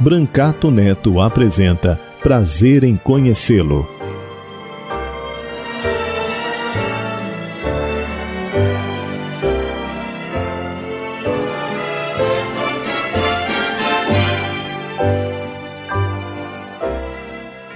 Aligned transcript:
Brancato 0.00 0.70
Neto 0.70 1.20
apresenta 1.20 2.00
Prazer 2.22 2.84
em 2.84 2.96
Conhecê-lo. 2.96 3.84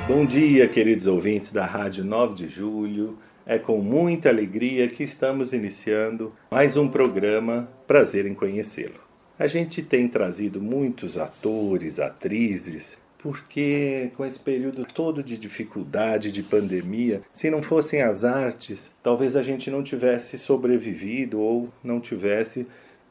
Bom 0.07 0.25
dia, 0.25 0.69
queridos 0.69 1.09
ouvintes 1.09 1.51
da 1.51 1.67
Rádio 1.67 2.05
9 2.05 2.35
de 2.35 2.47
Julho. 2.47 3.19
É 3.45 3.59
com 3.59 3.79
muita 3.79 4.29
alegria 4.29 4.87
que 4.87 5.03
estamos 5.03 5.53
iniciando 5.53 6.33
mais 6.53 6.77
um 6.77 6.87
programa 6.87 7.69
Prazer 7.89 8.27
em 8.27 8.35
Conhecê-lo. 8.35 9.02
A 9.39 9.47
gente 9.47 9.83
tem 9.83 10.09
trazido 10.09 10.61
muitos 10.61 11.17
atores, 11.17 11.99
atrizes, 11.99 12.99
porque 13.19 14.11
com 14.17 14.25
esse 14.25 14.39
período 14.39 14.85
todo 14.85 15.23
de 15.23 15.39
dificuldade, 15.39 16.33
de 16.33 16.43
pandemia, 16.43 17.23
se 17.33 17.51
não 17.51 17.63
fossem 17.63 18.03
as 18.03 18.25
artes, 18.25 18.91
talvez 19.03 19.37
a 19.37 19.43
gente 19.43 19.71
não 19.71 19.83
tivesse 19.83 20.39
sobrevivido 20.39 21.41
ou 21.41 21.69
não 21.83 22.01
tivesse 22.01 22.67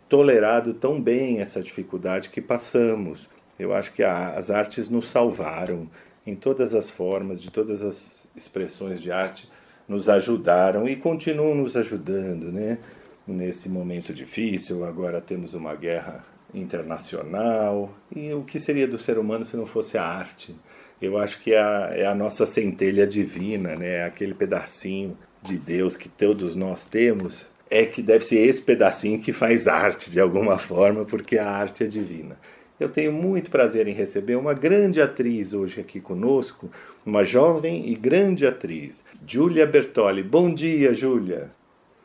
tolerado 0.09 0.73
tão 0.73 1.01
bem 1.01 1.39
essa 1.39 1.61
dificuldade 1.61 2.29
que 2.29 2.41
passamos. 2.41 3.29
Eu 3.57 3.73
acho 3.73 3.93
que 3.93 4.03
a, 4.03 4.33
as 4.33 4.51
artes 4.51 4.89
nos 4.89 5.09
salvaram 5.09 5.89
em 6.27 6.35
todas 6.35 6.75
as 6.75 6.89
formas, 6.89 7.41
de 7.41 7.49
todas 7.49 7.81
as 7.81 8.27
expressões 8.35 8.99
de 8.99 9.11
arte, 9.11 9.49
nos 9.87 10.09
ajudaram 10.09 10.87
e 10.87 10.95
continuam 10.95 11.55
nos 11.55 11.75
ajudando, 11.77 12.51
né? 12.51 12.77
Nesse 13.27 13.69
momento 13.69 14.13
difícil. 14.13 14.85
Agora 14.85 15.21
temos 15.21 15.53
uma 15.53 15.75
guerra 15.75 16.25
internacional. 16.53 17.93
E 18.13 18.33
o 18.33 18.43
que 18.43 18.59
seria 18.59 18.87
do 18.87 18.97
ser 18.97 19.17
humano 19.17 19.45
se 19.45 19.55
não 19.55 19.65
fosse 19.65 19.97
a 19.97 20.03
arte? 20.03 20.55
Eu 21.01 21.17
acho 21.17 21.41
que 21.41 21.53
é 21.53 21.59
a, 21.59 21.89
é 21.93 22.05
a 22.05 22.15
nossa 22.15 22.45
centelha 22.45 23.07
divina, 23.07 23.75
né? 23.75 24.03
aquele 24.03 24.33
pedacinho 24.33 25.17
de 25.41 25.57
Deus 25.57 25.97
que 25.97 26.07
todos 26.07 26.55
nós 26.55 26.85
temos. 26.85 27.49
É 27.69 27.85
que 27.85 28.01
deve 28.01 28.25
ser 28.25 28.39
esse 28.39 28.61
pedacinho 28.61 29.21
que 29.21 29.31
faz 29.31 29.67
arte 29.67 30.11
de 30.11 30.19
alguma 30.19 30.59
forma, 30.59 31.05
porque 31.05 31.37
a 31.37 31.49
arte 31.49 31.85
é 31.85 31.87
divina. 31.87 32.37
Eu 32.77 32.89
tenho 32.89 33.13
muito 33.13 33.49
prazer 33.49 33.87
em 33.87 33.93
receber 33.93 34.35
uma 34.35 34.53
grande 34.53 34.99
atriz 35.01 35.53
hoje 35.53 35.79
aqui 35.79 36.01
conosco, 36.01 36.69
uma 37.05 37.23
jovem 37.23 37.89
e 37.89 37.95
grande 37.95 38.45
atriz, 38.45 39.03
Júlia 39.25 39.65
Bertoli. 39.65 40.21
Bom 40.21 40.53
dia, 40.53 40.93
Júlia. 40.93 41.51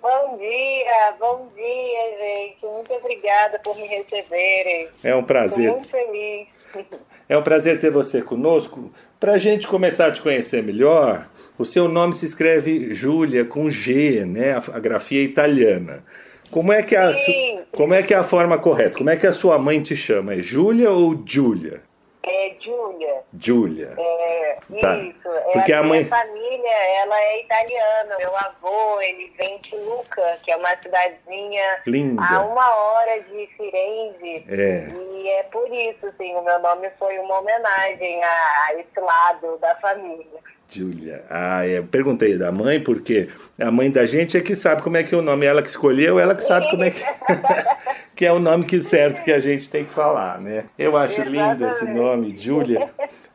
Bom 0.01 0.37
dia, 0.39 1.15
bom 1.19 1.49
dia, 1.55 2.19
gente. 2.19 2.65
Muito 2.65 2.93
obrigada 2.93 3.59
por 3.59 3.77
me 3.77 3.87
receberem. 3.87 4.89
É 5.03 5.15
um 5.15 5.25
prazer. 5.25 5.67
Estou 5.67 5.79
muito 5.79 5.91
feliz. 5.91 6.49
É 7.29 7.37
um 7.37 7.43
prazer 7.43 7.81
ter 7.81 7.91
você 7.91 8.23
conosco. 8.23 8.93
Para 9.19 9.33
a 9.33 9.39
gente 9.39 9.67
começar 9.67 10.07
a 10.07 10.13
te 10.13 10.23
conhecer 10.23 10.63
melhor, 10.63 11.29
o 11.59 11.65
seu 11.65 11.89
nome 11.89 12.15
se 12.15 12.25
escreve 12.25 12.95
Júlia 12.95 13.45
com 13.45 13.69
G, 13.69 14.25
né? 14.25 14.53
A 14.73 14.79
grafia 14.79 15.25
italiana. 15.25 16.05
Como 16.53 16.73
é 16.73 16.85
que 16.85 16.95
é 16.95 16.99
a, 17.01 17.13
Sim. 17.13 17.63
como 17.73 17.95
é 17.95 18.03
que 18.05 18.15
é 18.15 18.17
a 18.17 18.23
forma 18.23 18.57
correta? 18.59 18.97
Como 18.97 19.11
é 19.11 19.17
que 19.17 19.27
a 19.27 19.33
sua 19.33 19.59
mãe 19.59 19.83
te 19.83 19.97
chama? 19.97 20.35
É 20.35 20.39
Júlia 20.39 20.93
ou 20.93 21.21
Júlia? 21.27 21.83
É 22.29 22.53
Júlia. 22.61 23.23
Júlia. 23.39 23.95
É, 23.97 24.57
Tá. 24.81 24.97
Isso. 24.97 25.29
É 25.29 25.53
Porque 25.53 25.73
a 25.73 25.79
a 25.79 25.83
minha 25.83 25.95
mãe- 25.95 26.05
família, 26.05 26.77
ela 27.03 27.21
é 27.21 27.41
italiana. 27.43 28.17
Meu 28.19 28.37
avô, 28.37 29.01
ele 29.01 29.33
vem 29.39 29.59
de 29.61 29.77
Luca, 29.77 30.37
que 30.43 30.51
é 30.51 30.57
uma 30.57 30.71
cidadezinha 30.83 31.79
Linda. 31.87 32.23
a 32.25 32.41
uma 32.45 32.69
hora 32.77 33.21
de 33.21 33.47
Firenze. 33.57 34.45
É. 34.49 34.89
E 35.15 35.29
é 35.29 35.43
por 35.45 35.73
isso, 35.73 36.07
assim, 36.07 36.35
o 36.35 36.43
meu 36.43 36.59
nome 36.59 36.91
foi 36.99 37.17
uma 37.21 37.39
homenagem 37.39 38.23
a, 38.25 38.29
a 38.69 38.75
esse 38.75 39.01
lado 39.01 39.57
da 39.59 39.75
família. 39.77 40.27
Júlia. 40.69 41.25
Ah, 41.31 41.65
é. 41.65 41.81
Perguntei 41.81 42.37
da 42.37 42.51
mãe, 42.51 42.83
porque 42.83 43.29
a 43.61 43.71
mãe 43.71 43.89
da 43.89 44.05
gente 44.05 44.37
é 44.37 44.41
que 44.41 44.57
sabe 44.57 44.83
como 44.83 44.97
é 44.97 45.05
que 45.05 45.15
é 45.15 45.19
o 45.19 45.23
nome. 45.23 45.47
Ela 45.47 45.63
que 45.63 45.69
escolheu, 45.69 46.19
ela 46.19 46.35
que 46.35 46.43
sabe 46.43 46.69
como 46.71 46.83
é 46.83 46.91
que, 46.91 47.01
que 48.17 48.25
é 48.25 48.33
o 48.33 48.39
nome 48.41 48.65
que 48.65 48.83
certo 48.83 49.23
que 49.23 49.31
a 49.31 49.39
gente 49.39 49.69
tem 49.69 49.85
que 49.85 49.93
falar, 49.93 50.41
né? 50.41 50.65
Eu 50.79 50.97
acho 50.97 51.21
lindo 51.23 51.65
esse 51.67 51.85
Exatamente. 51.85 51.95
nome, 52.01 52.37
Júlia. 52.37 52.91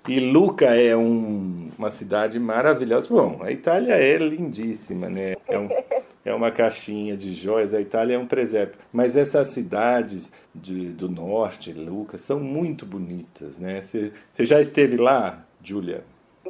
E 0.08 0.20
Luca 0.20 0.66
é 0.76 0.98
um- 0.98 1.70
uma 1.78 1.92
cidade 1.92 2.40
maravilhosa. 2.40 3.08
Bom, 3.08 3.40
a 3.44 3.52
Itália 3.52 3.94
é 3.94 4.18
lindíssima, 4.18 5.08
né? 5.08 5.36
É, 5.48 5.60
um- 5.60 5.70
é 6.26 6.34
uma 6.34 6.50
caixinha 6.50 7.16
de 7.16 7.32
joias. 7.32 7.74
A 7.76 7.80
Itália 7.80 8.16
é 8.16 8.18
um 8.18 8.26
presépio. 8.26 8.80
Mas 8.92 9.16
essas 9.16 9.50
cidades 9.50 10.32
de- 10.54 10.90
do 10.90 11.08
norte, 11.08 11.72
Luca, 11.72 12.18
são 12.18 12.40
muito 12.40 12.84
bonitas, 12.84 13.60
né? 13.60 13.82
Você 13.84 14.12
você 14.32 14.44
já 14.46 14.60
esteve 14.60 14.98
lá, 14.98 15.46
Júlia? 15.64 16.04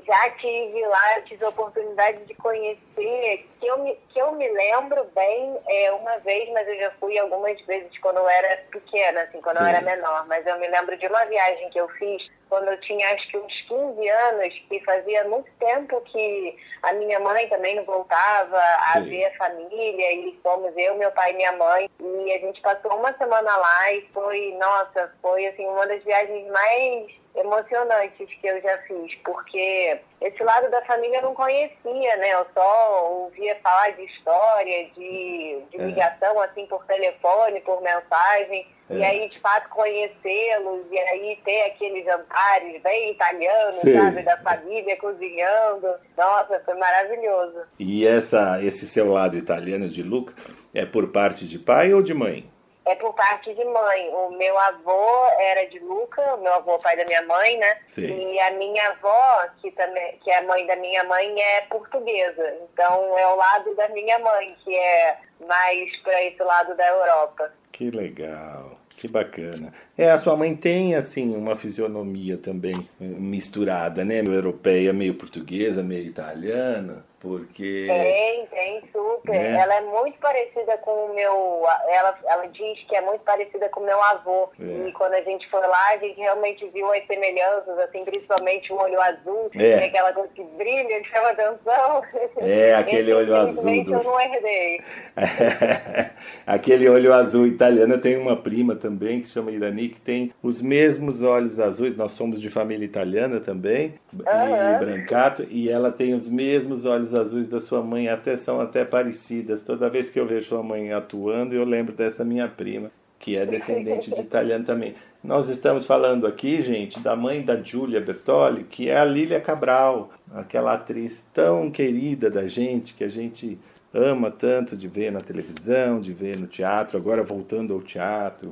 Já 0.05 0.29
tive 0.31 0.85
lá, 0.85 1.17
eu 1.17 1.25
tive 1.25 1.43
a 1.43 1.49
oportunidade 1.49 2.23
de 2.25 2.33
conhecer, 2.35 3.45
que 3.59 3.67
eu 3.67 3.77
me, 3.79 3.95
que 4.09 4.19
eu 4.19 4.31
me 4.31 4.47
lembro 4.47 5.03
bem, 5.13 5.59
é, 5.67 5.91
uma 5.91 6.17
vez, 6.19 6.49
mas 6.51 6.65
eu 6.67 6.77
já 6.77 6.91
fui 6.91 7.19
algumas 7.19 7.59
vezes 7.65 7.97
quando 7.99 8.17
eu 8.17 8.29
era 8.29 8.57
pequena, 8.71 9.23
assim, 9.23 9.41
quando 9.41 9.57
eu 9.57 9.63
Sim. 9.63 9.69
era 9.69 9.81
menor. 9.81 10.25
Mas 10.27 10.47
eu 10.47 10.57
me 10.59 10.67
lembro 10.67 10.97
de 10.97 11.07
uma 11.07 11.25
viagem 11.25 11.69
que 11.69 11.79
eu 11.79 11.89
fiz 11.89 12.23
quando 12.51 12.67
eu 12.67 12.79
tinha 12.81 13.13
acho 13.13 13.27
que 13.29 13.37
uns 13.37 13.61
15 13.61 14.09
anos, 14.09 14.53
que 14.67 14.79
fazia 14.83 15.23
muito 15.25 15.49
tempo 15.57 16.01
que 16.01 16.57
a 16.83 16.91
minha 16.93 17.19
mãe 17.19 17.47
também 17.47 17.75
não 17.75 17.85
voltava 17.85 18.57
a 18.57 18.93
Sim. 18.95 19.09
ver 19.09 19.25
a 19.25 19.37
família, 19.37 20.13
e 20.13 20.37
fomos 20.43 20.73
eu, 20.75 20.95
meu 20.95 21.11
pai 21.11 21.31
e 21.31 21.35
minha 21.35 21.51
mãe, 21.53 21.89
e 21.99 22.33
a 22.33 22.39
gente 22.39 22.61
passou 22.61 22.93
uma 22.97 23.13
semana 23.17 23.55
lá 23.55 23.93
e 23.93 24.01
foi, 24.13 24.53
nossa, 24.59 25.13
foi 25.21 25.47
assim, 25.47 25.65
uma 25.65 25.87
das 25.87 26.03
viagens 26.03 26.45
mais 26.51 27.20
emocionantes 27.35 28.27
que 28.39 28.47
eu 28.47 28.61
já 28.61 28.77
fiz, 28.79 29.15
porque 29.23 29.99
esse 30.21 30.43
lado 30.43 30.69
da 30.69 30.81
família 30.83 31.17
eu 31.17 31.23
não 31.23 31.33
conhecia, 31.33 32.17
né? 32.17 32.33
Eu 32.33 32.45
só 32.53 33.09
ouvia 33.11 33.55
falar 33.63 33.91
de 33.91 34.03
história, 34.03 34.85
de, 34.95 35.61
de 35.71 35.79
É. 35.81 35.83
ligação 35.85 36.39
assim 36.41 36.65
por 36.67 36.83
telefone, 36.85 37.61
por 37.61 37.81
mensagem, 37.81 38.67
e 38.89 39.01
É. 39.01 39.05
aí 39.07 39.29
de 39.29 39.39
fato 39.39 39.69
conhecê-los, 39.69 40.85
e 40.91 40.99
aí 40.99 41.39
ter 41.45 41.61
aqueles 41.67 42.03
jantares 42.03 42.81
bem 42.81 43.11
italianos, 43.11 43.75
Sim. 43.79 43.93
sabe? 43.97 44.23
Da 44.23 44.37
família 44.37 44.97
cozinhando. 44.97 45.87
Nossa, 46.17 46.61
foi 46.65 46.75
maravilhoso. 46.75 47.61
E 47.79 48.05
essa, 48.05 48.59
esse 48.61 48.85
seu 48.87 49.09
lado 49.11 49.37
italiano 49.37 49.87
de 49.87 50.03
Luca 50.03 50.33
é 50.75 50.85
por 50.85 51.11
parte 51.11 51.47
de 51.47 51.57
pai 51.57 51.93
ou 51.93 52.01
de 52.01 52.13
mãe? 52.13 52.50
É 52.85 52.95
por 52.95 53.13
parte 53.13 53.53
de 53.53 53.63
mãe. 53.63 54.09
O 54.09 54.31
meu 54.31 54.57
avô 54.57 55.27
era 55.39 55.67
de 55.67 55.79
Luca, 55.79 56.35
o 56.35 56.41
meu 56.41 56.53
avô, 56.53 56.79
pai 56.79 56.97
da 56.97 57.05
minha 57.05 57.21
mãe, 57.23 57.57
né? 57.57 57.77
Sim. 57.87 58.07
E 58.07 58.39
a 58.39 58.51
minha 58.51 58.89
avó, 58.89 59.47
que, 59.61 59.71
também, 59.71 60.17
que 60.23 60.31
é 60.31 60.39
a 60.39 60.43
mãe 60.43 60.65
da 60.65 60.75
minha 60.75 61.03
mãe, 61.03 61.39
é 61.39 61.61
portuguesa. 61.61 62.57
Então 62.73 63.17
é 63.17 63.27
o 63.27 63.35
lado 63.35 63.75
da 63.75 63.87
minha 63.89 64.17
mãe, 64.19 64.55
que 64.63 64.75
é 64.75 65.17
mais 65.47 65.97
para 65.97 66.23
esse 66.23 66.41
lado 66.43 66.75
da 66.75 66.87
Europa. 66.87 67.51
Que 67.71 67.89
legal, 67.89 68.77
que 68.89 69.07
bacana. 69.07 69.71
É, 69.97 70.11
a 70.11 70.19
sua 70.19 70.35
mãe 70.35 70.55
tem, 70.55 70.95
assim, 70.95 71.35
uma 71.35 71.55
fisionomia 71.55 72.37
também 72.37 72.75
misturada, 72.99 74.03
né? 74.03 74.21
Meio 74.21 74.35
europeia, 74.35 74.91
meio 74.91 75.13
portuguesa, 75.13 75.81
meio 75.81 76.05
italiana, 76.05 77.05
porque... 77.21 77.85
Tem, 77.87 78.45
tem, 78.47 78.81
super. 78.91 79.31
Né? 79.31 79.53
Ela 79.53 79.75
é 79.75 79.81
muito 79.81 80.17
parecida 80.19 80.75
com 80.79 80.91
o 80.91 81.13
meu. 81.13 81.63
Ela, 81.87 82.17
ela 82.25 82.47
diz 82.47 82.83
que 82.87 82.95
é 82.95 83.01
muito 83.01 83.21
parecida 83.21 83.69
com 83.69 83.79
o 83.81 83.85
meu 83.85 84.01
avô. 84.01 84.49
É. 84.59 84.87
E 84.87 84.91
quando 84.93 85.13
a 85.13 85.21
gente 85.21 85.47
foi 85.49 85.61
lá, 85.61 85.89
a 85.93 85.97
gente 85.97 86.19
realmente 86.19 86.67
viu 86.69 86.91
as 86.91 87.05
semelhanças, 87.05 87.77
assim, 87.79 88.03
principalmente 88.03 88.73
o 88.73 88.77
olho 88.81 88.99
azul, 88.99 89.49
que 89.51 89.63
É. 89.63 89.77
tem 89.77 89.89
aquela 89.89 90.11
coisa 90.13 90.29
que 90.33 90.43
brilha, 90.43 91.01
que 91.01 91.09
chama 91.09 91.29
atenção. 91.29 92.01
É, 92.37 92.73
aquele 92.73 93.13
olho 93.13 93.35
azul 93.35 93.83
do- 93.83 93.93
eu 93.93 94.03
não 94.03 94.19
herdei. 94.19 94.81
Aquele 96.45 96.89
olho 96.89 97.13
azul 97.13 97.45
italiano, 97.45 97.93
eu 97.93 98.01
tenho 98.01 98.21
uma 98.21 98.35
prima 98.35 98.75
também, 98.75 99.21
que 99.21 99.27
se 99.27 99.33
chama 99.33 99.51
Irani, 99.51 99.89
que 99.89 99.99
tem 100.01 100.33
os 100.41 100.61
mesmos 100.61 101.21
olhos 101.21 101.59
azuis. 101.59 101.95
Nós 101.95 102.11
somos 102.13 102.39
de 102.41 102.49
família 102.49 102.85
italiana 102.85 103.39
também, 103.39 103.95
uhum. 104.13 104.75
e 104.75 104.79
brancato, 104.79 105.45
e 105.49 105.69
ela 105.69 105.91
tem 105.91 106.13
os 106.13 106.29
mesmos 106.29 106.85
olhos 106.85 107.10
azuis 107.13 107.47
da 107.47 107.59
sua 107.59 107.81
mãe, 107.81 108.07
até 108.07 108.37
são 108.37 108.59
até 108.59 108.83
parecidas. 108.85 109.63
Toda 109.63 109.89
vez 109.89 110.09
que 110.09 110.19
eu 110.19 110.25
vejo 110.25 110.47
sua 110.47 110.63
mãe 110.63 110.91
atuando, 110.91 111.53
eu 111.53 111.63
lembro 111.63 111.93
dessa 111.93 112.23
minha 112.23 112.47
prima, 112.47 112.91
que 113.19 113.35
é 113.35 113.45
descendente 113.45 114.09
de 114.11 114.21
italiano 114.21 114.65
também. 114.65 114.95
Nós 115.23 115.49
estamos 115.49 115.85
falando 115.85 116.25
aqui, 116.25 116.61
gente, 116.61 116.99
da 116.99 117.15
mãe 117.15 117.43
da 117.43 117.61
Giulia 117.61 118.01
Bertoli, 118.01 118.63
que 118.63 118.89
é 118.89 118.97
a 118.97 119.05
Lília 119.05 119.39
Cabral, 119.39 120.11
aquela 120.33 120.73
atriz 120.73 121.25
tão 121.31 121.69
querida 121.69 122.29
da 122.29 122.47
gente, 122.47 122.93
que 122.95 123.03
a 123.03 123.09
gente 123.09 123.59
ama 123.93 124.31
tanto 124.31 124.75
de 124.75 124.87
ver 124.87 125.11
na 125.11 125.21
televisão, 125.21 125.99
de 125.99 126.11
ver 126.11 126.37
no 126.37 126.47
teatro, 126.47 126.97
agora 126.97 127.23
voltando 127.23 127.73
ao 127.73 127.81
teatro. 127.81 128.51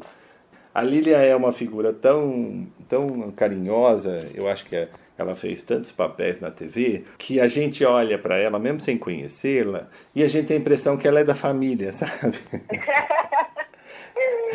A 0.73 0.83
Lília 0.83 1.17
é 1.17 1.35
uma 1.35 1.51
figura 1.51 1.91
tão, 1.91 2.67
tão 2.87 3.31
carinhosa, 3.31 4.19
eu 4.35 4.47
acho 4.47 4.65
que 4.65 4.87
ela 5.21 5.35
fez 5.35 5.63
tantos 5.63 5.91
papéis 5.91 6.39
na 6.39 6.51
TV, 6.51 7.05
que 7.17 7.39
a 7.39 7.47
gente 7.47 7.83
olha 7.85 8.17
para 8.17 8.37
ela, 8.37 8.59
mesmo 8.59 8.79
sem 8.79 8.97
conhecê-la, 8.97 9.87
e 10.13 10.23
a 10.23 10.27
gente 10.27 10.47
tem 10.47 10.57
a 10.57 10.59
impressão 10.59 10.97
que 10.97 11.07
ela 11.07 11.19
é 11.19 11.23
da 11.23 11.35
família, 11.35 11.91
sabe? 11.93 12.37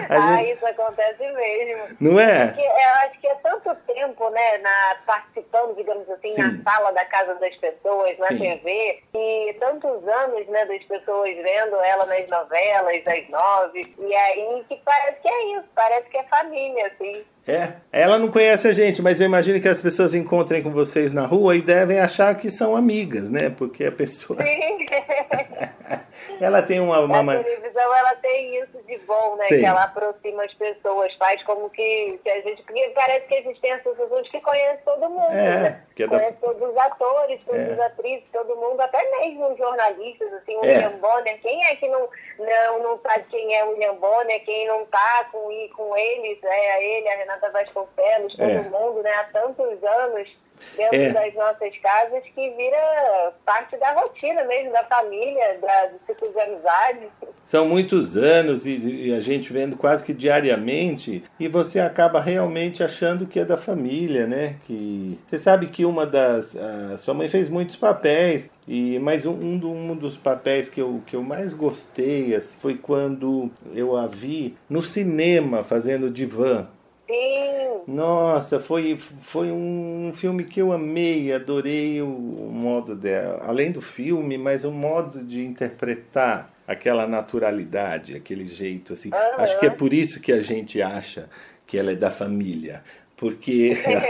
ah, 0.08 0.36
gente... 0.36 0.52
isso 0.52 0.66
acontece 0.66 1.32
mesmo. 1.32 1.96
Não 2.00 2.20
é? 2.20 2.48
Porque 2.48 2.60
eu 2.60 3.06
acho 3.06 3.20
que 3.20 3.26
é 3.26 3.34
tanto 3.36 3.74
tempo, 3.86 4.30
né, 4.30 4.58
na, 4.58 4.96
participando, 5.06 5.76
digamos 5.76 6.08
assim, 6.10 6.32
Sim. 6.32 6.42
na 6.42 6.62
sala 6.62 6.92
da 6.92 7.04
casa 7.06 7.34
das 7.36 7.54
pessoas, 7.56 8.18
na 8.18 8.28
Sim. 8.28 8.38
TV, 8.38 9.02
e 9.14 9.56
tantos 9.60 10.06
anos, 10.08 10.46
né, 10.48 10.64
das 10.66 10.82
pessoas 10.84 11.34
vendo 11.36 11.76
ela 11.76 12.06
nas 12.06 12.28
novelas, 12.28 13.04
das 13.04 13.28
nove, 13.28 13.94
e 13.98 14.14
aí 14.14 14.64
que 14.68 14.76
parece 14.84 15.20
que 15.20 15.28
é 15.28 15.58
isso, 15.58 15.68
parece 15.74 16.08
que 16.08 16.18
é 16.18 16.24
família, 16.24 16.86
assim. 16.86 17.24
É, 17.46 17.74
ela 17.92 18.18
não 18.18 18.30
conhece 18.30 18.66
a 18.66 18.72
gente, 18.72 19.02
mas 19.02 19.20
eu 19.20 19.26
imagino 19.26 19.60
que 19.60 19.68
as 19.68 19.80
pessoas 19.80 20.14
encontrem 20.14 20.62
com 20.62 20.70
vocês 20.70 21.12
na 21.12 21.26
rua 21.26 21.54
e 21.54 21.60
devem 21.60 22.00
achar 22.00 22.34
que 22.36 22.50
são 22.50 22.74
amigas, 22.74 23.28
né? 23.28 23.50
Porque 23.50 23.84
a 23.84 23.92
pessoa. 23.92 24.40
Sim. 24.42 24.78
ela 26.40 26.62
tem 26.62 26.80
uma. 26.80 27.00
uma... 27.00 27.34
A 27.34 27.44
televisão 27.44 27.94
ela 27.94 28.14
tem 28.16 28.62
isso 28.62 28.82
de 28.86 28.98
bom, 29.00 29.36
né? 29.36 29.46
Tem. 29.48 29.58
Que 29.60 29.66
ela 29.66 29.84
aproxima 29.84 30.42
as 30.42 30.54
pessoas, 30.54 31.14
faz 31.16 31.42
como 31.44 31.68
que, 31.68 32.18
que 32.24 32.30
a 32.30 32.40
gente. 32.40 32.62
Porque 32.62 32.92
parece 32.94 33.26
que 33.26 33.34
a 33.34 33.42
gente 33.42 33.60
tem 33.60 33.72
essas 33.72 33.94
pessoas 33.94 34.28
que 34.30 34.40
conhecem 34.40 34.84
todo 34.84 35.10
mundo, 35.10 35.32
é, 35.32 35.60
né? 35.60 35.80
Que 35.94 36.04
é 36.04 36.06
da... 36.06 36.18
Conhece 36.18 36.38
todos 36.40 36.70
os 36.70 36.76
atores, 36.78 37.40
todas 37.44 37.68
é. 37.68 37.72
as 37.72 37.80
atrizes, 37.80 38.24
todo 38.32 38.56
mundo, 38.56 38.80
até 38.80 39.02
mesmo 39.18 39.52
os 39.52 39.58
jornalistas, 39.58 40.32
assim, 40.32 40.56
o 40.56 40.64
é. 40.64 40.76
William 40.76 40.98
Bonner. 40.98 41.40
Quem 41.42 41.66
é 41.66 41.76
que 41.76 41.88
não, 41.88 42.08
não, 42.38 42.82
não 42.82 43.00
sabe 43.02 43.24
quem 43.28 43.54
é 43.54 43.64
o 43.64 43.70
William 43.72 43.94
Bonner? 43.96 44.42
Quem 44.46 44.66
não 44.66 44.86
tá 44.86 45.28
com, 45.30 45.48
com 45.76 45.96
eles, 45.96 46.38
é 46.42 46.98
ele, 46.98 47.08
a 47.08 47.16
Renata 47.16 47.33
Renata 47.34 47.50
Vasconcelos, 47.50 48.34
todo 48.34 48.48
é. 48.48 48.62
mundo, 48.62 49.02
né, 49.02 49.10
há 49.10 49.24
tantos 49.24 49.82
anos 49.82 50.28
dentro 50.76 50.96
é. 50.96 51.12
das 51.12 51.34
nossas 51.34 51.76
casas 51.78 52.22
que 52.34 52.50
vira 52.50 53.32
parte 53.44 53.76
da 53.76 53.92
rotina 53.92 54.44
mesmo, 54.44 54.72
da 54.72 54.84
família, 54.84 55.58
da, 55.60 55.86
do 55.86 55.98
ciclo 56.06 56.32
de 56.32 56.40
amizade. 56.40 57.08
São 57.44 57.68
muitos 57.68 58.16
anos 58.16 58.64
e, 58.64 58.78
e, 58.78 59.14
a 59.14 59.20
gente 59.20 59.52
vendo 59.52 59.76
quase 59.76 60.02
que 60.02 60.14
diariamente 60.14 61.24
e 61.38 61.46
você 61.48 61.78
acaba 61.78 62.20
realmente 62.20 62.82
achando 62.82 63.26
que 63.26 63.38
é 63.38 63.44
da 63.44 63.56
família, 63.56 64.26
né? 64.26 64.56
Que 64.64 65.18
você 65.26 65.38
sabe 65.38 65.66
que 65.66 65.84
uma 65.84 66.06
das 66.06 66.56
sua 66.98 67.14
mãe 67.14 67.28
fez 67.28 67.48
muitos 67.48 67.76
papéis 67.76 68.50
e 68.66 68.98
mas 68.98 69.26
um, 69.26 69.32
um, 69.32 69.90
um 69.90 69.96
dos 69.96 70.16
papéis 70.16 70.68
que 70.68 70.80
eu, 70.80 71.02
que 71.06 71.16
eu 71.16 71.22
mais 71.22 71.52
gostei 71.52 72.34
assim, 72.34 72.56
foi 72.58 72.76
quando 72.76 73.50
eu 73.74 73.96
a 73.96 74.06
vi 74.06 74.56
no 74.70 74.82
cinema 74.82 75.62
fazendo 75.62 76.10
divã 76.10 76.66
Sim. 77.06 77.82
Nossa, 77.86 78.58
foi, 78.58 78.96
foi 78.96 79.50
um 79.50 80.12
filme 80.14 80.44
que 80.44 80.60
eu 80.60 80.72
amei, 80.72 81.32
adorei 81.32 82.00
o 82.00 82.06
modo 82.06 82.94
dela. 82.96 83.42
Além 83.46 83.70
do 83.70 83.82
filme, 83.82 84.38
mas 84.38 84.64
o 84.64 84.70
modo 84.70 85.22
de 85.22 85.44
interpretar 85.44 86.50
aquela 86.66 87.06
naturalidade, 87.06 88.16
aquele 88.16 88.46
jeito 88.46 88.94
assim. 88.94 89.10
Uhum. 89.10 89.42
Acho 89.42 89.58
que 89.60 89.66
é 89.66 89.70
por 89.70 89.92
isso 89.92 90.20
que 90.20 90.32
a 90.32 90.40
gente 90.40 90.80
acha 90.80 91.28
que 91.66 91.76
ela 91.76 91.92
é 91.92 91.96
da 91.96 92.10
família. 92.10 92.82
Porque 93.16 93.78
ela, 93.84 94.02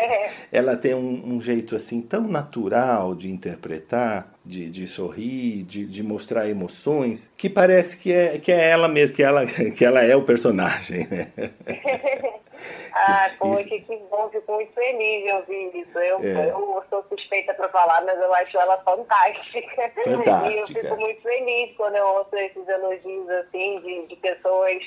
ela 0.71 0.77
tem 0.77 0.95
um, 0.95 1.35
um, 1.35 1.43
jeito 1.43 1.77
assim 1.77 2.01
tão 2.01 2.27
natural 2.27 3.15
de 3.15 3.31
interpretar, 3.31 4.33
de, 4.45 4.71
de 4.71 4.87
sorrir, 4.87 5.63
de, 5.65 5.85
de 5.85 6.03
mostrar 6.03 6.49
emoções, 6.49 7.31
que 7.37 7.51
parece 7.51 7.99
que 7.99 8.13
é, 8.13 8.39
que 8.39 8.51
é 8.51 8.71
ela 8.71 8.89
mesma, 8.89 9.15
que 9.15 9.23
ela, 9.23 9.47
que 9.77 9.85
ela 9.85 10.03
é 10.03 10.17
o 10.17 10.23
personagem. 10.23 11.07
Ah, 12.95 13.29
poxa, 13.39 13.65
que 13.65 13.97
bom, 14.09 14.31
fico 14.31 14.53
muito 14.53 14.73
feliz 14.73 15.25
de 15.25 15.33
ouvir 15.33 15.77
isso. 15.77 15.99
Eu, 15.99 16.21
é. 16.21 16.51
eu 16.51 16.85
sou 16.89 17.05
suspeita 17.09 17.53
para 17.55 17.69
falar, 17.69 18.03
mas 18.05 18.19
eu 18.21 18.33
acho 18.35 18.57
ela 18.57 18.79
fantástica. 18.79 19.91
Fantástica. 20.05 20.45
E 20.55 20.59
eu 20.59 20.67
fico 20.67 20.97
muito 20.97 21.23
feliz 21.23 21.77
quando 21.77 21.97
eu 21.97 22.07
ouço 22.07 22.37
esses 22.37 22.69
elogios 22.69 23.29
assim 23.31 23.81
de, 23.81 24.07
de 24.07 24.17
pessoas 24.17 24.79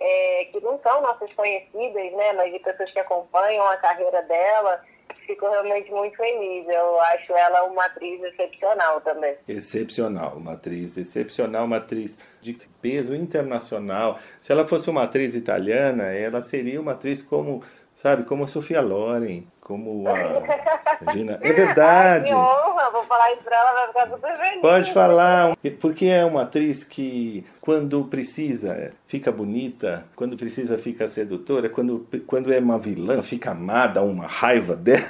é, 0.00 0.48
que 0.52 0.60
não 0.60 0.78
são 0.80 1.00
nossas 1.00 1.32
conhecidas, 1.32 2.12
né? 2.12 2.32
Mas 2.34 2.52
de 2.52 2.58
pessoas 2.60 2.90
que 2.92 3.00
acompanham 3.00 3.66
a 3.66 3.76
carreira 3.78 4.22
dela 4.22 4.80
fico 5.26 5.48
realmente 5.48 5.90
muito 5.90 6.16
feliz. 6.16 6.66
Eu 6.68 7.00
acho 7.00 7.32
ela 7.32 7.64
uma 7.64 7.84
atriz 7.84 8.22
excepcional 8.22 9.00
também. 9.00 9.36
Excepcional, 9.46 10.36
uma 10.36 10.52
atriz 10.52 10.96
excepcional, 10.96 11.64
uma 11.64 11.76
atriz 11.76 12.18
de 12.40 12.56
peso 12.80 13.14
internacional. 13.14 14.18
Se 14.40 14.52
ela 14.52 14.66
fosse 14.66 14.88
uma 14.88 15.02
atriz 15.02 15.34
italiana, 15.34 16.04
ela 16.12 16.40
seria 16.42 16.80
uma 16.80 16.92
atriz 16.92 17.22
como 17.22 17.62
sabe? 17.96 18.24
Como 18.24 18.44
a 18.44 18.46
Sofia 18.46 18.80
Loren, 18.80 19.46
como 19.66 20.04
a 20.08 21.04
Regina. 21.04 21.40
É 21.42 21.52
verdade. 21.52 22.30
Ai, 22.30 22.30
que 22.30 22.34
honra, 22.34 22.90
vou 22.92 23.02
falar 23.02 23.32
isso 23.32 23.42
pra 23.42 23.56
ela, 23.56 23.72
vai 23.72 23.86
ficar 23.88 24.08
super 24.10 24.36
feliz. 24.36 24.60
Pode 24.60 24.92
falar, 24.92 25.56
porque 25.80 26.06
é 26.06 26.24
uma 26.24 26.42
atriz 26.42 26.84
que, 26.84 27.44
quando 27.60 28.04
precisa, 28.04 28.92
fica 29.08 29.32
bonita, 29.32 30.04
quando 30.14 30.36
precisa, 30.36 30.78
fica 30.78 31.08
sedutora, 31.08 31.68
quando, 31.68 32.06
quando 32.28 32.52
é 32.52 32.60
uma 32.60 32.78
vilã, 32.78 33.20
fica 33.22 33.50
amada, 33.50 34.00
uma 34.02 34.28
raiva 34.28 34.76
dela. 34.76 35.04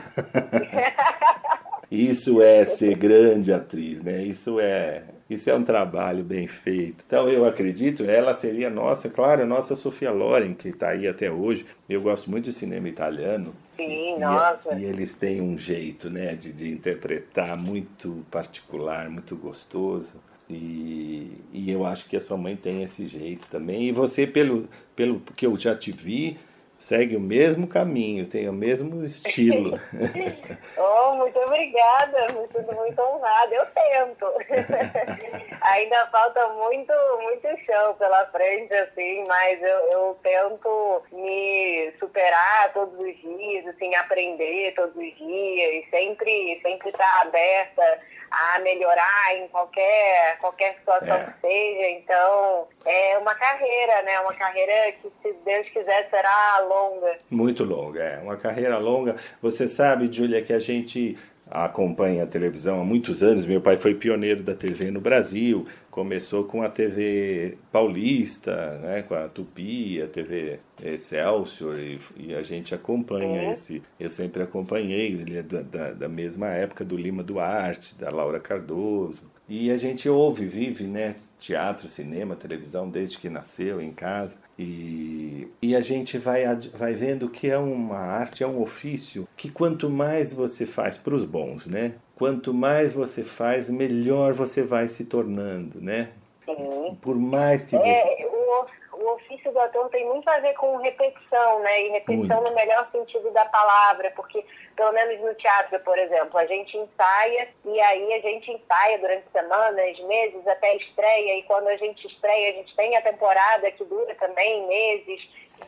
Isso 1.90 2.40
é 2.40 2.64
ser 2.64 2.96
grande 2.96 3.52
atriz, 3.52 4.02
né? 4.02 4.22
Isso 4.22 4.58
é 4.58 5.02
isso 5.28 5.50
é 5.50 5.54
um 5.54 5.64
trabalho 5.64 6.22
bem 6.22 6.46
feito. 6.46 7.04
Então 7.06 7.28
eu 7.28 7.44
acredito, 7.44 8.04
ela 8.04 8.34
seria 8.34 8.70
nossa, 8.70 9.08
claro, 9.08 9.42
a 9.42 9.46
nossa 9.46 9.74
Sofia 9.74 10.12
Loren, 10.12 10.54
que 10.54 10.68
está 10.68 10.90
aí 10.90 11.08
até 11.08 11.30
hoje. 11.30 11.66
Eu 11.88 12.00
gosto 12.00 12.30
muito 12.30 12.44
de 12.44 12.52
cinema 12.52 12.88
italiano. 12.88 13.52
Sim, 13.76 14.14
e, 14.14 14.18
nossa. 14.18 14.74
E 14.74 14.84
eles 14.84 15.14
têm 15.14 15.40
um 15.40 15.58
jeito, 15.58 16.08
né, 16.08 16.34
de, 16.34 16.52
de 16.52 16.70
interpretar 16.70 17.58
muito 17.58 18.24
particular, 18.30 19.10
muito 19.10 19.36
gostoso. 19.36 20.14
E, 20.48 21.32
e 21.52 21.70
eu 21.70 21.84
acho 21.84 22.08
que 22.08 22.16
a 22.16 22.20
sua 22.20 22.36
mãe 22.36 22.54
tem 22.54 22.84
esse 22.84 23.08
jeito 23.08 23.46
também. 23.48 23.88
E 23.88 23.92
você, 23.92 24.26
pelo, 24.26 24.68
pelo 24.94 25.20
que 25.34 25.44
eu 25.44 25.56
já 25.56 25.74
te 25.74 25.90
vi, 25.90 26.38
segue 26.78 27.16
o 27.16 27.20
mesmo 27.20 27.66
caminho, 27.66 28.26
tem 28.26 28.48
o 28.48 28.52
mesmo 28.52 29.04
estilo. 29.04 29.80
oh, 30.76 31.16
muito 31.16 31.38
obrigada, 31.38 32.32
muito, 32.32 32.74
muito 32.74 33.00
honrada. 33.00 33.54
Eu 33.54 33.66
tento. 33.66 34.26
Ainda 35.62 36.06
falta 36.06 36.46
muito, 36.48 36.92
muito 37.22 37.48
chão 37.64 37.94
pela 37.94 38.26
frente, 38.26 38.74
assim, 38.74 39.24
mas 39.26 39.60
eu, 39.62 39.78
eu 39.90 40.18
tento 40.22 41.02
me 41.12 41.92
superar 41.98 42.72
todos 42.72 42.98
os 42.98 43.16
dias, 43.16 43.66
assim, 43.66 43.94
aprender 43.94 44.72
todos 44.74 44.94
os 44.94 45.16
dias, 45.16 45.84
sempre, 45.90 46.60
sempre 46.62 46.90
estar 46.90 47.22
aberta 47.22 48.00
a 48.30 48.58
melhorar 48.60 49.36
em 49.36 49.48
qualquer, 49.48 50.38
qualquer 50.40 50.76
situação 50.78 51.14
é. 51.14 51.24
que 51.24 51.40
seja. 51.40 51.90
Então, 51.90 52.68
é 52.84 53.18
uma 53.18 53.34
carreira, 53.34 54.02
né? 54.02 54.20
Uma 54.20 54.34
carreira 54.34 54.92
que, 54.92 55.10
se 55.22 55.34
Deus 55.44 55.68
quiser, 55.68 56.08
será 56.10 56.60
longa. 56.68 57.18
Muito 57.30 57.64
longa, 57.64 58.02
é. 58.02 58.18
Uma 58.18 58.36
carreira 58.36 58.78
longa. 58.78 59.16
Você 59.40 59.68
sabe, 59.68 60.12
Júlia, 60.12 60.42
que 60.42 60.52
a 60.52 60.60
gente 60.60 61.18
acompanha 61.50 62.24
a 62.24 62.26
televisão 62.26 62.80
há 62.80 62.84
muitos 62.84 63.22
anos. 63.22 63.46
Meu 63.46 63.60
pai 63.60 63.76
foi 63.76 63.94
pioneiro 63.94 64.42
da 64.42 64.54
TV 64.54 64.90
no 64.90 65.00
Brasil. 65.00 65.66
Começou 65.96 66.44
com 66.44 66.60
a 66.60 66.68
TV 66.68 67.56
paulista, 67.72 68.76
né, 68.80 69.00
com 69.00 69.14
a 69.14 69.30
Tupi, 69.30 70.02
a 70.02 70.06
TV 70.06 70.60
Excelsior, 70.84 71.80
e, 71.80 71.98
e 72.18 72.34
a 72.34 72.42
gente 72.42 72.74
acompanha 72.74 73.44
uhum. 73.44 73.52
esse. 73.52 73.82
Eu 73.98 74.10
sempre 74.10 74.42
acompanhei, 74.42 75.06
ele 75.06 75.38
é 75.38 75.42
da, 75.42 75.62
da, 75.62 75.92
da 75.92 76.06
mesma 76.06 76.48
época 76.48 76.84
do 76.84 76.98
Lima 76.98 77.22
Duarte, 77.22 77.94
da 77.94 78.10
Laura 78.10 78.38
Cardoso. 78.38 79.22
E 79.48 79.70
a 79.70 79.78
gente 79.78 80.06
ouve, 80.06 80.44
vive, 80.44 80.84
né? 80.84 81.16
Teatro, 81.38 81.88
cinema, 81.88 82.36
televisão, 82.36 82.90
desde 82.90 83.16
que 83.16 83.30
nasceu 83.30 83.80
em 83.80 83.90
casa. 83.90 84.36
E, 84.58 85.48
e 85.60 85.76
a 85.76 85.80
gente 85.80 86.16
vai, 86.16 86.44
vai 86.74 86.94
vendo 86.94 87.28
que 87.28 87.50
é 87.50 87.58
uma 87.58 87.98
arte, 87.98 88.42
é 88.42 88.46
um 88.46 88.60
ofício 88.62 89.28
que 89.36 89.50
quanto 89.50 89.90
mais 89.90 90.32
você 90.32 90.64
faz 90.64 90.96
para 90.96 91.14
os 91.14 91.24
bons, 91.24 91.66
né? 91.66 91.94
Quanto 92.14 92.54
mais 92.54 92.94
você 92.94 93.22
faz, 93.22 93.68
melhor 93.68 94.32
você 94.32 94.62
vai 94.62 94.88
se 94.88 95.04
tornando, 95.04 95.80
né? 95.80 96.08
Sim. 96.46 96.96
Por 97.02 97.16
mais 97.16 97.64
que 97.64 97.76
é, 97.76 97.80
você... 97.80 98.76
O, 98.98 99.14
ofício 99.14 99.52
do 99.52 99.60
ator 99.60 99.88
tem 99.90 100.06
muito 100.06 100.28
a 100.28 100.38
ver 100.40 100.54
com 100.54 100.76
repetição, 100.76 101.60
né? 101.60 101.82
E 101.82 101.88
repetição 101.90 102.40
muito. 102.40 102.50
no 102.50 102.54
melhor 102.54 102.88
sentido 102.90 103.30
da 103.32 103.44
palavra, 103.46 104.12
porque, 104.16 104.44
pelo 104.74 104.92
menos 104.92 105.20
no 105.20 105.34
teatro, 105.34 105.78
por 105.80 105.98
exemplo, 105.98 106.38
a 106.38 106.46
gente 106.46 106.76
ensaia 106.76 107.48
e 107.64 107.80
aí 107.80 108.14
a 108.14 108.20
gente 108.20 108.50
ensaia 108.50 108.98
durante 108.98 109.30
semanas, 109.30 109.98
meses, 110.00 110.46
até 110.46 110.76
estreia, 110.76 111.38
e 111.38 111.42
quando 111.44 111.68
a 111.68 111.76
gente 111.76 112.06
estreia, 112.06 112.50
a 112.50 112.54
gente 112.54 112.74
tem 112.76 112.96
a 112.96 113.02
temporada 113.02 113.70
que 113.70 113.84
dura 113.84 114.14
também 114.16 114.66
meses, 114.66 115.20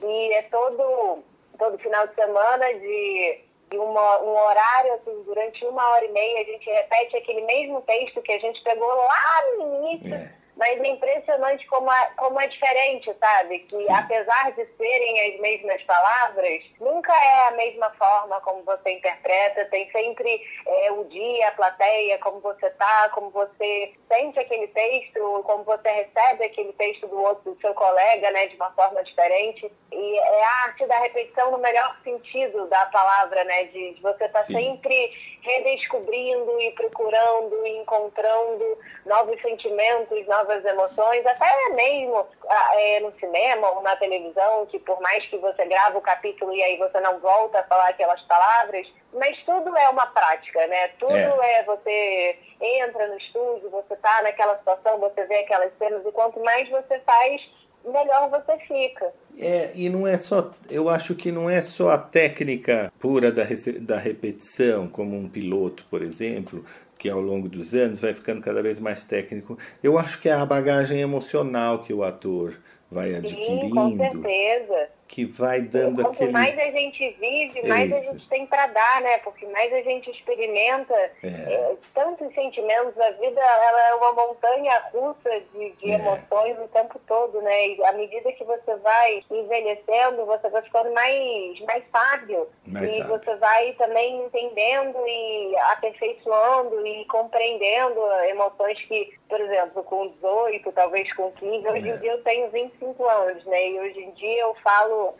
e 0.02 0.32
é 0.35 0.42
todo, 0.42 1.23
todo 1.58 1.78
final 1.78 2.06
de 2.06 2.14
semana 2.14 2.75
de 2.75 3.49
de 3.70 3.76
uma, 3.76 4.23
um 4.23 4.35
horário, 4.35 4.94
assim, 4.94 5.23
durante 5.25 5.62
uma 5.66 5.87
hora 5.90 6.04
e 6.06 6.12
meia, 6.12 6.40
a 6.40 6.44
gente 6.44 6.70
repete 6.70 7.16
aquele 7.18 7.42
mesmo 7.42 7.82
texto 7.82 8.23
que 8.23 8.32
a 8.32 8.38
gente 8.38 8.62
pegou 8.62 8.88
lá 8.88 9.42
no 9.58 9.85
início. 9.85 10.14
É 10.14 10.38
mas 10.58 10.80
é 10.80 10.88
impressionante 10.88 11.64
como 11.68 11.90
é, 11.90 12.10
como 12.16 12.40
é 12.40 12.48
diferente, 12.48 13.14
sabe? 13.20 13.60
Que 13.60 13.80
Sim. 13.80 13.92
apesar 13.92 14.50
de 14.52 14.66
serem 14.76 15.32
as 15.32 15.40
mesmas 15.40 15.80
palavras, 15.84 16.64
nunca 16.80 17.12
é 17.12 17.48
a 17.48 17.50
mesma 17.52 17.90
forma 17.90 18.40
como 18.40 18.64
você 18.64 18.90
interpreta, 18.90 19.64
tem 19.66 19.88
sempre 19.92 20.42
é, 20.66 20.90
o 20.90 21.04
dia, 21.04 21.48
a 21.48 21.52
plateia, 21.52 22.18
como 22.18 22.40
você 22.40 22.68
tá, 22.70 23.08
como 23.14 23.30
você 23.30 23.92
sente 24.08 24.40
aquele 24.40 24.66
texto, 24.68 25.42
como 25.44 25.62
você 25.62 25.88
recebe 25.88 26.44
aquele 26.44 26.72
texto 26.72 27.06
do 27.06 27.22
outro, 27.22 27.54
do 27.54 27.60
seu 27.60 27.72
colega, 27.74 28.30
né, 28.32 28.48
de 28.48 28.56
uma 28.56 28.72
forma 28.72 29.02
diferente. 29.04 29.70
E 29.92 30.18
é 30.18 30.44
a 30.44 30.64
arte 30.64 30.84
da 30.86 30.98
repetição 30.98 31.52
no 31.52 31.58
melhor 31.58 31.96
sentido 32.02 32.66
da 32.66 32.84
palavra, 32.86 33.44
né, 33.44 33.64
de, 33.64 33.94
de 33.94 34.02
você 34.02 34.24
estar 34.24 34.40
tá 34.40 34.44
sempre 34.44 35.12
redescobrindo 35.42 36.60
e 36.60 36.72
procurando 36.72 37.64
e 37.64 37.78
encontrando 37.78 38.78
novos 39.06 39.40
sentimentos, 39.40 40.26
novas 40.26 40.48
emoções, 40.64 41.25
até 41.26 41.69
mesmo 41.75 42.26
ah, 42.49 42.71
é, 42.75 43.00
no 43.00 43.12
cinema 43.19 43.71
ou 43.71 43.83
na 43.83 43.97
televisão, 43.97 44.67
que 44.67 44.78
por 44.78 45.00
mais 45.00 45.25
que 45.26 45.37
você 45.38 45.64
grave 45.67 45.97
o 45.97 46.02
capítulo 46.02 46.52
e 46.55 46.62
aí 46.62 46.76
você 46.76 47.00
não 47.00 47.19
volta 47.21 47.61
a 47.61 47.64
falar 47.64 47.88
aquelas 47.88 48.21
palavras, 48.23 48.87
mas 49.12 49.37
tudo 49.45 49.76
é 49.76 49.88
uma 49.88 50.07
prática, 50.07 50.67
né? 50.67 50.88
Tudo 50.99 51.12
é, 51.12 51.61
é 51.61 51.62
você 51.64 52.38
entra 52.61 53.07
no 53.09 53.17
estúdio, 53.17 53.71
você 53.71 53.97
tá 53.97 54.23
naquela 54.23 54.57
situação, 54.59 54.99
você 54.99 55.25
vê 55.26 55.40
aquelas 55.40 55.73
cenas 55.78 56.05
e 56.05 56.12
quanto 56.12 56.40
mais 56.40 56.69
você 56.69 56.99
faz, 57.00 57.40
melhor 57.85 58.28
você 58.31 58.59
fica. 58.67 59.12
É, 59.38 59.71
e 59.75 59.88
não 59.88 60.07
é 60.07 60.19
só, 60.19 60.50
eu 60.69 60.88
acho 60.88 61.14
que 61.14 61.31
não 61.31 61.49
é 61.49 61.62
só 61.62 61.90
a 61.90 61.99
técnica 61.99 62.93
pura 62.99 63.31
da, 63.31 63.45
da 63.81 63.97
repetição, 63.97 64.88
como 64.88 65.17
um 65.17 65.28
piloto, 65.28 65.87
por 65.88 66.02
exemplo, 66.02 66.64
que 66.99 67.09
ao 67.09 67.21
longo 67.21 67.49
dos 67.49 67.75
anos 67.75 68.00
vai 68.00 68.12
ficando 68.12 68.43
cada 68.43 68.61
vez 68.61 68.81
mais 68.81 69.05
técnico. 69.05 69.57
Eu 69.83 69.99
acho 69.99 70.21
que 70.21 70.28
é 70.28 70.33
a 70.33 70.45
bagagem 70.45 71.00
emocional 71.00 71.78
que 71.78 71.93
o 71.93 72.02
ator 72.02 72.59
vai 72.90 73.14
adquirindo. 73.14 73.61
Sim, 73.62 73.71
com 73.71 73.97
certeza 73.97 74.98
que 75.08 75.24
vai 75.24 75.62
dando 75.62 76.02
Quanto 76.02 76.16
aquele... 76.16 76.32
mais 76.32 76.56
a 76.58 76.70
gente 76.70 77.10
vive, 77.18 77.66
mais 77.66 77.90
Isso. 77.90 77.96
a 77.96 78.12
gente 78.12 78.28
tem 78.28 78.46
para 78.46 78.66
dar, 78.66 79.00
né? 79.00 79.18
Porque 79.18 79.46
mais 79.46 79.72
a 79.72 79.80
gente 79.80 80.10
experimenta 80.10 80.94
é. 80.94 81.26
É, 81.26 81.76
tantos 81.94 82.32
sentimentos. 82.34 82.96
A 83.00 83.10
vida 83.12 83.40
ela 83.40 83.88
é 83.88 83.94
uma 83.94 84.12
montanha 84.12 84.78
russa 84.92 85.30
de, 85.54 85.72
de 85.72 85.90
é. 85.90 85.94
emoções 85.94 86.58
o 86.58 86.68
tempo 86.68 87.00
todo, 87.06 87.40
né? 87.40 87.68
E 87.68 87.84
à 87.84 87.92
medida 87.92 88.30
que 88.32 88.44
você 88.44 88.76
vai 88.76 89.24
envelhecendo, 89.30 90.26
você 90.26 90.48
vai 90.50 90.62
ficando 90.62 90.92
mais, 90.92 91.60
mais 91.60 91.82
sábio. 91.90 92.46
Mais 92.66 92.90
e 92.92 92.98
sábio. 92.98 93.18
você 93.18 93.34
vai 93.36 93.72
também 93.72 94.24
entendendo 94.24 94.98
e 95.06 95.56
aperfeiçoando 95.70 96.86
e 96.86 97.04
compreendendo 97.06 97.98
emoções 98.28 98.78
que, 98.84 99.17
por 99.28 99.40
exemplo, 99.40 99.85
com 99.85 100.08
18, 100.08 100.73
talvez 100.73 101.12
com 101.14 101.30
15, 101.32 101.68
hoje 101.68 101.88
em 101.88 101.90
é. 101.90 101.97
dia 101.97 102.12
eu 102.12 102.23
tenho 102.23 102.50
25 102.50 103.06
anos, 103.06 103.44
né? 103.44 103.68
E 103.68 103.80
hoje 103.80 104.00
em 104.00 104.11
dia 104.12 104.40
eu 104.40 104.54
falo 104.62 105.14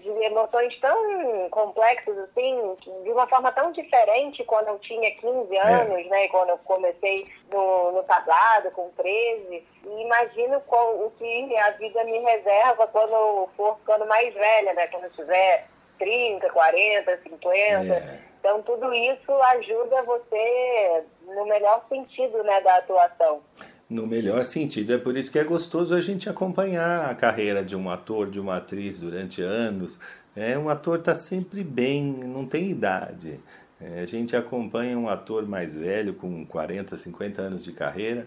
de 0.00 0.08
emoções 0.08 0.78
tão 0.80 1.48
complexas, 1.50 2.16
assim, 2.18 2.76
de 3.02 3.10
uma 3.10 3.26
forma 3.26 3.50
tão 3.52 3.72
diferente 3.72 4.44
quando 4.44 4.68
eu 4.68 4.78
tinha 4.80 5.10
15 5.16 5.56
é. 5.56 5.60
anos, 5.60 6.06
é. 6.06 6.08
né? 6.08 6.28
Quando 6.28 6.50
eu 6.50 6.58
comecei 6.58 7.26
no, 7.52 7.92
no 7.92 8.02
tablado, 8.02 8.70
com 8.72 8.90
13. 8.90 9.64
E 9.84 10.02
imagino 10.02 10.60
qual, 10.62 11.06
o 11.06 11.10
que 11.12 11.56
a 11.56 11.70
vida 11.70 12.04
me 12.04 12.18
reserva 12.18 12.86
quando 12.88 13.12
eu 13.12 13.48
for 13.56 13.78
ficando 13.78 14.06
mais 14.06 14.32
velha, 14.34 14.74
né? 14.74 14.86
Quando 14.88 15.04
eu 15.04 15.12
tiver 15.12 15.66
30, 16.02 16.50
40, 16.50 17.18
50. 17.22 17.54
É. 17.54 18.18
Então, 18.40 18.60
tudo 18.62 18.92
isso 18.92 19.32
ajuda 19.32 20.02
você 20.02 21.04
no 21.26 21.46
melhor 21.46 21.84
sentido, 21.88 22.42
né, 22.42 22.60
da 22.60 22.76
atuação 22.76 23.40
no 23.88 24.06
melhor 24.06 24.42
sentido. 24.44 24.94
É 24.94 24.98
por 24.98 25.16
isso 25.16 25.30
que 25.30 25.38
é 25.38 25.44
gostoso 25.44 25.94
a 25.94 26.00
gente 26.00 26.28
acompanhar 26.28 27.10
a 27.10 27.14
carreira 27.14 27.62
de 27.62 27.76
um 27.76 27.90
ator, 27.90 28.30
de 28.30 28.40
uma 28.40 28.56
atriz 28.56 28.98
durante 28.98 29.42
anos. 29.42 29.98
É, 30.34 30.58
um 30.58 30.70
ator 30.70 30.98
está 30.98 31.14
sempre 31.14 31.62
bem, 31.62 32.02
não 32.02 32.46
tem 32.46 32.70
idade. 32.70 33.38
É, 33.78 34.00
a 34.00 34.06
gente 34.06 34.34
acompanha 34.34 34.98
um 34.98 35.08
ator 35.08 35.46
mais 35.46 35.74
velho, 35.74 36.14
com 36.14 36.44
40, 36.46 36.96
50 36.96 37.42
anos 37.42 37.62
de 37.62 37.72
carreira, 37.72 38.26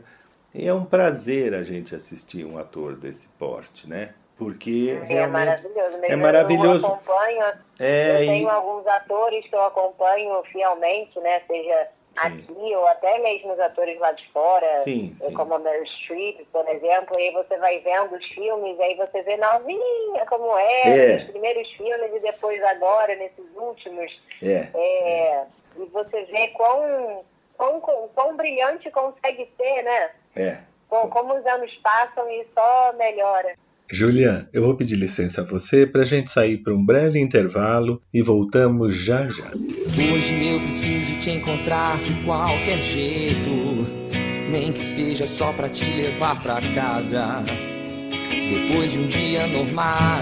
e 0.53 0.67
é 0.67 0.74
um 0.74 0.86
prazer 0.86 1.53
a 1.53 1.63
gente 1.63 1.96
assistir 1.96 2.46
um 2.46 2.58
ator 2.58 2.96
desse 2.96 3.27
porte, 3.39 3.89
né? 3.89 4.13
Porque 4.38 5.00
é 5.10 5.27
maravilhoso. 5.27 5.98
É 6.04 6.15
maravilhoso. 6.15 6.86
Eu 6.86 6.94
acompanho, 6.94 7.54
é, 7.80 8.12
eu 8.12 8.18
tenho 8.18 8.48
e... 8.48 8.51
alguns 8.51 8.86
atores 8.88 9.48
que 9.48 9.56
eu 9.56 9.63
acompanho 9.63 10.44
fielmente, 10.51 11.18
né? 11.22 11.42
Seja 11.48 11.88
aqui, 12.18 12.75
ou 12.75 12.88
até 12.88 13.18
mesmo 13.20 13.54
os 13.54 13.60
atores 13.60 14.00
lá 14.00 14.12
de 14.13 14.27
fora, 14.32 14.82
sim, 14.82 15.13
sim. 15.15 15.34
como 15.34 15.56
a 15.56 15.60
Meryl 15.60 15.86
Streep, 15.86 16.46
por 16.51 16.68
exemplo, 16.70 17.20
e 17.20 17.24
aí 17.24 17.34
você 17.34 17.58
vai 17.58 17.80
vendo 17.80 18.15
os 18.15 18.25
filmes, 18.27 18.77
e 18.77 18.82
aí 18.82 18.96
você 18.96 19.22
vê 19.22 19.38
novinha 19.38 20.25
como 20.27 20.58
é, 20.58 21.13
é. 21.13 21.15
os 21.18 21.24
primeiros 21.25 21.70
filmes 21.74 22.13
e 22.13 22.20
depois 22.20 22.63
agora, 22.63 23.15
nesses 23.15 23.46
últimos. 23.56 24.12
É. 24.42 24.68
é 24.74 25.46
e 25.77 25.86
você 25.88 26.24
vê 26.25 26.48
quão, 26.50 27.25
quão, 27.58 27.82
quão 28.13 28.36
brilhante 28.38 28.89
consegue 28.92 29.50
ser, 29.58 29.84
né? 29.84 30.12
É. 30.36 30.58
Como, 30.88 31.10
como 31.10 31.34
os 31.36 31.46
anos 31.46 31.74
passam 31.77 32.30
e 32.30 32.48
só 32.54 32.94
melhora. 32.94 33.56
Julia, 33.92 34.50
eu 34.51 34.63
vou 34.63 34.75
pedir 34.75 34.96
licença 34.96 35.42
a 35.42 35.44
você 35.44 35.86
para 35.86 36.01
a 36.01 36.06
gente 36.06 36.32
sair 36.32 36.58
para 36.58 36.74
um 36.74 36.84
breve 36.84 37.20
intervalo 37.20 38.01
e 38.12 38.20
voltamos 38.20 38.96
já 38.96 39.27
já. 39.30 39.51
Hoje 39.54 40.48
eu 40.48 40.60
preciso 40.60 41.20
te 41.20 41.30
encontrar 41.30 41.98
de 42.00 42.13
qualquer 42.25 42.80
jeito, 42.80 43.86
nem 44.50 44.74
que 44.74 44.82
seja 44.82 45.27
só 45.27 45.54
para 45.54 45.70
te 45.70 45.86
levar 45.86 46.42
para 46.42 46.60
casa. 46.74 47.44
Depois 48.30 48.92
de 48.92 49.00
um 49.00 49.08
dia 49.08 49.46
normal, 49.48 50.22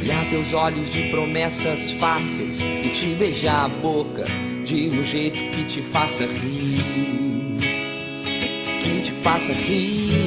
olhar 0.00 0.28
teus 0.30 0.54
olhos 0.54 0.90
de 0.90 1.10
promessas 1.10 1.90
fáceis 1.92 2.60
e 2.60 2.88
te 2.88 3.06
beijar 3.16 3.66
a 3.66 3.68
boca 3.68 4.24
de 4.64 4.88
um 4.88 5.04
jeito 5.04 5.36
que 5.54 5.64
te 5.64 5.82
faça 5.82 6.24
rir, 6.24 6.82
que 8.82 9.02
te 9.02 9.12
faça 9.22 9.52
rir. 9.52 10.23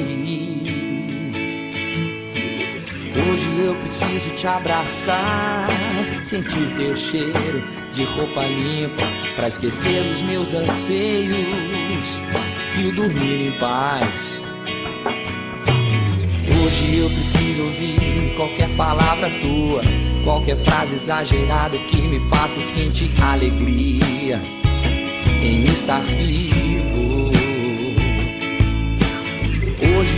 Hoje 3.26 3.66
eu 3.66 3.74
preciso 3.74 4.30
te 4.36 4.46
abraçar, 4.46 5.66
sentir 6.22 6.72
teu 6.76 6.94
cheiro 6.94 7.64
de 7.92 8.04
roupa 8.04 8.44
limpa, 8.44 9.02
pra 9.34 9.48
esquecer 9.48 10.06
os 10.06 10.22
meus 10.22 10.54
anseios 10.54 12.06
e 12.78 12.92
dormir 12.92 13.48
em 13.48 13.52
paz. 13.58 14.40
Hoje 16.64 16.98
eu 16.98 17.10
preciso 17.10 17.64
ouvir 17.64 18.34
qualquer 18.36 18.68
palavra 18.76 19.28
tua, 19.40 19.82
qualquer 20.22 20.56
frase 20.58 20.94
exagerada 20.94 21.76
que 21.76 22.00
me 22.00 22.20
faça 22.30 22.60
sentir 22.60 23.10
alegria 23.20 24.40
em 25.42 25.62
estar 25.62 26.00
vivo. 26.02 27.17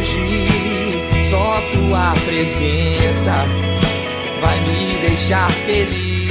hoje 0.00 0.48
só 1.30 1.60
tua 1.72 2.14
presença 2.24 3.34
vai 4.40 4.58
me 4.60 5.00
deixar 5.06 5.50
feliz. 5.52 6.30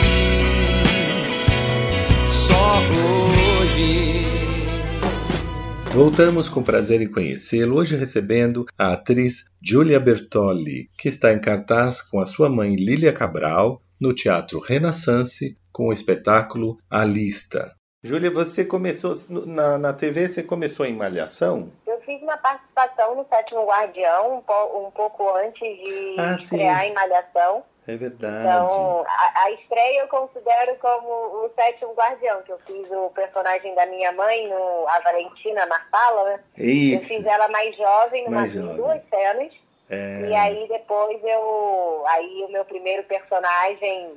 Só 2.31 2.79
hoje. 2.79 4.25
Voltamos 5.93 6.49
com 6.49 6.63
prazer 6.63 7.01
em 7.01 7.11
conhecê-lo, 7.11 7.75
hoje 7.75 7.95
recebendo 7.95 8.65
a 8.77 8.93
atriz 8.93 9.45
Giulia 9.61 9.99
Bertoli, 9.99 10.89
que 10.97 11.07
está 11.07 11.31
em 11.31 11.39
cartaz 11.39 12.01
com 12.01 12.19
a 12.19 12.25
sua 12.25 12.49
mãe 12.49 12.75
Lília 12.75 13.13
Cabral 13.13 13.81
no 14.01 14.13
Teatro 14.13 14.59
Renaissance 14.59 15.55
com 15.71 15.89
o 15.89 15.93
espetáculo 15.93 16.77
A 16.89 17.05
Lista. 17.05 17.78
Júlia, 18.01 18.31
você 18.31 18.63
começou 18.63 19.13
na, 19.27 19.77
na 19.77 19.91
TV, 19.91 20.29
você 20.29 20.41
começou 20.41 20.85
em 20.85 20.95
Malhação? 20.95 21.69
Eu 21.85 21.99
fiz 22.01 22.21
uma 22.21 22.37
participação 22.37 23.13
no 23.15 23.27
Sétimo 23.27 23.65
Guardião, 23.65 24.37
um, 24.37 24.41
po, 24.41 24.87
um 24.87 24.91
pouco 24.91 25.29
antes 25.35 25.59
de 25.59 26.15
ah, 26.17 26.37
estrear 26.39 26.81
sim. 26.81 26.87
em 26.87 26.93
Malhação. 26.93 27.63
É 27.85 27.97
verdade. 27.97 28.47
Então, 28.47 29.03
a, 29.05 29.43
a, 29.43 29.51
estreia 29.51 30.01
eu 30.01 30.07
considero 30.07 30.75
como 30.75 31.09
o 31.09 31.51
sétimo 31.55 31.93
guardião, 31.93 32.41
que 32.43 32.53
eu 32.53 32.59
fiz 32.59 32.89
o 32.89 33.09
personagem 33.09 33.75
da 33.75 33.85
minha 33.87 34.13
mãe, 34.13 34.47
no, 34.47 34.87
a 34.87 34.99
Valentina 35.01 35.65
Marfala, 35.65 36.23
né? 36.29 36.39
Isso. 36.57 37.03
Eu 37.03 37.07
fiz 37.07 37.25
ela 37.25 37.49
mais 37.49 37.75
jovem, 37.75 38.23
numa, 38.25 38.37
mais 38.37 38.53
jovem. 38.53 38.75
duas 38.77 39.01
cenas. 39.09 39.51
É... 39.89 40.21
E 40.21 40.35
aí 40.35 40.67
depois 40.69 41.19
eu. 41.23 42.03
Aí 42.07 42.45
o 42.47 42.51
meu 42.51 42.63
primeiro 42.63 43.03
personagem 43.03 44.13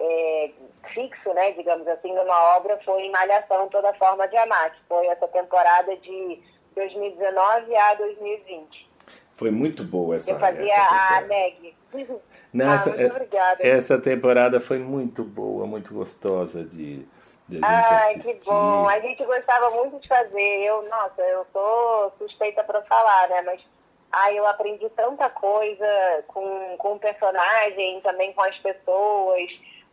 é, 0.00 0.50
fixo, 0.94 1.32
né, 1.34 1.52
digamos 1.52 1.86
assim, 1.86 2.12
numa 2.14 2.56
obra 2.56 2.78
foi 2.84 3.02
em 3.02 3.10
Malhação 3.10 3.68
Toda 3.68 3.92
Forma 3.94 4.26
de 4.26 4.36
Amar, 4.36 4.72
que 4.72 4.80
foi 4.88 5.06
essa 5.08 5.28
temporada 5.28 5.94
de 5.98 6.42
2019 6.74 7.76
a 7.76 7.94
2020. 7.94 8.90
Foi 9.34 9.50
muito 9.50 9.84
boa 9.84 10.16
essa 10.16 10.32
Eu 10.32 10.38
fazia 10.38 10.74
essa 10.74 11.16
a 11.16 11.20
Meg. 11.22 11.76
Nessa, 12.52 12.90
ah, 12.90 12.96
muito 12.96 13.14
obrigada. 13.14 13.66
Essa 13.66 13.98
temporada 13.98 14.60
foi 14.60 14.78
muito 14.78 15.22
boa, 15.22 15.66
muito 15.66 15.94
gostosa 15.94 16.64
de, 16.64 17.06
de 17.48 17.58
a 17.62 17.76
gente 17.76 17.92
Ai, 17.92 18.14
assistir. 18.14 18.40
que 18.40 18.50
bom. 18.50 18.88
A 18.88 18.98
gente 18.98 19.24
gostava 19.24 19.70
muito 19.70 20.00
de 20.00 20.08
fazer. 20.08 20.62
Eu, 20.62 20.82
nossa, 20.88 21.22
eu 21.22 21.46
sou 21.52 22.12
suspeita 22.18 22.64
para 22.64 22.82
falar, 22.82 23.28
né? 23.28 23.42
Mas 23.42 23.60
ai, 24.10 24.36
eu 24.36 24.46
aprendi 24.46 24.88
tanta 24.90 25.30
coisa 25.30 26.24
com, 26.26 26.76
com 26.76 26.94
o 26.94 26.98
personagem, 26.98 28.00
também 28.00 28.32
com 28.32 28.42
as 28.42 28.58
pessoas. 28.58 29.48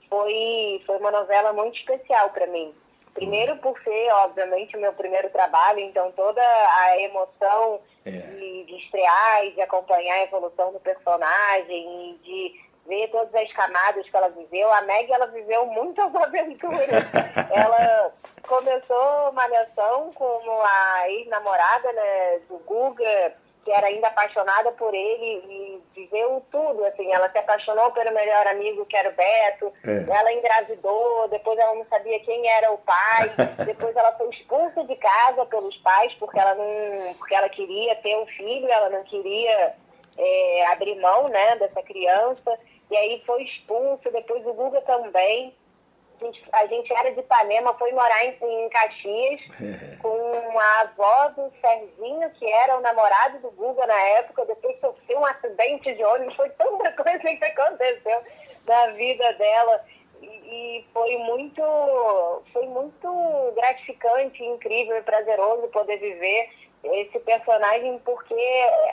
Foi, 0.09 0.81
foi 0.85 0.97
uma 0.97 1.11
novela 1.11 1.53
muito 1.53 1.77
especial 1.77 2.29
para 2.29 2.47
mim. 2.47 2.73
Primeiro 3.13 3.57
por 3.57 3.77
ser, 3.81 4.11
obviamente, 4.25 4.77
o 4.77 4.79
meu 4.79 4.93
primeiro 4.93 5.29
trabalho, 5.31 5.79
então 5.79 6.11
toda 6.11 6.41
a 6.41 7.01
emoção 7.01 7.79
é. 8.05 8.11
de, 8.11 8.63
de 8.65 8.75
estrear 8.75 9.45
e 9.45 9.53
de 9.53 9.61
acompanhar 9.61 10.15
a 10.15 10.23
evolução 10.23 10.71
do 10.71 10.79
personagem 10.79 12.11
e 12.11 12.17
de 12.23 12.67
ver 12.87 13.09
todas 13.09 13.33
as 13.35 13.51
camadas 13.53 14.07
que 14.09 14.15
ela 14.15 14.29
viveu. 14.29 14.71
A 14.71 14.81
Meg, 14.81 15.11
ela 15.11 15.27
viveu 15.27 15.65
muitas 15.65 16.13
aventuras. 16.15 16.89
ela 17.51 18.13
começou 18.47 19.31
Malhação 19.33 20.11
como 20.13 20.51
a 20.61 21.09
ex-namorada 21.09 21.91
né, 21.91 22.39
do 22.47 22.57
Guga, 22.59 23.33
que 23.67 23.71
era 23.73 23.87
ainda 23.87 24.07
apaixonada 24.07 24.71
por 24.71 24.93
ele 24.93 25.43
e 25.45 25.83
viveu 25.93 26.41
tudo, 26.49 26.85
assim, 26.85 27.11
ela 27.11 27.29
se 27.29 27.37
apaixonou 27.37 27.91
pelo 27.91 28.13
melhor 28.13 28.47
amigo 28.47 28.85
que 28.85 28.95
era 28.95 29.09
o 29.09 29.11
Beto, 29.11 29.73
é. 29.85 30.09
ela 30.09 30.31
engravidou, 30.31 31.27
depois 31.27 31.59
ela 31.59 31.75
não 31.75 31.85
sabia 31.87 32.17
quem 32.21 32.47
era 32.47 32.71
o 32.71 32.77
pai, 32.77 33.29
depois 33.65 33.93
ela 33.93 34.13
foi 34.13 34.29
expulsa 34.29 34.85
de 34.85 34.95
casa 34.95 35.45
pelos 35.47 35.75
pais 35.79 36.13
porque 36.13 36.39
ela 36.39 36.55
não, 36.55 37.13
porque 37.15 37.35
ela 37.35 37.49
queria 37.49 37.93
ter 37.97 38.15
um 38.15 38.25
filho, 38.27 38.71
ela 38.71 38.89
não 38.89 39.03
queria 39.03 39.73
é, 40.17 40.65
abrir 40.67 40.95
mão, 41.01 41.27
né, 41.27 41.57
dessa 41.57 41.83
criança, 41.83 42.57
e 42.89 42.95
aí 42.95 43.21
foi 43.25 43.43
expulsa, 43.43 44.09
depois 44.11 44.47
o 44.47 44.53
Guga 44.53 44.79
também, 44.83 45.53
a 46.51 46.65
gente, 46.67 46.93
era 46.93 47.11
de 47.11 47.19
Ipanema, 47.19 47.73
foi 47.75 47.91
morar 47.91 48.25
em, 48.25 48.37
em 48.41 48.69
Caxias 48.69 49.41
com 50.01 50.59
a 50.59 50.81
avó 50.81 51.29
do 51.29 51.51
Serginho, 51.61 52.29
que 52.31 52.45
era 52.45 52.77
o 52.77 52.81
namorado 52.81 53.39
do 53.39 53.51
Guga 53.51 53.85
na 53.85 53.99
época. 53.99 54.45
Depois 54.45 54.79
sofreu 54.79 55.19
um 55.19 55.25
acidente 55.25 55.93
de 55.93 56.03
ônibus. 56.03 56.35
Foi 56.35 56.49
tanta 56.51 56.91
coisa 56.91 57.19
que 57.19 57.45
aconteceu 57.45 58.21
na 58.65 58.87
vida 58.87 59.33
dela. 59.33 59.85
E, 60.21 60.25
e 60.25 60.85
foi 60.93 61.17
muito, 61.17 61.61
foi 62.51 62.65
muito 62.65 63.53
gratificante, 63.55 64.43
incrível 64.43 64.97
e 64.97 65.03
prazeroso 65.03 65.67
poder 65.67 65.97
viver 65.97 66.49
esse 66.83 67.19
personagem 67.19 67.99
porque 67.99 68.35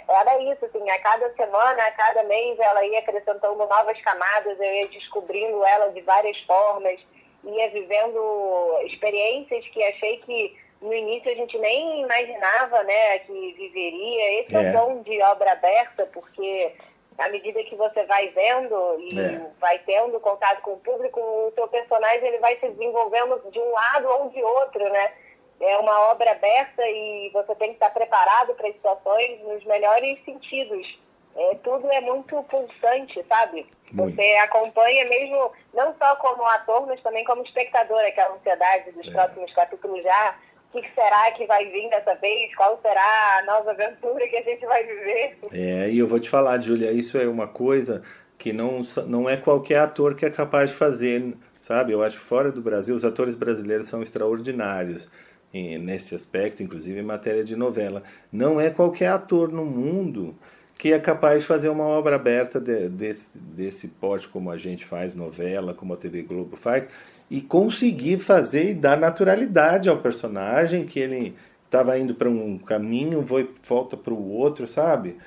era 0.09 0.39
isso, 0.43 0.65
assim, 0.65 0.91
a 0.91 0.99
cada 1.01 1.33
semana, 1.35 1.83
a 1.83 1.93
cada 1.93 2.23
mês 2.25 2.59
ela 2.59 2.85
ia 2.85 2.99
acrescentando 2.99 3.57
novas 3.57 4.01
camadas, 4.01 4.59
eu 4.59 4.75
ia 4.75 4.89
descobrindo 4.89 5.65
ela 5.65 5.91
de 5.91 6.01
várias 6.01 6.39
formas 6.41 7.01
ia 7.47 7.71
vivendo 7.71 8.79
experiências 8.85 9.67
que 9.69 9.83
achei 9.83 10.19
que 10.19 10.57
no 10.81 10.93
início 10.93 11.31
a 11.31 11.35
gente 11.35 11.59
nem 11.59 12.03
imaginava 12.03 12.83
né, 12.83 13.19
que 13.21 13.53
viveria. 13.53 14.41
Esse 14.41 14.57
é, 14.57 14.65
é 14.65 14.71
o 14.71 14.73
dom 14.73 15.03
de 15.03 15.21
obra 15.23 15.53
aberta, 15.53 16.07
porque 16.13 16.73
à 17.19 17.29
medida 17.29 17.63
que 17.65 17.77
você 17.77 18.05
vai 18.05 18.29
vendo 18.29 18.97
e 18.99 19.19
é. 19.19 19.51
vai 19.61 19.79
tendo 19.81 20.21
contato 20.21 20.61
com 20.63 20.75
o 20.75 20.81
público, 20.81 21.21
o 21.21 21.53
seu 21.55 21.69
personagem 21.69 22.27
ele 22.27 22.39
vai 22.39 22.57
se 22.59 22.69
desenvolvendo 22.69 23.41
de 23.51 23.59
um 23.59 23.71
lado 23.71 24.09
ou 24.09 24.29
de 24.31 24.43
outro, 24.43 24.85
né? 24.91 25.13
É 25.61 25.79
uma 25.79 26.11
obra 26.11 26.33
aberta 26.33 26.83
e 26.87 27.31
você 27.33 27.55
tem 27.55 27.69
que 27.69 27.75
estar 27.75 27.91
preparado 27.91 28.55
para 28.55 28.69
as 28.69 28.75
situações 28.75 29.41
nos 29.43 29.65
melhores 29.65 30.23
sentidos 30.25 31.04
é, 31.37 31.55
tudo 31.57 31.91
é 31.91 32.01
muito 32.01 32.43
pulsante, 32.45 33.25
sabe? 33.29 33.67
Muito. 33.93 34.15
Você 34.15 34.35
acompanha 34.37 35.05
mesmo, 35.09 35.51
não 35.73 35.95
só 35.99 36.15
como 36.17 36.45
ator, 36.47 36.87
mas 36.87 37.01
também 37.01 37.25
como 37.25 37.43
espectador, 37.43 37.99
aquela 37.99 38.35
ansiedade 38.35 38.93
dos 38.93 39.09
é. 39.09 39.11
próximos 39.11 39.53
capítulos 39.53 40.03
já. 40.03 40.37
O 40.73 40.81
que 40.81 40.91
será 40.93 41.31
que 41.33 41.47
vai 41.47 41.67
vir 41.67 41.89
dessa 41.89 42.15
vez? 42.17 42.53
Qual 42.57 42.79
será 42.83 43.39
a 43.39 43.43
nova 43.45 43.71
aventura 43.71 44.27
que 44.27 44.37
a 44.37 44.43
gente 44.43 44.67
vai 44.67 44.83
viver? 44.83 45.39
É, 45.53 45.89
e 45.89 45.99
eu 45.99 46.09
vou 46.09 46.19
te 46.19 46.29
falar, 46.29 46.61
Julia, 46.61 46.91
isso 46.91 47.17
é 47.17 47.29
uma 47.29 47.47
coisa 47.47 48.03
que 48.37 48.53
não, 48.53 48.83
não 49.07 49.31
é 49.31 49.37
qualquer 49.37 49.79
ator 49.79 50.17
que 50.17 50.27
é 50.27 50.31
capaz 50.31 50.71
de 50.71 50.77
fazer, 50.77 51.35
sabe? 51.61 51.93
Eu 51.93 52.03
acho 52.03 52.19
que 52.19 52.25
fora 52.25 52.51
do 52.51 52.61
Brasil, 52.61 52.95
os 52.95 53.05
atores 53.05 53.37
brasileiros 53.37 53.89
são 53.89 54.03
extraordinários 54.03 55.09
nesse 55.53 56.17
aspecto, 56.17 56.63
inclusive 56.63 56.99
em 56.99 57.05
matéria 57.05 57.45
de 57.45 57.55
novela. 57.55 58.03
Não 58.33 58.61
é 58.61 58.71
qualquer 58.71 59.09
ator 59.09 59.53
no 59.53 59.65
mundo 59.65 60.37
que 60.85 60.93
é 60.93 60.99
capaz 60.99 61.41
de 61.41 61.49
fazer 61.49 61.71
uma 61.71 61.87
obra 61.87 62.17
aberta 62.17 62.61
de, 62.61 62.91
desse, 62.91 63.31
desse 63.35 63.89
porte, 63.89 64.29
como 64.29 64.51
a 64.51 64.59
gente 64.59 64.85
faz 64.85 65.15
novela, 65.15 65.73
como 65.73 65.95
a 65.95 65.97
TV 65.97 66.21
Globo 66.21 66.59
faz, 66.59 66.91
e 67.31 67.41
conseguir 67.41 68.19
fazer 68.19 68.65
e 68.65 68.75
dar 68.75 68.99
naturalidade 68.99 69.89
ao 69.89 69.97
personagem, 69.97 70.85
que 70.85 71.01
ele 71.01 71.35
estava 71.65 71.99
indo 71.99 72.15
para 72.15 72.29
um 72.29 72.59
caminho, 72.59 73.25
volta 73.63 73.97
para 73.97 74.13
o 74.13 74.31
outro, 74.31 74.69
sabe? 74.69 75.19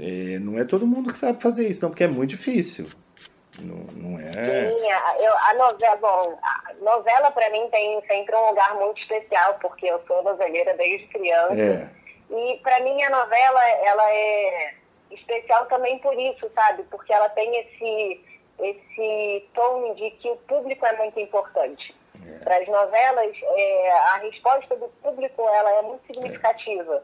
É, 0.00 0.38
não 0.38 0.58
é 0.58 0.64
todo 0.64 0.86
mundo 0.86 1.12
que 1.12 1.18
sabe 1.18 1.42
fazer 1.42 1.68
isso, 1.68 1.82
não, 1.82 1.90
porque 1.90 2.04
é 2.04 2.08
muito 2.08 2.30
difícil. 2.30 2.86
Não, 3.60 3.84
não 3.94 4.18
é. 4.18 4.32
Sim, 4.32 4.88
eu, 5.20 5.32
a 5.36 5.54
novela, 5.58 5.96
bom, 5.96 6.38
a 6.42 6.72
novela 6.80 7.30
para 7.32 7.50
mim 7.50 7.68
tem 7.70 8.00
sempre 8.06 8.34
um 8.34 8.48
lugar 8.48 8.76
muito 8.76 8.98
especial, 9.02 9.58
porque 9.60 9.84
eu 9.84 10.00
sou 10.08 10.22
noveleira 10.22 10.74
desde 10.74 11.06
criança. 11.08 11.60
É. 11.60 11.90
E 12.30 12.58
para 12.62 12.80
mim 12.80 13.02
a 13.02 13.10
novela, 13.10 13.60
ela 13.84 14.10
é 14.10 14.81
especial 15.14 15.66
também 15.66 15.98
por 15.98 16.18
isso, 16.18 16.50
sabe? 16.54 16.82
Porque 16.84 17.12
ela 17.12 17.28
tem 17.30 17.56
esse, 17.56 18.24
esse 18.58 19.48
tom 19.54 19.94
de 19.94 20.10
que 20.12 20.30
o 20.30 20.36
público 20.36 20.84
é 20.86 20.96
muito 20.96 21.18
importante. 21.20 21.94
É. 22.26 22.44
Para 22.44 22.56
as 22.58 22.68
novelas, 22.68 23.36
é, 23.42 23.92
a 23.92 24.16
resposta 24.18 24.76
do 24.76 24.88
público 25.02 25.42
ela 25.48 25.70
é 25.78 25.82
muito 25.82 26.06
significativa. 26.06 27.02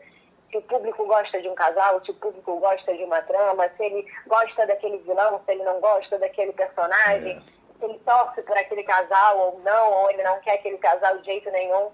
Se 0.51 0.57
o 0.57 0.63
público 0.63 1.07
gosta 1.07 1.43
de 1.43 1.49
um 1.49 1.55
casal, 1.55 2.03
se 2.05 2.11
o 2.11 2.15
público 2.15 2.59
gosta 2.59 2.97
de 2.97 3.05
uma 3.05 3.21
trama, 3.23 3.69
se 3.77 3.85
ele 3.85 4.07
gosta 4.27 4.67
daquele 4.67 4.99
vilão, 4.99 5.41
se 5.45 5.53
ele 5.53 5.63
não 5.63 5.81
gosta 5.81 6.19
daquele 6.19 6.53
personagem, 6.53 7.37
é. 7.37 7.79
se 7.79 7.85
ele 7.85 7.99
torce 8.05 8.43
por 8.43 8.57
aquele 8.57 8.83
casal 8.83 9.39
ou 9.39 9.61
não, 9.61 9.93
ou 9.93 10.11
ele 10.11 10.23
não 10.23 10.41
quer 10.41 10.55
aquele 10.55 10.79
casal 10.79 11.19
de 11.19 11.27
jeito 11.27 11.51
nenhum. 11.51 11.91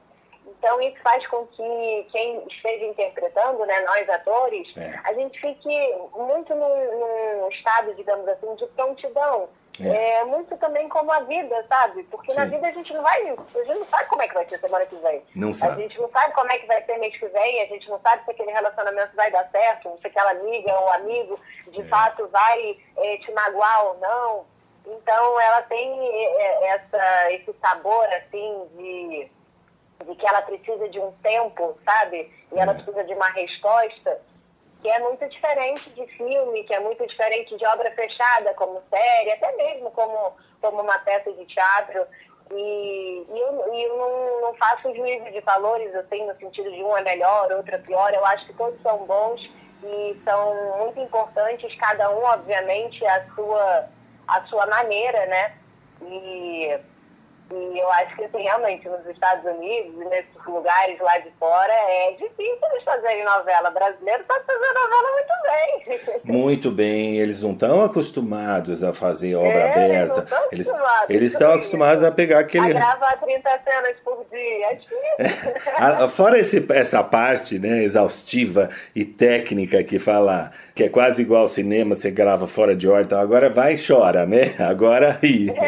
Então, 0.47 0.81
isso 0.81 0.99
faz 1.03 1.27
com 1.27 1.47
que 1.47 2.07
quem 2.13 2.47
esteja 2.49 2.87
interpretando, 2.87 3.65
né, 3.67 3.81
nós 3.81 4.09
atores, 4.09 4.73
é. 4.77 4.99
a 5.05 5.13
gente 5.15 5.41
fique 5.41 5.95
muito 6.15 6.55
num, 6.55 7.41
num, 7.41 7.49
estado, 7.49 7.95
digamos 7.95 8.27
assim, 8.29 8.55
de 8.57 8.67
prontidão. 8.69 9.49
É. 9.81 10.21
é. 10.21 10.25
muito 10.25 10.57
também 10.59 10.89
como 10.89 11.11
a 11.11 11.21
vida, 11.21 11.65
sabe? 11.69 12.05
Porque 12.05 12.31
Sim. 12.31 12.39
na 12.39 12.45
vida 12.45 12.69
a 12.69 12.73
gente 12.73 12.93
não 12.95 13.03
vai, 13.03 13.21
a 13.23 13.65
gente 13.65 13.79
não 13.79 13.85
sabe 13.87 14.09
como 14.09 14.23
é 14.23 14.29
que 14.29 14.35
vai 14.35 14.49
ser 14.49 14.59
semana 14.59 14.87
que 14.87 14.95
vem. 14.97 15.23
Não 15.35 15.53
sabe. 15.53 15.73
A 15.73 15.83
gente 15.83 16.01
não 16.01 16.09
sabe 16.11 16.33
como 16.33 16.53
é 16.53 16.59
que 16.59 16.67
vai 16.67 16.83
ser 16.85 16.97
mês 16.99 17.17
que 17.19 17.27
vem, 17.27 17.63
a 17.63 17.67
gente 17.67 17.89
não 17.89 18.01
sabe 18.01 18.25
se 18.25 18.31
aquele 18.31 18.53
relacionamento 18.53 19.17
vai 19.17 19.31
dar 19.33 19.49
certo, 19.51 19.99
se 20.01 20.07
aquela 20.07 20.31
amiga 20.31 20.73
ou 20.79 20.93
amigo 20.93 21.41
de 21.69 21.81
é. 21.81 21.85
fato 21.85 22.29
vai 22.29 22.79
é, 22.97 23.17
te 23.19 23.33
magoar 23.33 23.87
ou 23.87 23.99
não. 23.99 24.47
Então 24.87 25.41
ela 25.41 25.63
tem 25.63 26.09
é, 26.09 26.67
essa, 26.69 27.33
esse 27.33 27.53
sabor 27.55 28.07
assim 28.15 28.69
de 28.77 29.29
de 30.03 30.15
que 30.15 30.27
ela 30.27 30.43
precisa 30.43 30.89
de 30.89 30.99
um 30.99 31.13
tempo, 31.23 31.79
sabe? 31.85 32.33
E 32.53 32.59
ela 32.59 32.73
é. 32.73 32.75
precisa 32.75 33.05
de 33.05 33.15
uma 33.15 33.29
resposta, 33.29 34.21
que 34.83 34.89
é 34.89 34.99
muito 34.99 35.27
diferente 35.29 35.89
de 35.91 36.07
filme, 36.09 36.65
que 36.65 36.75
é 36.75 36.81
muito 36.81 37.07
diferente 37.07 37.57
de 37.57 37.67
obra 37.67 37.91
fechada, 37.93 38.53
como 38.55 38.83
série, 38.91 39.33
até 39.33 39.53
mesmo 39.53 39.91
como, 39.93 40.33
como 40.61 40.83
uma 40.83 40.99
peça 40.99 41.33
de 41.33 41.45
teatro. 41.47 42.07
E, 42.51 43.27
e 43.29 43.41
eu, 43.41 43.75
e 43.75 43.83
eu 43.85 43.97
não, 43.97 44.41
não 44.43 44.55
faço 44.55 44.95
juízo 44.95 45.31
de 45.31 45.41
valores, 45.41 45.95
assim, 45.95 46.27
no 46.27 46.37
sentido 46.37 46.71
de 46.71 46.83
um 46.83 46.97
é 46.97 47.03
melhor, 47.03 47.51
outro 47.53 47.75
é 47.75 47.79
pior. 47.79 48.13
Eu 48.13 48.25
acho 48.27 48.47
que 48.47 48.53
todos 48.55 48.81
são 48.83 49.07
bons 49.07 49.41
e 49.83 50.21
são 50.25 50.79
muito 50.79 51.01
importantes, 51.01 51.75
cada 51.79 52.11
um, 52.11 52.23
obviamente, 52.25 53.05
a 53.07 53.25
sua, 53.35 53.89
a 54.29 54.43
sua 54.47 54.67
maneira, 54.67 55.27
né? 55.27 55.57
E 56.03 56.79
e 57.51 57.79
eu 57.79 57.91
acho 57.93 58.17
que, 58.17 58.25
assim, 58.25 58.43
realmente, 58.43 58.89
nos 58.89 59.07
Estados 59.07 59.45
Unidos 59.45 60.01
e 60.01 60.05
nesses 60.07 60.47
lugares 60.47 60.99
lá 60.99 61.19
de 61.19 61.31
fora, 61.39 61.73
é 61.73 62.13
difícil 62.13 62.59
eles 62.73 62.85
fazerem 62.85 63.25
novela. 63.25 63.71
brasileira 63.71 64.23
está 64.23 64.35
fazendo 64.47 64.75
novela 64.75 65.13
muito 65.13 65.35
bem. 65.43 65.65
Muito 66.25 66.71
bem. 66.71 67.19
Eles 67.19 67.43
não 67.43 67.53
estão 67.53 67.85
acostumados 67.85 68.83
a 68.83 68.95
fazer 68.95 69.35
obra 69.37 69.51
é, 69.51 69.73
aberta. 69.73 70.27
Eles 70.51 70.73
eles 71.09 71.33
estão 71.33 71.53
acostumados 71.53 72.03
a 72.03 72.11
pegar 72.11 72.41
aquele... 72.41 72.71
A 72.71 72.73
gravar 72.73 73.17
30 73.19 73.61
cenas 73.63 73.97
por 74.03 74.25
dia. 74.31 74.67
É 74.67 74.75
difícil. 74.75 76.05
É. 76.05 76.09
Fora 76.09 76.39
esse, 76.39 76.65
essa 76.73 77.03
parte 77.05 77.59
né, 77.59 77.83
exaustiva 77.83 78.71
e 78.95 79.05
técnica 79.05 79.85
que 79.85 79.99
fala 79.99 80.51
que 80.75 80.83
é 80.83 80.89
quase 80.89 81.23
igual 81.23 81.43
ao 81.43 81.49
cinema, 81.49 81.95
você 81.95 82.11
grava 82.11 82.47
fora 82.47 82.75
de 82.75 82.89
ordem, 82.89 83.07
então 83.07 83.21
agora 83.21 83.49
vai 83.49 83.75
e 83.75 83.79
chora, 83.79 84.27
né? 84.27 84.55
Agora 84.59 85.19
ri. 85.23 85.53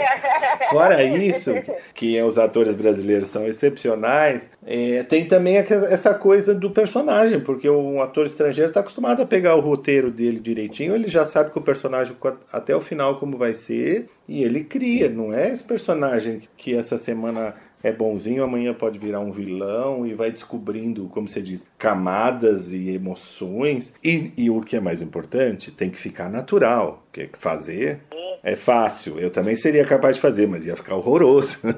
Fora 0.71 1.03
isso, 1.05 1.53
que 1.95 2.21
os 2.21 2.37
atores 2.39 2.75
brasileiros 2.75 3.29
são 3.29 3.47
excepcionais, 3.47 4.43
é, 4.67 5.05
tem 5.05 5.25
também 5.25 5.57
essa 5.57 6.13
coisa 6.13 6.53
do 6.53 6.71
personagem, 6.71 7.39
porque 7.39 7.71
um 7.71 8.03
ator 8.03 8.27
estrangeiro 8.27 8.71
está 8.71 8.81
acostumado 8.81 9.23
a 9.23 9.27
pegar 9.27 9.55
o 9.55 9.61
roteiro 9.61 10.11
dele 10.11 10.41
direitinho, 10.41 10.97
ele 10.97 11.07
já 11.07 11.25
sabe 11.25 11.53
que 11.53 11.59
o 11.59 11.63
personagem 11.63 12.17
até 12.53 12.75
o 12.75 12.81
final 12.81 13.21
como 13.21 13.39
vai 13.39 13.55
ser, 13.55 14.07
e 14.29 14.43
ele 14.43 14.65
cria, 14.65 15.09
não 15.09 15.33
é 15.33 15.51
esse 15.51 15.63
personagem 15.63 16.41
que 16.57 16.75
essa 16.75 16.99
semana 16.99 17.55
é 17.87 17.93
bonzinho, 17.93 18.43
amanhã 18.43 18.75
pode 18.75 18.99
virar 18.99 19.21
um 19.21 19.31
vilão 19.31 20.05
e 20.05 20.13
vai 20.13 20.33
descobrindo, 20.33 21.07
como 21.07 21.29
você 21.29 21.41
diz, 21.41 21.69
camadas 21.79 22.73
e 22.73 22.91
emoções. 22.91 23.95
E, 24.03 24.33
e 24.37 24.51
o 24.51 24.61
que 24.61 24.75
é 24.75 24.81
mais 24.81 25.01
importante, 25.01 25.71
tem 25.71 25.89
que 25.89 25.97
ficar 25.97 26.29
natural. 26.29 27.05
Porque 27.13 27.31
fazer 27.39 28.01
é 28.43 28.57
fácil. 28.57 29.21
Eu 29.21 29.31
também 29.31 29.55
seria 29.55 29.85
capaz 29.85 30.17
de 30.17 30.23
fazer, 30.23 30.49
mas 30.49 30.67
ia 30.67 30.75
ficar 30.75 30.97
horroroso. 30.97 31.61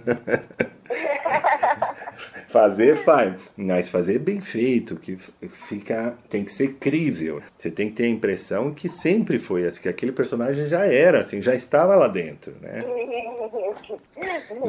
fazer 2.48 2.96
faz, 2.96 3.50
mas 3.56 3.88
fazer 3.88 4.18
bem 4.18 4.40
feito, 4.40 4.96
que 4.96 5.16
fica, 5.16 6.14
tem 6.28 6.44
que 6.44 6.52
ser 6.52 6.74
crível. 6.74 7.40
Você 7.56 7.70
tem 7.70 7.88
que 7.88 7.96
ter 7.96 8.04
a 8.04 8.08
impressão 8.08 8.72
que 8.72 8.88
sempre 8.88 9.38
foi 9.38 9.66
assim, 9.66 9.82
que 9.82 9.88
aquele 9.88 10.12
personagem 10.12 10.66
já 10.66 10.86
era 10.86 11.20
assim, 11.20 11.42
já 11.42 11.54
estava 11.54 11.94
lá 11.94 12.08
dentro, 12.08 12.54
né? 12.60 12.84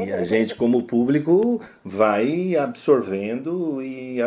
E 0.05 0.11
a 0.11 0.23
gente 0.23 0.55
como 0.55 0.83
público 0.83 1.61
vai 1.83 2.55
absorvendo 2.55 3.81
e 3.81 4.17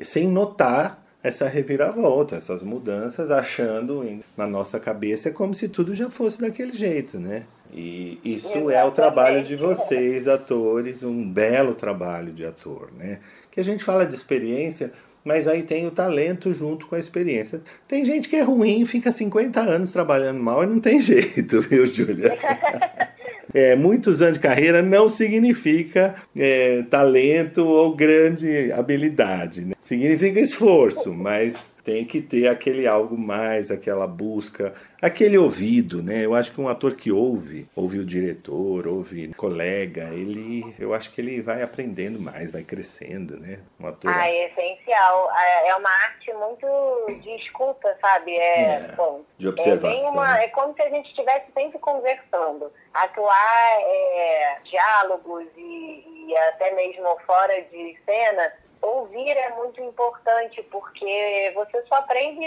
sem 0.00 0.28
notar 0.28 1.01
essa 1.22 1.46
reviravolta, 1.46 2.36
essas 2.36 2.62
mudanças, 2.62 3.30
achando 3.30 4.04
na 4.36 4.46
nossa 4.46 4.80
cabeça 4.80 5.28
é 5.28 5.32
como 5.32 5.54
se 5.54 5.68
tudo 5.68 5.94
já 5.94 6.10
fosse 6.10 6.40
daquele 6.40 6.76
jeito, 6.76 7.18
né? 7.18 7.44
E 7.72 8.18
isso 8.24 8.48
Exatamente. 8.48 8.74
é 8.74 8.84
o 8.84 8.90
trabalho 8.90 9.44
de 9.44 9.56
vocês, 9.56 10.28
atores, 10.28 11.02
um 11.02 11.30
belo 11.30 11.74
trabalho 11.74 12.32
de 12.32 12.44
ator, 12.44 12.90
né? 12.98 13.20
Que 13.50 13.60
a 13.60 13.64
gente 13.64 13.84
fala 13.84 14.04
de 14.04 14.14
experiência, 14.14 14.92
mas 15.24 15.46
aí 15.46 15.62
tem 15.62 15.86
o 15.86 15.90
talento 15.90 16.52
junto 16.52 16.86
com 16.86 16.96
a 16.96 16.98
experiência. 16.98 17.62
Tem 17.86 18.04
gente 18.04 18.28
que 18.28 18.36
é 18.36 18.42
ruim, 18.42 18.84
fica 18.84 19.12
50 19.12 19.60
anos 19.60 19.92
trabalhando 19.92 20.40
mal 20.40 20.64
e 20.64 20.66
não 20.66 20.80
tem 20.80 21.00
jeito, 21.02 21.62
viu, 21.62 21.86
Júlia? 21.86 22.36
É, 23.54 23.76
muitos 23.76 24.22
anos 24.22 24.34
de 24.34 24.42
carreira 24.42 24.82
não 24.82 25.08
significa 25.08 26.14
é, 26.36 26.82
talento 26.90 27.66
ou 27.66 27.94
grande 27.94 28.72
habilidade. 28.72 29.62
Né? 29.62 29.74
Significa 29.82 30.40
esforço, 30.40 31.12
mas 31.12 31.56
tem 31.84 32.04
que 32.04 32.20
ter 32.20 32.48
aquele 32.48 32.86
algo 32.86 33.18
mais, 33.18 33.70
aquela 33.70 34.06
busca, 34.06 34.74
aquele 35.00 35.36
ouvido, 35.36 36.02
né? 36.02 36.24
Eu 36.24 36.34
acho 36.34 36.52
que 36.52 36.60
um 36.60 36.68
ator 36.68 36.94
que 36.94 37.10
ouve, 37.10 37.68
ouve 37.74 37.98
o 37.98 38.04
diretor, 38.04 38.86
ouve 38.86 39.28
o 39.28 39.34
colega, 39.34 40.10
ele, 40.12 40.74
eu 40.78 40.94
acho 40.94 41.10
que 41.12 41.20
ele 41.20 41.42
vai 41.42 41.62
aprendendo 41.62 42.20
mais, 42.20 42.52
vai 42.52 42.62
crescendo, 42.62 43.38
né? 43.38 43.58
Um 43.80 43.88
ator. 43.88 44.12
Ah, 44.14 44.28
é 44.28 44.46
essencial. 44.46 45.30
É, 45.36 45.68
é 45.68 45.76
uma 45.76 45.90
arte 45.90 46.32
muito 46.34 46.66
de 47.22 47.30
escuta, 47.36 47.96
sabe? 48.00 48.36
É, 48.36 48.74
é 48.74 48.92
bom, 48.96 49.22
de 49.36 49.48
observação. 49.48 50.06
É, 50.06 50.10
uma, 50.10 50.40
é 50.40 50.48
como 50.48 50.74
se 50.74 50.82
a 50.82 50.88
gente 50.88 51.08
estivesse 51.08 51.46
sempre 51.52 51.78
conversando. 51.80 52.72
Atuar 52.94 53.80
é, 53.80 54.58
diálogos 54.64 55.46
e, 55.56 56.26
e 56.28 56.36
até 56.48 56.70
mesmo 56.74 57.18
fora 57.26 57.60
de 57.62 57.98
cena 58.04 58.52
ouvir 58.82 59.30
é 59.30 59.50
muito 59.50 59.80
importante, 59.80 60.62
porque 60.64 61.52
você 61.54 61.82
só 61.86 61.96
aprende 61.96 62.44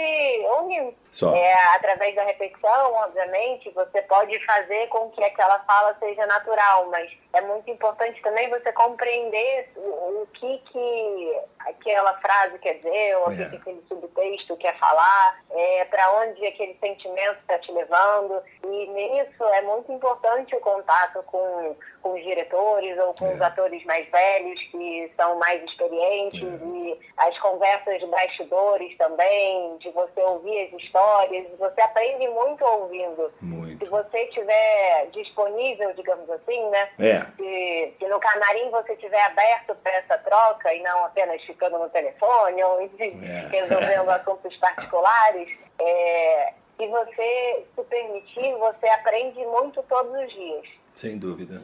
ouvindo. 0.58 0.94
Só. 1.10 1.34
É, 1.34 1.54
através 1.74 2.14
da 2.14 2.24
repetição, 2.24 2.92
obviamente, 2.92 3.70
você 3.70 4.02
pode 4.02 4.38
fazer 4.44 4.86
com 4.88 5.10
que 5.10 5.24
aquela 5.24 5.58
fala 5.60 5.96
seja 5.98 6.26
natural, 6.26 6.88
mas 6.90 7.10
é 7.32 7.40
muito 7.40 7.70
importante 7.70 8.20
também 8.20 8.50
você 8.50 8.70
compreender 8.72 9.70
o, 9.76 10.22
o 10.22 10.28
que, 10.34 10.58
que 10.70 11.40
aquela 11.60 12.12
frase 12.20 12.58
quer 12.58 12.74
dizer, 12.74 13.16
ou 13.16 13.28
o 13.28 13.32
é. 13.32 13.36
que, 13.36 13.56
aquele 13.56 13.82
subtexto 13.88 14.56
quer 14.58 14.76
falar, 14.78 15.40
é, 15.50 15.84
para 15.86 16.20
onde 16.20 16.46
aquele 16.46 16.76
sentimento 16.78 17.38
está 17.40 17.58
te 17.58 17.72
levando. 17.72 18.42
E 18.62 18.86
nisso 18.88 19.44
é 19.44 19.62
muito 19.62 19.90
importante 19.92 20.54
o 20.54 20.60
contato 20.60 21.22
com, 21.24 21.76
com 22.06 22.14
os 22.14 22.22
diretores 22.22 22.96
ou 22.98 23.14
com 23.14 23.26
é. 23.26 23.34
os 23.34 23.40
atores 23.40 23.84
mais 23.84 24.08
velhos, 24.10 24.60
que 24.70 25.10
são 25.16 25.38
mais 25.38 25.62
experientes, 25.64 26.42
é. 26.42 26.64
e 26.64 27.00
as 27.16 27.36
conversas 27.40 27.98
de 27.98 28.06
bastidores 28.06 28.96
também, 28.96 29.76
de 29.78 29.90
você 29.90 30.20
ouvir 30.20 30.68
as 30.68 30.80
histórias 30.80 31.46
você 31.58 31.80
aprende 31.80 32.28
muito 32.28 32.64
ouvindo. 32.64 33.32
Muito. 33.40 33.84
Se 33.84 33.90
você 33.90 34.18
estiver 34.24 35.08
disponível, 35.12 35.92
digamos 35.94 36.28
assim, 36.30 36.68
né? 36.70 36.88
É. 36.98 37.20
Se, 37.36 37.94
se 37.98 38.08
no 38.08 38.20
camarim 38.20 38.70
você 38.70 38.92
estiver 38.92 39.22
aberto 39.22 39.74
para 39.82 39.92
essa 39.92 40.18
troca 40.18 40.72
e 40.72 40.82
não 40.82 41.04
apenas 41.04 41.42
ficando 41.42 41.78
no 41.78 41.88
telefone 41.90 42.62
ou 42.62 42.82
enfim, 42.82 43.20
é. 43.24 43.48
resolvendo 43.50 44.10
assuntos 44.10 44.56
particulares, 44.58 45.48
é, 45.80 46.52
se 46.76 46.86
você 46.86 47.66
se 47.74 47.84
permitir, 47.84 48.54
você 48.58 48.86
aprende 48.88 49.44
muito 49.46 49.82
todos 49.88 50.12
os 50.12 50.32
dias. 50.32 50.66
Sem 50.94 51.18
dúvida. 51.18 51.60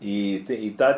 E 0.00 0.44
está 0.48 0.96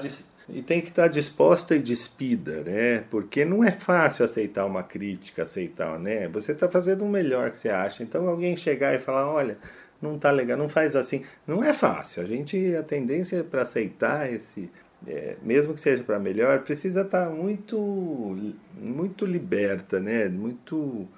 e 0.52 0.62
tem 0.62 0.80
que 0.80 0.88
estar 0.88 1.08
disposta 1.08 1.76
e 1.76 1.78
despida, 1.78 2.62
né? 2.62 3.04
Porque 3.10 3.44
não 3.44 3.62
é 3.62 3.70
fácil 3.70 4.24
aceitar 4.24 4.66
uma 4.66 4.82
crítica, 4.82 5.44
aceitar, 5.44 5.98
né? 5.98 6.28
Você 6.28 6.52
está 6.52 6.68
fazendo 6.68 7.04
o 7.04 7.08
melhor 7.08 7.50
que 7.50 7.58
você 7.58 7.68
acha. 7.68 8.02
Então 8.02 8.28
alguém 8.28 8.56
chegar 8.56 8.94
e 8.94 8.98
falar, 8.98 9.30
olha, 9.30 9.56
não 10.02 10.18
tá 10.18 10.30
legal, 10.30 10.58
não 10.58 10.68
faz 10.68 10.96
assim. 10.96 11.24
Não 11.46 11.62
é 11.62 11.72
fácil. 11.72 12.22
A 12.22 12.26
gente, 12.26 12.74
a 12.74 12.82
tendência 12.82 13.36
é 13.36 13.42
para 13.42 13.62
aceitar 13.62 14.32
esse, 14.32 14.70
é, 15.06 15.36
mesmo 15.42 15.74
que 15.74 15.80
seja 15.80 16.02
para 16.02 16.18
melhor, 16.18 16.60
precisa 16.60 17.02
estar 17.02 17.26
tá 17.26 17.30
muito, 17.30 18.54
muito 18.76 19.24
liberta, 19.24 20.00
né? 20.00 20.28
Muito, 20.28 21.08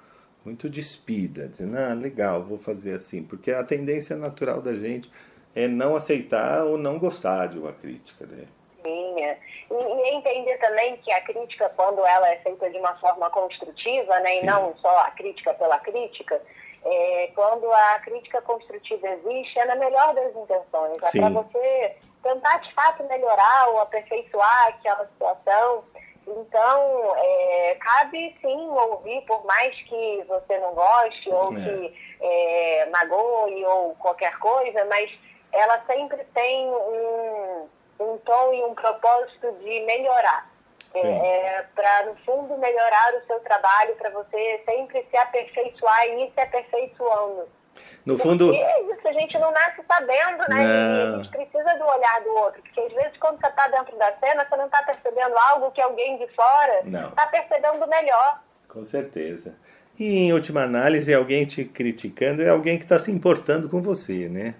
muito 0.45 0.69
despida, 0.69 1.47
dizendo, 1.47 1.77
ah, 1.77 1.93
legal, 1.93 2.43
vou 2.43 2.59
fazer 2.59 2.93
assim, 2.93 3.23
porque 3.23 3.51
a 3.51 3.63
tendência 3.63 4.15
natural 4.15 4.61
da 4.61 4.73
gente 4.73 5.09
é 5.55 5.67
não 5.67 5.95
aceitar 5.95 6.63
ou 6.63 6.77
não 6.77 6.97
gostar 6.97 7.47
de 7.47 7.59
uma 7.59 7.71
crítica, 7.73 8.25
né? 8.25 8.45
E, 8.85 9.37
e, 9.71 10.15
entender 10.15 10.57
também 10.57 10.97
que 10.97 11.11
a 11.11 11.21
crítica, 11.21 11.71
quando 11.75 12.05
ela 12.05 12.29
é 12.29 12.37
feita 12.37 12.69
de 12.69 12.77
uma 12.77 12.95
forma 12.97 13.29
construtiva, 13.29 14.19
né, 14.19 14.41
e 14.41 14.45
não 14.45 14.75
só 14.77 14.97
a 14.99 15.11
crítica 15.11 15.53
pela 15.53 15.79
crítica, 15.79 16.41
é, 16.85 17.31
quando 17.33 17.71
a 17.71 17.99
crítica 17.99 18.41
construtiva 18.41 19.07
existe, 19.07 19.57
é 19.57 19.65
na 19.65 19.75
melhor 19.75 20.13
das 20.13 20.35
intenções. 20.35 21.01
É 21.01 21.19
para 21.19 21.29
você 21.29 21.95
tentar, 22.21 22.57
de 22.57 22.73
fato, 22.73 23.03
melhorar 23.05 23.69
ou 23.69 23.79
aperfeiçoar 23.79 24.67
aquela 24.67 25.05
situação. 25.07 25.83
Então, 26.27 27.15
é, 27.17 27.75
cabe 27.75 28.35
sim 28.41 28.67
ouvir, 28.69 29.21
por 29.25 29.45
mais 29.45 29.75
que 29.83 30.23
você 30.27 30.57
não 30.59 30.73
goste 30.73 31.29
ou 31.29 31.57
é. 31.57 31.61
que 31.61 31.95
é, 32.21 32.85
magoe 32.89 33.65
ou 33.65 33.95
qualquer 33.95 34.37
coisa, 34.39 34.85
mas 34.85 35.09
ela 35.53 35.81
sempre 35.85 36.23
tem 36.33 36.69
um 36.69 37.67
um 37.99 38.17
tom 38.19 38.53
e 38.53 38.63
um 38.63 38.73
propósito 38.75 39.51
de 39.59 39.81
melhorar. 39.81 40.51
É, 40.93 40.99
é 40.99 41.65
para, 41.73 42.05
no 42.05 42.15
fundo, 42.17 42.55
melhorar 42.57 43.15
o 43.15 43.25
seu 43.25 43.39
trabalho, 43.39 43.95
para 43.95 44.11
você 44.11 44.61
sempre 44.63 45.05
se 45.09 45.17
aperfeiçoar 45.17 46.05
e 46.07 46.25
ir 46.25 46.31
se 46.33 46.39
aperfeiçoando. 46.39 47.47
No 48.05 48.19
fundo. 48.19 48.49
Porque 48.49 48.93
isso 48.93 49.07
a 49.07 49.13
gente 49.13 49.39
não 49.39 49.51
nasce 49.51 49.81
sabendo, 49.87 50.47
né? 50.49 50.63
Não. 50.63 51.19
a 51.19 51.23
gente 51.23 51.31
precisa 51.31 51.73
do 51.79 51.85
olhar 51.85 52.21
do 52.21 52.29
outro. 52.35 52.61
Porque 52.61 52.79
às 52.79 52.93
vezes, 52.93 53.17
quando 53.17 53.39
você 53.39 53.47
está 53.47 53.67
dentro 53.69 53.97
da 53.97 54.13
cena, 54.17 54.45
você 54.47 54.55
não 54.55 54.65
está 54.65 54.83
percebendo 54.83 55.35
algo 55.35 55.71
que 55.71 55.81
alguém 55.81 56.17
de 56.17 56.27
fora 56.35 56.81
está 56.85 57.25
percebendo 57.25 57.87
melhor. 57.87 58.43
Com 58.67 58.85
certeza. 58.85 59.55
E 59.97 60.27
em 60.27 60.33
última 60.33 60.61
análise, 60.61 61.11
alguém 61.11 61.45
te 61.45 61.65
criticando 61.65 62.43
é 62.43 62.49
alguém 62.49 62.77
que 62.77 62.83
está 62.83 62.99
se 62.99 63.11
importando 63.11 63.67
com 63.67 63.81
você, 63.81 64.29
né? 64.29 64.55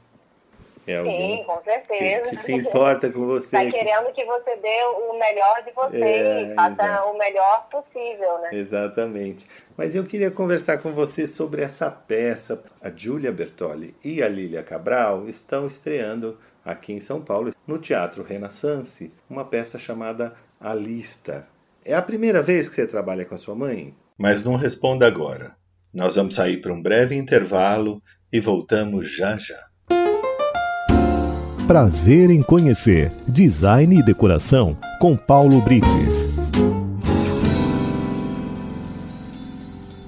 É 0.85 0.97
alguém 0.97 1.37
Sim, 1.37 1.43
com 1.45 1.63
certeza. 1.63 2.29
Que, 2.29 2.35
que, 2.35 2.37
se 2.37 2.53
importa 2.53 3.09
com 3.09 3.25
você. 3.25 3.57
Está 3.57 3.71
querendo 3.71 4.11
que 4.13 4.25
você 4.25 4.55
dê 4.57 4.83
o 4.83 5.17
melhor 5.17 5.63
de 5.63 5.71
você 5.71 6.03
é, 6.03 6.41
e 6.43 6.55
faça 6.55 6.73
exatamente. 6.73 7.15
o 7.15 7.17
melhor 7.17 7.67
possível, 7.69 8.41
né? 8.41 8.49
Exatamente. 8.51 9.47
Mas 9.77 9.95
eu 9.95 10.03
queria 10.03 10.29
conversar 10.29 10.79
com 10.79 10.91
você 10.91 11.25
sobre 11.27 11.61
essa 11.61 11.89
peça. 11.89 12.61
A 12.81 12.89
Giulia 12.89 13.31
Bertoli 13.31 13.95
e 14.03 14.21
a 14.21 14.27
Lília 14.27 14.61
Cabral 14.61 15.29
estão 15.29 15.67
estreando 15.67 16.37
aqui 16.65 16.93
em 16.93 16.99
São 16.99 17.21
Paulo, 17.21 17.53
no 17.67 17.77
Teatro 17.77 18.23
Renaissance, 18.23 19.11
uma 19.29 19.45
peça 19.45 19.77
chamada 19.77 20.33
A 20.59 20.73
Lista. 20.73 21.47
É 21.83 21.93
a 21.93 22.01
primeira 22.01 22.41
vez 22.41 22.69
que 22.69 22.75
você 22.75 22.87
trabalha 22.87 23.25
com 23.25 23.35
a 23.35 23.37
sua 23.37 23.55
mãe? 23.55 23.93
Mas 24.17 24.43
não 24.43 24.55
responda 24.55 25.05
agora. 25.05 25.55
Nós 25.93 26.15
vamos 26.15 26.35
sair 26.35 26.61
para 26.61 26.73
um 26.73 26.81
breve 26.81 27.15
intervalo 27.15 28.01
e 28.31 28.39
voltamos 28.39 29.15
já 29.15 29.37
já. 29.37 29.72
Prazer 31.67 32.29
em 32.29 32.43
conhecer 32.43 33.13
Design 33.25 33.97
e 33.97 34.03
Decoração 34.03 34.77
com 34.99 35.15
Paulo 35.15 35.61
Brites. 35.61 36.27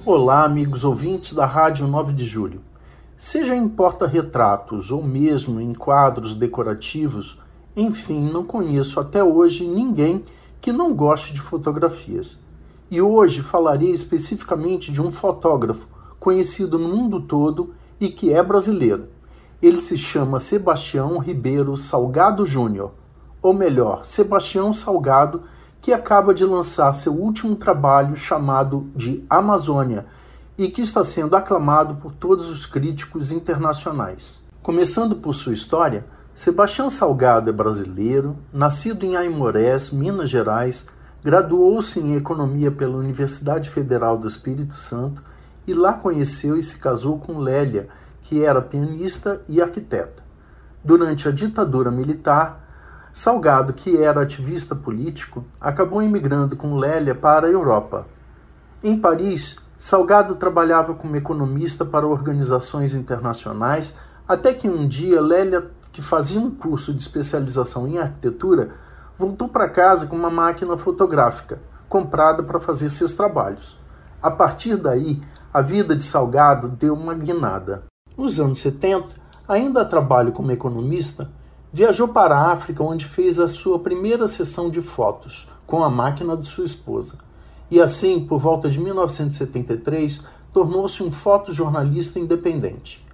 Olá, 0.04 0.44
amigos 0.44 0.84
ouvintes 0.84 1.32
da 1.32 1.46
Rádio 1.46 1.86
9 1.86 2.12
de 2.12 2.26
Julho. 2.26 2.60
Seja 3.16 3.56
em 3.56 3.66
porta-retratos 3.66 4.90
ou 4.90 5.02
mesmo 5.02 5.58
em 5.58 5.72
quadros 5.72 6.34
decorativos, 6.34 7.38
enfim, 7.74 8.28
não 8.30 8.44
conheço 8.44 9.00
até 9.00 9.24
hoje 9.24 9.66
ninguém 9.66 10.26
que 10.60 10.70
não 10.70 10.92
goste 10.92 11.32
de 11.32 11.40
fotografias. 11.40 12.36
E 12.90 13.00
hoje 13.00 13.40
falarei 13.40 13.92
especificamente 13.92 14.92
de 14.92 15.00
um 15.00 15.10
fotógrafo 15.10 15.88
conhecido 16.20 16.78
no 16.78 16.94
mundo 16.94 17.18
todo 17.18 17.72
e 17.98 18.10
que 18.10 18.30
é 18.30 18.42
brasileiro. 18.42 19.15
Ele 19.62 19.80
se 19.80 19.96
chama 19.96 20.40
Sebastião 20.40 21.18
Ribeiro 21.18 21.76
Salgado 21.76 22.44
Júnior, 22.44 22.92
ou 23.40 23.54
melhor, 23.54 24.04
Sebastião 24.04 24.72
Salgado, 24.72 25.42
que 25.80 25.92
acaba 25.92 26.34
de 26.34 26.44
lançar 26.44 26.92
seu 26.92 27.12
último 27.12 27.56
trabalho 27.56 28.16
chamado 28.16 28.90
de 28.94 29.24
Amazônia 29.30 30.04
e 30.58 30.68
que 30.68 30.82
está 30.82 31.04
sendo 31.04 31.36
aclamado 31.36 31.96
por 31.96 32.12
todos 32.12 32.48
os 32.48 32.66
críticos 32.66 33.30
internacionais. 33.30 34.40
Começando 34.62 35.16
por 35.16 35.34
sua 35.34 35.52
história, 35.52 36.04
Sebastião 36.34 36.90
Salgado 36.90 37.50
é 37.50 37.52
brasileiro, 37.52 38.36
nascido 38.52 39.06
em 39.06 39.16
Aimorés, 39.16 39.90
Minas 39.90 40.28
Gerais, 40.28 40.86
graduou-se 41.22 41.98
em 41.98 42.14
Economia 42.14 42.70
pela 42.70 42.96
Universidade 42.96 43.70
Federal 43.70 44.18
do 44.18 44.28
Espírito 44.28 44.74
Santo 44.74 45.22
e 45.66 45.72
lá 45.72 45.92
conheceu 45.92 46.56
e 46.56 46.62
se 46.62 46.78
casou 46.78 47.18
com 47.18 47.38
Lélia, 47.38 47.88
que 48.28 48.44
era 48.44 48.60
pianista 48.60 49.40
e 49.48 49.62
arquiteta. 49.62 50.22
Durante 50.82 51.28
a 51.28 51.30
ditadura 51.30 51.92
militar, 51.92 52.64
Salgado, 53.12 53.72
que 53.72 53.96
era 53.96 54.20
ativista 54.20 54.74
político, 54.74 55.44
acabou 55.60 56.02
emigrando 56.02 56.56
com 56.56 56.76
Lélia 56.76 57.14
para 57.14 57.46
a 57.46 57.50
Europa. 57.50 58.06
Em 58.82 58.98
Paris, 58.98 59.56
Salgado 59.78 60.34
trabalhava 60.34 60.92
como 60.94 61.16
economista 61.16 61.84
para 61.84 62.06
organizações 62.06 62.94
internacionais, 62.94 63.94
até 64.26 64.52
que 64.52 64.68
um 64.68 64.88
dia 64.88 65.20
Lélia, 65.20 65.70
que 65.92 66.02
fazia 66.02 66.40
um 66.40 66.50
curso 66.50 66.92
de 66.92 67.02
especialização 67.02 67.86
em 67.86 67.98
arquitetura, 67.98 68.70
voltou 69.16 69.48
para 69.48 69.68
casa 69.68 70.06
com 70.06 70.16
uma 70.16 70.30
máquina 70.30 70.76
fotográfica, 70.76 71.60
comprada 71.88 72.42
para 72.42 72.58
fazer 72.58 72.90
seus 72.90 73.12
trabalhos. 73.12 73.78
A 74.20 74.30
partir 74.30 74.76
daí, 74.76 75.22
a 75.54 75.60
vida 75.60 75.94
de 75.94 76.02
Salgado 76.02 76.68
deu 76.68 76.92
uma 76.92 77.14
guinada. 77.14 77.84
Nos 78.16 78.40
anos 78.40 78.60
70, 78.60 79.08
ainda 79.46 79.82
a 79.82 79.84
trabalho 79.84 80.32
como 80.32 80.50
economista, 80.50 81.30
viajou 81.70 82.08
para 82.08 82.34
a 82.34 82.50
África, 82.50 82.82
onde 82.82 83.04
fez 83.04 83.38
a 83.38 83.46
sua 83.46 83.78
primeira 83.78 84.26
sessão 84.26 84.70
de 84.70 84.80
fotos 84.80 85.46
com 85.66 85.84
a 85.84 85.90
máquina 85.90 86.34
de 86.34 86.48
sua 86.48 86.64
esposa. 86.64 87.18
E 87.70 87.78
assim, 87.78 88.24
por 88.24 88.38
volta 88.38 88.70
de 88.70 88.80
1973, 88.80 90.24
tornou-se 90.50 91.02
um 91.02 91.10
fotojornalista 91.10 92.18
independente. 92.18 93.04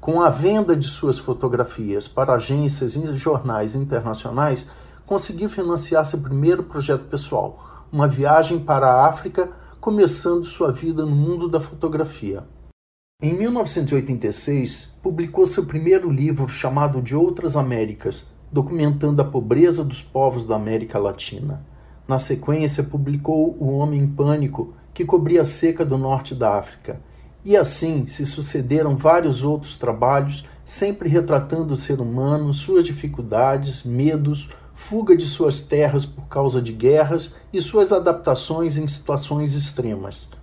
Com 0.00 0.20
a 0.20 0.28
venda 0.28 0.74
de 0.74 0.88
suas 0.88 1.20
fotografias 1.20 2.08
para 2.08 2.32
agências 2.32 2.96
e 2.96 3.16
jornais 3.16 3.76
internacionais, 3.76 4.68
conseguiu 5.06 5.48
financiar 5.48 6.04
seu 6.04 6.18
primeiro 6.18 6.64
projeto 6.64 7.04
pessoal, 7.04 7.86
uma 7.92 8.08
viagem 8.08 8.58
para 8.58 8.88
a 8.88 9.06
África, 9.06 9.52
começando 9.80 10.44
sua 10.44 10.72
vida 10.72 11.04
no 11.04 11.14
mundo 11.14 11.48
da 11.48 11.60
fotografia. 11.60 12.44
Em 13.20 13.32
1986, 13.32 14.96
publicou 15.02 15.44
seu 15.44 15.66
primeiro 15.66 16.08
livro 16.08 16.48
chamado 16.48 17.02
De 17.02 17.16
Outras 17.16 17.56
Américas, 17.56 18.26
documentando 18.52 19.20
a 19.20 19.24
pobreza 19.24 19.82
dos 19.82 20.00
povos 20.00 20.46
da 20.46 20.54
América 20.54 21.00
Latina. 21.00 21.66
Na 22.06 22.20
sequência, 22.20 22.84
publicou 22.84 23.56
O 23.58 23.76
Homem 23.76 24.02
em 24.02 24.06
Pânico, 24.06 24.72
que 24.94 25.04
cobria 25.04 25.42
a 25.42 25.44
seca 25.44 25.84
do 25.84 25.98
norte 25.98 26.32
da 26.32 26.58
África. 26.58 27.00
E 27.44 27.56
assim 27.56 28.06
se 28.06 28.24
sucederam 28.24 28.96
vários 28.96 29.42
outros 29.42 29.74
trabalhos, 29.74 30.46
sempre 30.64 31.08
retratando 31.08 31.74
o 31.74 31.76
ser 31.76 32.00
humano, 32.00 32.54
suas 32.54 32.84
dificuldades, 32.84 33.82
medos, 33.82 34.48
fuga 34.76 35.16
de 35.16 35.26
suas 35.26 35.58
terras 35.58 36.06
por 36.06 36.28
causa 36.28 36.62
de 36.62 36.72
guerras 36.72 37.34
e 37.52 37.60
suas 37.60 37.92
adaptações 37.92 38.78
em 38.78 38.86
situações 38.86 39.56
extremas. 39.56 40.37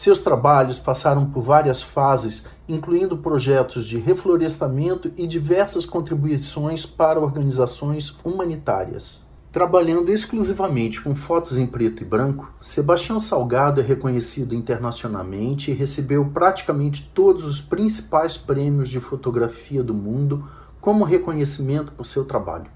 Seus 0.00 0.20
trabalhos 0.20 0.78
passaram 0.78 1.26
por 1.26 1.42
várias 1.42 1.82
fases, 1.82 2.46
incluindo 2.66 3.18
projetos 3.18 3.86
de 3.86 3.98
reflorestamento 3.98 5.12
e 5.14 5.26
diversas 5.26 5.84
contribuições 5.84 6.86
para 6.86 7.20
organizações 7.20 8.16
humanitárias. 8.24 9.22
Trabalhando 9.52 10.10
exclusivamente 10.10 11.02
com 11.02 11.14
fotos 11.14 11.58
em 11.58 11.66
preto 11.66 12.02
e 12.02 12.06
branco, 12.06 12.50
Sebastião 12.62 13.20
Salgado 13.20 13.78
é 13.78 13.84
reconhecido 13.84 14.54
internacionalmente 14.54 15.70
e 15.70 15.74
recebeu 15.74 16.24
praticamente 16.32 17.10
todos 17.14 17.44
os 17.44 17.60
principais 17.60 18.38
prêmios 18.38 18.88
de 18.88 19.00
fotografia 19.00 19.82
do 19.82 19.92
mundo 19.92 20.48
como 20.80 21.04
reconhecimento 21.04 21.92
por 21.92 22.06
seu 22.06 22.24
trabalho. 22.24 22.70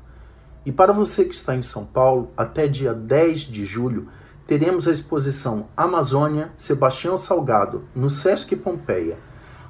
E 0.66 0.70
para 0.70 0.92
você 0.92 1.24
que 1.24 1.34
está 1.34 1.56
em 1.56 1.62
São 1.62 1.86
Paulo, 1.86 2.32
até 2.36 2.68
dia 2.68 2.92
10 2.92 3.40
de 3.40 3.64
julho, 3.64 4.10
teremos 4.46 4.86
a 4.86 4.92
exposição 4.92 5.68
Amazônia 5.76 6.50
Sebastião 6.56 7.16
Salgado, 7.16 7.84
no 7.94 8.10
Sesc 8.10 8.54
Pompeia. 8.56 9.18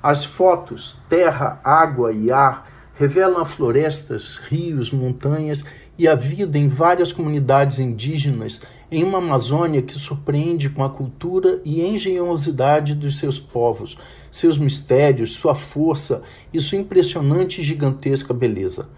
As 0.02 0.24
fotos 0.24 0.98
Terra, 1.08 1.60
Água 1.62 2.12
e 2.12 2.30
Ar 2.30 2.70
revelam 2.94 3.44
florestas, 3.44 4.36
rios, 4.36 4.90
montanhas 4.90 5.64
e 5.96 6.08
a 6.08 6.14
vida 6.14 6.58
em 6.58 6.68
várias 6.68 7.12
comunidades 7.12 7.78
indígenas 7.78 8.62
em 8.90 9.02
uma 9.02 9.18
Amazônia 9.18 9.82
que 9.82 9.98
surpreende 9.98 10.68
com 10.68 10.84
a 10.84 10.90
cultura 10.90 11.60
e 11.64 11.80
engenhosidade 11.82 12.94
dos 12.94 13.18
seus 13.18 13.38
povos, 13.40 13.96
seus 14.30 14.58
mistérios, 14.58 15.32
sua 15.32 15.54
força 15.54 16.22
e 16.52 16.60
sua 16.60 16.78
impressionante 16.78 17.60
e 17.60 17.64
gigantesca 17.64 18.34
beleza. 18.34 18.88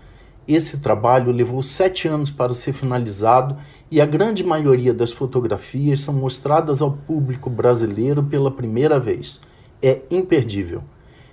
Esse 0.47 0.81
trabalho 0.81 1.33
levou 1.33 1.62
sete 1.62 2.07
anos 2.07 2.31
para 2.31 2.55
ser 2.55 2.73
finalizado 2.73 3.59
e 3.90 4.01
a 4.01 4.07
grande 4.07 4.42
maioria 4.42 4.92
das 4.92 5.12
fotografias 5.12 6.01
são 6.01 6.14
mostradas 6.14 6.83
ao 6.83 6.92
público 6.92 7.49
brasileiro 7.49 8.22
pela 8.22 8.51
primeira 8.51 8.99
vez. 8.99 9.40
É 9.81 10.01
imperdível. 10.11 10.83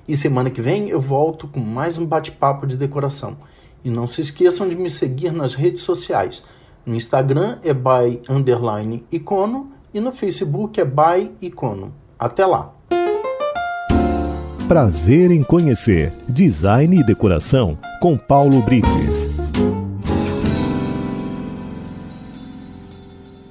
E 0.08 0.16
semana 0.16 0.50
que 0.50 0.62
vem 0.62 0.90
eu 0.90 1.00
volto 1.00 1.48
com 1.48 1.60
mais 1.60 1.98
um 1.98 2.06
bate-papo 2.06 2.68
de 2.68 2.78
decoração. 2.78 3.38
E 3.84 3.90
não 3.90 4.08
se 4.08 4.22
esqueçam 4.22 4.68
de 4.68 4.76
me 4.76 4.90
seguir 4.90 5.32
nas 5.32 5.56
redes 5.56 5.82
sociais. 5.82 6.46
No 6.86 6.96
Instagram 6.96 7.58
é 7.64 7.74
by 7.74 8.22
underline 8.30 9.04
icono 9.12 9.72
e 9.94 10.00
no 10.00 10.12
Facebook 10.12 10.80
é 10.80 10.86
by 10.86 11.32
icono. 11.42 11.94
Até 12.20 12.46
lá! 12.46 12.74
Prazer 14.68 15.32
em 15.32 15.44
conhecer 15.44 16.14
Design 16.28 16.98
e 16.98 17.04
Decoração 17.04 17.78
com 18.00 18.18
Paulo 18.18 18.62
Brites. 18.62 19.30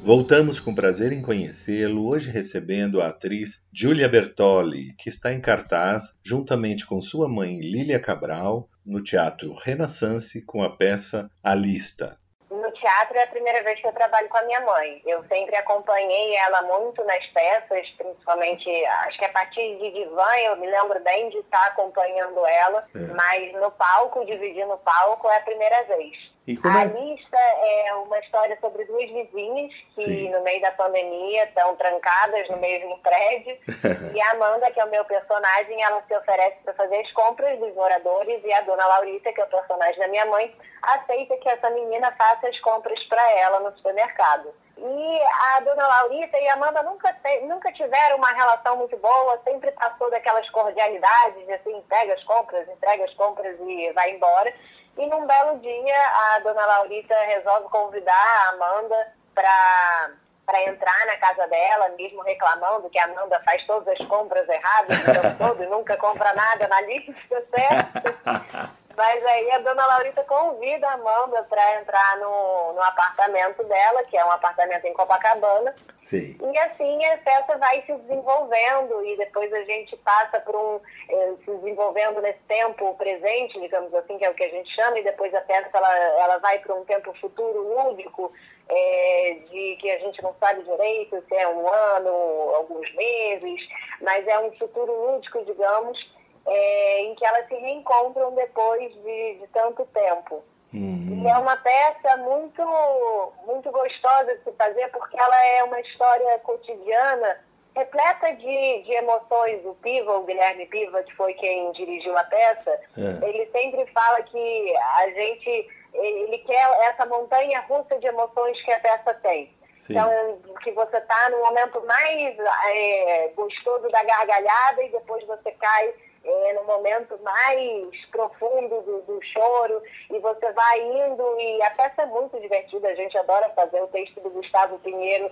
Voltamos 0.05 0.59
com 0.59 0.75
prazer 0.75 1.13
em 1.13 1.23
conhecê-lo, 1.23 2.09
hoje 2.09 2.29
recebendo 2.29 3.01
a 3.01 3.07
atriz 3.07 3.63
Giulia 3.73 4.09
Bertoli, 4.09 4.97
que 4.99 5.09
está 5.09 5.33
em 5.33 5.41
cartaz 5.41 6.19
juntamente 6.25 6.85
com 6.85 7.01
sua 7.01 7.29
mãe 7.29 7.61
Lília 7.61 8.01
Cabral 8.01 8.67
no 8.85 9.01
Teatro 9.01 9.55
Renaissance 9.55 10.45
com 10.45 10.61
a 10.61 10.77
peça 10.77 11.31
A 11.41 11.55
Lista. 11.55 12.19
No 12.51 12.69
teatro 12.73 13.17
é 13.17 13.23
a 13.23 13.29
primeira 13.29 13.63
vez 13.63 13.81
que 13.81 13.87
eu 13.87 13.93
trabalho 13.93 14.29
com 14.29 14.39
a 14.39 14.43
minha 14.43 14.61
mãe. 14.63 15.01
Eu 15.07 15.23
sempre 15.29 15.55
acompanhei 15.55 16.35
ela 16.35 16.63
muito 16.63 17.05
nas 17.05 17.25
peças, 17.29 17.89
principalmente, 17.97 18.69
acho 19.07 19.19
que 19.19 19.25
a 19.25 19.33
partir 19.33 19.79
de 19.79 19.93
Divã 19.93 20.37
eu 20.47 20.57
me 20.57 20.69
lembro 20.69 21.01
bem 21.05 21.31
de 21.31 21.39
estar 21.39 21.67
acompanhando 21.67 22.45
ela, 22.45 22.85
é. 22.93 22.99
mas 23.15 23.53
no 23.53 23.71
palco, 23.71 24.27
dividindo 24.27 24.73
o 24.73 24.79
palco, 24.79 25.29
é 25.29 25.37
a 25.37 25.43
primeira 25.43 25.85
vez. 25.85 26.32
E 26.45 26.57
como 26.57 26.77
a 26.77 26.83
é? 26.83 26.85
lista 26.87 27.37
é 27.37 27.95
uma 27.95 28.19
história 28.19 28.59
sobre 28.61 28.85
duas 28.85 29.09
vizinhas 29.09 29.73
que, 29.95 30.05
Sim. 30.05 30.31
no 30.31 30.43
meio 30.43 30.61
da 30.61 30.73
pandemia, 30.73 31.45
estão 31.45 31.77
trancadas 31.77 32.49
no 32.49 32.57
mesmo 32.57 32.99
prédio. 32.99 33.57
e 34.13 34.21
a 34.21 34.31
Amanda, 34.33 34.71
que 34.73 34.81
é 34.81 34.85
o 34.85 34.91
meu 34.91 35.05
personagem, 35.05 35.81
ela 35.81 36.03
se 36.03 36.17
oferece 36.17 36.57
para 36.65 36.75
fazer 36.75 36.97
as 36.97 37.13
compras 37.13 37.59
dos 37.61 37.73
moradores. 37.75 38.43
E 38.45 38.53
a 38.53 38.61
dona 38.63 38.85
Laurita, 38.87 39.33
que 39.33 39.41
é 39.41 39.45
o 39.45 39.49
personagem 39.49 40.01
da 40.01 40.09
minha 40.09 40.27
mãe, 40.27 40.53
aceita 40.83 41.37
que 41.37 41.49
essa 41.49 41.71
menina 41.71 42.11
faça 42.19 42.49
as 42.49 42.59
compras 42.59 43.01
para 43.05 43.33
ela 43.39 43.61
no 43.61 43.77
supermercado. 43.77 44.53
E 44.77 45.21
a 45.23 45.61
dona 45.61 45.87
Laurita 45.87 46.37
e 46.41 46.49
a 46.49 46.55
Amanda 46.55 46.83
nunca, 46.83 47.15
nunca 47.43 47.73
tiveram 47.73 48.17
uma 48.17 48.33
relação 48.33 48.79
muito 48.79 48.97
boa, 48.97 49.41
sempre 49.45 49.71
passou 49.73 50.11
daquelas 50.11 50.49
cordialidades, 50.51 51.47
de 51.47 51.53
assim, 51.53 51.81
pega 51.89 52.15
as 52.15 52.25
compras, 52.25 52.69
entrega 52.69 53.05
as 53.05 53.15
compras 53.15 53.57
e 53.61 53.93
vai 53.93 54.11
embora. 54.11 54.53
E 54.97 55.07
num 55.07 55.27
belo 55.27 55.59
dia, 55.61 56.35
a 56.35 56.39
dona 56.41 56.67
Laurita 56.67 57.15
resolve 57.27 57.69
convidar 57.69 58.13
a 58.13 58.49
Amanda 58.51 59.13
para 59.35 60.11
para 60.45 60.61
entrar 60.65 61.07
na 61.07 61.17
casa 61.19 61.47
dela, 61.47 61.89
mesmo 61.91 62.21
reclamando 62.23 62.91
que 62.91 62.99
a 62.99 63.05
Amanda 63.05 63.41
faz 63.45 63.65
todas 63.65 63.89
as 63.89 64.07
compras 64.09 64.47
erradas 64.49 65.01
o 65.01 65.13
tempo 65.13 65.39
todo 65.39 65.63
e 65.63 65.67
nunca 65.67 65.97
compra 65.97 66.35
nada 66.35 66.67
na 66.67 66.81
lista 66.81 67.15
certa. 67.55 68.73
Mas 68.97 69.25
aí 69.25 69.51
a 69.53 69.59
dona 69.59 69.87
Laurita 69.87 70.23
convida 70.25 70.87
a 70.87 70.95
Amanda 70.95 71.43
para 71.45 71.81
entrar 71.81 72.19
no, 72.19 72.73
no 72.75 72.83
apartamento 72.83 73.67
dela, 73.67 74.03
que 74.05 74.17
é 74.17 74.25
um 74.25 74.31
apartamento 74.31 74.85
em 74.85 74.93
Copacabana. 74.93 75.75
Sim. 76.05 76.37
E 76.53 76.59
assim 76.59 77.05
a 77.07 77.19
festa 77.19 77.57
vai 77.57 77.83
se 77.87 77.95
desenvolvendo 77.95 79.05
e 79.07 79.17
depois 79.17 79.51
a 79.53 79.63
gente 79.65 79.97
passa 79.99 80.41
por 80.41 80.55
um 80.55 80.81
eh, 81.09 81.35
se 81.45 81.51
desenvolvendo 81.51 82.21
nesse 82.21 82.41
tempo 82.41 82.95
presente, 82.97 83.59
digamos 83.59 83.95
assim, 83.95 84.19
que 84.19 84.25
é 84.25 84.31
o 84.31 84.35
que 84.35 84.45
a 84.45 84.51
gente 84.51 84.69
chama, 84.75 84.99
e 84.99 85.05
depois 85.05 85.35
a 85.35 85.41
festa 85.43 85.79
ela, 85.79 85.99
ela 86.21 86.39
vai 86.39 86.59
para 86.59 86.75
um 86.75 86.85
tempo 86.85 87.15
futuro 87.19 87.63
lúdico, 87.63 88.31
eh, 88.69 89.39
de 89.49 89.77
que 89.81 89.91
a 89.91 89.99
gente 90.01 90.23
não 90.23 90.35
sabe 90.39 90.63
direito 90.65 91.23
se 91.27 91.35
é 91.35 91.49
um 91.49 91.67
ano, 91.73 92.11
alguns 92.57 92.95
meses, 92.95 93.61
mas 94.03 94.27
é 94.27 94.39
um 94.39 94.53
futuro 94.59 94.93
lúdico, 94.93 95.43
digamos, 95.45 95.99
eh, 96.47 97.01
em 97.03 97.15
que 97.15 97.25
elas 97.25 97.47
se 97.49 97.55
reencontram 97.55 98.35
depois 98.35 98.93
de, 98.95 99.35
de 99.41 99.47
tanto 99.53 99.85
tempo. 99.87 100.43
Uhum. 100.73 101.23
E 101.23 101.29
é 101.29 101.37
uma 101.39 101.57
peça 101.57 102.17
muito, 102.17 103.33
muito 103.47 103.71
gostosa 103.71 104.35
de 104.37 104.45
se 104.45 104.53
fazer, 104.53 104.89
porque 104.89 105.19
ela 105.19 105.47
é 105.47 105.65
uma 105.65 105.81
história 105.81 106.39
cotidiana, 106.41 107.39
repleta 107.77 108.33
de, 108.37 108.83
de 108.83 108.93
emoções. 108.93 109.65
O 109.65 109.75
Piva, 109.75 110.17
o 110.19 110.25
Guilherme 110.25 110.67
Piva, 110.67 111.03
que 111.03 111.15
foi 111.15 111.35
quem 111.35 111.71
dirigiu 111.73 112.17
a 112.17 112.25
peça, 112.25 112.81
É. 112.97 113.29
ele 113.29 113.47
sempre 113.51 113.87
fala 113.93 114.23
que 114.23 114.77
a 114.77 115.11
gente, 115.11 115.69
ele 115.93 116.39
quer 116.39 116.71
essa 116.89 117.05
montanha 117.07 117.61
russa 117.69 117.99
de 117.99 118.07
emoções 118.07 118.61
que 118.65 118.73
a 118.73 118.81
peça 118.81 119.15
tem. 119.15 119.55
Sim. 119.81 119.93
Então, 119.93 120.39
que 120.63 120.71
você 120.73 120.97
está 120.97 121.29
no 121.31 121.39
momento 121.39 121.85
mais 121.87 122.37
é, 122.69 123.33
gostoso 123.35 123.89
da 123.91 124.03
gargalhada 124.05 124.83
e 124.85 124.91
depois 124.91 125.25
você 125.27 125.51
cai 125.53 125.93
é, 126.25 126.53
no 126.55 126.65
momento 126.65 127.19
mais 127.23 128.07
profundo 128.07 128.81
do, 128.83 129.03
do 129.03 129.23
choro 129.23 129.83
e 130.11 130.19
você 130.19 130.53
vai 130.53 130.81
indo 130.81 131.41
e 131.41 131.63
a 131.63 131.71
peça 131.71 132.03
é 132.03 132.07
muito 132.07 132.39
divertida, 132.41 132.89
a 132.89 132.95
gente 132.95 133.17
adora 133.19 133.51
fazer 133.51 133.83
o 133.83 133.89
texto 133.89 134.21
do 134.21 134.31
Gustavo 134.31 134.79
Pinheiro, 134.81 135.31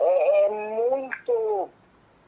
é, 0.00 0.44
é 0.44 0.48
muito 0.48 1.70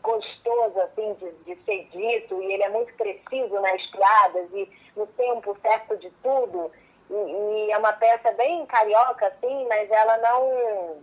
gostoso 0.02 0.80
assim 0.80 1.14
de, 1.14 1.32
de 1.44 1.64
ser 1.64 1.84
dito 1.86 2.40
e 2.42 2.52
ele 2.52 2.62
é 2.62 2.68
muito 2.68 2.94
preciso 2.94 3.58
nas 3.60 3.84
piadas 3.86 4.48
e 4.52 4.70
no 4.94 5.06
tempo 5.08 5.56
certo 5.62 5.96
de 5.96 6.10
tudo. 6.22 6.70
E, 7.10 7.14
e 7.14 7.72
é 7.72 7.78
uma 7.78 7.92
peça 7.94 8.30
bem 8.32 8.64
carioca 8.66 9.26
assim, 9.26 9.66
mas 9.66 9.90
ela 9.90 10.16
não 10.18 11.02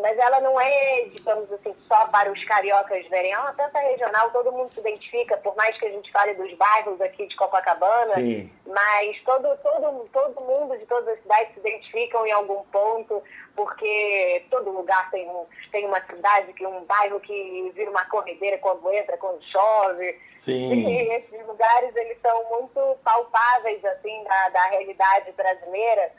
mas 0.00 0.18
ela 0.18 0.40
não 0.40 0.60
é, 0.60 1.04
digamos 1.04 1.50
assim, 1.52 1.74
só 1.88 2.06
para 2.08 2.30
os 2.30 2.44
cariocas 2.44 3.06
verem. 3.08 3.32
É 3.32 3.38
uma 3.38 3.52
peça 3.52 3.78
regional, 3.78 4.30
todo 4.30 4.52
mundo 4.52 4.72
se 4.72 4.80
identifica, 4.80 5.36
por 5.38 5.56
mais 5.56 5.76
que 5.78 5.86
a 5.86 5.90
gente 5.90 6.10
fale 6.10 6.34
dos 6.34 6.52
bairros 6.54 7.00
aqui 7.00 7.26
de 7.26 7.36
Copacabana, 7.36 8.14
Sim. 8.14 8.50
mas 8.66 9.20
todo, 9.24 9.56
todo, 9.58 10.08
todo 10.12 10.44
mundo 10.44 10.76
de 10.78 10.86
todas 10.86 11.08
as 11.08 11.22
cidades 11.22 11.54
se 11.54 11.60
identificam 11.60 12.26
em 12.26 12.32
algum 12.32 12.62
ponto, 12.64 13.22
porque 13.56 14.44
todo 14.50 14.70
lugar 14.70 15.10
tem, 15.10 15.28
um, 15.28 15.46
tem 15.70 15.86
uma 15.86 16.00
cidade, 16.06 16.52
que 16.52 16.66
um 16.66 16.84
bairro 16.84 17.20
que 17.20 17.72
vira 17.74 17.90
uma 17.90 18.04
corredeira 18.06 18.58
quando 18.58 18.92
entra, 18.92 19.16
quando 19.16 19.42
chove. 19.44 20.18
Sim. 20.38 20.72
E 20.72 21.12
esses 21.14 21.46
lugares, 21.46 21.94
eles 21.96 22.18
são 22.20 22.44
muito 22.50 22.98
palpáveis, 23.04 23.84
assim, 23.84 24.24
da, 24.24 24.48
da 24.50 24.62
realidade 24.64 25.32
brasileira. 25.32 26.12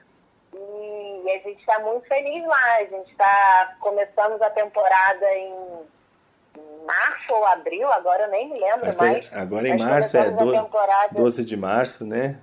E 0.56 1.32
a 1.32 1.38
gente 1.48 1.60
está 1.60 1.80
muito 1.80 2.08
feliz 2.08 2.46
lá. 2.46 2.76
A 2.78 2.84
gente 2.86 3.12
está 3.12 3.76
começamos 3.80 4.42
a 4.42 4.50
temporada 4.50 5.26
em 5.34 5.54
março 6.86 7.34
ou 7.34 7.46
abril, 7.46 7.92
agora 7.92 8.24
eu 8.24 8.30
nem 8.30 8.50
me 8.50 8.60
lembro 8.60 8.96
mais. 8.98 9.28
agora 9.32 9.68
em 9.68 9.78
março 9.78 10.18
é 10.18 10.30
do- 10.32 10.52
temporada- 10.52 11.10
12 11.14 11.46
de 11.46 11.56
março, 11.58 12.06
né? 12.06 12.38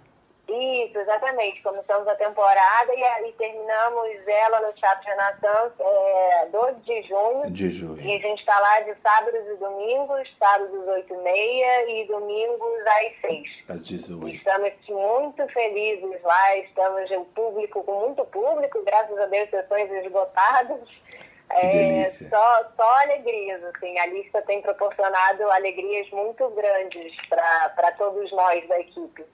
Isso, 0.51 0.99
exatamente. 0.99 1.63
Começamos 1.63 2.09
a 2.09 2.15
temporada 2.17 2.93
e 2.95 3.05
aí 3.05 3.33
terminamos 3.39 4.09
ela 4.27 4.61
no 4.61 4.73
Teatro 4.73 5.07
Renaissance 5.09 5.75
é, 5.79 6.47
12 6.51 6.81
de 6.81 7.03
junho. 7.03 7.51
De 7.53 7.65
E 7.65 7.69
a 7.69 7.71
junho. 7.71 7.97
gente 8.03 8.41
está 8.41 8.59
lá 8.59 8.81
de 8.81 8.95
sábados 9.01 9.47
e 9.47 9.55
domingos, 9.57 10.29
sábados 10.39 10.89
8 10.89 11.15
e 11.15 11.17
meia 11.19 11.91
e 11.91 12.07
domingos 12.09 12.87
às 12.87 13.21
6. 13.21 13.49
Às 13.69 13.85
18. 13.85 14.29
Estamos 14.37 14.73
muito 14.89 15.47
felizes 15.53 16.23
lá, 16.23 16.57
estamos 16.59 17.11
o 17.13 17.25
público 17.27 17.85
com 17.85 18.01
muito 18.01 18.25
público, 18.25 18.83
graças 18.85 19.17
a 19.19 19.27
Deus 19.27 19.49
sessões 19.51 19.91
esgotadas. 20.05 20.81
Delícia. 21.61 22.29
Só, 22.29 22.65
só 22.77 22.99
alegrias, 23.01 23.63
assim, 23.65 23.99
a 23.99 24.07
lista 24.07 24.41
tem 24.43 24.63
proporcionado 24.63 25.51
alegrias 25.51 26.09
muito 26.11 26.49
grandes 26.51 27.13
para 27.29 27.93
todos 27.99 28.31
nós 28.33 28.67
da 28.69 28.79
equipe. 28.79 29.25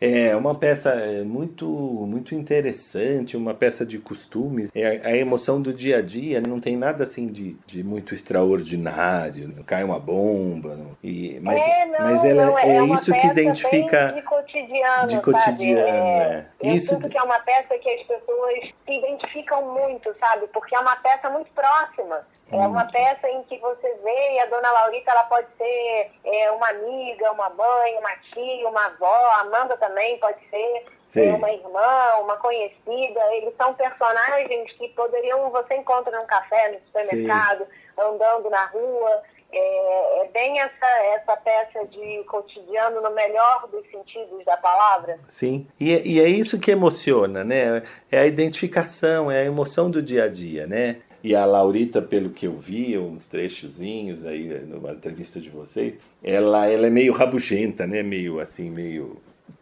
É 0.00 0.36
uma 0.36 0.54
peça 0.54 0.90
é, 0.90 1.22
muito 1.22 1.66
muito 1.66 2.34
interessante, 2.34 3.36
uma 3.36 3.52
peça 3.52 3.84
de 3.84 3.98
costumes. 3.98 4.70
É 4.74 4.86
a, 5.04 5.16
emoção 5.16 5.60
do 5.60 5.72
dia 5.72 5.98
a 5.98 6.02
dia, 6.02 6.40
não 6.40 6.60
tem 6.60 6.76
nada 6.76 7.02
assim 7.04 7.26
de, 7.26 7.56
de 7.66 7.82
muito 7.82 8.14
extraordinário. 8.14 9.48
Não 9.48 9.62
cai 9.64 9.82
uma 9.82 9.98
bomba. 9.98 10.76
não- 10.76 10.96
e, 11.02 11.40
mas, 11.40 11.60
é, 11.60 11.86
não, 11.86 12.00
mas 12.00 12.24
ela 12.24 12.46
não, 12.46 12.58
é, 12.58 12.82
uma 12.82 12.94
isso 12.94 13.12
que 13.12 13.26
identifica. 13.26 14.12
de 14.12 14.22
cotidiano, 14.22 15.08
de 15.08 15.20
cotidiano, 15.20 16.22
é. 16.22 16.46
Eu 16.60 16.74
Isso 16.74 16.98
que 17.00 17.18
é 17.18 17.22
uma 17.22 17.38
peça 17.40 17.76
que 17.78 17.88
as 17.88 18.02
pessoas 18.06 18.58
se 18.86 18.92
identificam 18.92 19.72
muito, 19.74 20.14
sabe? 20.20 20.46
Porque 20.52 20.74
é 20.74 20.78
uma 20.80 20.96
peça 20.96 21.28
muito 21.30 21.50
próxima. 21.52 22.24
É 22.50 22.56
uma 22.66 22.84
peça 22.86 23.28
em 23.28 23.42
que 23.44 23.58
você 23.58 23.94
vê 24.02 24.32
e 24.32 24.38
a 24.40 24.46
dona 24.46 24.70
Laurita 24.72 25.10
ela 25.10 25.24
pode 25.24 25.46
ser 25.58 26.10
é, 26.24 26.50
uma 26.50 26.68
amiga, 26.70 27.30
uma 27.32 27.50
mãe, 27.50 27.98
uma 27.98 28.16
tia, 28.32 28.68
uma 28.68 28.86
avó, 28.86 29.06
a 29.32 29.40
Amanda 29.40 29.76
também 29.76 30.18
pode 30.18 30.38
ser 30.48 30.84
Sim. 31.08 31.28
é, 31.28 31.34
uma 31.34 31.50
irmã, 31.50 32.16
uma 32.22 32.36
conhecida. 32.38 33.20
Eles 33.34 33.54
são 33.56 33.74
personagens 33.74 34.72
que 34.72 34.88
poderiam, 34.90 35.50
você 35.50 35.74
encontra 35.76 36.18
num 36.18 36.26
café, 36.26 36.72
no 36.72 36.80
supermercado, 36.86 37.66
andando 37.98 38.48
na 38.48 38.64
rua. 38.66 39.22
É, 39.50 40.20
é 40.22 40.28
bem 40.28 40.60
essa, 40.60 40.86
essa 41.14 41.36
peça 41.38 41.86
de 41.86 42.22
cotidiano 42.24 43.00
no 43.00 43.10
melhor 43.10 43.66
dos 43.68 43.82
sentidos 43.90 44.44
da 44.44 44.56
palavra. 44.58 45.18
Sim, 45.28 45.66
e, 45.80 45.94
é- 45.94 46.02
e 46.06 46.20
é 46.20 46.28
isso 46.28 46.60
que 46.60 46.70
emociona, 46.70 47.42
né? 47.44 47.82
É 48.12 48.18
a 48.18 48.26
identificação, 48.26 49.30
é 49.30 49.38
a 49.40 49.44
emoção 49.44 49.90
do 49.90 50.02
dia 50.02 50.24
a 50.24 50.28
dia, 50.28 50.66
né? 50.66 51.00
E 51.22 51.34
a 51.34 51.44
Laurita, 51.44 52.00
pelo 52.00 52.30
que 52.30 52.46
eu 52.46 52.52
vi, 52.52 52.96
uns 52.96 53.26
trechozinhos 53.26 54.24
aí 54.24 54.46
numa 54.66 54.92
entrevista 54.92 55.40
de 55.40 55.50
vocês, 55.50 55.94
ela, 56.22 56.66
ela 56.66 56.86
é 56.86 56.90
meio 56.90 57.12
rabugenta, 57.12 57.86
né? 57.86 58.02
Meio 58.02 58.38
assim, 58.38 58.70
meio 58.70 59.20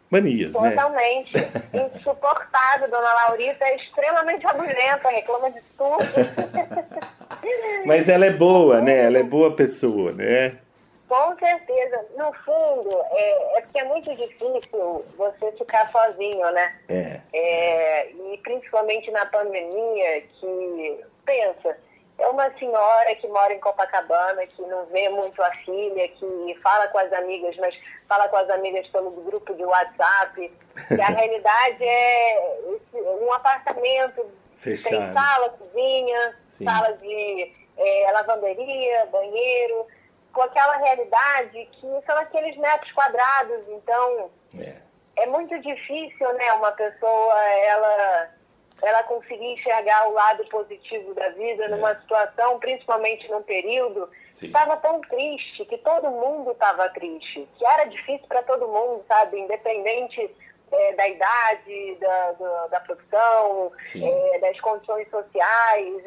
manias, 0.09 0.53
né? 0.53 0.69
Totalmente 0.69 1.33
insuportável. 1.97 2.89
Dona 2.89 3.13
Laurita 3.13 3.65
é 3.65 3.75
extremamente 3.75 4.45
rabugenta, 4.45 5.09
reclama 5.09 5.51
de 5.51 5.61
tudo. 5.77 5.97
Mas 7.85 8.07
ela 8.07 8.25
é 8.25 8.31
boa, 8.31 8.81
né? 8.81 9.05
Ela 9.05 9.17
é 9.19 9.23
boa 9.23 9.55
pessoa, 9.55 10.11
né? 10.11 10.57
Com 11.07 11.37
certeza. 11.39 12.05
No 12.17 12.33
fundo, 12.33 13.01
é, 13.11 13.57
é 13.57 13.61
porque 13.61 13.79
é 13.79 13.83
muito 13.85 14.09
difícil 14.13 15.05
você 15.17 15.51
ficar 15.57 15.89
sozinho, 15.89 16.51
né? 16.51 16.75
É. 16.89 17.21
É, 17.33 18.11
e 18.11 18.37
principalmente 18.43 19.09
na 19.11 19.25
pandemia, 19.25 20.21
que 20.39 20.99
pensa, 21.27 21.77
é 22.17 22.27
uma 22.29 22.49
senhora 22.57 23.13
que 23.15 23.27
mora 23.27 23.53
em 23.53 23.59
Copacabana, 23.59 24.47
que 24.47 24.61
não 24.63 24.85
vê 24.87 25.07
muito 25.09 25.41
a 25.43 25.51
filha, 25.51 26.07
que 26.07 26.59
fala 26.63 26.87
com 26.87 26.97
as 26.97 27.13
amigas, 27.13 27.55
mas 27.57 27.75
fala 28.07 28.27
com 28.29 28.37
as 28.37 28.49
amigas 28.49 28.87
pelo 28.87 29.11
grupo 29.11 29.53
de 29.53 29.63
WhatsApp. 29.63 30.51
E 30.89 31.01
a 31.01 31.07
realidade 31.13 31.83
é 31.83 32.57
um 33.21 33.31
apartamento 33.33 34.25
Fechado. 34.57 34.95
tem 34.97 35.13
sala, 35.13 35.49
cozinha, 35.49 36.35
Sim. 36.49 36.63
sala 36.63 36.93
de 36.93 37.53
é, 37.77 38.11
lavanderia, 38.11 39.05
banheiro, 39.11 39.85
com 40.33 40.41
aquela 40.41 40.77
realidade 40.77 41.69
que 41.73 41.87
são 42.05 42.17
aqueles 42.17 42.57
metros 42.57 42.91
quadrados, 42.93 43.61
então 43.69 44.31
É. 44.59 44.75
é 45.17 45.25
muito 45.27 45.59
difícil, 45.59 46.33
né, 46.33 46.53
uma 46.53 46.71
pessoa 46.71 47.39
ela 47.43 48.29
ela 48.81 49.03
conseguir 49.03 49.53
enxergar 49.53 50.07
o 50.07 50.13
lado 50.13 50.45
positivo 50.45 51.13
da 51.13 51.29
vida 51.29 51.67
numa 51.69 51.95
situação, 51.95 52.59
principalmente 52.59 53.29
num 53.29 53.41
período 53.41 54.09
que 54.37 54.45
estava 54.45 54.77
tão 54.77 55.01
triste, 55.01 55.65
que 55.65 55.77
todo 55.79 56.11
mundo 56.11 56.51
estava 56.51 56.89
triste, 56.89 57.47
que 57.57 57.65
era 57.65 57.85
difícil 57.85 58.27
para 58.27 58.43
todo 58.43 58.67
mundo, 58.67 59.03
sabe? 59.07 59.39
Independente 59.39 60.29
é, 60.71 60.93
da 60.93 61.07
idade, 61.07 61.97
da, 61.99 62.31
da, 62.33 62.67
da 62.67 62.79
profissão, 62.81 63.71
é, 63.95 64.39
das 64.39 64.59
condições 64.59 65.09
sociais, 65.09 66.03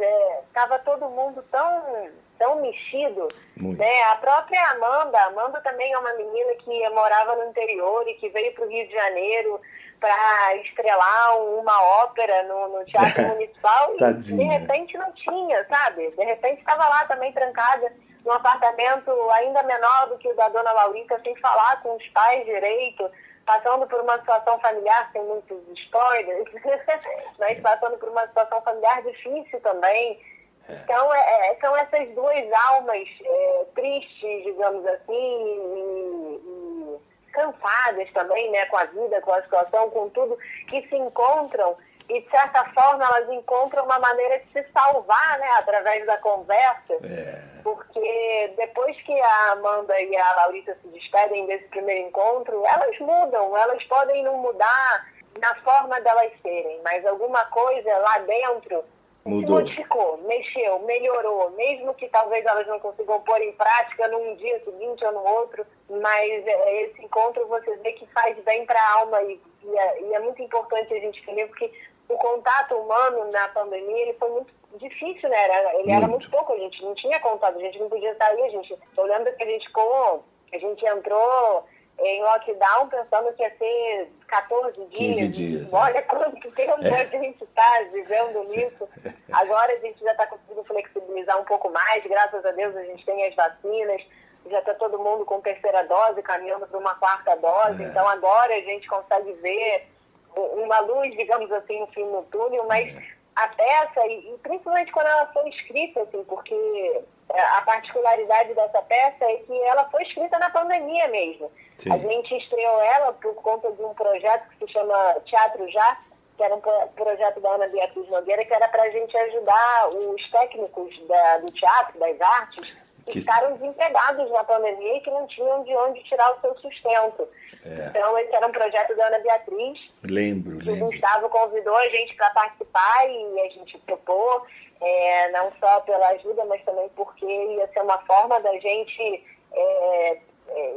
estava 0.47 0.75
é, 0.75 0.79
todo 0.79 1.09
mundo 1.09 1.45
tão, 1.51 2.09
tão 2.39 2.61
mexido. 2.61 3.29
Né? 3.57 4.03
A 4.05 4.17
própria 4.17 4.63
Amanda, 4.71 5.23
Amanda 5.25 5.61
também 5.63 5.93
é 5.93 5.99
uma 5.99 6.13
menina 6.15 6.55
que 6.57 6.89
morava 6.91 7.37
no 7.37 7.51
interior 7.51 8.07
e 8.09 8.15
que 8.15 8.29
veio 8.29 8.53
para 8.55 8.65
o 8.65 8.69
Rio 8.69 8.87
de 8.87 8.93
Janeiro 8.93 9.61
para 9.99 10.57
estrelar 10.57 11.39
uma 11.39 11.83
ópera 12.05 12.43
no, 12.45 12.79
no 12.79 12.85
Teatro 12.87 13.23
Municipal 13.29 13.95
e 13.95 14.15
de 14.15 14.43
repente 14.43 14.97
não 14.97 15.13
tinha, 15.13 15.67
sabe? 15.69 16.11
De 16.11 16.25
repente 16.25 16.61
estava 16.61 16.89
lá 16.89 17.05
também 17.05 17.33
trancada 17.33 17.93
num 18.25 18.33
apartamento 18.33 19.11
ainda 19.31 19.63
menor 19.63 20.09
do 20.09 20.19
que 20.19 20.29
o 20.29 20.37
da 20.37 20.49
dona 20.49 20.73
Laurita, 20.73 21.21
sem 21.23 21.35
falar 21.37 21.83
com 21.83 21.97
os 21.97 22.07
pais 22.09 22.45
direito, 22.45 23.11
passando 23.51 23.85
por 23.89 24.01
uma 24.01 24.17
situação 24.19 24.61
familiar, 24.61 25.11
sem 25.13 25.23
muitos 25.25 25.59
spoilers, 25.77 26.49
mas 27.39 27.59
passando 27.61 27.99
por 27.99 28.09
uma 28.11 28.25
situação 28.29 28.63
familiar 28.63 29.03
difícil 29.03 29.61
também. 29.61 30.21
É. 30.69 30.75
Então, 30.75 31.13
é, 31.13 31.51
é, 31.51 31.57
são 31.57 31.77
essas 31.77 32.09
duas 32.15 32.53
almas 32.69 33.09
é, 33.25 33.65
tristes, 33.75 34.45
digamos 34.45 34.87
assim, 34.87 35.13
e, 35.13 36.41
e 36.45 37.33
cansadas 37.33 38.13
também, 38.13 38.53
né, 38.53 38.67
com 38.67 38.77
a 38.77 38.85
vida, 38.85 39.21
com 39.23 39.33
a 39.33 39.43
situação, 39.43 39.91
com 39.91 40.09
tudo, 40.11 40.39
que 40.69 40.87
se 40.89 40.95
encontram 40.95 41.77
e, 42.09 42.21
de 42.21 42.31
certa 42.31 42.65
forma, 42.67 43.05
elas 43.05 43.29
encontram 43.31 43.85
uma 43.85 43.99
maneira 43.99 44.39
de 44.39 44.53
se 44.53 44.65
salvar, 44.73 45.39
né, 45.41 45.51
através 45.59 46.07
da 46.07 46.19
conversa. 46.19 46.95
É. 47.03 47.50
Porque 47.63 48.55
depois 48.57 48.97
que 49.03 49.21
a 49.21 49.53
Amanda 49.53 50.01
e 50.01 50.17
a 50.17 50.37
Laurita 50.37 50.77
se 50.81 50.89
despedem 50.89 51.47
desse 51.47 51.69
primeiro 51.69 52.09
encontro, 52.09 52.65
elas 52.67 52.99
mudam, 52.99 53.57
elas 53.57 53.83
podem 53.85 54.23
não 54.23 54.39
mudar 54.39 55.07
na 55.41 55.55
forma 55.57 56.01
delas 56.01 56.33
serem, 56.43 56.81
mas 56.83 57.05
alguma 57.07 57.45
coisa 57.47 57.99
lá 57.99 58.19
dentro 58.19 58.85
Mudou. 59.25 59.57
modificou, 59.57 60.17
mexeu, 60.19 60.79
melhorou, 60.81 61.51
mesmo 61.51 61.93
que 61.95 62.09
talvez 62.09 62.45
elas 62.47 62.67
não 62.67 62.81
consigam 62.81 63.21
pôr 63.21 63.41
em 63.43 63.53
prática 63.53 64.09
num 64.09 64.35
dia 64.37 64.63
seguinte 64.65 65.05
ou 65.05 65.13
no 65.13 65.23
outro, 65.23 65.67
mas 65.89 66.47
é, 66.47 66.83
esse 66.85 67.05
encontro 67.05 67.47
você 67.47 67.77
vê 67.77 67.93
que 67.93 68.07
faz 68.09 68.37
bem 68.45 68.65
para 68.65 68.81
a 68.81 68.93
alma 69.01 69.23
e, 69.23 69.41
e, 69.63 69.79
é, 69.79 70.03
e, 70.03 70.15
é, 70.15 70.21
muito 70.21 70.41
importante 70.43 70.95
a 70.95 71.01
gente 71.01 71.21
entender 71.21 71.47
porque 71.47 71.71
o 72.09 72.17
contato 72.17 72.75
humano 72.75 73.31
na 73.31 73.49
pandemia 73.49 74.03
ele 74.03 74.15
foi 74.15 74.31
muito 74.31 74.55
difícil, 74.79 75.29
né? 75.29 75.45
Era, 75.45 75.75
ele 75.75 75.79
muito. 75.79 75.91
era 75.91 76.09
muito 76.09 76.31
pouco, 76.31 76.53
a 76.53 76.59
gente 76.59 76.83
não 76.83 76.95
tinha 76.95 77.19
contato, 77.21 77.57
a 77.57 77.61
gente 77.61 77.79
não 77.79 77.89
podia 77.89 78.15
sair, 78.17 78.43
a 78.43 78.49
gente. 78.51 78.79
Eu 78.97 79.05
lembro 79.05 79.35
que 79.35 79.43
a 79.43 79.47
gente 79.47 79.67
ficou, 79.67 80.25
a 80.53 80.59
gente 80.59 80.87
entrou 80.87 81.67
em 81.99 82.23
lockdown 82.23 82.89
pensando 82.89 83.33
que 83.35 83.43
ia 83.43 83.55
ser 83.57 84.11
14 84.27 84.75
dias. 84.87 85.17
15 85.17 85.29
dias. 85.29 85.73
É. 85.73 85.77
Olha 85.77 85.99
é. 85.99 86.03
quanto 86.03 86.51
tempo 86.53 86.85
é. 86.85 87.01
a 87.01 87.05
gente 87.05 87.45
está 87.45 87.85
vivendo 87.93 88.45
nisso. 88.49 88.89
Agora 89.33 89.73
a 89.73 89.79
gente 89.79 90.01
já 90.03 90.13
está 90.13 90.27
conseguindo 90.27 90.65
flexibilizar 90.65 91.39
um 91.39 91.45
pouco 91.45 91.71
mais, 91.71 92.03
graças 92.05 92.45
a 92.45 92.51
Deus 92.53 92.75
a 92.77 92.85
gente 92.85 93.05
tem 93.05 93.27
as 93.27 93.35
vacinas, 93.35 94.03
já 94.49 94.61
está 94.61 94.75
todo 94.75 94.99
mundo 94.99 95.25
com 95.27 95.41
terceira 95.41 95.83
dose, 95.85 96.23
caminhando 96.23 96.67
para 96.67 96.79
uma 96.79 96.95
quarta 96.95 97.35
dose, 97.37 97.83
é. 97.83 97.87
então 97.87 98.09
agora 98.09 98.55
a 98.55 98.61
gente 98.61 98.89
consegue 98.89 99.33
ver 99.35 99.87
uma 100.35 100.81
luz, 100.81 101.11
digamos 101.17 101.51
assim, 101.53 101.81
no 101.81 101.87
fim 101.89 102.05
do 102.05 102.23
túnel, 102.31 102.65
mas 102.67 102.89
é. 102.97 103.20
A 103.45 103.49
peça, 103.49 104.07
e, 104.07 104.39
principalmente 104.43 104.93
quando 104.93 105.07
ela 105.07 105.27
foi 105.33 105.49
escrita, 105.49 106.03
assim, 106.03 106.23
porque 106.25 107.03
a 107.35 107.63
particularidade 107.63 108.55
dessa 108.55 108.83
peça 108.83 109.25
é 109.25 109.37
que 109.37 109.63
ela 109.63 109.89
foi 109.91 110.03
escrita 110.03 110.39
na 110.39 110.51
pandemia 110.51 111.09
mesmo. 111.09 111.51
Sim. 111.79 111.93
A 111.93 111.99
gente 111.99 112.37
estreou 112.37 112.81
ela 112.81 113.13
por 113.15 113.35
conta 113.37 113.71
de 113.73 113.83
um 113.83 113.95
projeto 113.95 114.49
que 114.51 114.67
se 114.67 114.73
chama 114.73 115.17
Teatro 115.25 115.71
Já, 115.71 115.99
que 116.37 116.43
era 116.43 116.55
um 116.55 116.61
projeto 116.61 117.41
da 117.41 117.51
Ana 117.51 117.69
Beatriz 117.69 118.09
Nogueira, 118.09 118.45
que 118.45 118.55
era 118.55 118.69
para 118.69 118.83
a 118.83 118.91
gente 118.91 119.17
ajudar 119.17 119.89
os 119.89 120.31
técnicos 120.31 120.99
da, 121.07 121.39
do 121.39 121.53
teatro, 121.53 121.99
das 121.99 122.21
artes, 122.21 122.77
que 123.07 123.21
ficaram 123.21 123.55
desempregados 123.55 124.31
na 124.31 124.45
pandemia 124.45 124.97
e 124.97 125.01
que 125.01 125.11
não 125.11 125.27
tinham 125.27 125.63
de 125.65 125.75
onde 125.77 126.03
tirar 126.05 126.37
o 126.37 126.41
seu 126.41 126.57
sustento. 126.59 127.29
É. 127.65 127.87
Então, 127.89 128.19
esse 128.19 128.35
era 128.35 128.47
um 128.47 128.53
projeto 128.53 128.97
da 128.97 129.07
Ana 129.07 129.19
Beatriz. 129.19 129.79
Lembro, 130.03 130.59
que 130.59 130.67
lembro. 130.67 130.87
O 130.87 130.91
Gustavo 130.91 131.29
convidou 131.29 131.77
a 131.77 131.89
gente 131.89 132.15
para 132.17 132.31
participar 132.31 133.09
e 133.09 133.41
a 133.41 133.49
gente 133.49 133.79
propôs, 133.79 134.43
é, 134.81 135.31
não 135.31 135.53
só 135.61 135.81
pela 135.81 136.09
ajuda, 136.09 136.45
mas 136.47 136.63
também 136.65 136.89
porque 136.91 137.27
ia 137.27 137.69
ser 137.69 137.83
uma 137.83 137.99
forma 138.07 138.41
da 138.41 138.53
gente 138.59 139.25
é, 139.53 140.19
é, 140.49 140.77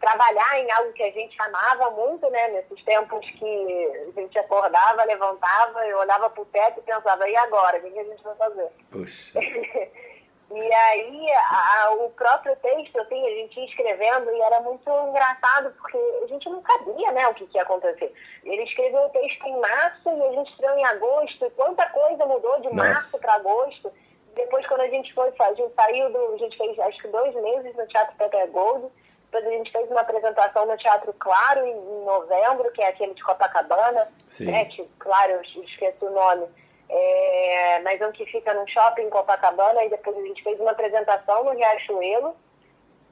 trabalhar 0.00 0.58
em 0.58 0.70
algo 0.72 0.92
que 0.92 1.02
a 1.02 1.10
gente 1.12 1.40
amava 1.40 1.90
muito, 1.90 2.28
né? 2.30 2.48
Nesses 2.48 2.84
tempos 2.84 3.24
que 3.38 4.12
a 4.16 4.20
gente 4.20 4.38
acordava, 4.38 5.04
levantava, 5.04 5.86
eu 5.86 5.98
olhava 5.98 6.28
para 6.28 6.42
o 6.42 6.46
teto 6.46 6.80
e 6.80 6.82
pensava, 6.82 7.28
e 7.28 7.36
agora? 7.36 7.78
O 7.78 7.82
que 7.82 7.98
a 7.98 8.04
gente 8.04 8.22
vai 8.22 8.34
fazer? 8.34 8.68
Puxa. 8.90 9.38
E 10.54 10.72
aí, 10.72 11.32
a, 11.32 11.94
o 11.98 12.10
próprio 12.10 12.54
texto, 12.56 13.00
assim, 13.00 13.26
a 13.26 13.30
gente 13.30 13.58
ia 13.58 13.66
escrevendo 13.66 14.30
e 14.30 14.40
era 14.42 14.60
muito 14.60 14.88
engraçado, 15.08 15.72
porque 15.78 15.96
a 15.96 16.26
gente 16.26 16.46
não 16.50 16.62
sabia, 16.62 17.10
né, 17.12 17.26
o 17.28 17.34
que, 17.34 17.46
que 17.46 17.56
ia 17.56 17.62
acontecer. 17.62 18.12
Ele 18.44 18.62
escreveu 18.64 19.00
o 19.00 19.08
texto 19.10 19.46
em 19.46 19.58
março 19.58 20.10
e 20.10 20.22
a 20.22 20.32
gente 20.32 20.50
estreou 20.50 20.76
em 20.76 20.84
agosto, 20.84 21.46
e 21.46 21.50
quanta 21.50 21.86
coisa 21.86 22.26
mudou 22.26 22.60
de 22.60 22.68
Nossa. 22.68 22.88
março 22.88 23.20
para 23.20 23.34
agosto. 23.34 23.90
Depois, 24.34 24.66
quando 24.66 24.82
a 24.82 24.88
gente 24.88 25.12
foi, 25.14 25.32
a 25.38 25.54
gente 25.54 25.74
saiu 25.74 26.10
do, 26.12 26.34
a 26.34 26.38
gente 26.38 26.56
fez 26.58 26.78
acho 26.78 27.00
que 27.00 27.08
dois 27.08 27.34
meses 27.34 27.74
no 27.74 27.86
Teatro 27.86 28.14
Peter 28.18 28.46
Gold, 28.50 28.92
depois 29.30 29.46
a 29.46 29.50
gente 29.50 29.72
fez 29.72 29.90
uma 29.90 30.02
apresentação 30.02 30.66
no 30.66 30.76
Teatro 30.76 31.14
Claro 31.14 31.64
em, 31.64 31.72
em 31.72 32.04
novembro, 32.04 32.70
que 32.72 32.82
é 32.82 32.88
aquele 32.88 33.14
de 33.14 33.24
Copacabana, 33.24 34.06
Sim. 34.28 34.50
né, 34.50 34.66
que, 34.66 34.86
claro, 34.98 35.32
eu 35.32 35.40
esqueci 35.40 36.04
o 36.04 36.10
nome 36.10 36.46
é, 36.94 37.80
mas 37.80 38.02
um 38.02 38.12
que 38.12 38.26
fica 38.26 38.52
num 38.52 38.66
shopping 38.66 39.02
em 39.02 39.10
Copacabana, 39.10 39.82
e 39.82 39.88
depois 39.88 40.14
a 40.14 40.20
gente 40.20 40.42
fez 40.42 40.60
uma 40.60 40.72
apresentação 40.72 41.42
no 41.42 41.52
Riachuelo, 41.52 42.36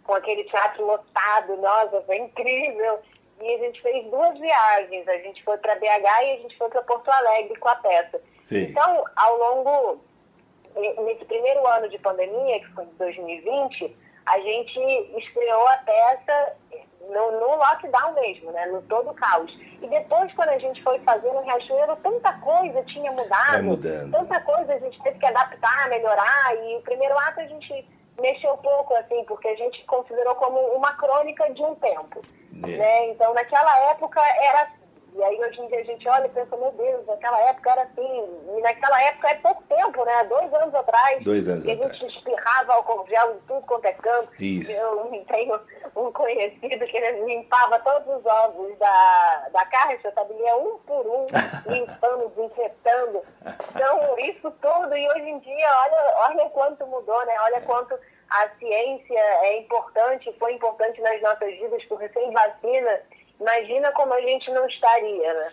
com 0.04 0.12
aquele 0.12 0.44
teatro 0.44 0.84
lotado, 0.84 1.56
nossa, 1.56 2.02
foi 2.02 2.18
incrível. 2.18 2.98
E 3.40 3.54
a 3.54 3.58
gente 3.58 3.80
fez 3.80 4.06
duas 4.10 4.38
viagens, 4.38 5.08
a 5.08 5.16
gente 5.16 5.42
foi 5.44 5.56
para 5.56 5.76
BH 5.76 5.86
e 5.86 6.32
a 6.32 6.36
gente 6.42 6.58
foi 6.58 6.68
para 6.68 6.82
Porto 6.82 7.08
Alegre 7.10 7.58
com 7.58 7.68
a 7.68 7.76
peça. 7.76 8.20
Sim. 8.42 8.64
Então, 8.64 9.02
ao 9.16 9.38
longo, 9.38 10.04
nesse 11.04 11.24
primeiro 11.24 11.66
ano 11.66 11.88
de 11.88 11.98
pandemia, 11.98 12.60
que 12.60 12.74
foi 12.74 12.84
de 12.84 12.92
2020, 12.92 13.96
a 14.26 14.38
gente 14.40 14.78
estreou 15.16 15.66
a 15.68 15.76
peça 15.78 16.56
no, 17.10 17.40
no, 17.40 17.56
lockdown 17.56 18.12
mesmo, 18.14 18.50
né? 18.52 18.66
No 18.66 18.82
todo 18.82 19.12
caos. 19.14 19.52
E 19.82 19.86
depois, 19.86 20.32
quando 20.34 20.50
a 20.50 20.58
gente 20.58 20.82
foi 20.82 20.98
fazer 21.00 21.30
no 21.32 21.42
Riachuelo, 21.42 21.96
tanta 21.96 22.32
coisa 22.34 22.82
tinha 22.84 23.10
mudado. 23.12 23.76
Tanta 24.10 24.40
coisa 24.40 24.74
a 24.74 24.78
gente 24.78 25.02
teve 25.02 25.18
que 25.18 25.26
adaptar, 25.26 25.88
melhorar. 25.88 26.56
E 26.56 26.76
o 26.76 26.82
primeiro 26.82 27.16
ato 27.18 27.40
a 27.40 27.46
gente 27.46 27.86
mexeu 28.20 28.56
pouco, 28.58 28.94
assim, 28.94 29.24
porque 29.24 29.48
a 29.48 29.56
gente 29.56 29.84
considerou 29.84 30.34
como 30.34 30.58
uma 30.74 30.92
crônica 30.94 31.52
de 31.52 31.62
um 31.62 31.74
tempo. 31.74 32.20
É. 32.62 32.66
Né? 32.66 33.10
Então, 33.10 33.32
naquela 33.34 33.90
época 33.90 34.20
era 34.20 34.68
e 35.14 35.22
aí 35.22 35.40
hoje 35.40 35.60
em 35.60 35.68
dia 35.68 35.80
a 35.80 35.84
gente 35.84 36.08
olha 36.08 36.26
e 36.26 36.30
pensa, 36.30 36.56
meu 36.56 36.70
Deus, 36.72 37.06
naquela 37.06 37.40
época 37.48 37.70
era 37.70 37.82
assim, 37.82 38.28
e 38.56 38.60
naquela 38.60 39.02
época 39.02 39.28
é 39.28 39.34
pouco 39.36 39.62
tempo, 39.64 40.04
né? 40.04 40.24
Dois 40.24 40.52
anos 40.54 40.74
atrás. 40.74 41.22
Dois 41.24 41.48
anos 41.48 41.64
que 41.64 41.72
atrás. 41.72 41.90
a 41.90 41.94
gente 41.94 42.16
espirrava 42.16 42.74
álcool 42.74 43.06
gel 43.08 43.32
em 43.32 43.38
tudo 43.46 43.66
quanto 43.66 43.84
é 43.86 43.92
canto. 43.92 44.30
Isso. 44.38 44.70
Eu 44.70 45.24
tenho 45.26 45.60
um 45.96 46.12
conhecido 46.12 46.86
que 46.86 46.96
ele 46.96 47.24
limpava 47.24 47.78
todos 47.80 48.16
os 48.16 48.26
ovos 48.26 48.78
da, 48.78 49.48
da 49.52 49.64
caixa, 49.66 50.12
sabe? 50.12 50.34
Ele 50.34 50.44
ia 50.44 50.56
um 50.56 50.78
por 50.78 51.06
um, 51.06 51.26
limpando, 51.66 52.28
desinfetando. 52.30 53.22
Então, 53.74 54.18
isso 54.18 54.50
tudo, 54.50 54.96
e 54.96 55.08
hoje 55.10 55.28
em 55.28 55.38
dia, 55.40 55.68
olha, 55.84 56.14
olha 56.28 56.50
quanto 56.50 56.86
mudou, 56.86 57.26
né? 57.26 57.34
Olha 57.40 57.60
quanto 57.62 57.98
a 58.30 58.48
ciência 58.58 59.18
é 59.18 59.58
importante, 59.58 60.32
foi 60.38 60.54
importante 60.54 61.00
nas 61.00 61.20
nossas 61.20 61.52
vidas, 61.58 61.84
porque 61.86 62.08
sem 62.10 62.30
vacina 62.30 63.00
Imagina 63.40 63.90
como 63.92 64.12
a 64.12 64.20
gente 64.20 64.50
não 64.52 64.66
estaria, 64.66 65.32
né? 65.34 65.48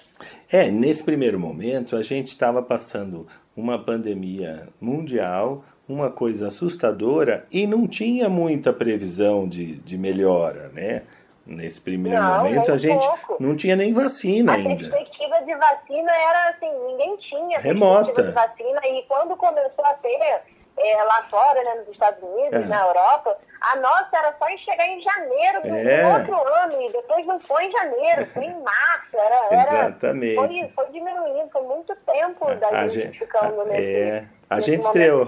É, 0.51 0.65
nesse 0.69 1.03
primeiro 1.03 1.39
momento 1.39 1.95
a 1.95 2.03
gente 2.03 2.27
estava 2.27 2.61
passando 2.61 3.27
uma 3.55 3.79
pandemia 3.83 4.67
mundial, 4.79 5.63
uma 5.87 6.11
coisa 6.11 6.49
assustadora 6.49 7.45
e 7.51 7.65
não 7.65 7.87
tinha 7.87 8.27
muita 8.27 8.73
previsão 8.73 9.47
de, 9.47 9.77
de 9.77 9.97
melhora, 9.97 10.69
né? 10.73 11.03
Nesse 11.45 11.79
primeiro 11.79 12.21
não, 12.21 12.37
momento 12.43 12.71
a 12.73 12.77
gente 12.77 13.05
pouco. 13.07 13.41
não 13.41 13.55
tinha 13.55 13.73
nem 13.75 13.93
vacina 13.93 14.51
a 14.51 14.55
ainda. 14.55 14.87
A 14.87 14.89
perspectiva 14.89 15.39
de 15.45 15.55
vacina 15.55 16.11
era 16.11 16.49
assim, 16.49 16.69
ninguém 16.87 17.15
tinha 17.17 17.57
remota 17.59 18.21
de 18.21 18.31
vacina 18.31 18.81
e 18.85 19.03
quando 19.07 19.33
começou 19.37 19.85
a 19.85 19.93
ter 19.93 20.41
é, 20.77 21.03
lá 21.03 21.25
fora, 21.29 21.63
né, 21.63 21.75
nos 21.75 21.87
Estados 21.87 22.21
Unidos, 22.21 22.61
É. 22.63 22.65
na 22.65 22.81
Europa, 22.85 23.37
a 23.61 23.75
nossa 23.77 24.09
era 24.13 24.35
só 24.37 24.47
em 24.49 24.57
chegar 24.59 24.87
em 24.87 25.01
janeiro 25.01 25.61
do 25.63 25.67
É. 25.75 26.17
outro 26.17 26.35
ano, 26.35 26.81
e 26.81 26.91
depois 26.91 27.25
não 27.25 27.39
foi 27.39 27.65
em 27.65 27.71
janeiro, 27.71 28.25
foi 28.33 28.43
em 28.45 28.61
março, 28.61 29.15
era, 29.15 29.47
era 29.51 29.73
Exatamente. 29.87 30.35
foi, 30.35 30.71
foi 30.75 30.85
diminuindo, 30.91 31.49
foi 31.51 31.61
muito 31.63 31.95
tempo 32.05 32.53
da 32.55 32.69
A 32.69 32.87
gente, 32.87 33.05
gente- 33.07 33.19
ficando 33.19 33.65
nesse, 33.65 33.81
é, 33.83 34.25
a 34.49 34.59
gente 34.59 34.81
estreou. 34.83 35.27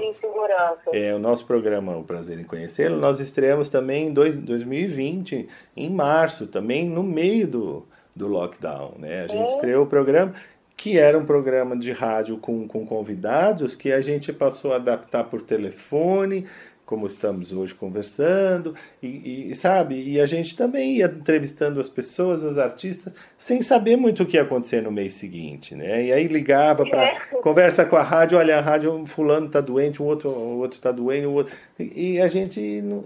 É, 0.93 1.13
o 1.13 1.19
nosso 1.19 1.45
programa 1.45 1.97
O 1.97 2.03
Prazer 2.03 2.39
em 2.39 2.43
Conhecê-lo, 2.43 2.97
nós 2.97 3.19
estreamos 3.19 3.69
também 3.69 4.07
em 4.07 4.13
dois- 4.13 4.37
2020, 4.37 5.47
em 5.75 5.89
março, 5.89 6.47
também 6.47 6.85
no 6.87 7.03
meio 7.03 7.47
do, 7.47 7.87
do 8.15 8.27
lockdown. 8.27 8.93
Né? 8.97 9.23
A 9.23 9.27
gente 9.27 9.49
Sim. 9.49 9.55
estreou 9.55 9.83
o 9.83 9.87
programa, 9.87 10.33
que 10.75 10.97
era 10.97 11.17
um 11.17 11.25
programa 11.25 11.75
de 11.75 11.91
rádio 11.91 12.37
com, 12.37 12.65
com 12.67 12.85
convidados, 12.85 13.75
que 13.75 13.91
a 13.91 13.99
gente 14.01 14.31
passou 14.31 14.71
a 14.71 14.77
adaptar 14.77 15.25
por 15.25 15.41
telefone, 15.41 16.47
como 16.89 17.05
estamos 17.05 17.53
hoje 17.53 17.75
conversando, 17.75 18.73
e, 18.99 19.51
e, 19.51 19.55
sabe, 19.55 20.01
e 20.01 20.19
a 20.19 20.25
gente 20.25 20.57
também 20.57 20.95
ia 20.97 21.05
entrevistando 21.05 21.79
as 21.79 21.87
pessoas, 21.87 22.41
os 22.41 22.57
artistas, 22.57 23.13
sem 23.39 23.61
saber 23.61 23.95
muito 23.95 24.23
o 24.23 24.25
que 24.25 24.35
ia 24.35 24.43
acontecer 24.43 24.81
no 24.83 24.91
mês 24.91 25.13
seguinte, 25.13 25.73
né? 25.73 26.03
E 26.05 26.11
aí 26.11 26.27
ligava 26.27 26.85
para 26.85 27.05
É. 27.05 27.15
conversa 27.41 27.85
com 27.85 27.95
a 27.95 28.01
rádio, 28.03 28.37
olha, 28.37 28.57
a 28.57 28.61
rádio, 28.61 28.93
um 28.93 29.05
fulano 29.05 29.47
tá 29.47 29.61
doente, 29.61 30.01
o 30.01 30.05
outro, 30.05 30.29
o 30.29 30.59
outro 30.59 30.77
tá 30.79 30.91
doente, 30.91 31.25
o 31.25 31.31
outro. 31.31 31.55
E 31.79 32.19
a 32.19 32.27
gente, 32.27 32.59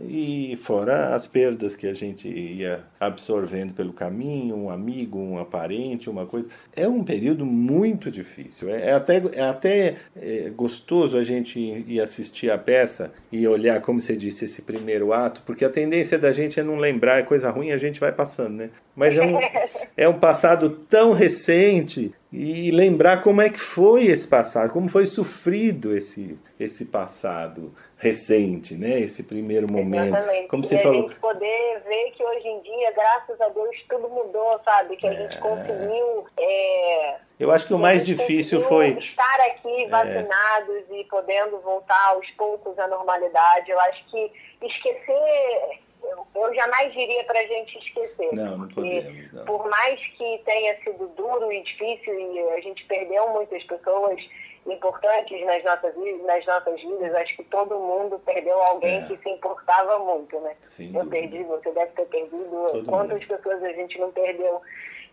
e 0.09 0.57
fora 0.61 1.13
as 1.13 1.27
perdas 1.27 1.75
que 1.75 1.86
a 1.86 1.93
gente 1.93 2.27
ia 2.27 2.81
absorvendo 2.99 3.75
pelo 3.75 3.93
caminho, 3.93 4.55
um 4.55 4.69
amigo, 4.71 5.19
um 5.19 5.43
parente, 5.45 6.09
uma 6.09 6.25
coisa. 6.25 6.49
É 6.75 6.88
um 6.88 7.03
período 7.03 7.45
muito 7.45 8.09
difícil. 8.09 8.69
É, 8.73 8.89
é 8.89 8.93
até, 8.93 9.21
é 9.34 9.41
até 9.41 9.95
é, 10.19 10.49
gostoso 10.55 11.15
a 11.15 11.23
gente 11.23 11.59
ir 11.59 12.01
assistir 12.01 12.49
a 12.49 12.57
peça 12.57 13.13
e 13.31 13.47
olhar, 13.47 13.79
como 13.81 14.01
você 14.01 14.15
disse, 14.15 14.45
esse 14.45 14.63
primeiro 14.63 15.13
ato, 15.13 15.43
porque 15.45 15.63
a 15.63 15.69
tendência 15.69 16.17
da 16.17 16.31
gente 16.31 16.59
é 16.59 16.63
não 16.63 16.77
lembrar, 16.77 17.19
é 17.19 17.23
coisa 17.23 17.51
ruim, 17.51 17.71
a 17.71 17.77
gente 17.77 17.99
vai 17.99 18.11
passando, 18.11 18.55
né? 18.55 18.69
Mas 18.95 19.15
é 19.17 19.25
um, 19.25 19.38
é 19.95 20.07
um 20.09 20.19
passado 20.24 20.69
tão 20.89 21.11
recente 21.11 22.15
e 22.32 22.71
lembrar 22.71 23.21
como 23.21 23.41
é 23.41 23.49
que 23.49 23.59
foi 23.59 24.05
esse 24.05 24.26
passado, 24.26 24.71
como 24.71 24.88
foi 24.88 25.05
sofrido 25.05 25.93
esse, 25.93 26.39
esse 26.57 26.86
passado 26.86 27.76
recente, 27.97 28.74
né? 28.74 29.01
Esse 29.01 29.21
primeiro 29.24 29.69
momento. 29.69 30.15
Exatamente. 30.15 30.47
Como 30.47 30.63
e 30.63 30.67
você 30.67 30.76
a 30.76 30.80
falou. 30.80 31.09
gente 31.09 31.15
poder 31.19 31.82
ver 31.86 32.11
que 32.11 32.24
hoje 32.24 32.47
em 32.47 32.61
dia, 32.61 32.91
graças 32.93 33.41
a 33.41 33.49
Deus, 33.49 33.76
tudo 33.89 34.07
mudou, 34.07 34.61
sabe? 34.63 34.95
Que 34.95 35.07
a 35.07 35.13
gente 35.13 35.38
conseguiu. 35.39 36.26
é, 36.39 37.15
Eu 37.38 37.51
acho 37.51 37.67
que 37.67 37.74
o 37.74 37.78
mais 37.78 38.05
difícil 38.05 38.61
foi. 38.61 38.91
Estar 38.97 39.39
aqui 39.47 39.88
vacinados 39.88 40.84
e 40.89 41.03
podendo 41.09 41.59
voltar 41.59 42.11
aos 42.11 42.30
poucos 42.38 42.80
à 42.80 42.88
normalidade. 42.88 43.69
Eu 43.69 43.80
acho 43.82 44.05
que 44.09 44.32
esquecer. 44.61 45.82
Eu, 46.04 46.26
eu 46.36 46.54
jamais 46.54 46.91
diria 46.93 47.24
pra 47.24 47.41
gente 47.45 47.78
esquecer. 47.80 48.34
Não, 48.34 48.58
não 48.58 48.68
podemos, 48.68 49.34
não. 49.34 49.45
Por 49.45 49.68
mais 49.70 49.99
que 50.18 50.41
tenha 50.45 50.78
sido 50.84 51.08
duro 51.10 51.51
e 51.51 51.62
difícil 51.64 52.20
e 52.20 52.39
a 52.51 52.60
gente 52.62 52.84
perdeu 52.86 53.30
muitas 53.30 53.64
pessoas 53.64 54.20
importantes 54.66 55.45
nas 55.45 55.64
nossas 55.64 55.93
vidas, 55.95 56.26
nas 56.26 56.45
nossas 56.45 56.80
vidas, 56.82 57.14
acho 57.16 57.36
que 57.36 57.43
todo 57.45 57.78
mundo 57.78 58.20
perdeu 58.26 58.62
alguém 58.62 59.04
É. 59.04 59.08
que 59.08 59.18
se 59.18 59.30
importava 59.30 59.99
muito, 59.99 60.39
né? 60.39 60.56
Sem 60.62 60.88
eu 60.88 61.04
dúvida. 61.04 61.12
perdi, 61.12 61.43
você 61.43 61.72
deve 61.72 61.91
ter 61.91 62.06
perdido, 62.06 62.68
Todo 62.72 62.86
quantas 62.86 63.20
mundo. 63.20 63.28
pessoas 63.28 63.64
a 63.64 63.74
gente 63.74 63.99
não 63.99 64.12
perdeu. 64.12 64.62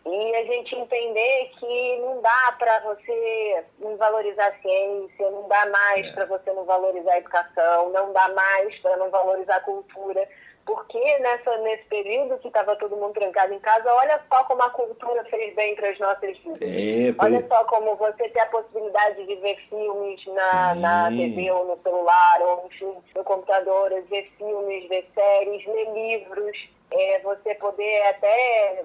E 0.07 0.34
a 0.36 0.45
gente 0.45 0.74
entender 0.74 1.51
que 1.59 1.99
não 1.99 2.22
dá 2.22 2.57
para 2.59 2.78
você 2.80 3.64
não 3.80 3.97
valorizar 3.99 4.47
a 4.47 4.55
ciência, 4.62 5.30
não 5.30 5.47
dá 5.47 5.66
mais 5.66 6.07
É. 6.07 6.12
para 6.12 6.24
você 6.26 6.53
não 6.53 6.64
valorizar 6.64 7.12
a 7.12 7.18
educação, 7.18 7.91
não 7.91 8.12
dá 8.12 8.28
mais 8.28 8.78
para 8.78 8.97
não 8.97 9.11
valorizar 9.11 9.57
a 9.57 9.61
cultura. 9.61 10.26
Porque 10.66 11.18
nessa, 11.18 11.56
nesse 11.58 11.84
período 11.84 12.38
que 12.38 12.48
estava 12.48 12.76
todo 12.76 12.96
mundo 12.96 13.14
trancado 13.14 13.52
em 13.52 13.58
casa, 13.58 13.92
olha 13.94 14.20
só 14.28 14.44
como 14.44 14.62
a 14.62 14.70
cultura 14.70 15.24
fez 15.24 15.54
bem 15.54 15.74
para 15.74 15.88
as 15.88 15.98
nossas 15.98 16.36
vidas. 16.38 16.61
É, 16.62 17.14
Olha 17.18 17.40
foi- 17.40 17.48
só 17.48 17.64
como 17.64 17.96
você 17.96 18.28
tem 18.28 18.42
a 18.42 18.46
possibilidade 18.46 19.26
de 19.26 19.34
ver 19.36 19.56
filmes 19.68 20.24
na, 20.26 20.74
Sim. 20.74 20.80
na 20.80 21.08
TV 21.11 21.50
ou 21.50 21.64
no 21.64 21.82
celular 21.82 22.42
ou 22.42 22.66
enfim, 22.66 22.94
no 23.16 23.24
computador, 23.24 23.90
ver 24.11 24.30
filmes, 24.38 24.88
ver 24.88 25.08
séries, 25.14 25.66
ler 25.66 25.92
livros, 25.92 26.68
é, 26.92 27.18
você 27.20 27.54
poder 27.56 28.02
até 28.08 28.84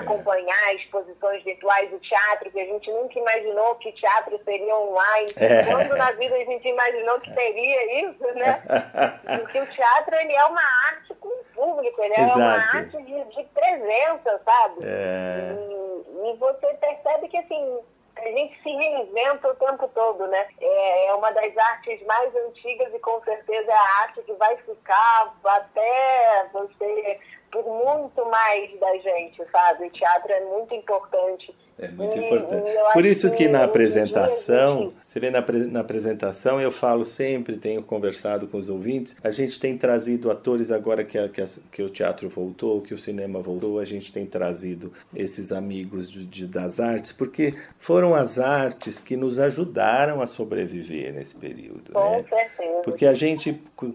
acompanhar 0.00 0.74
exposições 0.74 1.42
virtuais 1.44 1.90
do 1.90 1.98
teatro, 2.00 2.50
que 2.50 2.60
a 2.60 2.64
gente 2.64 2.90
nunca 2.90 3.18
imaginou 3.18 3.74
que 3.76 3.92
teatro 3.92 4.40
seria 4.44 4.74
online. 4.76 5.32
É. 5.36 5.64
Quando 5.64 5.96
na 5.96 6.10
vida 6.12 6.34
a 6.34 6.44
gente 6.44 6.68
imaginou 6.68 7.20
que 7.20 7.32
seria 7.32 8.04
isso, 8.04 8.24
né? 8.34 8.62
Porque 9.38 9.60
o 9.60 9.66
teatro 9.66 10.14
ele 10.16 10.32
é 10.32 10.44
uma 10.44 10.62
arte 10.90 11.14
com 11.14 11.28
o 11.28 11.44
público, 11.54 12.02
ele 12.02 12.14
é 12.14 12.22
uma 12.22 12.56
Exato. 12.56 12.76
arte 12.76 13.02
de, 13.02 13.24
de 13.24 13.44
presença, 13.44 14.40
sabe? 14.44 14.84
É. 14.84 15.54
E, 15.54 16.30
e 16.30 16.36
você 16.36 16.74
percebe 16.74 17.28
que 17.28 17.36
assim, 17.36 17.80
a 18.18 18.30
gente 18.30 18.62
se 18.62 18.70
reinventa 18.70 19.48
o 19.48 19.54
tempo 19.54 19.88
todo, 19.88 20.26
né? 20.26 20.48
É, 20.60 21.06
é 21.06 21.14
uma 21.14 21.30
das 21.30 21.56
artes 21.56 22.04
mais 22.06 22.34
antigas 22.34 22.92
e 22.92 22.98
com 22.98 23.22
certeza 23.22 23.70
é 23.70 23.74
a 23.74 24.00
arte 24.02 24.22
que 24.22 24.32
vai 24.34 24.56
ficar 24.58 25.34
até 25.44 26.48
você 26.52 27.20
por 27.50 27.64
muito 27.64 28.24
mais 28.26 28.78
da 28.78 28.96
gente, 28.98 29.42
sabe? 29.50 29.86
O 29.86 29.90
teatro 29.90 30.32
é 30.32 30.40
muito 30.40 30.74
importante. 30.74 31.54
É 31.80 31.88
muito 31.88 32.16
E- 32.16 32.26
importante. 32.26 32.68
e 32.68 32.92
Por 32.92 33.04
isso 33.04 33.30
que 33.30 33.46
na 33.46 33.48
hoje 33.48 33.48
em 33.48 33.50
dia 33.50 33.64
apresentação, 33.64 34.92
você 35.06 35.20
vê 35.20 35.30
na, 35.30 35.44
na 35.70 35.80
apresentação, 35.80 36.60
eu 36.60 36.72
falo 36.72 37.04
sempre, 37.04 37.56
tenho 37.56 37.82
conversado 37.82 38.46
com 38.48 38.58
os 38.58 38.68
ouvintes, 38.68 39.16
a 39.22 39.30
gente 39.30 39.58
tem 39.60 39.78
trazido 39.78 40.30
atores 40.30 40.70
agora 40.72 41.04
que, 41.04 41.16
a- 41.16 41.28
que, 41.28 41.40
as- 41.40 41.60
que 41.70 41.80
o 41.82 41.88
teatro 41.88 42.28
voltou, 42.28 42.80
que 42.80 42.92
o 42.92 42.98
cinema 42.98 43.40
voltou, 43.40 43.78
a 43.78 43.84
gente 43.84 44.12
tem 44.12 44.26
trazido 44.26 44.92
esses 45.14 45.52
amigos 45.52 46.10
de, 46.10 46.24
de- 46.24 46.46
das 46.46 46.80
artes, 46.80 47.12
porque 47.12 47.54
foram 47.78 48.14
as 48.14 48.38
artes 48.38 48.98
que 48.98 49.16
nos 49.16 49.38
ajudaram 49.38 50.20
a 50.20 50.26
sobreviver 50.26 51.12
nesse 51.14 51.36
período. 51.36 51.92
Com 51.92 52.16
né? 52.16 52.24
certeza. 52.28 52.82
Porque 52.84 53.06
a 53.06 53.14
gente 53.14 53.52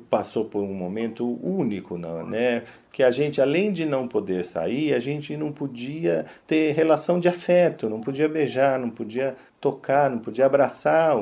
passou 0.10 0.46
por 0.46 0.62
um 0.62 0.74
momento 0.74 1.26
único, 1.46 1.98
não, 1.98 2.26
né? 2.26 2.64
Que 2.94 3.04
a 3.04 3.12
gente, 3.12 3.42
além 3.42 3.74
de 3.74 3.86
não 3.86 4.08
poder 4.08 4.46
sair, 4.46 4.94
a 4.94 5.00
gente 5.00 5.36
não 5.36 5.52
podia 5.52 6.26
ter 6.48 6.74
relação 6.74 7.20
de 7.20 7.28
afeto, 7.28 7.90
não 7.90 8.00
podia 8.00 8.30
beijar, 8.30 8.80
não 8.80 8.90
podia 8.90 9.36
tocar, 9.60 10.10
não 10.10 10.20
podia 10.20 10.46
abraçar 10.46 11.18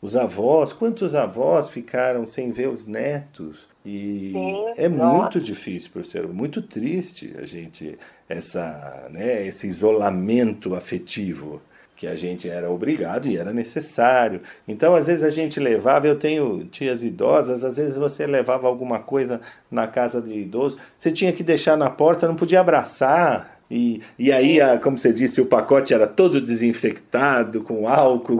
os 0.00 0.16
avós. 0.16 0.72
Quantos 0.72 1.14
avós 1.14 1.68
ficaram 1.68 2.24
sem 2.24 2.52
ver 2.52 2.68
os 2.68 2.86
netos? 2.86 3.66
E 3.84 4.30
Sim, 4.32 4.72
é 4.76 4.88
nossa. 4.88 5.18
muito 5.18 5.40
difícil 5.40 5.90
para 5.92 6.02
o 6.02 6.04
ser, 6.04 6.26
muito 6.28 6.62
triste 6.62 7.34
a 7.38 7.44
gente 7.44 7.98
essa, 8.28 9.06
né, 9.10 9.46
esse 9.46 9.68
isolamento 9.68 10.74
afetivo 10.74 11.60
que 11.96 12.06
a 12.06 12.14
gente 12.14 12.48
era 12.48 12.70
obrigado 12.70 13.26
e 13.26 13.36
era 13.38 13.52
necessário. 13.52 14.40
Então, 14.68 14.94
às 14.94 15.06
vezes 15.06 15.22
a 15.24 15.30
gente 15.30 15.58
levava, 15.58 16.06
eu 16.06 16.18
tenho 16.18 16.64
tias 16.66 17.02
idosas, 17.02 17.64
às 17.64 17.76
vezes 17.78 17.96
você 17.96 18.26
levava 18.26 18.66
alguma 18.68 18.98
coisa 18.98 19.40
na 19.70 19.86
casa 19.86 20.20
de 20.20 20.34
idoso, 20.36 20.76
você 20.98 21.10
tinha 21.10 21.32
que 21.32 21.42
deixar 21.42 21.76
na 21.76 21.88
porta, 21.90 22.28
não 22.28 22.36
podia 22.36 22.60
abraçar. 22.60 23.56
E, 23.68 24.00
e 24.16 24.30
aí, 24.30 24.60
a- 24.60 24.78
como 24.78 24.96
você 24.96 25.12
disse, 25.12 25.40
o 25.40 25.46
pacote 25.46 25.92
era 25.92 26.06
todo 26.06 26.40
desinfectado, 26.40 27.62
com 27.62 27.88
álcool, 27.88 28.38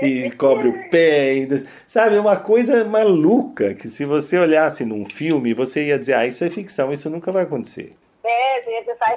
e 0.00 0.30
cobre 0.32 0.68
o 0.68 0.88
pé. 0.90 1.34
e- 1.34 1.64
sabe, 1.88 2.16
uma 2.16 2.36
coisa 2.36 2.84
maluca, 2.84 3.74
que 3.74 3.88
se 3.88 4.04
você 4.04 4.38
olhasse 4.38 4.84
num 4.84 5.04
filme, 5.04 5.52
você 5.54 5.86
ia 5.88 5.98
dizer, 5.98 6.14
ah, 6.14 6.26
isso 6.26 6.44
é 6.44 6.50
ficção, 6.50 6.92
isso 6.92 7.10
nunca 7.10 7.32
vai 7.32 7.42
acontecer. 7.42 7.94
É, 8.24 8.58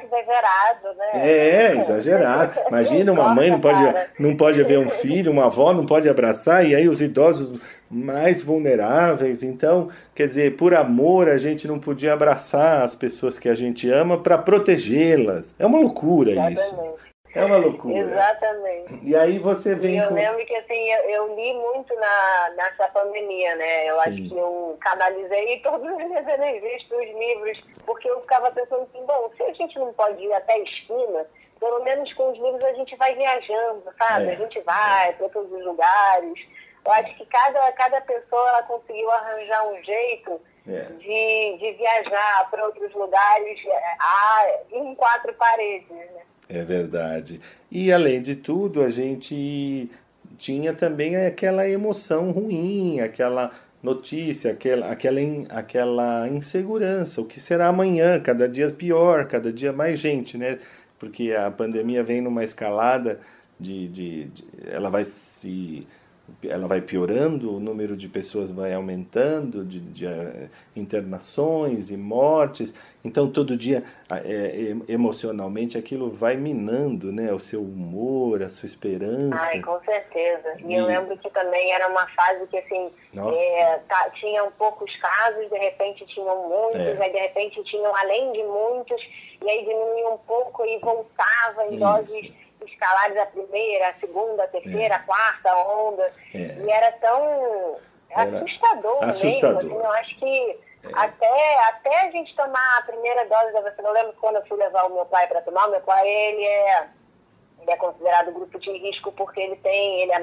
exagerado, 0.02 0.98
né? 0.98 1.10
É, 1.14 1.78
exagerado. 1.78 2.60
Imagina 2.68 3.12
uma 3.12 3.30
mãe 3.30 3.52
não 3.52 3.60
pode, 3.60 3.80
não 4.18 4.36
pode 4.36 4.64
ver 4.64 4.80
um 4.80 4.90
filho, 4.90 5.32
uma 5.32 5.46
avó 5.46 5.74
não 5.74 5.86
pode 5.86 6.10
abraçar, 6.10 6.66
e 6.66 6.76
aí 6.76 6.90
os 6.90 7.02
idosos 7.02 7.60
mais 7.90 8.42
vulneráveis. 8.42 9.44
Então, 9.44 9.90
quer 10.14 10.28
dizer, 10.28 10.56
por 10.56 10.74
amor 10.74 11.30
a 11.30 11.38
gente 11.38 11.68
não 11.68 11.80
podia 11.80 12.14
abraçar 12.14 12.82
as 12.82 12.96
pessoas 12.96 13.38
que 13.38 13.48
a 13.48 13.56
gente 13.56 13.90
ama 13.90 14.18
para 14.18 14.38
protegê-las. 14.38 15.54
É 15.60 15.66
uma 15.66 15.80
loucura 15.80 16.52
isso. 16.52 16.96
É 17.36 17.44
uma 17.46 17.58
loucura. 17.58 17.98
Exatamente. 18.00 19.00
E 19.04 19.16
aí 19.16 19.38
você 19.40 19.72
E 19.74 19.76
vem 19.76 19.98
eu 19.98 20.08
com. 20.08 20.14
lembro 20.16 20.46
que 20.46 20.56
assim, 20.56 20.90
eu, 20.94 21.10
eu 21.10 21.36
li 21.36 21.54
muito 21.54 21.94
na, 21.96 22.50
nessa 22.56 22.88
pandemia, 22.90 23.56
né? 23.56 23.90
Eu 23.90 23.96
Sim. 23.96 24.02
acho 24.02 24.30
que 24.30 24.38
eu 24.38 24.78
canalizei 24.82 25.60
todas 25.64 25.92
as 25.92 26.08
minhas 26.08 26.28
energias 26.28 26.84
para 26.84 26.98
os 26.98 27.10
livros, 27.10 27.62
porque 27.86 28.10
eu 28.10 28.22
ficava 28.22 28.52
pensando 28.52 28.84
assim, 28.84 29.06
bom, 29.06 29.30
se 29.36 29.44
a 29.44 29.54
gente 29.54 29.78
não 29.78 29.94
pode 29.94 30.24
ir 30.24 30.34
até 30.34 30.54
a 30.54 30.60
esquina, 30.60 31.26
pelo 31.60 31.84
menos 31.84 32.14
com 32.14 32.32
os 32.32 32.38
livros 32.40 32.64
a 32.64 32.74
gente 32.74 32.96
vai 32.96 33.14
viajando, 33.16 33.84
sabe? 33.98 34.28
É. 34.30 34.32
A 34.32 34.36
gente 34.36 34.60
vai 34.62 35.14
para 35.14 35.30
todos 35.30 35.52
os 35.52 35.66
lugares. 35.66 36.40
Eu 36.86 36.92
acho 36.94 37.16
que 37.18 37.26
cada, 37.26 37.72
cada 37.74 38.00
pessoa 38.02 38.48
ela 38.50 38.64
conseguiu 38.64 39.10
arranjar 39.12 39.68
um 39.68 39.84
jeito 39.84 40.40
É. 40.68 40.82
de, 40.98 41.58
de 41.60 41.72
viajar 41.74 42.50
para 42.50 42.66
outros 42.66 42.94
lugares 42.94 43.60
é, 43.68 43.96
ah, 44.00 44.46
em 44.72 44.96
quatro 44.96 45.34
paredes, 45.36 45.88
né? 45.90 46.08
É 46.48 46.64
verdade. 46.64 47.42
E 47.72 47.92
além 47.92 48.22
de 48.22 48.36
tudo, 48.36 48.82
a 48.82 48.90
gente 48.90 49.90
tinha 50.38 50.74
também 50.74 51.16
aquela 51.16 51.68
emoção 51.68 52.32
ruim, 52.32 53.00
aquela 53.00 53.52
notícia, 53.82 54.52
aquela, 54.52 54.92
aquela, 54.92 55.20
aquela 55.50 56.28
insegurança, 56.30 57.22
o 57.22 57.26
que 57.26 57.40
será 57.40 57.68
amanhã, 57.68 58.20
cada 58.20 58.48
dia 58.50 58.72
pior, 58.72 59.28
cada 59.28 59.52
dia 59.54 59.72
mais 59.72 60.00
gente, 60.00 60.38
né? 60.38 60.60
Porque 61.00 61.34
a 61.34 61.52
pandemia 61.52 62.04
vem 62.04 62.22
numa 62.22 62.44
escalada 62.44 63.20
de, 63.60 63.88
de, 63.88 64.26
de 64.26 64.44
ela 64.68 64.90
vai 64.90 65.06
se 65.06 65.88
ela 66.44 66.68
vai 66.68 66.82
piorando, 66.82 67.56
o 67.56 67.60
número 67.60 67.96
de 67.96 68.08
pessoas 68.08 68.52
vai 68.52 68.74
aumentando, 68.74 69.64
de, 69.64 69.80
de 69.80 70.06
uh, 70.06 70.50
internações 70.76 71.90
e 71.92 71.98
mortes. 71.98 72.74
Então, 73.04 73.30
todo 73.30 73.56
dia, 73.56 73.84
é, 74.10 74.76
emocionalmente, 74.88 75.78
aquilo 75.78 76.10
vai 76.10 76.36
minando 76.36 77.12
né, 77.12 77.32
o 77.32 77.40
seu 77.40 77.62
humor, 77.62 78.42
a 78.42 78.50
sua 78.50 78.66
esperança. 78.66 79.38
Ai, 79.40 79.62
com 79.62 79.80
certeza. 79.82 80.56
E, 80.60 80.74
e 80.74 80.76
eu 80.76 80.86
lembro 80.86 81.16
que 81.18 81.30
também 81.30 81.72
era 81.72 81.88
uma 81.88 82.08
fase 82.08 82.48
que, 82.48 82.58
assim, 82.58 82.92
é, 83.16 83.80
tá, 83.88 84.10
tinham 84.16 84.52
poucos 84.58 84.96
casos, 84.98 85.48
de 85.50 85.58
repente 85.58 86.06
tinham 86.08 86.50
muitos, 86.50 86.82
é. 86.82 87.04
aí 87.04 87.12
de 87.12 87.20
repente 87.20 87.64
tinham 87.66 87.96
além 87.96 88.32
de 88.32 88.44
muitos, 88.44 89.02
e 89.44 89.50
aí 89.50 89.60
diminuía 89.60 90.10
um 90.10 90.18
pouco 90.18 90.66
e 90.66 90.80
voltava 90.80 91.66
em 91.66 91.76
Isso. 91.76 91.80
doses 91.80 92.45
escalares 92.66 93.18
a 93.18 93.26
primeira, 93.26 93.90
a 93.90 93.94
segunda, 93.96 94.44
a 94.44 94.48
terceira, 94.48 94.96
é. 94.96 94.98
a 94.98 95.00
quarta 95.00 95.56
onda. 95.56 96.12
É. 96.34 96.38
E 96.38 96.70
era 96.70 96.92
tão 96.94 97.78
era 98.10 98.38
assustador, 98.38 99.04
assustador, 99.04 99.64
mesmo. 99.64 99.80
Assim, 99.80 99.86
eu 99.86 99.92
acho 99.92 100.20
que 100.20 100.52
é. 100.84 100.90
até, 100.94 101.64
até 101.70 102.08
a 102.08 102.12
gente 102.12 102.36
tomar 102.36 102.78
a 102.78 102.84
primeira 102.84 103.26
dose 103.26 103.54
da 103.54 103.62
vacina, 103.62 103.90
eu 103.90 103.94
lembro 103.94 104.14
quando 104.20 104.38
eu 104.38 104.46
fui 104.46 104.58
levar 104.58 104.86
o 104.86 104.94
meu 104.94 105.06
pai 105.06 105.28
para 105.28 105.42
tomar, 105.42 105.68
o 105.68 105.72
meu 105.72 105.82
pai 105.82 106.08
ele 106.08 106.46
é, 106.46 106.88
ele 107.62 107.72
é 107.72 107.78
considerado 107.78 108.32
grupo 108.32 108.60
de 108.60 108.72
risco 108.72 109.12
porque 109.12 109.40
ele 109.40 109.56
tem, 109.58 110.02
ele 110.02 110.12
é 110.12 110.20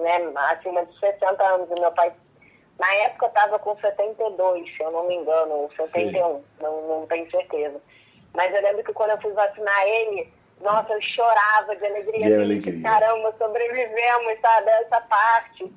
né, 0.00 0.32
acima 0.50 0.84
de 0.84 0.98
60 0.98 1.42
anos. 1.46 1.68
E 1.70 1.80
meu 1.80 1.92
pai, 1.92 2.12
na 2.78 2.94
época, 2.94 3.26
estava 3.26 3.58
com 3.58 3.76
72, 3.76 4.76
se 4.76 4.82
eu 4.82 4.90
não 4.90 5.06
me 5.06 5.16
engano, 5.16 5.52
ou 5.52 5.70
71, 5.76 6.42
não, 6.60 6.88
não 6.88 7.06
tenho 7.06 7.30
certeza. 7.30 7.80
Mas 8.34 8.54
eu 8.54 8.62
lembro 8.62 8.84
que 8.84 8.92
quando 8.92 9.10
eu 9.10 9.20
fui 9.20 9.32
vacinar 9.32 9.82
ele, 9.86 10.32
nossa, 10.60 10.92
eu 10.92 11.00
chorava 11.00 11.74
de 11.74 11.86
alegria. 11.86 12.26
De 12.26 12.34
alegria. 12.34 12.82
Caramba, 12.82 13.34
sobrevivemos, 13.38 14.40
sabe, 14.40 14.70
essa 14.70 15.00
parte. 15.02 15.72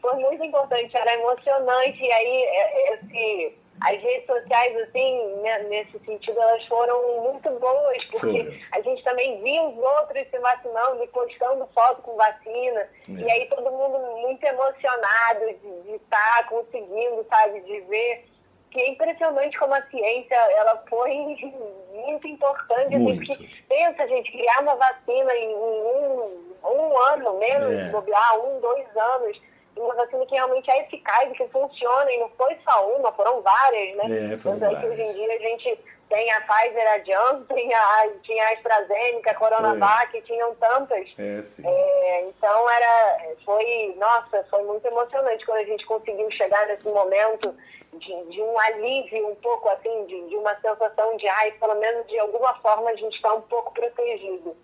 Foi 0.00 0.14
muito 0.14 0.44
importante, 0.44 0.96
era 0.96 1.14
emocionante. 1.14 2.00
E 2.00 2.12
aí, 2.12 2.42
é, 2.42 2.90
é, 2.90 2.94
esse, 2.94 3.58
as 3.80 4.00
redes 4.00 4.26
sociais, 4.26 4.76
assim, 4.82 5.36
né, 5.42 5.58
nesse 5.64 5.98
sentido, 6.04 6.40
elas 6.40 6.64
foram 6.66 7.22
muito 7.22 7.50
boas, 7.58 8.04
porque 8.12 8.60
a 8.70 8.80
gente 8.80 9.02
também 9.02 9.42
via 9.42 9.62
os 9.64 9.76
outros 9.76 10.24
se 10.30 10.38
vacinando 10.38 11.02
e 11.02 11.08
postando 11.08 11.68
foto 11.74 12.02
com 12.02 12.14
vacina. 12.14 12.80
É. 12.80 12.88
E 13.08 13.30
aí 13.32 13.46
todo 13.46 13.70
mundo 13.72 13.98
muito 14.22 14.44
emocionado 14.44 15.46
de 15.84 15.94
estar 15.94 16.36
tá 16.36 16.44
conseguindo, 16.44 17.26
sabe, 17.28 17.60
de 17.62 17.80
ver 17.80 18.24
que 18.70 18.80
é 18.80 18.90
impressionante 18.90 19.58
como 19.58 19.74
a 19.74 19.82
ciência 19.82 20.34
ela 20.34 20.82
foi 20.88 21.12
muito 21.92 22.26
importante. 22.26 22.94
Assim, 22.94 22.98
muito. 22.98 23.32
Assim, 23.32 23.48
pensa, 23.68 24.08
gente, 24.08 24.30
criar 24.30 24.60
uma 24.60 24.76
vacina 24.76 25.34
em 25.34 25.54
um, 25.54 26.54
um 26.64 26.98
ano, 26.98 27.38
menos 27.38 27.72
é. 27.72 27.90
bobear, 27.90 28.40
um, 28.40 28.60
dois 28.60 28.86
anos, 28.96 29.40
uma 29.76 29.94
vacina 29.94 30.26
que 30.26 30.34
realmente 30.34 30.70
é 30.70 30.82
eficaz, 30.82 31.30
que 31.36 31.46
funciona, 31.48 32.10
e 32.10 32.18
não 32.18 32.28
foi 32.30 32.56
só 32.64 32.88
uma, 32.96 33.12
foram 33.12 33.40
várias, 33.42 33.96
né? 33.96 34.32
É, 34.34 34.38
foram 34.38 34.58
várias. 34.58 34.84
hoje 34.84 35.02
em 35.02 35.12
dia 35.12 35.34
a 35.34 35.38
gente 35.38 35.78
tem 36.08 36.32
a 36.32 36.40
Pfizer, 36.40 36.92
a 36.92 36.98
Janssen, 36.98 37.72
a, 37.74 38.08
tinha 38.22 38.44
a 38.44 38.52
AstraZeneca, 38.52 39.30
a 39.30 39.34
Coronavac, 39.34 40.16
é. 40.16 40.20
tinham 40.22 40.54
tantas. 40.56 41.08
É, 41.18 41.42
é, 41.64 42.22
então 42.28 42.70
era, 42.70 43.34
foi, 43.44 43.94
nossa, 43.98 44.44
foi 44.50 44.62
muito 44.64 44.86
emocionante 44.86 45.44
quando 45.44 45.58
a 45.58 45.64
gente 45.64 45.86
conseguiu 45.86 46.30
chegar 46.32 46.66
nesse 46.66 46.88
momento 46.88 47.54
de, 47.92 48.30
de 48.30 48.40
um 48.40 48.58
alívio 48.58 49.28
um 49.28 49.34
pouco 49.36 49.68
assim, 49.68 50.06
de, 50.06 50.28
de 50.28 50.36
uma 50.36 50.54
sensação 50.56 51.16
de, 51.16 51.28
ai, 51.28 51.52
pelo 51.52 51.74
menos 51.76 52.06
de 52.06 52.18
alguma 52.18 52.54
forma 52.60 52.90
a 52.90 52.96
gente 52.96 53.14
está 53.14 53.34
um 53.34 53.42
pouco 53.42 53.72
protegido. 53.72 54.54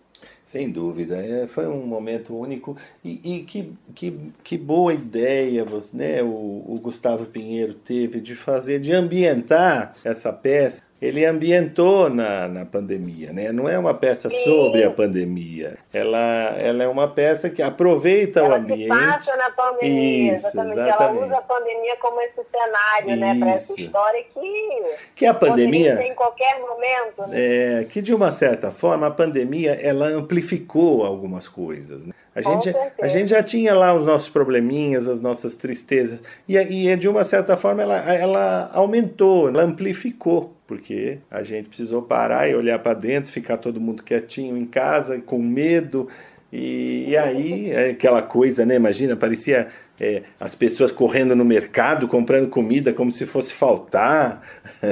Sem 0.45 0.71
dúvida, 0.71 1.17
é, 1.17 1.47
foi 1.47 1.67
um 1.67 1.87
momento 1.87 2.37
único 2.37 2.77
e, 3.03 3.21
e 3.25 3.45
que, 3.45 3.73
que, 3.95 4.33
que 4.43 4.59
boa 4.59 4.93
ideia 4.93 5.65
né, 5.93 6.23
o, 6.23 6.27
o 6.27 6.79
Gustavo 6.81 7.27
Pinheiro 7.27 7.75
teve 7.75 8.21
de 8.21 8.35
fazer, 8.35 8.79
de 8.79 8.93
ambientar 8.93 9.97
essa 10.05 10.33
peça 10.33 10.83
ele 11.05 11.25
ambientou 11.25 12.09
na, 12.09 12.49
na 12.49 12.65
pandemia, 12.65 13.33
né? 13.33 13.53
Não 13.53 13.69
é 13.69 13.79
uma 13.79 13.93
peça 13.93 14.31
Sim. 14.31 14.45
sobre 14.45 14.83
a 14.83 14.91
pandemia. 14.91 15.77
Ela, 15.93 16.57
ela 16.59 16.83
é 16.83 16.89
uma 16.89 17.09
peça 17.09 17.51
que 17.51 17.63
aproveita 17.63 18.41
ela 18.41 18.51
o 18.51 18.55
ambiente. 18.55 18.91
Ela 18.91 19.13
passa 19.13 19.37
na 19.37 19.51
pandemia, 19.51 20.35
Isso, 20.35 20.47
exatamente. 20.47 20.81
exatamente. 20.81 21.17
Ela 21.19 21.27
usa 21.27 21.37
a 21.37 21.43
pandemia 21.43 21.97
como 22.01 22.21
esse 22.23 22.41
cenário, 22.51 23.11
Isso. 23.11 23.21
né? 23.21 23.37
Para 23.39 23.51
essa 23.51 23.81
história 23.81 24.25
que... 24.33 24.83
Que 25.15 25.27
a 25.27 25.35
pandemia... 25.35 26.03
Em 26.03 26.15
qualquer 26.15 26.59
momento, 26.59 27.29
né? 27.29 27.81
É, 27.81 27.85
que 27.85 28.01
de 28.01 28.15
uma 28.15 28.33
certa 28.33 28.71
forma 28.71 29.07
a 29.07 29.11
pandemia, 29.11 29.73
ela 29.75 30.07
amplificou 30.07 31.05
algumas 31.05 31.47
coisas, 31.47 32.07
né? 32.07 32.15
A 32.35 32.43
gente, 32.43 32.75
a 33.01 33.07
gente 33.07 33.29
já 33.29 33.43
tinha 33.43 33.75
lá 33.75 33.95
os 33.95 34.05
nossos 34.05 34.29
probleminhas, 34.29 35.09
as 35.09 35.21
nossas 35.21 35.55
tristezas, 35.55 36.21
e, 36.49 36.57
e 36.57 36.97
de 36.97 37.09
uma 37.09 37.23
certa 37.23 37.57
forma 37.57 37.83
ela, 37.83 38.13
ela 38.13 38.71
aumentou, 38.73 39.49
ela 39.49 39.63
amplificou 39.63 40.55
porque 40.67 41.19
a 41.31 41.43
gente 41.43 41.69
precisou 41.69 42.03
parar 42.03 42.49
e 42.49 42.55
olhar 42.55 42.79
para 42.79 42.95
dentro, 42.95 43.31
ficar 43.31 43.59
todo 43.59 43.81
mundo 43.81 44.03
quietinho 44.03 44.57
em 44.57 44.65
casa, 44.65 45.21
com 45.21 45.39
medo. 45.39 46.09
E, 46.53 47.07
e 47.09 47.17
aí, 47.17 47.71
é 47.71 47.91
aquela 47.91 48.23
coisa, 48.23 48.65
né? 48.65 48.77
Imagina, 48.77 49.15
parecia 49.15 49.69
é, 50.01 50.23
as 50.41 50.55
pessoas 50.55 50.91
correndo 50.91 51.37
no 51.37 51.45
mercado, 51.45 52.09
comprando 52.09 52.49
comida 52.49 52.93
como 52.93 53.13
se 53.13 53.27
fosse 53.27 53.53
faltar. 53.53 54.43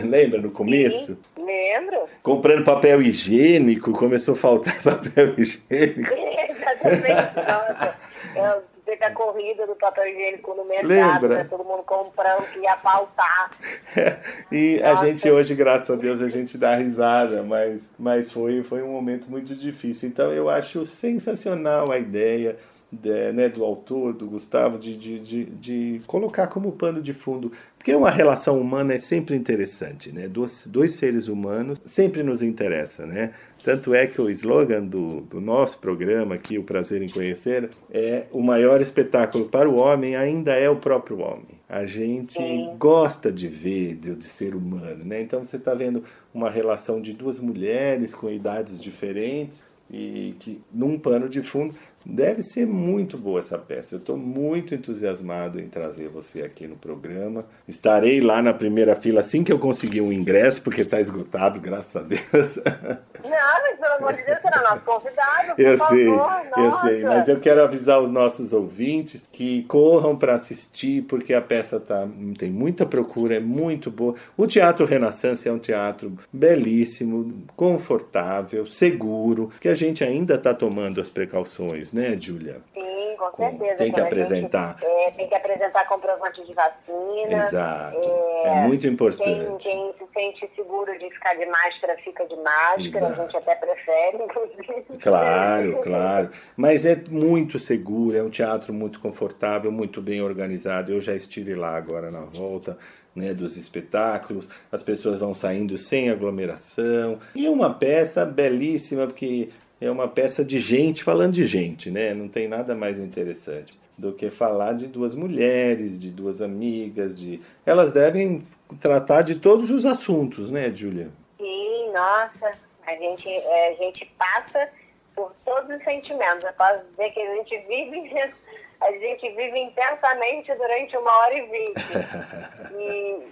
Lembra 0.08 0.40
no 0.40 0.50
começo? 0.50 1.18
Sim, 1.36 1.44
lembro. 1.44 2.04
Comprando 2.22 2.64
papel 2.64 3.02
higiênico, 3.02 3.92
começou 3.92 4.34
a 4.34 4.36
faltar 4.36 4.80
papel 4.82 5.34
higiênico. 5.36 6.12
Exatamente, 6.12 7.36
nossa. 7.36 7.96
Eu 8.34 8.62
teve 8.84 9.04
a 9.04 9.10
corrida 9.12 9.66
do 9.66 9.74
papel 9.76 10.08
higiênico 10.08 10.54
no 10.54 10.64
mercado, 10.64 11.28
né? 11.28 11.44
todo 11.48 11.64
mundo 11.64 11.82
comprando, 11.84 12.42
que 12.52 12.60
ia 12.60 12.76
faltar. 12.76 13.50
e 14.50 14.80
Nossa. 14.80 15.00
a 15.00 15.06
gente 15.06 15.30
hoje, 15.30 15.54
graças 15.54 15.90
a 15.90 15.96
Deus, 15.96 16.20
a 16.20 16.28
gente 16.28 16.58
dá 16.58 16.74
risada, 16.76 17.42
mas, 17.42 17.88
mas 17.98 18.30
foi, 18.30 18.62
foi 18.62 18.82
um 18.82 18.92
momento 18.92 19.30
muito 19.30 19.54
difícil. 19.54 20.08
Então 20.08 20.32
eu 20.32 20.50
acho 20.50 20.84
sensacional 20.84 21.90
a 21.90 21.98
ideia 21.98 22.56
de, 22.92 23.32
né, 23.32 23.48
do 23.48 23.64
autor, 23.64 24.12
do 24.12 24.26
Gustavo, 24.26 24.78
de, 24.78 24.96
de, 24.96 25.18
de, 25.18 25.44
de, 25.46 26.02
colocar 26.06 26.46
como 26.48 26.72
pano 26.72 27.00
de 27.00 27.14
fundo. 27.14 27.50
Porque 27.78 27.94
uma 27.94 28.10
relação 28.10 28.60
humana 28.60 28.94
é 28.94 28.98
sempre 28.98 29.34
interessante, 29.34 30.12
né? 30.12 30.28
Dois, 30.28 30.66
dois 30.66 30.92
seres 30.92 31.26
humanos 31.26 31.80
sempre 31.86 32.22
nos 32.22 32.42
interessa, 32.42 33.06
né? 33.06 33.32
Tanto 33.64 33.94
é 33.94 34.06
que 34.06 34.20
o 34.20 34.28
slogan 34.28 34.84
do, 34.84 35.22
do 35.22 35.40
nosso 35.40 35.78
programa 35.78 36.34
aqui, 36.34 36.58
O 36.58 36.64
Prazer 36.64 37.00
em 37.02 37.08
Conhecer, 37.08 37.70
é 37.90 38.24
o 38.30 38.42
maior 38.42 38.80
espetáculo 38.80 39.46
para 39.46 39.68
o 39.68 39.80
homem 39.80 40.14
ainda 40.14 40.52
é 40.52 40.68
o 40.68 40.76
próprio 40.76 41.20
homem. 41.20 41.60
A 41.68 41.86
gente 41.86 42.38
gosta 42.78 43.32
de 43.32 43.48
ver, 43.48 43.96
de, 43.96 44.14
de 44.14 44.24
ser 44.24 44.54
humano, 44.54 45.04
né? 45.04 45.22
Então 45.22 45.42
você 45.42 45.56
está 45.56 45.72
vendo 45.72 46.04
uma 46.34 46.50
relação 46.50 47.00
de 47.00 47.12
duas 47.14 47.38
mulheres 47.38 48.14
com 48.14 48.28
idades 48.30 48.80
diferentes 48.80 49.64
e 49.90 50.34
que 50.38 50.60
num 50.72 50.98
pano 50.98 51.28
de 51.28 51.42
fundo 51.42 51.74
Deve 52.04 52.42
ser 52.42 52.66
muito 52.66 53.16
boa 53.16 53.38
essa 53.38 53.58
peça. 53.58 53.94
Eu 53.94 53.98
estou 53.98 54.16
muito 54.16 54.74
entusiasmado 54.74 55.60
em 55.60 55.68
trazer 55.68 56.08
você 56.08 56.42
aqui 56.42 56.66
no 56.66 56.76
programa. 56.76 57.44
Estarei 57.66 58.20
lá 58.20 58.42
na 58.42 58.52
primeira 58.52 58.94
fila 58.96 59.20
assim 59.20 59.44
que 59.44 59.52
eu 59.52 59.58
conseguir 59.58 60.00
um 60.00 60.12
ingresso, 60.12 60.62
porque 60.62 60.82
está 60.82 61.00
esgotado, 61.00 61.60
graças 61.60 61.96
a 61.96 62.00
Deus. 62.00 62.56
Não, 63.22 63.62
mas 63.62 63.78
pelo 63.78 63.94
amor 63.94 64.12
de 64.14 64.22
Deus, 64.24 64.38
será 64.40 64.62
nosso 64.62 64.84
convidado. 64.84 65.54
eu 65.56 65.78
favor. 65.78 65.94
sei, 65.94 66.06
Nossa. 66.06 66.60
eu 66.60 66.72
sei. 66.80 67.02
Mas 67.04 67.28
eu 67.28 67.38
quero 67.38 67.62
avisar 67.62 68.00
os 68.00 68.10
nossos 68.10 68.52
ouvintes 68.52 69.24
que 69.30 69.62
corram 69.64 70.16
para 70.16 70.34
assistir, 70.34 71.02
porque 71.02 71.32
a 71.32 71.40
peça 71.40 71.78
tá, 71.78 72.08
tem 72.36 72.50
muita 72.50 72.84
procura, 72.84 73.36
é 73.36 73.40
muito 73.40 73.90
boa. 73.90 74.14
O 74.36 74.46
Teatro 74.46 74.84
Renaissance 74.84 75.48
é 75.48 75.52
um 75.52 75.58
teatro 75.58 76.12
belíssimo, 76.32 77.44
confortável, 77.54 78.66
seguro, 78.66 79.50
que 79.60 79.68
a 79.68 79.74
gente 79.74 80.02
ainda 80.02 80.34
está 80.34 80.52
tomando 80.52 81.00
as 81.00 81.08
precauções 81.08 81.91
né, 81.92 82.16
Júlia? 82.18 82.60
Sim, 82.72 83.16
com, 83.18 83.30
com 83.30 83.50
certeza. 83.50 83.76
Tem 83.76 83.92
que 83.92 84.00
apresentar. 84.00 84.76
Gente, 84.80 84.86
é, 84.86 85.10
tem 85.10 85.28
que 85.28 85.34
apresentar 85.34 85.86
comprovante 85.86 86.44
de 86.44 86.52
vacina. 86.54 87.44
Exato. 87.44 87.96
É, 87.96 88.48
é 88.48 88.66
muito 88.66 88.86
importante. 88.86 89.46
Quem, 89.46 89.56
quem, 89.58 89.94
se 89.98 90.12
sente 90.12 90.50
seguro 90.56 90.98
de 90.98 91.10
ficar 91.10 91.34
de 91.34 91.46
máscara, 91.46 91.96
fica 91.98 92.26
de 92.26 92.36
máscara. 92.36 92.82
Exato. 92.82 93.20
A 93.20 93.24
gente 93.24 93.36
até 93.36 93.54
prefere, 93.54 94.24
inclusive. 94.24 94.98
Claro, 95.00 95.80
claro. 95.84 96.30
Mas 96.56 96.84
é 96.84 96.96
muito 97.08 97.58
seguro, 97.58 98.16
é 98.16 98.22
um 98.22 98.30
teatro 98.30 98.72
muito 98.72 98.98
confortável, 99.00 99.70
muito 99.70 100.00
bem 100.00 100.22
organizado. 100.22 100.92
Eu 100.92 101.00
já 101.00 101.14
estive 101.14 101.54
lá 101.54 101.76
agora 101.76 102.10
na 102.10 102.24
volta. 102.24 102.78
Né, 103.14 103.34
dos 103.34 103.58
espetáculos, 103.58 104.48
as 104.72 104.82
pessoas 104.82 105.20
vão 105.20 105.34
saindo 105.34 105.76
sem 105.76 106.08
aglomeração. 106.08 107.18
E 107.34 107.46
uma 107.46 107.74
peça 107.74 108.24
belíssima, 108.24 109.06
porque 109.06 109.50
é 109.82 109.90
uma 109.90 110.06
peça 110.06 110.44
de 110.44 110.60
gente 110.60 111.02
falando 111.02 111.32
de 111.32 111.44
gente, 111.44 111.90
né? 111.90 112.14
Não 112.14 112.28
tem 112.28 112.46
nada 112.46 112.74
mais 112.74 113.00
interessante. 113.00 113.80
do 113.98 114.12
que 114.12 114.30
falar 114.30 114.72
de 114.72 114.86
duas 114.86 115.14
mulheres, 115.14 116.00
de 116.00 116.10
duas 116.10 116.40
amigas, 116.40 117.18
de 117.18 117.40
elas 117.64 117.92
devem 117.92 118.42
tratar 118.80 119.22
de 119.22 119.34
todos 119.34 119.70
os 119.70 119.84
assuntos, 119.84 120.50
né, 120.50 120.72
Júlia? 120.74 121.10
Sim, 121.38 121.92
nossa, 121.92 122.52
a 122.86 122.94
gente, 122.96 123.28
é, 123.28 123.68
a 123.68 123.74
gente 123.74 124.10
passa 124.18 124.68
por 125.14 125.32
todos 125.44 125.76
os 125.76 125.84
sentimentos. 125.84 126.42
Eu 126.42 126.52
posso 126.54 126.80
dizer 126.90 127.10
que 127.10 127.20
a 127.20 127.34
gente 127.36 127.58
vive, 127.68 128.10
a 128.80 128.92
gente 128.92 129.28
vive 129.30 129.58
intensamente 129.58 130.54
durante 130.54 130.96
uma 130.96 131.18
hora 131.18 131.34
e 131.34 131.46
vinte. 131.46 132.72
E, 132.74 133.22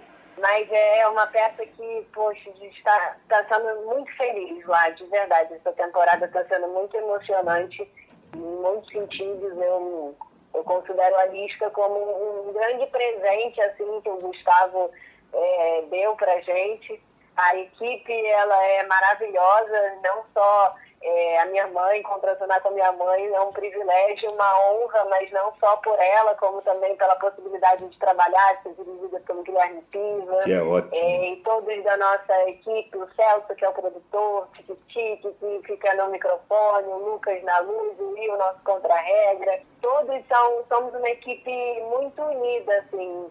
mas 0.40 0.68
é 0.70 1.06
uma 1.08 1.26
peça 1.26 1.64
que, 1.64 2.06
poxa, 2.12 2.50
está, 2.62 3.16
está 3.22 3.44
sendo 3.48 3.86
muito 3.86 4.14
feliz 4.16 4.64
lá, 4.66 4.88
de 4.90 5.04
verdade. 5.06 5.54
Essa 5.54 5.72
temporada 5.72 6.26
está 6.26 6.44
sendo 6.46 6.68
muito 6.68 6.96
emocionante 6.96 7.88
em 8.34 8.38
muitos 8.38 8.90
sentidos. 8.90 9.52
Eu, 9.58 10.16
eu 10.54 10.64
considero 10.64 11.16
a 11.16 11.26
lista 11.26 11.70
como 11.70 12.48
um 12.48 12.52
grande 12.52 12.86
presente 12.86 13.60
assim 13.62 14.00
que 14.00 14.08
o 14.08 14.18
Gustavo 14.18 14.90
é, 15.32 15.84
deu 15.90 16.16
para 16.16 16.40
gente. 16.40 17.00
A 17.36 17.56
equipe 17.56 18.26
ela 18.26 18.66
é 18.66 18.86
maravilhosa, 18.86 19.98
não 20.02 20.24
só 20.34 20.74
é, 21.02 21.40
a 21.40 21.46
minha 21.46 21.66
mãe, 21.68 22.02
contracionar 22.02 22.60
com 22.60 22.68
a 22.68 22.72
minha 22.72 22.92
mãe 22.92 23.26
é 23.26 23.40
um 23.40 23.52
privilégio, 23.52 24.30
uma 24.32 24.70
honra, 24.70 25.06
mas 25.06 25.30
não 25.30 25.52
só 25.58 25.76
por 25.78 25.98
ela, 25.98 26.34
como 26.34 26.60
também 26.60 26.94
pela 26.96 27.16
possibilidade 27.16 27.88
de 27.88 27.98
trabalhar, 27.98 28.56
de 28.56 28.62
ser 28.64 28.74
dirigida 28.74 29.20
pelo 29.20 29.42
Guilherme 29.42 29.80
Piva. 29.90 30.40
Que 30.44 30.52
é 30.52 30.62
ótimo. 30.62 30.94
É, 30.94 31.30
e 31.30 31.36
todos 31.38 31.84
da 31.84 31.96
nossa 31.96 32.48
equipe, 32.50 32.98
o 32.98 33.08
Celso, 33.14 33.54
que 33.54 33.64
é 33.64 33.68
o 33.70 33.72
produtor, 33.72 34.48
o 34.68 34.76
Tique 34.88 35.32
que 35.40 35.62
fica 35.64 35.94
no 35.94 36.10
microfone, 36.10 36.88
o 36.88 36.98
Lucas 36.98 37.42
na 37.44 37.60
luz, 37.60 37.98
o 37.98 38.12
Will, 38.12 38.36
nosso 38.36 38.60
contra-regra. 38.62 39.62
Todos 39.80 40.22
são, 40.28 40.64
somos 40.68 40.94
uma 40.94 41.08
equipe 41.08 41.50
muito 41.88 42.20
unida, 42.22 42.78
assim, 42.78 43.30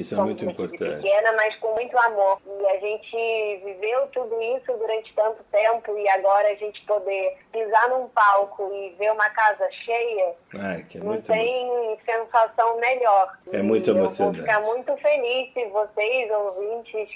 isso 0.00 0.14
é 0.14 0.18
muito 0.18 0.44
importante. 0.44 1.02
pequena, 1.02 1.32
mas 1.32 1.54
com 1.56 1.74
muito 1.74 1.96
amor. 1.98 2.40
E 2.46 2.66
a 2.66 2.78
gente 2.78 3.64
viveu 3.64 4.06
tudo 4.08 4.40
isso 4.40 4.72
durante 4.72 5.12
tanto 5.14 5.42
tempo 5.50 5.96
e 5.98 6.08
agora 6.08 6.48
a 6.48 6.54
gente 6.54 6.84
poder 6.84 7.36
pisar 7.52 7.88
num 7.88 8.08
palco 8.08 8.70
e 8.72 8.90
ver 8.98 9.12
uma 9.12 9.28
casa 9.30 9.68
cheia, 9.84 10.34
Ai, 10.54 10.86
é 10.94 10.98
não 10.98 11.20
tem 11.20 11.98
sensação 12.04 12.78
melhor. 12.78 13.38
É 13.52 13.62
muito 13.62 13.88
e 13.88 13.90
emocionante. 13.90 14.40
Eu 14.40 14.44
vou 14.44 14.54
ficar 14.54 14.66
muito 14.66 14.96
feliz 15.02 15.52
se 15.52 15.64
vocês, 15.66 16.30
ouvintes, 16.30 17.08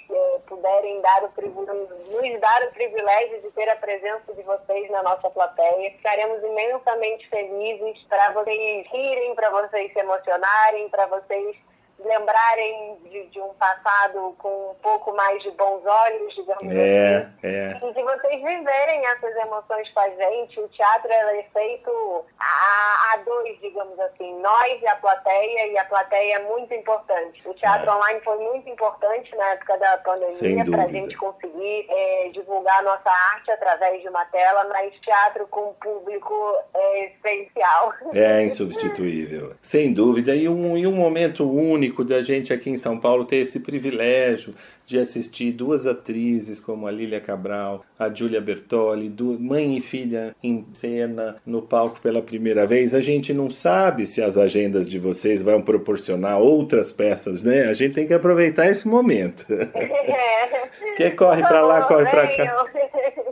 puderem 0.47 1.01
dar 1.01 1.25
o 1.25 1.33
nos 1.53 2.41
dar 2.41 2.63
o 2.63 2.73
privilégio 2.73 3.41
de 3.43 3.51
ter 3.53 3.69
a 3.69 3.77
presença 3.77 4.33
de 4.35 4.43
vocês 4.43 4.91
na 4.91 5.03
nossa 5.03 5.31
plateia. 5.31 5.91
Ficaremos 5.93 6.43
imensamente 6.43 7.29
felizes 7.29 8.03
para 8.09 8.33
vocês 8.33 8.87
rirem, 8.89 9.35
para 9.35 9.51
vocês 9.51 9.93
se 9.93 9.99
emocionarem, 9.99 10.89
para 10.89 11.07
vocês 11.07 11.57
lembrarem 12.05 12.99
de, 13.05 13.27
de, 13.27 13.41
um 13.41 13.53
passado 13.55 14.35
com 14.39 14.71
um 14.71 14.75
pouco 14.83 15.15
mais 15.15 15.43
de 15.43 15.51
bons 15.53 15.85
olhos, 15.85 16.35
digamos 16.35 16.75
é, 16.75 17.17
assim. 17.17 17.33
É. 17.43 17.81
E 17.83 17.93
de 17.93 18.03
vocês 18.03 18.43
viverem 18.43 19.07
essas 19.07 19.37
emoções 19.37 19.89
com 19.91 20.01
a 20.01 20.09
gente. 20.11 20.61
O 20.61 20.69
teatro 20.69 21.13
é 21.13 21.45
feito 21.53 22.25
a, 22.39 23.13
a 23.13 23.17
dois, 23.25 23.61
digamos 23.61 23.99
assim. 24.01 24.41
Nós 24.41 24.81
e 24.81 24.87
a 24.87 24.97
plateia, 24.97 25.67
e 25.67 25.79
a 25.79 25.85
plateia 25.85 26.37
é 26.37 26.43
muito 26.45 26.73
importante. 26.75 27.43
O 27.47 27.55
teatro 27.55 27.91
é. 27.91 27.95
online 27.95 28.21
foi 28.21 28.39
muito 28.39 28.69
importante 28.69 29.35
na 29.37 29.51
época 29.51 29.79
da 29.79 29.99
pandemia 29.99 30.65
para 30.65 30.85
a 30.85 30.89
gente 30.89 31.17
conseguir 31.17 31.87
é, 31.89 32.29
divulgar 32.33 32.79
a 32.79 32.83
nossa 32.83 33.11
arte 33.35 33.51
através 33.51 34.03
de 34.03 34.09
uma 34.09 34.25
tela, 34.27 34.65
mas 34.69 34.95
teatro 35.01 35.47
com 35.49 35.73
público 35.75 36.35
é 36.75 37.05
essencial. 37.07 37.93
É 38.15 38.43
insubstituível, 38.43 39.55
sem 39.61 39.93
dúvida. 39.93 40.35
E 40.35 40.49
um, 40.49 40.77
e 40.77 40.87
um 40.87 40.93
momento 40.93 41.49
único 41.49 41.92
único 41.93 42.05
da 42.05 42.23
gente 42.23 42.53
aqui 42.53 42.71
em 42.71 42.77
São 42.77 42.99
Paulo 42.99 43.25
ter 43.25 43.37
esse 43.37 43.61
privilégio 43.61 44.55
de 44.87 44.99
assistir 44.99 45.53
duas 45.53 45.87
atrizes 45.87 46.59
como 46.59 46.87
a 46.87 46.91
Lília 46.91 47.21
Cabral, 47.21 47.85
a 47.99 48.09
Giulia 48.09 48.41
Bertoli, 48.41 49.13
mãe 49.39 49.77
e 49.77 49.81
filha 49.81 50.35
em 50.43 50.67
cena 50.73 51.37
no 51.47 51.63
palco 51.63 52.01
pela 52.01 52.23
primeira 52.23 52.67
vez. 52.67 52.95
A 52.95 53.01
gente 53.01 53.33
não 53.35 53.51
sabe 53.51 54.07
se 54.07 54.23
as 54.23 54.37
agendas 54.37 54.89
de 54.89 54.99
vocês 54.99 55.43
vão 55.43 55.61
proporcionar 55.61 56.39
outras 56.39 56.91
peças, 56.91 57.43
né? 57.43 57.65
A 57.69 57.75
gente 57.75 57.95
tem 57.95 58.07
que 58.07 58.15
aproveitar 58.15 58.69
esse 58.69 58.89
momento. 58.89 59.47
É. 60.13 60.97
que 60.97 61.11
corre 61.13 61.43
para 61.43 61.63
lá, 61.63 61.83
corre 61.85 62.05
para 62.07 62.27
cá. 62.37 62.67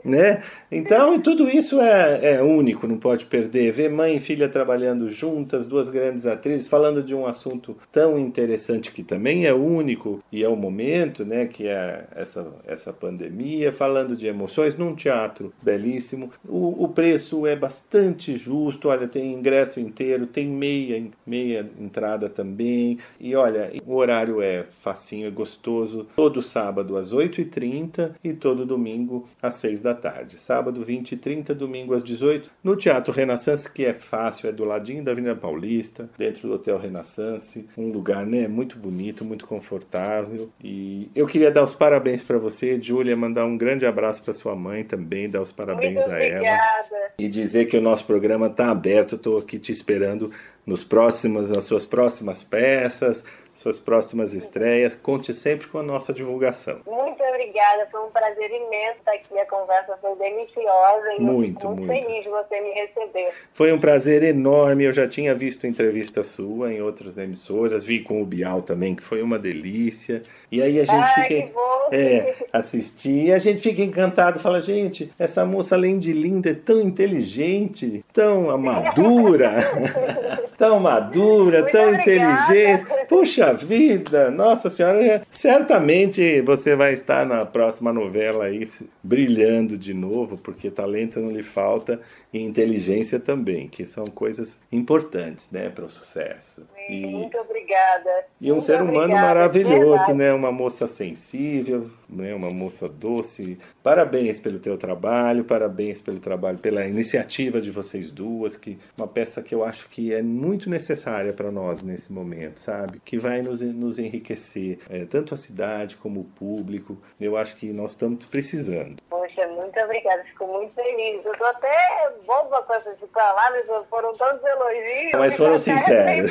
Né? 0.05 0.43
Então, 0.71 1.21
tudo 1.21 1.49
isso 1.49 1.81
é, 1.81 2.37
é 2.37 2.43
único, 2.43 2.87
não 2.87 2.97
pode 2.97 3.27
perder. 3.27 3.73
Ver 3.73 3.91
mãe 3.91 4.17
e 4.17 4.21
filha 4.21 4.49
trabalhando 4.49 5.11
juntas, 5.11 5.67
duas 5.67 5.91
grandes 5.91 6.27
atrizes, 6.27 6.69
falando 6.69 7.03
de 7.03 7.15
um 7.15 7.27
assunto 7.27 7.77
tão 7.93 8.19
interessante 8.19 8.93
que 8.93 9.03
também 9.03 9.47
é 9.47 9.53
único 9.53 10.23
e 10.33 10.43
é 10.43 10.49
o 10.49 10.57
momento, 10.57 11.25
né? 11.25 11.47
Que 11.47 11.67
é 11.69 12.07
essa, 12.15 12.47
essa 12.67 12.93
pandemia, 12.93 13.73
falando 13.73 14.17
de 14.17 14.27
emoções 14.27 14.77
num 14.77 14.95
teatro 14.95 15.53
belíssimo. 15.63 16.31
O, 16.49 16.85
o 16.85 16.89
preço 16.89 17.47
é 17.47 17.55
bastante 17.55 18.37
justo, 18.37 18.89
olha, 18.89 19.07
tem 19.07 19.33
ingresso 19.33 19.81
inteiro, 19.81 20.27
tem 20.27 20.47
meia, 20.47 21.05
meia 21.27 21.69
entrada 21.79 22.29
também. 22.29 22.99
E 23.19 23.35
olha, 23.35 23.73
o 23.87 23.95
horário 23.95 24.41
é 24.41 24.65
facinho, 24.69 25.27
é 25.27 25.31
gostoso. 25.31 26.07
Todo 26.17 26.43
sábado 26.43 26.97
às 26.97 27.13
8h30 27.13 28.13
e 28.23 28.33
todo 28.33 28.67
domingo 28.67 29.29
às 29.43 29.55
6 29.55 29.81
da 29.81 29.90
tarde. 29.95 30.39
Sábado 30.39 30.83
20 30.85 31.13
e 31.13 31.17
30, 31.17 31.55
domingo 31.55 31.95
às 31.95 32.03
18 32.03 32.51
no 32.63 32.77
Teatro 32.77 33.13
Renaissance, 33.13 33.71
que 33.71 33.85
é 33.85 33.93
fácil, 33.93 34.49
é 34.49 34.53
do 34.53 34.65
ladinho 34.65 35.03
da 35.03 35.13
Avenida 35.13 35.35
Paulista, 35.35 36.09
dentro 36.19 36.49
do 36.49 36.55
Hotel 36.55 36.79
Renaissance. 36.79 37.69
Um 37.77 37.91
lugar, 37.91 38.27
né, 38.27 38.49
muito 38.49 38.79
bonito, 38.79 39.25
muito 39.25 39.47
confortável. 39.47 40.51
E 40.63 41.11
eu 41.15 41.27
queria 41.27 41.51
dar 41.51 41.65
os 41.65 41.75
parabéns 41.75 42.23
para 42.23 42.39
você, 42.39 42.81
Júlia, 42.81 43.17
mandar 43.17 43.45
um 43.45 43.57
grande 43.57 43.87
abraço 43.87 44.23
para 44.23 44.35
sua 44.35 44.55
mãe 44.55 44.85
também, 44.85 45.29
dar 45.29 45.43
os 45.43 45.53
parabéns 45.53 45.95
Muito 45.95 46.11
a 46.11 46.15
obrigada. 46.15 46.47
ela. 46.47 46.81
E 47.19 47.29
dizer 47.29 47.67
que 47.67 47.77
o 47.77 47.81
nosso 47.81 48.05
programa 48.05 48.47
está 48.47 48.71
aberto, 48.71 49.17
estou 49.17 49.39
aqui 49.39 49.59
te 49.59 49.73
esperando 49.73 50.31
nos 50.67 50.85
próximos, 50.85 51.51
nas 51.51 51.65
suas 51.65 51.85
próximas 51.85 52.43
peças, 52.43 53.25
suas 53.61 53.79
próximas 53.79 54.33
estreias. 54.33 54.97
Conte 54.97 55.35
sempre 55.35 55.69
com 55.69 55.79
a 55.79 55.83
nossa 55.83 56.15
divulgação. 56.15 56.81
Muito 56.87 57.23
obrigada, 57.23 57.87
foi 57.91 58.01
um 58.01 58.11
prazer 58.11 58.51
imenso 58.51 58.99
estar 58.99 59.13
aqui. 59.13 59.39
A 59.39 59.45
conversa 59.47 59.99
foi 60.01 60.17
deliciosa 60.17 61.15
e 61.19 61.21
muito, 61.21 61.69
muito, 61.69 61.69
muito 61.69 61.87
feliz 61.87 62.25
de 62.25 62.31
você 62.31 62.61
me 62.61 62.71
receber. 62.71 63.33
Foi 63.53 63.71
um 63.71 63.79
prazer 63.79 64.23
enorme. 64.23 64.85
Eu 64.85 64.93
já 64.93 65.07
tinha 65.07 65.35
visto 65.35 65.67
entrevista 65.67 66.25
sua 66.25 66.73
em 66.73 66.81
outras 66.81 67.19
emissoras, 67.19 67.85
vi 67.85 68.01
com 68.01 68.23
o 68.23 68.25
Bial 68.25 68.63
também, 68.63 68.95
que 68.95 69.03
foi 69.03 69.21
uma 69.21 69.39
delícia. 69.39 70.23
E 70.51 70.63
aí 70.63 70.81
a 70.81 70.85
gente 70.85 70.95
Ai, 70.95 71.23
fica. 71.23 71.29
que 71.29 71.53
bom. 71.53 71.71
É, 71.93 72.35
assistir. 72.53 73.27
E 73.27 73.33
a 73.33 73.39
gente 73.39 73.61
fica 73.61 73.83
encantado, 73.83 74.41
fala, 74.41 74.61
gente, 74.61 75.13
essa 75.19 75.45
moça, 75.45 75.75
além 75.75 75.99
de 75.99 76.13
linda, 76.13 76.51
é 76.51 76.55
tão 76.55 76.81
inteligente, 76.81 78.05
tão 78.13 78.57
madura, 78.57 79.53
tão 80.57 80.81
madura, 80.81 81.61
Muito 81.61 81.73
tão 81.73 81.89
obrigada. 81.89 82.11
inteligente. 82.49 83.07
Puxa 83.09 83.50
vida, 83.53 84.31
nossa 84.31 84.71
senhora, 84.71 85.23
certamente 85.31 86.41
você 86.43 86.75
vai 86.75 86.95
estar 86.95 87.27
na 87.27 87.45
próxima 87.47 87.93
novela 87.93 88.45
aí 88.45 88.69
brilhando 89.03 89.77
de 89.77 89.93
novo, 89.93 90.37
porque 90.37 90.71
talento 90.71 91.21
não 91.21 91.31
lhe 91.31 91.43
falta 91.43 92.01
e 92.33 92.41
inteligência 92.41 93.19
também, 93.19 93.69
que 93.69 93.85
são 93.85 94.07
coisas 94.07 94.61
importantes, 94.71 95.49
né, 95.51 95.69
para 95.69 95.85
o 95.85 95.89
sucesso. 95.89 96.63
E, 96.91 97.07
Muito 97.07 97.39
obrigada. 97.39 98.25
e 98.41 98.51
um 98.51 98.55
Muito 98.55 98.65
ser 98.65 98.83
humano 98.83 98.99
obrigada, 98.99 99.27
maravilhoso, 99.27 100.15
né? 100.15 100.33
Uma 100.33 100.51
moça 100.51 100.89
sensível, 100.89 101.91
né? 102.09 102.35
Uma 102.35 102.51
moça 102.51 102.89
doce. 102.89 103.59
Parabéns 103.83 104.39
pelo 104.39 104.59
teu 104.59 104.77
trabalho, 104.77 105.45
parabéns 105.45 106.01
pelo 106.01 106.19
trabalho, 106.19 106.59
pela 106.59 106.85
iniciativa 106.87 107.61
de 107.61 107.71
vocês 107.71 108.11
duas, 108.11 108.57
que 108.57 108.79
uma 108.97 109.07
peça 109.07 109.43
que 109.43 109.55
eu 109.55 109.65
acho 109.65 109.89
que 109.89 110.13
é 110.13 110.23
muito 110.23 110.69
necessária 110.69 111.33
para 111.33 111.51
nós 111.51 111.83
nesse 111.83 112.13
momento, 112.13 112.59
sabe? 112.59 113.01
Que 113.05 113.19
vai 113.19 113.43
nos, 113.43 113.61
nos 113.61 113.99
enriquecer, 113.99 114.79
é, 114.89 115.05
tanto 115.05 115.35
a 115.35 115.37
cidade 115.39 115.97
como 115.97 116.21
o 116.21 116.25
público. 116.25 116.99
Eu 117.21 117.37
acho 117.37 117.57
que 117.57 117.73
nós 117.73 117.93
estamos 117.93 118.25
precisando. 118.27 118.97
Poxa, 119.41 119.49
muito 119.49 119.81
obrigada. 119.81 120.25
Fico 120.25 120.47
muito 120.47 120.75
feliz. 120.75 121.25
Eu 121.25 121.37
tô 121.37 121.45
até 121.45 122.11
boba 122.27 122.63
com 122.63 122.75
essas 122.75 122.99
palavras, 123.13 123.65
foram 123.89 124.13
tantos 124.13 124.45
elogios. 124.45 125.13
Mas 125.15 125.37
foram 125.37 125.59
sinceros. 125.59 126.31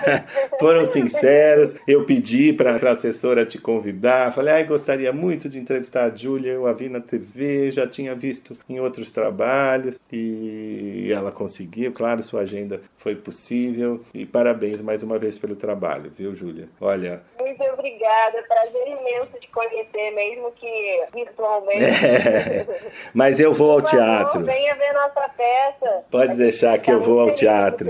foram 0.58 0.84
sinceros. 0.84 1.76
Eu 1.86 2.04
pedi 2.04 2.52
para 2.52 2.72
a 2.72 2.92
assessora 2.92 3.44
te 3.44 3.58
convidar. 3.58 4.32
Falei, 4.32 4.54
ai, 4.54 4.64
gostaria 4.64 5.12
muito 5.12 5.48
de 5.48 5.58
entrevistar 5.58 6.04
a 6.04 6.14
Júlia. 6.14 6.52
Eu 6.52 6.66
a 6.66 6.72
vi 6.72 6.88
na 6.88 7.00
TV, 7.00 7.70
já 7.70 7.86
tinha 7.86 8.14
visto 8.14 8.56
em 8.68 8.80
outros 8.80 9.10
trabalhos. 9.10 9.98
E 10.12 11.10
ela 11.12 11.32
conseguiu. 11.32 11.92
Claro, 11.92 12.22
sua 12.22 12.42
agenda 12.42 12.80
foi 12.96 13.14
possível. 13.14 14.00
E 14.14 14.24
parabéns 14.24 14.80
mais 14.80 15.02
uma 15.02 15.18
vez 15.18 15.38
pelo 15.38 15.56
trabalho, 15.56 16.10
viu, 16.10 16.34
Júlia? 16.34 16.68
Olha, 16.80 17.22
Muito 17.38 17.62
obrigada. 17.64 18.42
Prazer 18.48 18.88
imenso 18.88 19.38
de 19.40 19.48
conhecer, 19.48 20.10
mesmo 20.12 20.50
que 20.52 21.04
virtualmente. 21.12 21.84
Mas 23.12 23.40
eu 23.40 23.52
vou 23.52 23.72
ao 23.72 23.82
teatro. 23.82 24.42
venha 24.42 24.74
ver 24.74 24.92
nossa 24.92 25.28
peça. 25.36 26.04
Pode 26.10 26.34
deixar 26.36 26.78
que 26.78 26.86
tá 26.86 26.92
eu 26.92 27.00
vou 27.00 27.20
ao 27.20 27.32
teatro. 27.32 27.88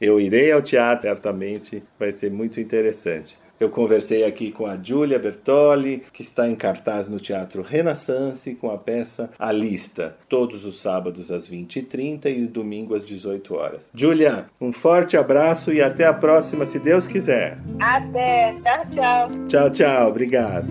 Eu 0.00 0.20
irei 0.20 0.52
ao 0.52 0.62
teatro, 0.62 1.02
certamente 1.02 1.82
vai 1.98 2.12
ser 2.12 2.30
muito 2.30 2.60
interessante. 2.60 3.38
Eu 3.58 3.70
conversei 3.70 4.22
aqui 4.22 4.52
com 4.52 4.66
a 4.66 4.76
Giulia 4.76 5.18
Bertoli, 5.18 6.02
que 6.12 6.20
está 6.20 6.46
em 6.46 6.54
cartaz 6.54 7.08
no 7.08 7.18
Teatro 7.18 7.62
Renaissance 7.62 8.54
com 8.54 8.70
a 8.70 8.76
peça 8.76 9.30
A 9.38 9.50
Lista, 9.50 10.14
todos 10.28 10.66
os 10.66 10.80
sábados 10.80 11.30
às 11.30 11.48
20h30 11.48 12.26
e 12.26 12.46
domingo 12.46 12.94
às 12.94 13.06
18 13.06 13.54
horas. 13.54 13.90
Giulia, 13.94 14.44
um 14.60 14.72
forte 14.72 15.16
abraço 15.16 15.72
e 15.72 15.80
até 15.80 16.04
a 16.04 16.12
próxima, 16.12 16.66
se 16.66 16.78
Deus 16.78 17.06
quiser. 17.06 17.56
Até. 17.80 18.54
Tchau, 18.62 18.84
tchau. 18.94 19.28
Tchau, 19.48 19.70
tchau. 19.70 20.08
Obrigado. 20.08 20.66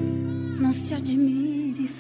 Não 0.60 0.72
se 0.72 0.94
admire 0.94 1.55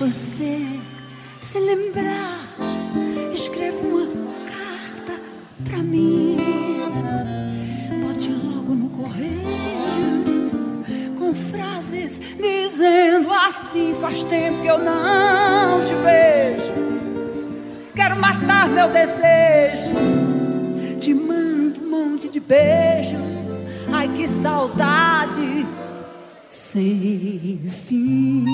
Você 0.00 0.64
se 1.42 1.58
lembrar, 1.58 2.56
escreva 3.34 3.86
uma 3.86 4.06
carta 4.46 5.20
pra 5.62 5.76
mim. 5.76 6.38
Bote 8.02 8.32
logo 8.32 8.74
no 8.74 8.88
correio 8.88 9.42
com 11.18 11.34
frases 11.34 12.18
dizendo 12.18 13.30
assim: 13.30 13.94
faz 14.00 14.22
tempo 14.22 14.62
que 14.62 14.68
eu 14.68 14.78
não 14.78 15.84
te 15.84 15.94
vejo. 15.96 16.72
Quero 17.94 18.16
matar 18.16 18.70
meu 18.70 18.88
desejo. 18.88 19.92
Te 20.98 21.12
mando 21.12 21.84
um 21.84 21.90
monte 21.90 22.30
de 22.30 22.40
beijo. 22.40 23.16
Ai 23.92 24.08
que 24.08 24.26
saudade 24.26 25.66
sem 26.48 27.60
fim. 27.68 28.46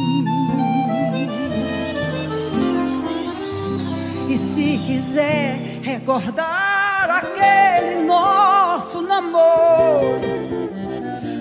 Quiser 4.87 5.59
recordar 5.83 7.11
aquele 7.11 8.05
nosso 8.05 9.03
namoro, 9.03 10.21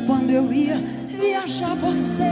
quando 0.07 0.31
eu 0.31 0.51
ia 0.51 0.77
viajar 1.07 1.75
você, 1.75 2.23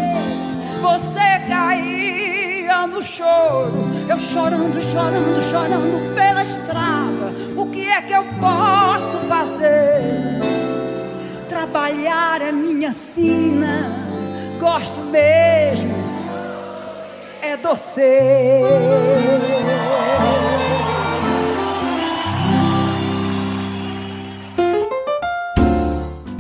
você 0.82 1.48
caía 1.48 2.88
no 2.88 3.02
choro, 3.02 3.90
eu 4.10 4.18
chorando, 4.18 4.82
chorando, 4.82 5.42
chorando 5.44 6.16
pela 6.16 6.42
estrada. 6.42 7.32
O 7.56 7.68
que 7.68 7.88
é 7.88 8.02
que 8.02 8.14
eu 8.14 8.26
posso 8.40 9.18
fazer? 9.28 10.02
Trabalhar 11.48 12.42
é 12.42 12.52
minha 12.52 12.92
sina, 12.92 13.92
gosto 14.60 15.00
mesmo 15.02 16.14
é 17.44 17.58
doce. 17.58 18.02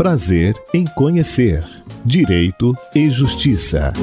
Prazer 0.03 0.53
em 0.73 0.83
conhecer 0.83 1.63
Direito 2.03 2.75
e 2.93 3.09
Justiça. 3.09 3.93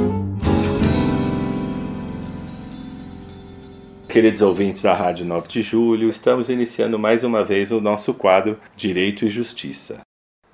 Queridos 4.09 4.41
ouvintes 4.41 4.81
da 4.81 4.95
Rádio 4.95 5.27
9 5.27 5.47
de 5.47 5.61
Julho, 5.61 6.09
estamos 6.09 6.49
iniciando 6.49 6.99
mais 6.99 7.23
uma 7.23 7.45
vez 7.45 7.71
o 7.71 7.83
nosso 7.83 8.15
quadro 8.15 8.59
Direito 8.75 9.27
e 9.27 9.29
Justiça. 9.29 10.01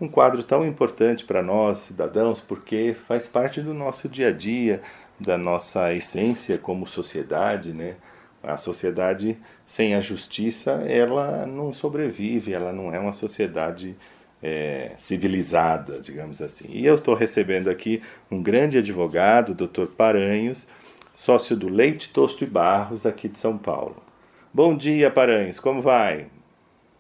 Um 0.01 0.09
quadro 0.09 0.42
tão 0.42 0.66
importante 0.66 1.24
para 1.24 1.44
nós, 1.44 1.78
cidadãos, 1.78 2.40
porque 2.40 2.92
faz 3.07 3.28
parte 3.28 3.61
do 3.61 3.72
nosso 3.72 4.09
dia 4.09 4.30
a 4.30 4.32
dia, 4.32 4.80
da 5.20 5.38
nossa 5.38 5.94
essência 5.94 6.59
como 6.59 6.88
sociedade, 6.88 7.72
né? 7.72 7.94
A 8.42 8.57
sociedade 8.57 9.38
sem 9.64 9.94
a 9.94 10.01
justiça, 10.01 10.72
ela 10.88 11.47
não 11.47 11.72
sobrevive, 11.72 12.53
ela 12.53 12.72
não 12.72 12.92
é 12.92 12.99
uma 12.99 13.12
sociedade 13.12 13.97
é, 14.47 14.92
civilizada, 14.97 16.01
digamos 16.01 16.40
assim. 16.40 16.68
E 16.70 16.86
eu 16.86 16.94
estou 16.94 17.14
recebendo 17.16 17.68
aqui 17.68 18.01
um 18.30 18.40
grande 18.40 18.78
advogado, 18.78 19.51
o 19.51 19.55
Dr. 19.55 19.86
Paranhos, 19.86 20.68
sócio 21.12 21.57
do 21.57 21.68
Leite 21.68 22.12
Tosto 22.12 22.44
e 22.44 22.47
Barros, 22.47 23.05
aqui 23.05 23.28
de 23.28 23.40
São 23.40 23.59
Paulo. 23.59 23.97
Bom 24.55 24.76
dia, 24.76 25.11
Paranhos, 25.11 25.59
como 25.59 25.82
vai? 25.82 26.28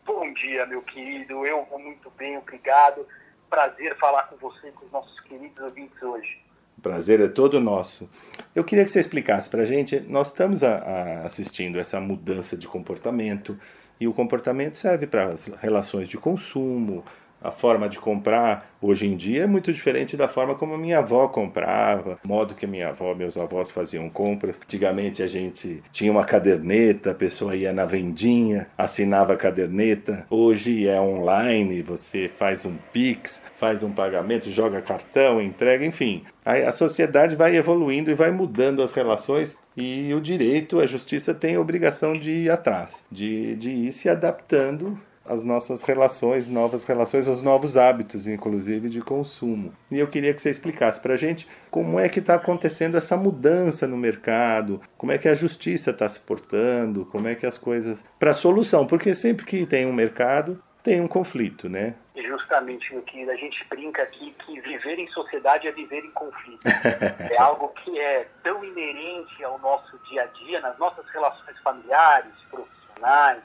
Bom 0.04 0.32
dia, 0.32 0.66
meu 0.66 0.82
querido. 0.82 1.46
Eu 1.46 1.64
vou 1.70 1.78
muito 1.78 2.10
bem, 2.18 2.36
obrigado. 2.36 3.06
Prazer 3.48 3.96
falar 3.96 4.24
com 4.24 4.36
você 4.36 4.68
e 4.68 4.72
com 4.72 4.84
os 4.84 4.90
nossos 4.90 5.20
queridos 5.20 5.58
ouvintes 5.60 6.02
hoje. 6.02 6.40
Prazer 6.82 7.20
é 7.20 7.28
todo 7.28 7.60
nosso. 7.60 8.10
Eu 8.56 8.64
queria 8.64 8.84
que 8.84 8.90
você 8.90 8.98
explicasse 8.98 9.48
para 9.48 9.62
a 9.62 9.64
gente. 9.64 10.00
Nós 10.00 10.28
estamos 10.28 10.64
a, 10.64 10.78
a 10.78 11.26
assistindo 11.26 11.78
essa 11.78 12.00
mudança 12.00 12.56
de 12.56 12.66
comportamento 12.66 13.56
e 14.00 14.06
o 14.08 14.12
comportamento 14.12 14.76
serve 14.76 15.06
para 15.06 15.26
as 15.26 15.46
relações 15.46 16.08
de 16.08 16.18
consumo, 16.18 17.04
a 17.42 17.50
forma 17.50 17.88
de 17.88 17.98
comprar 17.98 18.70
hoje 18.80 19.06
em 19.06 19.16
dia 19.16 19.44
é 19.44 19.46
muito 19.46 19.72
diferente 19.72 20.16
da 20.16 20.28
forma 20.28 20.54
como 20.54 20.74
a 20.74 20.78
minha 20.78 20.98
avó 20.98 21.28
comprava, 21.28 22.18
o 22.24 22.28
modo 22.28 22.54
que 22.54 22.64
a 22.64 22.68
minha 22.68 22.88
avó, 22.88 23.14
meus 23.14 23.36
avós 23.36 23.70
faziam 23.70 24.08
compras. 24.08 24.60
Antigamente 24.62 25.22
a 25.22 25.26
gente 25.26 25.82
tinha 25.90 26.10
uma 26.10 26.24
caderneta, 26.24 27.10
a 27.10 27.14
pessoa 27.14 27.56
ia 27.56 27.72
na 27.72 27.84
vendinha, 27.84 28.66
assinava 28.76 29.34
a 29.34 29.36
caderneta. 29.36 30.26
Hoje 30.30 30.88
é 30.88 31.00
online, 31.00 31.82
você 31.82 32.28
faz 32.28 32.64
um 32.64 32.76
Pix, 32.92 33.42
faz 33.54 33.82
um 33.82 33.92
pagamento, 33.92 34.50
joga 34.50 34.80
cartão, 34.80 35.40
entrega, 35.40 35.84
enfim. 35.84 36.22
A 36.44 36.70
sociedade 36.70 37.34
vai 37.34 37.56
evoluindo 37.56 38.10
e 38.10 38.14
vai 38.14 38.30
mudando 38.30 38.82
as 38.82 38.92
relações 38.92 39.56
e 39.76 40.14
o 40.14 40.20
direito, 40.20 40.80
a 40.80 40.86
justiça 40.86 41.34
tem 41.34 41.56
a 41.56 41.60
obrigação 41.60 42.18
de 42.18 42.30
ir 42.30 42.50
atrás, 42.50 43.04
de, 43.10 43.56
de 43.56 43.70
ir 43.70 43.92
se 43.92 44.08
adaptando 44.08 44.98
as 45.28 45.44
nossas 45.44 45.82
relações, 45.82 46.48
novas 46.48 46.84
relações, 46.84 47.28
os 47.28 47.42
novos 47.42 47.76
hábitos, 47.76 48.26
inclusive, 48.26 48.88
de 48.88 49.00
consumo. 49.00 49.72
E 49.90 49.98
eu 49.98 50.08
queria 50.08 50.32
que 50.32 50.40
você 50.40 50.50
explicasse 50.50 51.00
para 51.00 51.14
a 51.14 51.16
gente 51.16 51.48
como 51.70 51.98
é 51.98 52.08
que 52.08 52.20
está 52.20 52.34
acontecendo 52.34 52.96
essa 52.96 53.16
mudança 53.16 53.86
no 53.86 53.96
mercado, 53.96 54.80
como 54.96 55.12
é 55.12 55.18
que 55.18 55.28
a 55.28 55.34
justiça 55.34 55.90
está 55.90 56.08
se 56.08 56.20
portando, 56.20 57.04
como 57.06 57.28
é 57.28 57.34
que 57.34 57.46
as 57.46 57.58
coisas... 57.58 58.04
Para 58.18 58.32
solução, 58.32 58.86
porque 58.86 59.14
sempre 59.14 59.44
que 59.44 59.66
tem 59.66 59.86
um 59.86 59.92
mercado, 59.92 60.62
tem 60.82 61.00
um 61.00 61.08
conflito, 61.08 61.68
né? 61.68 61.94
Justamente, 62.16 62.92
meu 62.92 63.02
querido, 63.02 63.30
a 63.30 63.36
gente 63.36 63.62
brinca 63.68 64.02
aqui 64.02 64.34
que 64.44 64.60
viver 64.60 64.98
em 64.98 65.08
sociedade 65.08 65.66
é 65.66 65.72
viver 65.72 66.04
em 66.04 66.10
conflito. 66.12 66.62
é 67.30 67.36
algo 67.38 67.68
que 67.82 67.98
é 67.98 68.26
tão 68.42 68.64
inerente 68.64 69.44
ao 69.44 69.58
nosso 69.58 69.98
dia 70.08 70.22
a 70.22 70.26
dia, 70.26 70.60
nas 70.60 70.78
nossas 70.78 71.04
relações 71.10 71.58
familiares, 71.58 72.32
profissionais, 72.50 72.75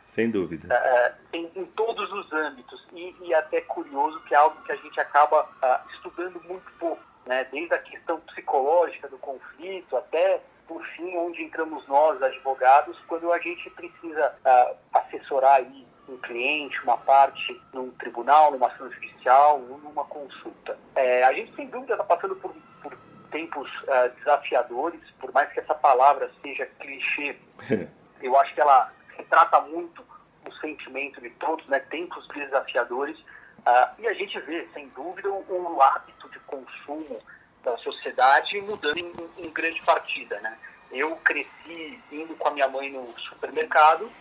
sem 0.07 0.29
dúvida. 0.29 0.67
Uh, 0.67 1.35
em, 1.35 1.51
em, 1.55 1.65
todos 1.65 2.11
os 2.11 2.31
âmbitos. 2.31 2.85
E, 2.93 3.15
e, 3.21 3.33
até 3.33 3.61
curioso 3.61 4.19
que 4.21 4.33
é 4.33 4.37
algo 4.37 4.61
que 4.63 4.71
a 4.71 4.75
gente 4.75 4.99
acaba 4.99 5.43
uh, 5.43 5.91
estudando 5.93 6.41
muito 6.43 6.71
pouco, 6.79 7.01
né? 7.25 7.45
desde 7.51 7.73
a 7.73 7.79
questão 7.79 8.19
psicológica 8.21 9.07
do 9.07 9.17
conflito 9.17 9.95
até, 9.95 10.41
por 10.67 10.83
fim, 10.87 11.17
onde 11.17 11.43
entramos 11.43 11.85
nós, 11.87 12.21
advogados, 12.21 12.97
quando 13.07 13.31
a 13.31 13.39
gente 13.39 13.69
precisa 13.71 14.33
uh, 14.45 14.77
assessorar 14.93 15.55
aí 15.55 15.85
um 16.07 16.17
cliente, 16.17 16.81
uma 16.83 16.97
parte 16.97 17.61
num 17.73 17.91
tribunal, 17.91 18.51
numa 18.51 18.67
ação 18.67 18.91
judicial 18.91 19.61
ou 19.69 19.77
numa 19.77 20.03
consulta. 20.05 20.77
É, 20.95 21.23
a 21.23 21.31
gente, 21.31 21.55
sem 21.55 21.67
dúvida, 21.67 21.93
está 21.93 22.03
passando 22.03 22.35
por, 22.35 22.53
por 22.81 22.97
tempos 23.31 23.69
desafiadores, 24.17 24.99
por 25.21 25.31
mais 25.31 25.49
que 25.53 25.61
essa 25.61 25.73
palavra 25.73 26.29
seja 26.41 26.65
clichê, 26.79 27.37
eu 28.21 28.37
acho 28.37 28.53
que 28.53 28.59
ela 28.59 28.91
retrata 29.21 29.61
muito 29.61 30.03
o 30.45 30.51
sentimento 30.53 31.21
de 31.21 31.29
todos, 31.31 31.65
né? 31.67 31.79
Tempos 31.79 32.27
desafiadores. 32.29 33.17
Uh, 33.19 34.01
e 34.01 34.07
a 34.07 34.13
gente 34.13 34.39
vê, 34.41 34.67
sem 34.73 34.87
dúvida, 34.89 35.29
o, 35.29 35.75
o, 35.75 35.81
hábito 35.81 36.27
de 36.29 36.39
consumo 36.39 37.19
da 37.63 37.77
sociedade 37.77 38.59
mudando 38.61 38.97
em, 38.97 39.13
em, 39.37 39.49
grande 39.51 39.79
partida, 39.85 40.39
né? 40.41 40.57
Eu 40.91 41.15
cresci 41.17 41.99
indo 42.11 42.35
com 42.35 42.47
a 42.47 42.51
minha 42.51 42.67
mãe 42.67 42.91
no 42.91 43.07
supermercado, 43.19 44.11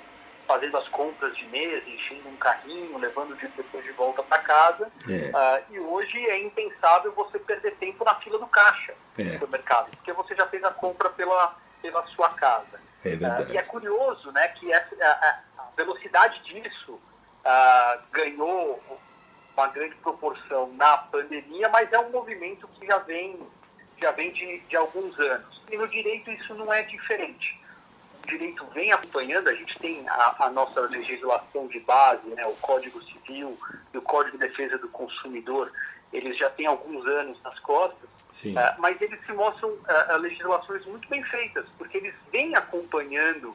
fazendo 0.46 0.76
as 0.76 0.86
compras 0.88 1.34
de 1.36 1.46
mês, 1.46 1.82
enchendo 1.88 2.28
um 2.28 2.36
carrinho, 2.36 2.98
levando 2.98 3.32
o 3.32 3.36
depois 3.36 3.82
de 3.82 3.92
volta 3.92 4.22
para 4.22 4.42
casa. 4.42 4.92
É. 5.08 5.30
Ah, 5.34 5.62
e 5.70 5.80
hoje 5.80 6.18
é 6.28 6.38
impensável 6.38 7.12
você 7.12 7.38
perder 7.38 7.76
tempo 7.76 8.04
na 8.04 8.14
fila 8.16 8.38
do 8.38 8.46
caixa 8.46 8.94
É. 9.18 9.22
do 9.22 9.32
supermercado, 9.38 9.90
porque 9.90 10.12
você 10.12 10.34
já 10.34 10.46
fez 10.48 10.62
a 10.62 10.70
compra 10.70 11.08
pela, 11.10 11.56
pela 11.80 12.06
sua 12.08 12.28
casa. 12.30 12.89
É 13.04 13.08
verdade. 13.10 13.46
Ah, 13.50 13.54
e 13.54 13.56
é 13.58 13.62
curioso 13.62 14.30
né, 14.32 14.48
que 14.48 14.72
essa, 14.72 14.94
a, 15.04 15.08
a- 15.58 15.68
velocidade 15.76 16.40
disso 16.42 17.00
ah, 17.44 17.98
ganhou 18.12 18.82
uma 19.56 19.66
grande 19.68 19.94
proporção 19.96 20.72
na 20.74 20.96
pandemia, 20.98 21.68
mas 21.68 21.92
é 21.92 21.98
um 21.98 22.10
movimento 22.10 22.66
que 22.68 22.86
já 22.86 22.98
vem, 22.98 23.38
já 24.00 24.10
vem 24.12 24.32
de, 24.32 24.58
de 24.60 24.76
alguns 24.76 25.18
anos. 25.18 25.60
E 25.70 25.76
no 25.76 25.86
direito 25.88 26.30
isso 26.30 26.54
não 26.54 26.72
é 26.72 26.82
diferente. 26.82 27.58
O 28.22 28.26
direito 28.26 28.64
vem 28.66 28.92
acompanhando, 28.92 29.48
a 29.48 29.54
gente 29.54 29.78
tem 29.78 30.06
a, 30.08 30.36
a 30.40 30.50
nossa 30.50 30.80
legislação 30.82 31.66
de 31.68 31.80
base, 31.80 32.28
né, 32.28 32.46
o 32.46 32.54
Código 32.56 33.02
Civil 33.04 33.58
e 33.92 33.98
o 33.98 34.02
Código 34.02 34.36
de 34.38 34.46
Defesa 34.46 34.78
do 34.78 34.88
Consumidor, 34.88 35.72
eles 36.12 36.36
já 36.38 36.50
têm 36.50 36.66
alguns 36.66 37.06
anos 37.06 37.40
nas 37.42 37.58
costas, 37.60 38.08
Ah, 38.56 38.76
mas 38.78 39.00
eles 39.00 39.20
se 39.24 39.32
mostram 39.32 39.76
ah, 39.86 40.16
legislações 40.16 40.84
muito 40.86 41.08
bem 41.08 41.22
feitas, 41.24 41.66
porque 41.76 41.98
eles 41.98 42.14
vêm 42.30 42.54
acompanhando 42.54 43.54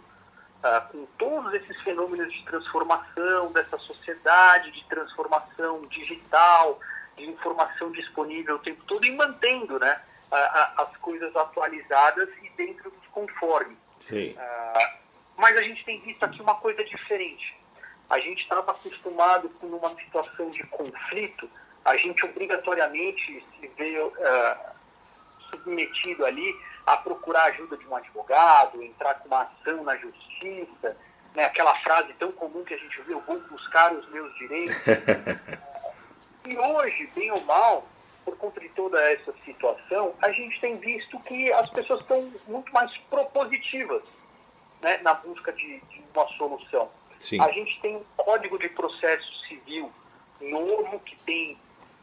ah, 0.63 0.81
com 0.91 1.05
todos 1.17 1.53
esses 1.53 1.79
fenômenos 1.81 2.31
de 2.31 2.43
transformação 2.43 3.51
dessa 3.51 3.77
sociedade, 3.77 4.71
de 4.71 4.83
transformação 4.85 5.81
digital, 5.87 6.79
de 7.17 7.25
informação 7.25 7.91
disponível 7.91 8.55
o 8.55 8.59
tempo 8.59 8.83
todo 8.85 9.05
e 9.05 9.11
mantendo 9.11 9.79
né, 9.79 10.01
as 10.77 10.95
coisas 10.97 11.33
atualizadas 11.35 12.27
e 12.43 12.49
dentro 12.57 12.91
dos 12.91 13.07
conformes. 13.07 13.77
Mas 15.37 15.55
a 15.57 15.61
gente 15.61 15.83
tem 15.85 16.01
visto 16.01 16.23
aqui 16.23 16.41
uma 16.41 16.55
coisa 16.55 16.83
diferente. 16.83 17.55
A 18.09 18.19
gente 18.19 18.41
estava 18.41 18.71
acostumado 18.71 19.49
com 19.49 19.67
uma 19.67 19.89
situação 19.89 20.49
de 20.49 20.63
conflito, 20.67 21.49
a 21.85 21.95
gente 21.97 22.25
obrigatoriamente 22.25 23.45
se 23.59 23.67
vê 23.77 24.11
ah, 24.21 24.73
submetido 25.51 26.25
ali 26.25 26.55
a 26.85 26.97
procurar 26.97 27.43
a 27.43 27.45
ajuda 27.45 27.77
de 27.77 27.87
um 27.87 27.95
advogado, 27.95 28.81
entrar 28.81 29.15
com 29.15 29.27
uma 29.27 29.43
ação 29.43 29.83
na 29.83 29.95
justiça, 29.95 30.97
né, 31.35 31.45
aquela 31.45 31.75
frase 31.81 32.13
tão 32.13 32.31
comum 32.31 32.63
que 32.63 32.73
a 32.73 32.77
gente 32.77 33.01
vê, 33.01 33.13
eu 33.13 33.21
vou 33.21 33.39
buscar 33.41 33.93
os 33.93 34.07
meus 34.09 34.33
direitos. 34.35 34.75
E 36.47 36.55
hoje, 36.59 37.09
bem 37.15 37.31
ou 37.31 37.41
mal, 37.41 37.87
por 38.23 38.37
conta 38.37 38.59
de 38.59 38.69
toda 38.69 39.01
essa 39.11 39.33
situação, 39.43 40.13
a 40.21 40.31
gente 40.31 40.61
tem 40.61 40.77
visto 40.77 41.19
que 41.21 41.51
as 41.51 41.67
pessoas 41.71 42.01
estão 42.01 42.31
muito 42.47 42.71
mais 42.71 42.95
propositivas 43.09 44.03
né, 44.79 44.99
na 45.01 45.15
busca 45.15 45.51
de, 45.51 45.79
de 45.79 46.03
uma 46.13 46.27
solução. 46.37 46.87
Sim. 47.17 47.41
A 47.41 47.49
gente 47.49 47.81
tem 47.81 47.95
um 47.95 48.03
código 48.15 48.59
de 48.59 48.69
processo 48.69 49.47
civil 49.47 49.91
novo 50.39 50.99
que 50.99 51.15
tem 51.25 51.57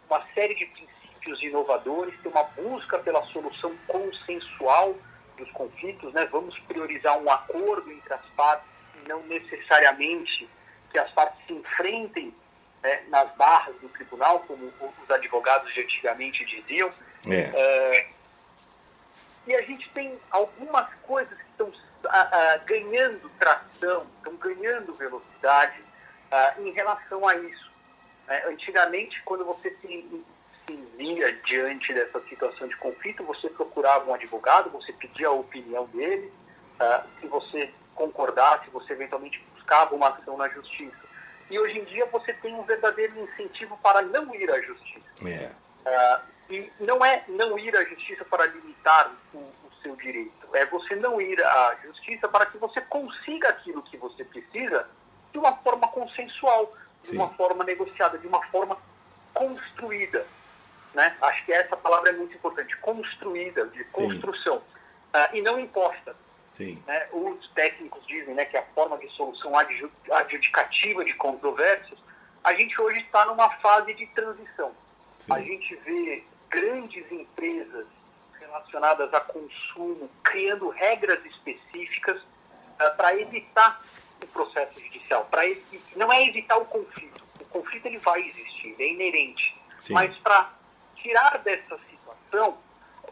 uma 0.08 0.24
série 0.34 0.54
de 0.54 0.66
princípios 0.66 1.42
inovadores, 1.42 2.14
tem 2.22 2.30
uma 2.30 2.44
busca 2.44 2.98
pela 2.98 3.24
solução 3.26 3.76
consensual 3.86 4.94
dos 5.36 5.50
conflitos, 5.52 6.12
né? 6.12 6.26
Vamos 6.26 6.58
priorizar 6.60 7.18
um 7.18 7.30
acordo 7.30 7.90
entre 7.90 8.12
as 8.12 8.24
partes 8.36 8.68
e 8.96 9.08
não 9.08 9.22
necessariamente 9.24 10.48
que 10.90 10.98
as 10.98 11.10
partes 11.12 11.38
se 11.46 11.52
enfrentem 11.52 12.34
né, 12.82 13.02
nas 13.08 13.34
barras 13.36 13.74
do 13.80 13.88
tribunal, 13.90 14.40
como 14.40 14.72
os 14.80 15.10
advogados 15.10 15.72
de 15.72 15.80
antigamente 15.80 16.44
diziam. 16.44 16.90
É. 17.26 17.50
É, 17.54 18.08
e 19.46 19.54
a 19.54 19.62
gente 19.62 19.88
tem 19.90 20.18
algumas 20.30 20.92
coisas 21.02 21.36
que 21.36 21.50
estão 21.50 21.72
ah, 22.08 22.28
ah, 22.32 22.56
ganhando 22.58 23.28
tração, 23.38 24.06
estão 24.18 24.36
ganhando 24.36 24.94
velocidade 24.94 25.80
ah, 26.30 26.54
em 26.58 26.70
relação 26.72 27.26
a 27.26 27.36
isso. 27.36 27.71
Né? 28.26 28.42
antigamente, 28.46 29.20
quando 29.24 29.44
você 29.44 29.70
se, 29.80 30.24
se 30.66 30.74
via 30.96 31.32
diante 31.44 31.92
dessa 31.92 32.20
situação 32.22 32.68
de 32.68 32.76
conflito, 32.76 33.24
você 33.24 33.48
procurava 33.48 34.10
um 34.10 34.14
advogado, 34.14 34.70
você 34.70 34.92
pedia 34.92 35.28
a 35.28 35.32
opinião 35.32 35.86
dele, 35.86 36.32
ah, 36.80 37.04
se 37.20 37.26
você 37.26 37.70
concordasse, 37.94 38.70
você 38.70 38.92
eventualmente 38.92 39.42
buscava 39.54 39.94
uma 39.94 40.08
ação 40.08 40.36
na 40.36 40.48
justiça. 40.48 40.96
E 41.50 41.58
hoje 41.58 41.78
em 41.78 41.84
dia 41.84 42.06
você 42.06 42.32
tem 42.32 42.54
um 42.54 42.62
verdadeiro 42.62 43.18
incentivo 43.20 43.76
para 43.82 44.02
não 44.02 44.34
ir 44.34 44.50
à 44.50 44.60
justiça. 44.62 45.06
Ah, 45.84 46.22
e 46.50 46.70
não 46.80 47.04
é 47.04 47.24
não 47.28 47.58
ir 47.58 47.76
à 47.76 47.84
justiça 47.84 48.24
para 48.24 48.46
limitar 48.46 49.12
o, 49.32 49.38
o 49.38 49.72
seu 49.82 49.96
direito, 49.96 50.32
é 50.54 50.66
você 50.66 50.94
não 50.96 51.20
ir 51.20 51.42
à 51.42 51.76
justiça 51.84 52.28
para 52.28 52.46
que 52.46 52.58
você 52.58 52.80
consiga 52.82 53.48
aquilo 53.48 53.82
que 53.82 53.96
você 53.96 54.24
precisa 54.24 54.86
de 55.32 55.38
uma 55.38 55.56
forma 55.56 55.88
consensual, 55.88 56.72
de 57.02 57.10
Sim. 57.10 57.16
uma 57.16 57.28
forma 57.34 57.64
negociada, 57.64 58.18
de 58.18 58.26
uma 58.26 58.42
forma 58.46 58.76
construída. 59.34 60.26
Né? 60.94 61.16
Acho 61.22 61.44
que 61.44 61.52
essa 61.52 61.76
palavra 61.76 62.10
é 62.10 62.12
muito 62.12 62.34
importante, 62.34 62.76
construída, 62.78 63.66
de 63.66 63.84
construção, 63.84 64.62
Ah, 65.14 65.28
e 65.34 65.42
não 65.42 65.60
imposta 65.60 66.16
Sim. 66.54 66.82
né, 66.86 67.06
os 67.12 67.46
técnicos 67.50 68.02
dizem 68.06 68.34
né, 68.34 68.44
que 68.46 68.56
a 68.56 68.62
forma 68.74 68.96
de 68.98 69.08
solução 69.10 69.56
adju- 69.58 69.90
adjudicativa 70.10 71.04
de 71.04 71.12
controvérsias, 71.14 71.98
a 72.42 72.54
gente 72.54 72.80
hoje 72.80 73.00
está 73.00 73.26
numa 73.26 73.50
fase 73.56 73.92
de 73.94 74.06
transição. 74.08 74.72
Sim. 75.18 75.32
A 75.34 75.40
gente 75.40 75.74
vê 75.76 76.24
grandes 76.48 77.10
empresas 77.12 77.86
relacionadas 78.40 79.12
a 79.14 79.20
consumo 79.20 80.10
criando 80.24 80.68
regras 80.70 81.24
específicas 81.26 82.20
para 82.96 83.14
evitar 83.18 83.80
o 84.22 84.26
processo 84.28 84.78
judicial. 84.80 85.28
Evi- 85.42 85.82
não 85.96 86.12
é 86.12 86.26
evitar 86.26 86.56
o 86.58 86.64
conflito. 86.64 87.22
O 87.40 87.44
conflito 87.46 87.86
ele 87.86 87.98
vai 87.98 88.20
existir, 88.22 88.74
é 88.78 88.88
inerente. 88.92 89.54
Sim. 89.78 89.94
Mas 89.94 90.16
para 90.18 90.50
tirar 90.96 91.38
dessa 91.38 91.78
situação 91.90 92.58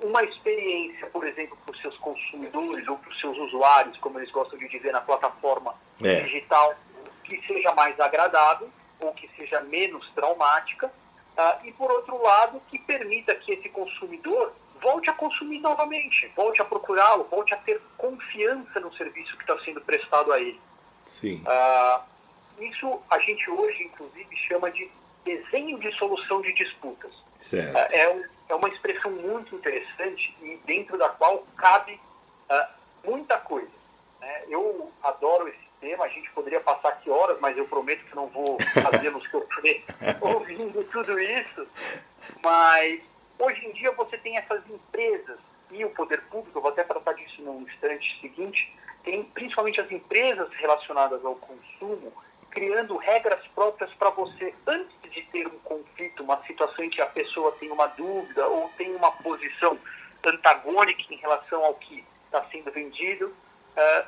uma 0.00 0.22
experiência, 0.24 1.06
por 1.08 1.26
exemplo, 1.26 1.56
para 1.64 1.72
os 1.72 1.80
seus 1.80 1.96
consumidores 1.98 2.86
ou 2.88 2.96
para 2.96 3.10
os 3.10 3.20
seus 3.20 3.36
usuários, 3.36 3.96
como 3.98 4.18
eles 4.18 4.30
gostam 4.30 4.58
de 4.58 4.68
dizer 4.68 4.92
na 4.92 5.00
plataforma 5.00 5.74
É. 6.02 6.20
digital, 6.22 6.74
que 7.24 7.40
seja 7.46 7.72
mais 7.74 7.98
agradável 8.00 8.70
ou 9.00 9.12
que 9.12 9.28
seja 9.36 9.60
menos 9.62 10.08
traumática, 10.14 10.90
ah, 11.36 11.58
e 11.64 11.72
por 11.72 11.90
outro 11.90 12.20
lado, 12.22 12.60
que 12.70 12.78
permita 12.78 13.34
que 13.34 13.52
esse 13.52 13.68
consumidor 13.68 14.52
volte 14.80 15.10
a 15.10 15.12
consumir 15.12 15.58
novamente, 15.60 16.26
volte 16.34 16.62
a 16.62 16.64
procurá-lo, 16.64 17.24
volte 17.24 17.52
a 17.52 17.56
ter 17.58 17.80
confiança 17.98 18.80
no 18.80 18.92
serviço 18.94 19.36
que 19.36 19.42
está 19.42 19.58
sendo 19.62 19.80
prestado 19.82 20.32
a 20.32 20.40
ele. 20.40 20.58
Sim. 21.10 21.42
Ah, 21.46 22.02
isso 22.60 23.00
a 23.10 23.18
gente 23.18 23.50
hoje, 23.50 23.82
inclusive, 23.84 24.36
chama 24.48 24.70
de 24.70 24.88
desenho 25.24 25.78
de 25.78 25.92
solução 25.98 26.40
de 26.40 26.52
disputas. 26.54 27.12
Certo. 27.40 27.76
Ah, 27.76 27.88
é, 27.90 28.08
um- 28.08 28.24
é 28.48 28.54
uma 28.54 28.68
expressão 28.68 29.10
muito 29.10 29.54
interessante 29.54 30.34
e 30.40 30.56
dentro 30.64 30.96
da 30.96 31.08
qual 31.10 31.44
cabe 31.56 32.00
ah, 32.48 32.70
muita 33.04 33.38
coisa. 33.38 33.70
né? 34.20 34.44
Eu 34.48 34.90
adoro 35.02 35.48
esse 35.48 35.58
tema, 35.80 36.04
a 36.04 36.08
gente 36.08 36.30
poderia 36.32 36.60
passar 36.60 36.90
aqui 36.90 37.08
horas, 37.10 37.38
mas 37.40 37.56
eu 37.56 37.66
prometo 37.66 38.04
que 38.04 38.14
não 38.14 38.26
vou 38.28 38.56
fazê-los 38.82 39.28
sofrer 39.30 39.82
ouvindo 40.20 40.84
tudo 40.90 41.18
isso. 41.18 41.66
Mas 42.42 43.00
hoje 43.38 43.66
em 43.66 43.72
dia 43.72 43.90
você 43.92 44.16
tem 44.18 44.36
essas 44.36 44.62
empresas 44.68 45.38
e 45.70 45.84
o 45.84 45.90
poder 45.90 46.20
público, 46.22 46.58
eu 46.58 46.62
vou 46.62 46.70
até 46.72 46.82
tratar 46.82 47.12
disso 47.14 47.40
no 47.42 47.60
instante 47.62 48.20
seguinte, 48.20 48.72
tem 49.02 49.24
principalmente 49.24 49.80
as 49.80 49.90
empresas 49.90 50.52
relacionadas 50.54 51.24
ao 51.24 51.34
consumo, 51.36 52.12
criando 52.50 52.96
regras 52.96 53.40
próprias 53.54 53.92
para 53.94 54.10
você, 54.10 54.54
antes 54.66 54.92
de 55.10 55.22
ter 55.22 55.46
um 55.46 55.58
conflito, 55.60 56.22
uma 56.22 56.42
situação 56.44 56.84
em 56.84 56.90
que 56.90 57.00
a 57.00 57.06
pessoa 57.06 57.52
tem 57.52 57.70
uma 57.70 57.86
dúvida 57.86 58.46
ou 58.46 58.68
tem 58.76 58.94
uma 58.94 59.12
posição 59.12 59.78
antagônica 60.24 61.02
em 61.10 61.16
relação 61.16 61.64
ao 61.64 61.74
que 61.74 62.04
está 62.26 62.44
sendo 62.50 62.70
vendido, 62.70 63.34
eh, 63.76 64.04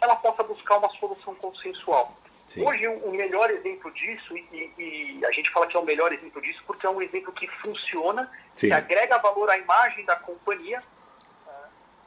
ela 0.00 0.16
possa 0.16 0.42
buscar 0.42 0.78
uma 0.78 0.88
solução 0.90 1.34
consensual. 1.34 2.16
Sim. 2.46 2.66
Hoje, 2.66 2.86
o 2.86 3.10
melhor 3.10 3.50
exemplo 3.50 3.90
disso, 3.92 4.36
e, 4.36 4.72
e 4.78 5.24
a 5.24 5.32
gente 5.32 5.50
fala 5.50 5.66
que 5.66 5.76
é 5.76 5.80
o 5.80 5.84
melhor 5.84 6.12
exemplo 6.12 6.40
disso 6.42 6.62
porque 6.66 6.86
é 6.86 6.90
um 6.90 7.00
exemplo 7.00 7.32
que 7.32 7.48
funciona, 7.48 8.30
Sim. 8.54 8.68
que 8.68 8.72
agrega 8.72 9.18
valor 9.18 9.48
à 9.50 9.58
imagem 9.58 10.04
da 10.04 10.16
companhia 10.16 10.82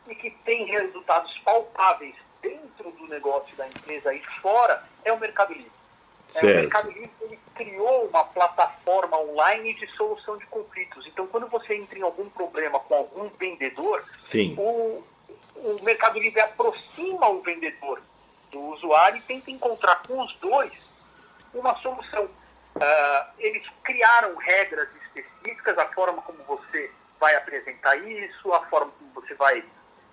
e 0.08 0.16
que 0.16 0.32
tem 0.32 0.66
resultados 0.66 1.38
palpáveis 1.40 2.16
dentro 2.42 2.92
do 2.92 3.08
negócio 3.08 3.56
da 3.56 3.68
empresa 3.68 4.14
e 4.14 4.22
fora, 4.42 4.84
é 5.04 5.12
o 5.12 5.20
Mercado 5.20 5.54
Livre. 5.54 5.72
É, 6.36 6.40
o. 6.40 6.46
Mercado 6.46 6.92
Livre 6.92 7.12
ele 7.22 7.40
criou 7.56 8.06
uma 8.08 8.24
plataforma 8.26 9.18
online 9.18 9.74
de 9.74 9.88
solução 9.96 10.38
de 10.38 10.46
conflitos. 10.48 11.06
Então, 11.08 11.28
quando 11.28 11.48
você 11.48 11.76
entra 11.76 11.98
em 11.98 12.02
algum 12.04 12.30
problema 12.30 12.80
com 12.80 12.96
algum 12.96 13.30
vendedor, 13.30 14.04
Sim. 14.24 14.56
o, 14.58 15.04
o 15.56 15.80
Mercado 15.84 16.20
Livre 16.20 16.42
aproxima 16.42 17.30
o 17.30 17.42
vendedor 17.42 18.02
do 18.52 18.60
usuário 18.60 19.18
e 19.18 19.22
tenta 19.22 19.52
encontrar 19.52 20.04
com 20.04 20.22
os 20.22 20.36
dois 20.38 20.72
uma 21.54 21.76
solução. 21.80 22.30
Ah, 22.80 23.30
eles 23.40 23.66
criaram 23.84 24.36
regras 24.36 24.90
específicas, 25.06 25.78
a 25.78 25.86
forma 25.88 26.22
como 26.22 26.44
você 26.44 26.92
vai 27.20 27.36
apresentar 27.36 27.96
isso, 27.96 28.54
a 28.54 28.62
forma 28.68 28.92
como 28.92 29.12
você 29.14 29.34
vai 29.34 29.64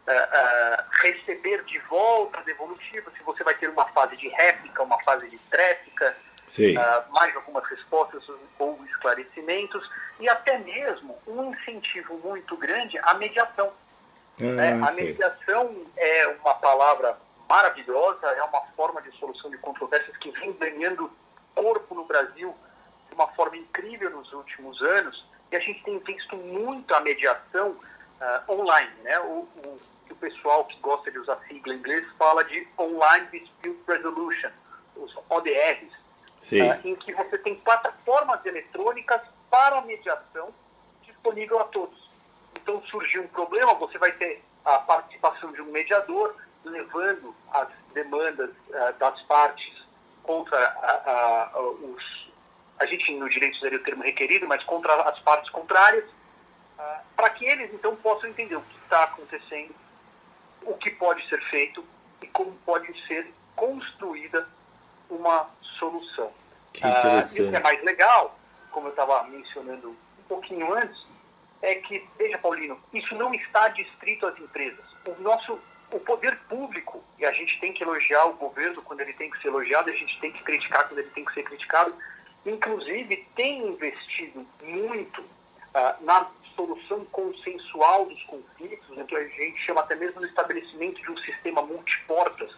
uh, 0.06 0.84
receber 1.02 1.64
de 1.64 1.78
volta 1.80 2.38
a 2.38 2.42
devolutiva, 2.42 3.10
se 3.16 3.22
você 3.22 3.42
vai 3.42 3.54
ter 3.54 3.68
uma 3.68 3.86
fase 3.88 4.16
de 4.16 4.28
réplica, 4.28 4.82
uma 4.82 5.02
fase 5.02 5.28
de 5.28 5.38
tréplica, 5.50 6.16
uh, 6.48 7.12
mais 7.12 7.34
algumas 7.34 7.64
respostas 7.68 8.22
ou 8.58 8.84
esclarecimentos, 8.86 9.88
e 10.20 10.28
até 10.28 10.58
mesmo 10.58 11.16
um 11.26 11.52
incentivo 11.52 12.18
muito 12.18 12.56
grande 12.56 12.98
à 12.98 13.14
mediação. 13.14 13.72
Ah, 14.40 14.44
né? 14.44 14.80
A 14.82 14.92
mediação 14.92 15.86
é 15.96 16.28
uma 16.42 16.54
palavra 16.54 17.16
maravilhosa, 17.48 18.26
é 18.28 18.42
uma 18.42 18.62
forma 18.76 19.00
de 19.02 19.10
solução 19.18 19.50
de 19.50 19.58
controvérsias 19.58 20.16
que 20.16 20.30
vem 20.32 20.52
ganhando 20.54 21.10
corpo 21.54 21.94
no 21.94 22.04
Brasil 22.04 22.54
de 23.08 23.14
uma 23.14 23.28
forma 23.28 23.56
incrível 23.56 24.10
nos 24.10 24.32
últimos 24.32 24.80
anos, 24.82 25.24
e 25.50 25.56
a 25.56 25.60
gente 25.60 25.82
tem 25.84 25.98
visto 26.00 26.36
muito 26.36 26.92
a 26.94 27.00
mediação 27.00 27.70
uh, 27.70 28.52
online. 28.52 28.90
Né? 29.02 29.18
O, 29.20 29.46
o, 29.64 29.80
o, 30.10 30.16
pessoal 30.16 30.64
que 30.64 30.78
gosta 30.80 31.10
de 31.10 31.18
usar 31.18 31.38
sigla 31.46 31.74
em 31.74 31.78
inglês 31.78 32.06
fala 32.18 32.44
de 32.44 32.66
Online 32.78 33.26
Dispute 33.32 33.78
Resolution, 33.86 34.50
os 34.96 35.16
ODRs, 35.28 35.92
uh, 35.92 36.88
em 36.88 36.94
que 36.96 37.12
você 37.12 37.38
tem 37.38 37.56
plataformas 37.56 38.44
eletrônicas 38.44 39.20
para 39.50 39.78
a 39.78 39.82
mediação 39.82 40.52
disponível 41.02 41.60
a 41.60 41.64
todos. 41.64 42.10
Então, 42.54 42.82
surgiu 42.86 43.22
um 43.22 43.28
problema, 43.28 43.74
você 43.74 43.98
vai 43.98 44.12
ter 44.12 44.42
a 44.64 44.78
participação 44.78 45.52
de 45.52 45.60
um 45.60 45.66
mediador 45.66 46.34
levando 46.64 47.34
as 47.52 47.68
demandas 47.92 48.50
uh, 48.50 48.92
das 48.98 49.20
partes 49.22 49.84
contra 50.22 51.52
uh, 51.54 51.60
uh, 51.60 51.94
os. 51.94 52.24
A 52.78 52.86
gente 52.86 53.14
no 53.14 53.28
direito 53.28 53.56
usaria 53.58 53.78
o 53.78 53.82
termo 53.82 54.02
requerido, 54.02 54.46
mas 54.46 54.62
contra 54.64 54.92
as 55.02 55.18
partes 55.20 55.48
contrárias, 55.50 56.04
para 57.14 57.30
que 57.30 57.44
eles 57.44 57.72
então 57.72 57.94
possam 57.94 58.28
entender 58.28 58.56
o 58.56 58.62
que 58.62 58.76
está 58.78 59.04
acontecendo, 59.04 59.72
o 60.66 60.74
que 60.74 60.90
pode 60.90 61.26
ser 61.28 61.40
feito 61.50 61.84
e 62.22 62.26
como 62.26 62.52
pode 62.64 62.92
ser 63.06 63.32
construída 63.54 64.46
uma 65.10 65.48
solução. 65.78 66.32
Que 66.72 66.86
interessante. 66.86 67.38
e 67.38 67.42
o 67.42 67.50
que 67.50 67.56
é 67.56 67.60
mais 67.60 67.82
legal 67.84 68.38
como 68.74 68.88
eu 68.88 68.90
estava 68.90 69.22
mencionando 69.28 69.90
um 69.90 70.22
pouquinho 70.28 70.74
antes, 70.74 71.06
é 71.62 71.76
que, 71.76 72.04
veja, 72.18 72.36
Paulino, 72.38 72.78
isso 72.92 73.14
não 73.14 73.32
está 73.32 73.68
distrito 73.68 74.26
às 74.26 74.36
empresas. 74.38 74.84
O 75.06 75.22
nosso 75.22 75.58
o 75.92 76.00
poder 76.00 76.36
público, 76.48 77.02
e 77.18 77.24
a 77.24 77.30
gente 77.30 77.60
tem 77.60 77.72
que 77.72 77.84
elogiar 77.84 78.24
o 78.24 78.34
governo 78.34 78.82
quando 78.82 79.00
ele 79.00 79.12
tem 79.12 79.30
que 79.30 79.40
ser 79.40 79.48
elogiado, 79.48 79.88
a 79.88 79.92
gente 79.92 80.18
tem 80.18 80.32
que 80.32 80.42
criticar 80.42 80.88
quando 80.88 80.98
ele 80.98 81.10
tem 81.10 81.24
que 81.24 81.32
ser 81.32 81.44
criticado, 81.44 81.94
inclusive 82.44 83.24
tem 83.36 83.68
investido 83.68 84.44
muito 84.60 85.20
uh, 85.20 86.04
na 86.04 86.26
solução 86.54 87.04
consensual 87.06 88.06
dos 88.06 88.22
conflitos, 88.24 88.86
então 88.90 89.06
que 89.06 89.16
a 89.16 89.28
gente 89.28 89.58
chama 89.60 89.80
até 89.80 89.94
mesmo 89.94 90.20
no 90.20 90.26
estabelecimento 90.26 91.00
de 91.00 91.10
um 91.10 91.16
sistema 91.18 91.62
multiportas. 91.62 92.50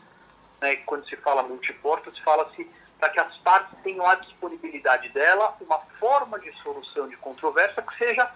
Né? 0.60 0.76
Quando 0.86 1.08
se 1.08 1.16
fala 1.16 1.42
multiportas, 1.42 2.18
fala-se 2.18 2.68
para 2.98 3.10
que 3.10 3.20
as 3.20 3.36
partes 3.38 3.78
tenham 3.82 4.06
à 4.06 4.14
disponibilidade 4.14 5.08
dela 5.10 5.56
uma 5.60 5.78
forma 6.00 6.38
de 6.38 6.50
solução 6.62 7.08
de 7.08 7.16
controvérsia 7.16 7.82
que 7.82 7.96
seja 7.98 8.30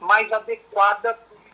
mais 0.00 0.30
adequada 0.32 1.14
para 1.14 1.36
o. 1.36 1.52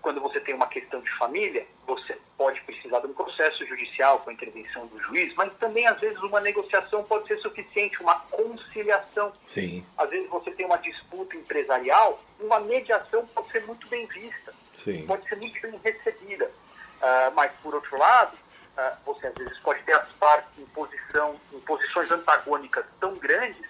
Quando 0.00 0.20
você 0.20 0.40
tem 0.40 0.54
uma 0.54 0.68
questão 0.68 1.00
de 1.00 1.10
família, 1.18 1.66
você 1.86 2.16
pode 2.36 2.60
precisar 2.62 3.00
de 3.00 3.08
um 3.08 3.14
processo 3.14 3.66
judicial 3.66 4.20
com 4.20 4.30
a 4.30 4.32
intervenção 4.32 4.86
do 4.86 4.98
juiz, 5.00 5.34
mas 5.34 5.52
também, 5.58 5.86
às 5.86 6.00
vezes, 6.00 6.18
uma 6.22 6.40
negociação 6.40 7.02
pode 7.04 7.26
ser 7.26 7.36
suficiente, 7.38 8.00
uma 8.00 8.20
conciliação. 8.20 9.32
Sim. 9.44 9.84
Às 9.96 10.10
vezes, 10.10 10.28
você 10.28 10.50
tem 10.52 10.64
uma 10.66 10.78
disputa 10.78 11.36
empresarial, 11.36 12.22
uma 12.38 12.60
mediação 12.60 13.26
pode 13.26 13.50
ser 13.50 13.64
muito 13.64 13.88
bem 13.88 14.06
vista, 14.06 14.54
Sim. 14.74 15.04
pode 15.06 15.28
ser 15.28 15.36
muito 15.36 15.60
bem 15.60 15.80
recebida. 15.82 16.46
Uh, 16.46 17.34
mas, 17.34 17.52
por 17.62 17.74
outro 17.74 17.98
lado, 17.98 18.36
ah, 18.78 18.96
você 19.04 19.26
às 19.26 19.34
vezes 19.34 19.58
pode 19.58 19.82
ter 19.82 19.92
as 19.92 20.08
partes 20.12 20.56
em, 20.56 20.64
posição, 20.66 21.34
em 21.52 21.58
posições 21.60 22.12
antagônicas 22.12 22.86
tão 23.00 23.16
grandes 23.16 23.68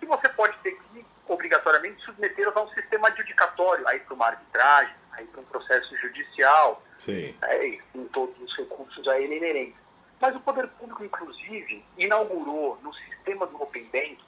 que 0.00 0.06
você 0.06 0.26
pode 0.30 0.56
ter 0.58 0.72
que 0.72 1.04
obrigatoriamente 1.26 2.02
submetê-las 2.02 2.56
a 2.56 2.62
um 2.62 2.68
sistema 2.70 3.08
adjudicatório, 3.08 3.86
aí 3.86 4.00
para 4.00 4.14
uma 4.14 4.26
arbitragem, 4.26 4.94
aí 5.18 5.26
para 5.26 5.40
um 5.40 5.44
processo 5.44 5.96
judicial, 5.98 6.82
Sim. 7.00 7.34
Aí, 7.42 7.80
com 7.92 8.04
todos 8.06 8.36
os 8.40 8.56
recursos 8.56 9.06
a 9.06 9.20
ele 9.20 9.36
inerentes. 9.36 9.76
Mas 10.20 10.34
o 10.34 10.40
poder 10.40 10.66
público, 10.68 11.04
inclusive, 11.04 11.84
inaugurou 11.96 12.78
no 12.82 12.92
sistema 12.92 13.46
do 13.46 13.62
Open 13.62 13.84
Banking, 13.84 14.18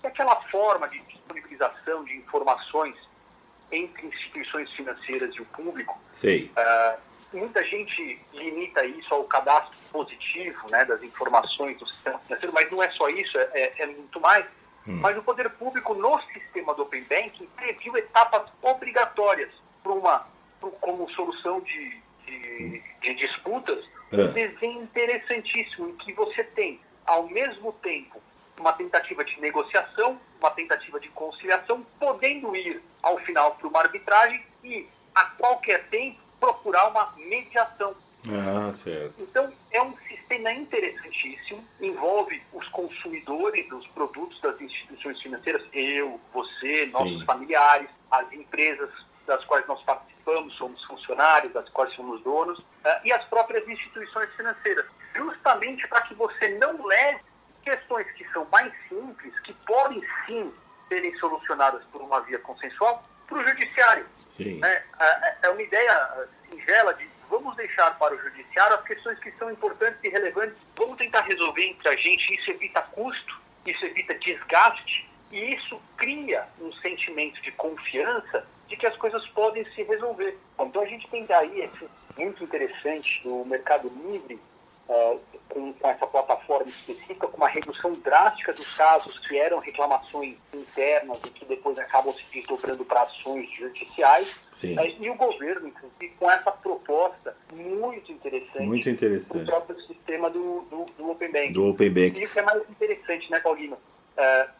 que 0.00 0.06
é 0.06 0.08
aquela 0.08 0.36
forma 0.50 0.88
de 0.88 0.98
disponibilização 1.00 2.04
de 2.04 2.16
informações 2.16 2.94
entre 3.72 4.06
instituições 4.06 4.70
financeiras 4.72 5.34
e 5.34 5.42
o 5.42 5.44
público, 5.46 5.98
Sim. 6.12 6.50
Uh, 6.56 6.98
muita 7.36 7.62
gente 7.64 8.18
limita 8.32 8.84
isso 8.84 9.12
ao 9.12 9.24
cadastro 9.24 9.76
positivo 9.92 10.70
né, 10.70 10.84
das 10.84 11.02
informações 11.02 11.78
do 11.78 11.86
sistema 11.86 12.18
financeiro, 12.20 12.54
mas 12.54 12.70
não 12.70 12.82
é 12.82 12.90
só 12.92 13.08
isso, 13.10 13.36
é, 13.38 13.50
é, 13.52 13.82
é 13.82 13.86
muito 13.86 14.20
mais. 14.20 14.46
Hum. 14.86 15.00
Mas 15.00 15.18
o 15.18 15.22
poder 15.22 15.50
público, 15.50 15.94
no 15.94 16.20
sistema 16.32 16.74
do 16.74 16.82
Open 16.82 17.04
Banking, 17.04 17.46
previu 17.56 17.96
etapas 17.96 18.50
obrigatórias 18.62 19.50
para 19.82 19.92
uma, 19.92 20.26
como 20.80 21.08
solução 21.10 21.60
de, 21.60 21.96
de, 22.26 22.82
de 23.00 23.14
disputas, 23.14 23.84
é. 24.12 24.16
um 24.16 24.32
desenho 24.32 24.82
interessantíssimo, 24.82 25.90
em 25.90 25.96
que 25.96 26.12
você 26.12 26.42
tem, 26.44 26.80
ao 27.06 27.28
mesmo 27.28 27.72
tempo, 27.74 28.20
uma 28.58 28.72
tentativa 28.72 29.24
de 29.24 29.40
negociação, 29.40 30.18
uma 30.40 30.50
tentativa 30.50 30.98
de 30.98 31.08
conciliação, 31.10 31.84
podendo 31.98 32.54
ir, 32.56 32.82
ao 33.02 33.18
final, 33.18 33.54
para 33.54 33.68
uma 33.68 33.80
arbitragem 33.80 34.44
e, 34.64 34.86
a 35.14 35.24
qualquer 35.24 35.88
tempo, 35.88 36.18
procurar 36.40 36.88
uma 36.88 37.12
mediação. 37.16 37.94
Ah, 38.26 38.72
certo. 38.74 39.14
Então, 39.18 39.52
é 39.70 39.80
um 39.82 39.96
sistema 40.08 40.52
interessantíssimo, 40.52 41.64
envolve 41.80 42.42
os 42.52 42.68
consumidores 42.68 43.68
dos 43.68 43.86
produtos 43.88 44.40
das 44.40 44.60
instituições 44.60 45.20
financeiras, 45.22 45.62
eu, 45.72 46.20
você, 46.32 46.86
nossos 46.92 47.20
Sim. 47.20 47.24
familiares, 47.24 47.88
as 48.10 48.30
empresas 48.32 48.90
das 49.26 49.44
quais 49.44 49.66
nós 49.66 49.80
participamos, 49.82 50.17
somos 50.56 50.82
funcionários, 50.84 51.52
das 51.52 51.68
quais 51.70 51.92
somos 51.94 52.22
donos, 52.22 52.58
uh, 52.58 53.00
e 53.04 53.12
as 53.12 53.24
próprias 53.24 53.66
instituições 53.68 54.30
financeiras, 54.34 54.86
justamente 55.14 55.86
para 55.88 56.02
que 56.02 56.14
você 56.14 56.48
não 56.58 56.84
leve 56.86 57.20
questões 57.62 58.10
que 58.12 58.26
são 58.30 58.46
mais 58.50 58.72
simples, 58.88 59.38
que 59.40 59.52
podem 59.66 60.02
sim 60.26 60.52
serem 60.88 61.14
solucionadas 61.18 61.82
por 61.92 62.00
uma 62.00 62.20
via 62.20 62.38
consensual, 62.38 63.04
para 63.26 63.38
o 63.38 63.46
judiciário. 63.46 64.06
Sim. 64.30 64.60
É, 64.64 64.82
é, 65.00 65.36
é 65.42 65.48
uma 65.50 65.62
ideia 65.62 66.28
singela 66.48 66.94
de 66.94 67.08
vamos 67.28 67.54
deixar 67.56 67.96
para 67.98 68.14
o 68.14 68.18
judiciário 68.18 68.76
as 68.76 68.84
questões 68.84 69.18
que 69.18 69.30
são 69.32 69.50
importantes 69.50 70.02
e 70.02 70.08
relevantes, 70.08 70.56
vamos 70.76 70.96
tentar 70.96 71.22
resolver 71.22 71.66
entre 71.66 71.88
a 71.88 71.96
gente, 71.96 72.34
isso 72.34 72.50
evita 72.50 72.80
custo, 72.82 73.38
isso 73.66 73.84
evita 73.84 74.14
desgaste, 74.14 75.08
e 75.30 75.54
isso 75.54 75.80
cria 75.96 76.46
um 76.58 76.72
sentimento 76.74 77.40
de 77.42 77.52
confiança 77.52 78.46
de 78.68 78.76
que 78.76 78.86
as 78.86 78.96
coisas 78.96 79.26
podem 79.28 79.64
se 79.74 79.82
resolver. 79.82 80.36
Então 80.60 80.82
a 80.82 80.86
gente 80.86 81.08
tem 81.08 81.24
daí, 81.24 81.62
é 81.62 81.70
muito 82.18 82.44
interessante, 82.44 83.20
no 83.24 83.44
Mercado 83.44 83.90
Livre, 84.04 84.38
uh, 84.88 85.20
com, 85.48 85.72
com, 85.72 85.88
essa 85.88 86.06
plataforma 86.06 86.68
específica, 86.68 87.26
com 87.26 87.36
uma 87.38 87.48
redução 87.48 87.92
drástica 87.92 88.52
dos 88.52 88.76
casos 88.76 89.18
que 89.20 89.38
eram 89.38 89.58
reclamações 89.58 90.36
internas 90.52 91.18
e 91.24 91.30
que 91.30 91.44
depois 91.46 91.78
acabam 91.78 92.12
se 92.12 92.24
desdobrando 92.32 92.84
para 92.84 93.02
ações 93.02 93.48
judiciais. 93.52 94.28
Uh, 94.62 94.96
e 95.00 95.08
o 95.08 95.14
governo, 95.14 95.68
inclusive, 95.68 96.14
com 96.18 96.30
essa 96.30 96.52
proposta 96.52 97.34
muito 97.52 98.12
interessante, 98.12 98.66
muito 98.66 98.88
interessante. 98.88 99.38
do 99.38 99.46
próprio 99.46 99.80
sistema 99.82 100.28
do, 100.28 100.62
do, 100.62 100.84
do 100.96 101.10
Open 101.10 101.32
Bank. 101.32 101.52
Do 101.52 101.70
Open 101.70 101.90
Bank. 101.90 102.20
E 102.20 102.24
isso 102.24 102.38
é 102.38 102.42
mais 102.42 102.68
interessante, 102.68 103.30
né, 103.30 103.40
Paulino? 103.40 103.76
Uh, 104.16 104.58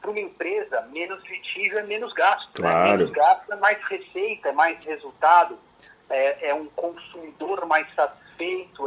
para 0.00 0.10
uma 0.10 0.20
empresa, 0.20 0.82
menos 0.92 1.22
litígio 1.28 1.78
é 1.78 1.82
menos 1.82 2.12
gasto. 2.12 2.50
Claro. 2.54 2.90
Né? 2.90 2.96
Menos 2.96 3.12
gasto 3.12 3.52
é 3.52 3.56
mais 3.56 3.78
receita, 3.84 4.48
é 4.48 4.52
mais 4.52 4.84
resultado, 4.84 5.58
é, 6.08 6.50
é 6.50 6.54
um 6.54 6.66
consumidor 6.66 7.64
mais 7.66 7.86
satisfeito 7.94 8.30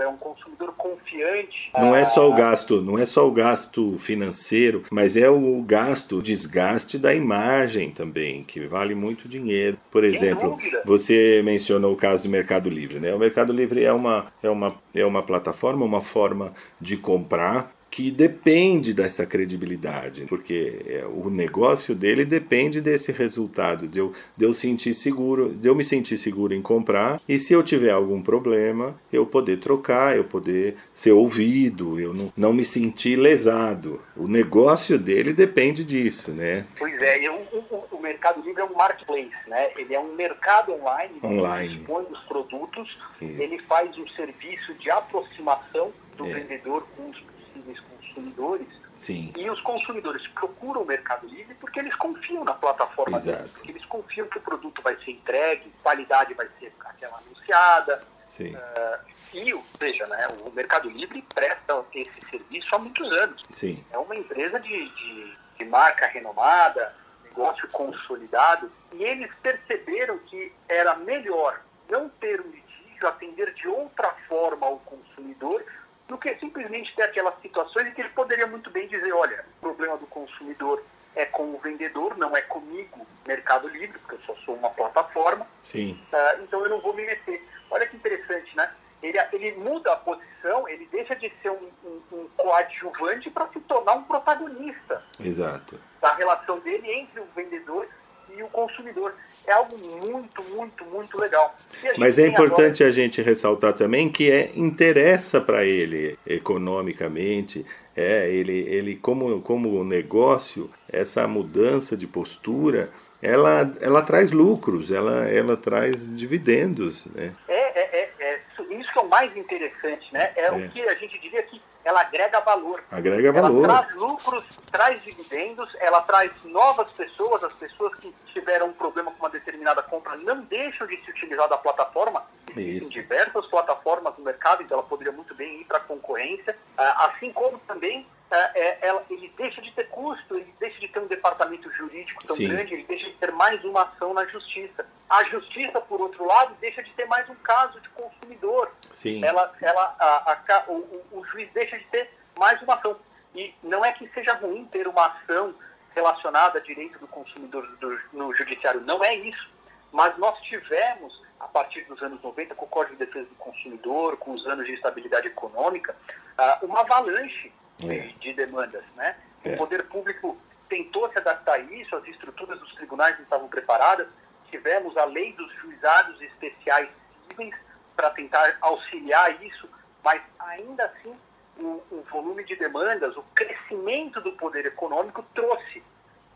é 0.01 0.07
um 0.07 0.17
consumidor 0.17 0.73
confiante. 0.75 1.69
Não 1.73 1.95
é 1.95 2.05
só 2.05 2.27
o 2.27 2.33
gasto, 2.33 2.81
não 2.81 2.97
é 2.97 3.05
só 3.05 3.27
o 3.27 3.31
gasto 3.31 3.97
financeiro, 3.99 4.83
mas 4.91 5.15
é 5.15 5.29
o 5.29 5.61
gasto, 5.61 6.17
o 6.17 6.21
desgaste 6.23 6.97
da 6.97 7.13
imagem 7.13 7.91
também, 7.91 8.43
que 8.43 8.61
vale 8.61 8.95
muito 8.95 9.27
dinheiro. 9.29 9.77
Por 9.91 10.03
exemplo, 10.03 10.57
você 10.83 11.41
mencionou 11.43 11.93
o 11.93 11.97
caso 11.97 12.23
do 12.23 12.29
Mercado 12.29 12.69
Livre, 12.69 12.99
né? 12.99 13.13
O 13.13 13.19
Mercado 13.19 13.53
Livre 13.53 13.83
é 13.83 13.93
uma, 13.93 14.25
é 14.41 14.49
uma, 14.49 14.75
é 14.95 15.05
uma 15.05 15.21
plataforma, 15.21 15.85
uma 15.85 16.01
forma 16.01 16.53
de 16.81 16.97
comprar 16.97 17.71
que 17.93 18.09
depende 18.09 18.91
dessa 18.91 19.23
credibilidade, 19.23 20.25
porque 20.25 20.81
é, 20.87 21.05
o 21.05 21.29
negócio 21.29 21.93
dele 21.93 22.25
depende 22.25 22.81
desse 22.81 23.11
resultado, 23.11 23.87
de 23.87 23.99
eu, 23.99 24.11
de 24.35 24.45
eu 24.45 24.51
sentir 24.51 24.95
seguro, 24.95 25.53
de 25.53 25.67
eu 25.67 25.75
me 25.75 25.83
sentir 25.83 26.17
seguro 26.17 26.55
em 26.55 26.61
comprar, 26.61 27.21
e 27.29 27.37
se 27.37 27.53
eu 27.53 27.61
tiver 27.61 27.91
algum 27.91 28.19
problema, 28.19 28.99
eu 29.11 29.27
poder 29.27 29.57
trocar, 29.57 30.17
eu 30.17 30.23
poder 30.23 30.75
ser 30.91 31.11
ouvido, 31.11 31.99
eu 31.99 32.15
não, 32.15 32.33
não 32.35 32.51
me 32.51 32.65
sentir 32.65 33.15
lesado. 33.15 34.01
O 34.17 34.27
negócio 34.27 34.97
dele 34.97 35.31
depende 35.31 35.83
disso, 35.83 36.31
né? 36.31 36.65
Pois 36.79 36.99
é, 36.99 37.19
eu, 37.19 37.35
o, 37.51 37.95
o, 37.95 38.01
Mercado 38.01 38.41
Livre 38.41 38.63
é 38.63 38.65
um 38.65 38.73
marketplace, 38.73 39.29
né? 39.47 39.69
Ele 39.77 39.93
é 39.93 39.99
um 39.99 40.15
mercado 40.15 40.73
online, 40.73 41.19
online. 41.23 41.67
ele 41.67 41.81
expõe 41.81 42.05
os 42.11 42.19
produtos, 42.21 42.97
Isso. 43.21 43.39
ele 43.39 43.59
faz 43.59 43.95
um 43.99 44.07
serviço 44.07 44.73
de 44.79 44.89
aproximação 44.89 45.93
do 46.17 46.25
é. 46.25 46.33
vendedor 46.33 46.87
com 46.95 47.09
os 47.11 47.32
possíveis 47.53 47.79
consumidores. 47.79 48.67
Sim. 48.95 49.33
E 49.37 49.49
os 49.49 49.59
consumidores 49.61 50.25
procuram 50.27 50.81
o 50.81 50.85
Mercado 50.85 51.27
Livre 51.27 51.53
porque 51.55 51.79
eles 51.79 51.93
confiam 51.95 52.43
na 52.43 52.53
plataforma 52.53 53.17
Exato. 53.17 53.37
deles, 53.37 53.51
porque 53.51 53.71
eles 53.71 53.85
confiam 53.85 54.27
que 54.27 54.37
o 54.37 54.41
produto 54.41 54.81
vai 54.81 54.95
ser 54.97 55.11
entregue, 55.11 55.73
qualidade 55.83 56.33
vai 56.33 56.47
ser 56.59 56.73
aquela 56.79 57.17
anunciada. 57.17 58.01
Sim. 58.27 58.55
Uh, 58.55 59.13
e, 59.33 59.63
veja, 59.79 60.07
né, 60.07 60.27
o 60.45 60.51
Mercado 60.51 60.89
Livre 60.89 61.21
presta 61.33 61.83
esse 61.93 62.29
serviço 62.29 62.73
há 62.73 62.79
muitos 62.79 63.11
anos. 63.21 63.43
Sim. 63.51 63.83
É 63.91 63.97
uma 63.97 64.15
empresa 64.15 64.59
de, 64.59 64.89
de, 64.89 65.37
de 65.57 65.65
marca 65.65 66.07
renomada, 66.07 66.95
negócio 67.23 67.67
consolidado, 67.69 68.71
e 68.93 69.03
eles 69.03 69.31
perceberam 69.41 70.17
que 70.19 70.53
era 70.69 70.95
melhor 70.95 71.59
não 71.89 72.07
ter 72.09 72.39
um 72.39 72.49
litígio, 72.49 73.07
atender 73.07 73.53
de 73.53 73.67
outra 73.67 74.11
forma 74.29 74.65
ao 74.65 74.77
consumidor, 74.79 75.65
do 76.13 76.17
que 76.19 76.35
simplesmente 76.35 76.95
ter 76.95 77.01
aquelas 77.01 77.33
situações 77.41 77.87
em 77.87 77.91
que 77.91 78.01
ele 78.01 78.09
poderia 78.09 78.45
muito 78.45 78.69
bem 78.69 78.87
dizer, 78.87 79.11
olha, 79.13 79.43
o 79.57 79.61
problema 79.61 79.97
do 79.97 80.05
consumidor 80.05 80.83
é 81.15 81.25
com 81.25 81.55
o 81.55 81.57
vendedor, 81.57 82.15
não 82.19 82.37
é 82.37 82.41
comigo, 82.41 83.05
Mercado 83.25 83.67
Livre, 83.67 83.97
porque 83.97 84.15
eu 84.15 84.19
só 84.19 84.35
sou 84.45 84.55
uma 84.55 84.69
plataforma. 84.69 85.47
Sim. 85.63 85.99
Uh, 86.13 86.43
então 86.43 86.61
eu 86.63 86.69
não 86.69 86.81
vou 86.81 86.93
me 86.93 87.03
meter. 87.03 87.43
Olha 87.71 87.87
que 87.87 87.95
interessante, 87.95 88.55
né? 88.55 88.71
Ele, 89.01 89.17
ele 89.33 89.51
muda 89.53 89.91
a 89.91 89.95
posição, 89.95 90.69
ele 90.69 90.87
deixa 90.91 91.15
de 91.15 91.33
ser 91.41 91.49
um, 91.49 91.71
um, 91.83 92.01
um 92.11 92.27
coadjuvante 92.37 93.31
para 93.31 93.47
se 93.47 93.59
tornar 93.61 93.93
um 93.93 94.03
protagonista. 94.03 95.03
Exato. 95.19 95.79
Da 95.99 96.13
relação 96.13 96.59
dele 96.59 96.91
entre 96.91 97.21
o 97.21 97.25
vendedor 97.35 97.87
e 98.29 98.43
o 98.43 98.49
consumidor 98.49 99.15
é 99.47 99.51
algo 99.63 99.77
muito, 99.77 100.43
muito, 100.43 100.85
muito 100.85 101.17
legal. 101.17 101.55
Mas 101.97 102.19
é 102.19 102.27
importante 102.27 102.83
agora... 102.83 102.89
a 102.89 102.91
gente 102.91 103.21
ressaltar 103.21 103.73
também 103.73 104.09
que 104.09 104.29
é 104.29 104.51
interessa 104.55 105.39
para 105.39 105.65
ele 105.65 106.17
economicamente, 106.25 107.65
é 107.95 108.29
ele, 108.29 108.59
ele 108.67 108.95
como, 108.95 109.41
como 109.41 109.83
negócio, 109.83 110.69
essa 110.91 111.27
mudança 111.27 111.95
de 111.95 112.07
postura, 112.07 112.89
ela, 113.21 113.71
ela 113.79 114.01
traz 114.01 114.31
lucros, 114.31 114.91
ela, 114.91 115.29
ela 115.29 115.55
traz 115.55 116.05
dividendos, 116.15 117.05
né? 117.07 117.33
É, 117.47 117.79
é, 117.79 117.99
é, 117.99 118.09
é 118.19 118.39
isso 118.77 118.91
que 118.91 118.99
é 118.99 119.01
o 119.01 119.07
mais 119.07 119.35
interessante, 119.37 120.13
né? 120.13 120.31
É, 120.35 120.47
é, 120.47 120.51
o 120.51 120.69
que 120.69 120.81
a 120.81 120.95
gente 120.95 121.17
diria 121.19 121.41
que 121.43 121.61
ela 121.83 122.01
agrega 122.01 122.39
valor. 122.41 122.83
Agrega 122.91 123.31
valor. 123.31 123.65
Ela 123.65 123.83
traz 123.83 123.95
lucros, 123.95 124.43
traz 124.71 125.03
dividendos, 125.03 125.69
ela 125.79 126.01
traz 126.01 126.31
novas 126.45 126.89
pessoas, 126.91 127.43
as 127.43 127.53
pessoas 127.53 127.93
que 127.95 128.13
tiveram 128.33 128.67
um 128.67 128.73
problema 128.73 129.11
com 129.11 129.19
uma 129.19 129.29
determinada 129.29 129.83
compra 129.83 130.15
não 130.17 130.41
deixam 130.41 130.87
de 130.87 130.97
se 131.03 131.11
utilizar 131.11 131.49
da 131.49 131.57
plataforma. 131.57 132.23
Existem 132.55 132.89
diversas 132.89 133.45
plataformas 133.47 134.13
no 134.17 134.23
mercado, 134.23 134.63
então 134.63 134.77
ela 134.77 134.87
poderia 134.87 135.11
muito 135.11 135.33
bem 135.35 135.61
ir 135.61 135.65
para 135.65 135.77
a 135.77 135.81
concorrência, 135.81 136.55
ah, 136.77 137.07
assim 137.07 137.31
como 137.31 137.57
também 137.59 138.05
é, 138.35 138.87
ela, 138.87 139.05
ele 139.09 139.31
deixa 139.37 139.61
de 139.61 139.71
ter 139.73 139.87
custo, 139.89 140.35
ele 140.35 140.53
deixa 140.59 140.79
de 140.79 140.87
ter 140.87 140.99
um 140.99 141.07
departamento 141.07 141.71
jurídico 141.71 142.25
tão 142.25 142.35
Sim. 142.35 142.47
grande, 142.47 142.73
ele 142.73 142.83
deixa 142.83 143.05
de 143.05 143.13
ter 143.17 143.31
mais 143.31 143.63
uma 143.63 143.83
ação 143.83 144.13
na 144.13 144.25
justiça. 144.25 144.85
A 145.09 145.23
justiça, 145.25 145.79
por 145.79 146.01
outro 146.01 146.25
lado, 146.25 146.55
deixa 146.59 146.81
de 146.81 146.91
ter 146.93 147.05
mais 147.05 147.29
um 147.29 147.35
caso 147.35 147.79
de 147.79 147.89
consumidor. 147.89 148.71
Sim. 148.91 149.23
Ela, 149.23 149.53
ela, 149.61 149.95
a, 149.99 150.33
a, 150.33 150.63
o, 150.67 151.05
o 151.11 151.25
juiz 151.25 151.47
deixa 151.53 151.77
de 151.77 151.85
ter 151.85 152.09
mais 152.35 152.59
uma 152.63 152.73
ação. 152.73 152.97
E 153.35 153.53
não 153.61 153.85
é 153.85 153.91
que 153.91 154.07
seja 154.09 154.33
ruim 154.33 154.65
ter 154.65 154.87
uma 154.87 155.05
ação 155.05 155.53
relacionada 155.93 156.57
a 156.57 156.61
direito 156.61 156.97
do 156.97 157.07
consumidor 157.07 157.67
do, 157.77 157.99
no 158.13 158.33
judiciário, 158.33 158.81
não 158.81 159.03
é 159.03 159.15
isso. 159.15 159.47
Mas 159.91 160.17
nós 160.17 160.39
tivemos, 160.41 161.21
a 161.39 161.47
partir 161.47 161.81
dos 161.83 162.01
anos 162.01 162.19
90, 162.23 162.55
com 162.55 162.65
o 162.65 162.67
Código 162.67 162.97
de 162.97 163.05
Defesa 163.05 163.29
do 163.29 163.35
Consumidor, 163.35 164.17
com 164.17 164.31
os 164.31 164.47
anos 164.47 164.65
de 164.65 164.73
estabilidade 164.73 165.27
econômica, 165.27 165.95
uh, 166.35 166.65
uma 166.65 166.79
avalanche 166.79 167.51
é. 167.51 167.62
De, 167.77 168.13
de, 168.13 168.33
demandas. 168.33 168.83
Né? 168.95 169.15
É. 169.43 169.53
O 169.53 169.57
poder 169.57 169.83
público 169.87 170.37
tentou 170.69 171.11
se 171.11 171.17
adaptar 171.17 171.55
a 171.55 171.59
isso, 171.59 171.95
as 171.95 172.05
estruturas 172.07 172.59
dos 172.59 172.73
tribunais 172.75 173.15
não 173.15 173.23
estavam 173.23 173.47
preparadas, 173.47 174.07
tivemos 174.49 174.95
a 174.97 175.05
lei 175.05 175.33
dos 175.33 175.51
juizados 175.55 176.21
especiais 176.21 176.89
cíveis 177.27 177.55
para 177.95 178.09
tentar 178.11 178.57
auxiliar 178.61 179.41
isso, 179.43 179.69
mas 180.03 180.21
ainda 180.39 180.85
assim 180.85 181.15
o, 181.57 181.81
o, 181.91 182.05
volume 182.11 182.43
de 182.43 182.55
demandas, 182.55 183.15
o 183.15 183.23
crescimento 183.35 184.19
do 184.21 184.31
poder 184.33 184.65
econômico 184.65 185.23
trouxe, 185.35 185.83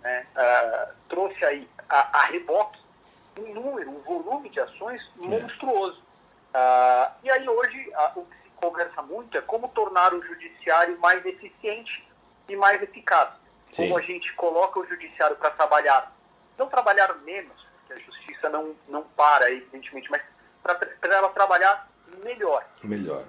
né, 0.02 0.26
uh, 0.36 0.94
trouxe 1.10 1.44
aí 1.44 1.68
a, 1.90 2.20
a, 2.20 2.26
reboque 2.28 2.80
um 3.40 3.54
número, 3.54 3.90
um 3.90 4.02
volume 4.02 4.50
de 4.50 4.60
ações 4.60 5.02
monstruoso. 5.16 6.00
Uh, 6.54 7.12
e 7.24 7.30
aí 7.30 7.48
hoje 7.48 7.90
uh, 7.90 8.20
o 8.20 8.26
que 8.26 8.38
se 8.38 8.47
conversa 8.60 9.02
muito 9.02 9.38
é 9.38 9.42
como 9.42 9.68
tornar 9.70 10.14
o 10.14 10.22
judiciário 10.22 11.00
mais 11.00 11.26
eficiente 11.26 12.04
e 12.50 12.56
mais 12.56 12.82
eficaz. 12.82 13.30
Sim. 13.72 13.84
Como 13.84 13.98
a 13.98 14.02
gente 14.02 14.32
coloca 14.34 14.80
o 14.80 14.88
judiciário 14.88 15.36
para 15.36 15.52
trabalhar, 15.52 16.16
não 16.58 16.68
trabalhar 16.68 17.16
menos, 17.26 17.66
porque 17.80 17.94
a 17.94 18.06
justiça 18.06 18.50
não, 18.50 18.76
não 18.88 19.04
para, 19.16 19.52
evidentemente, 19.52 20.10
mas 20.10 20.22
para 20.62 21.16
ela 21.16 21.30
trabalhar 21.30 21.90
melhor. 22.24 22.66
Melhor. 22.84 23.24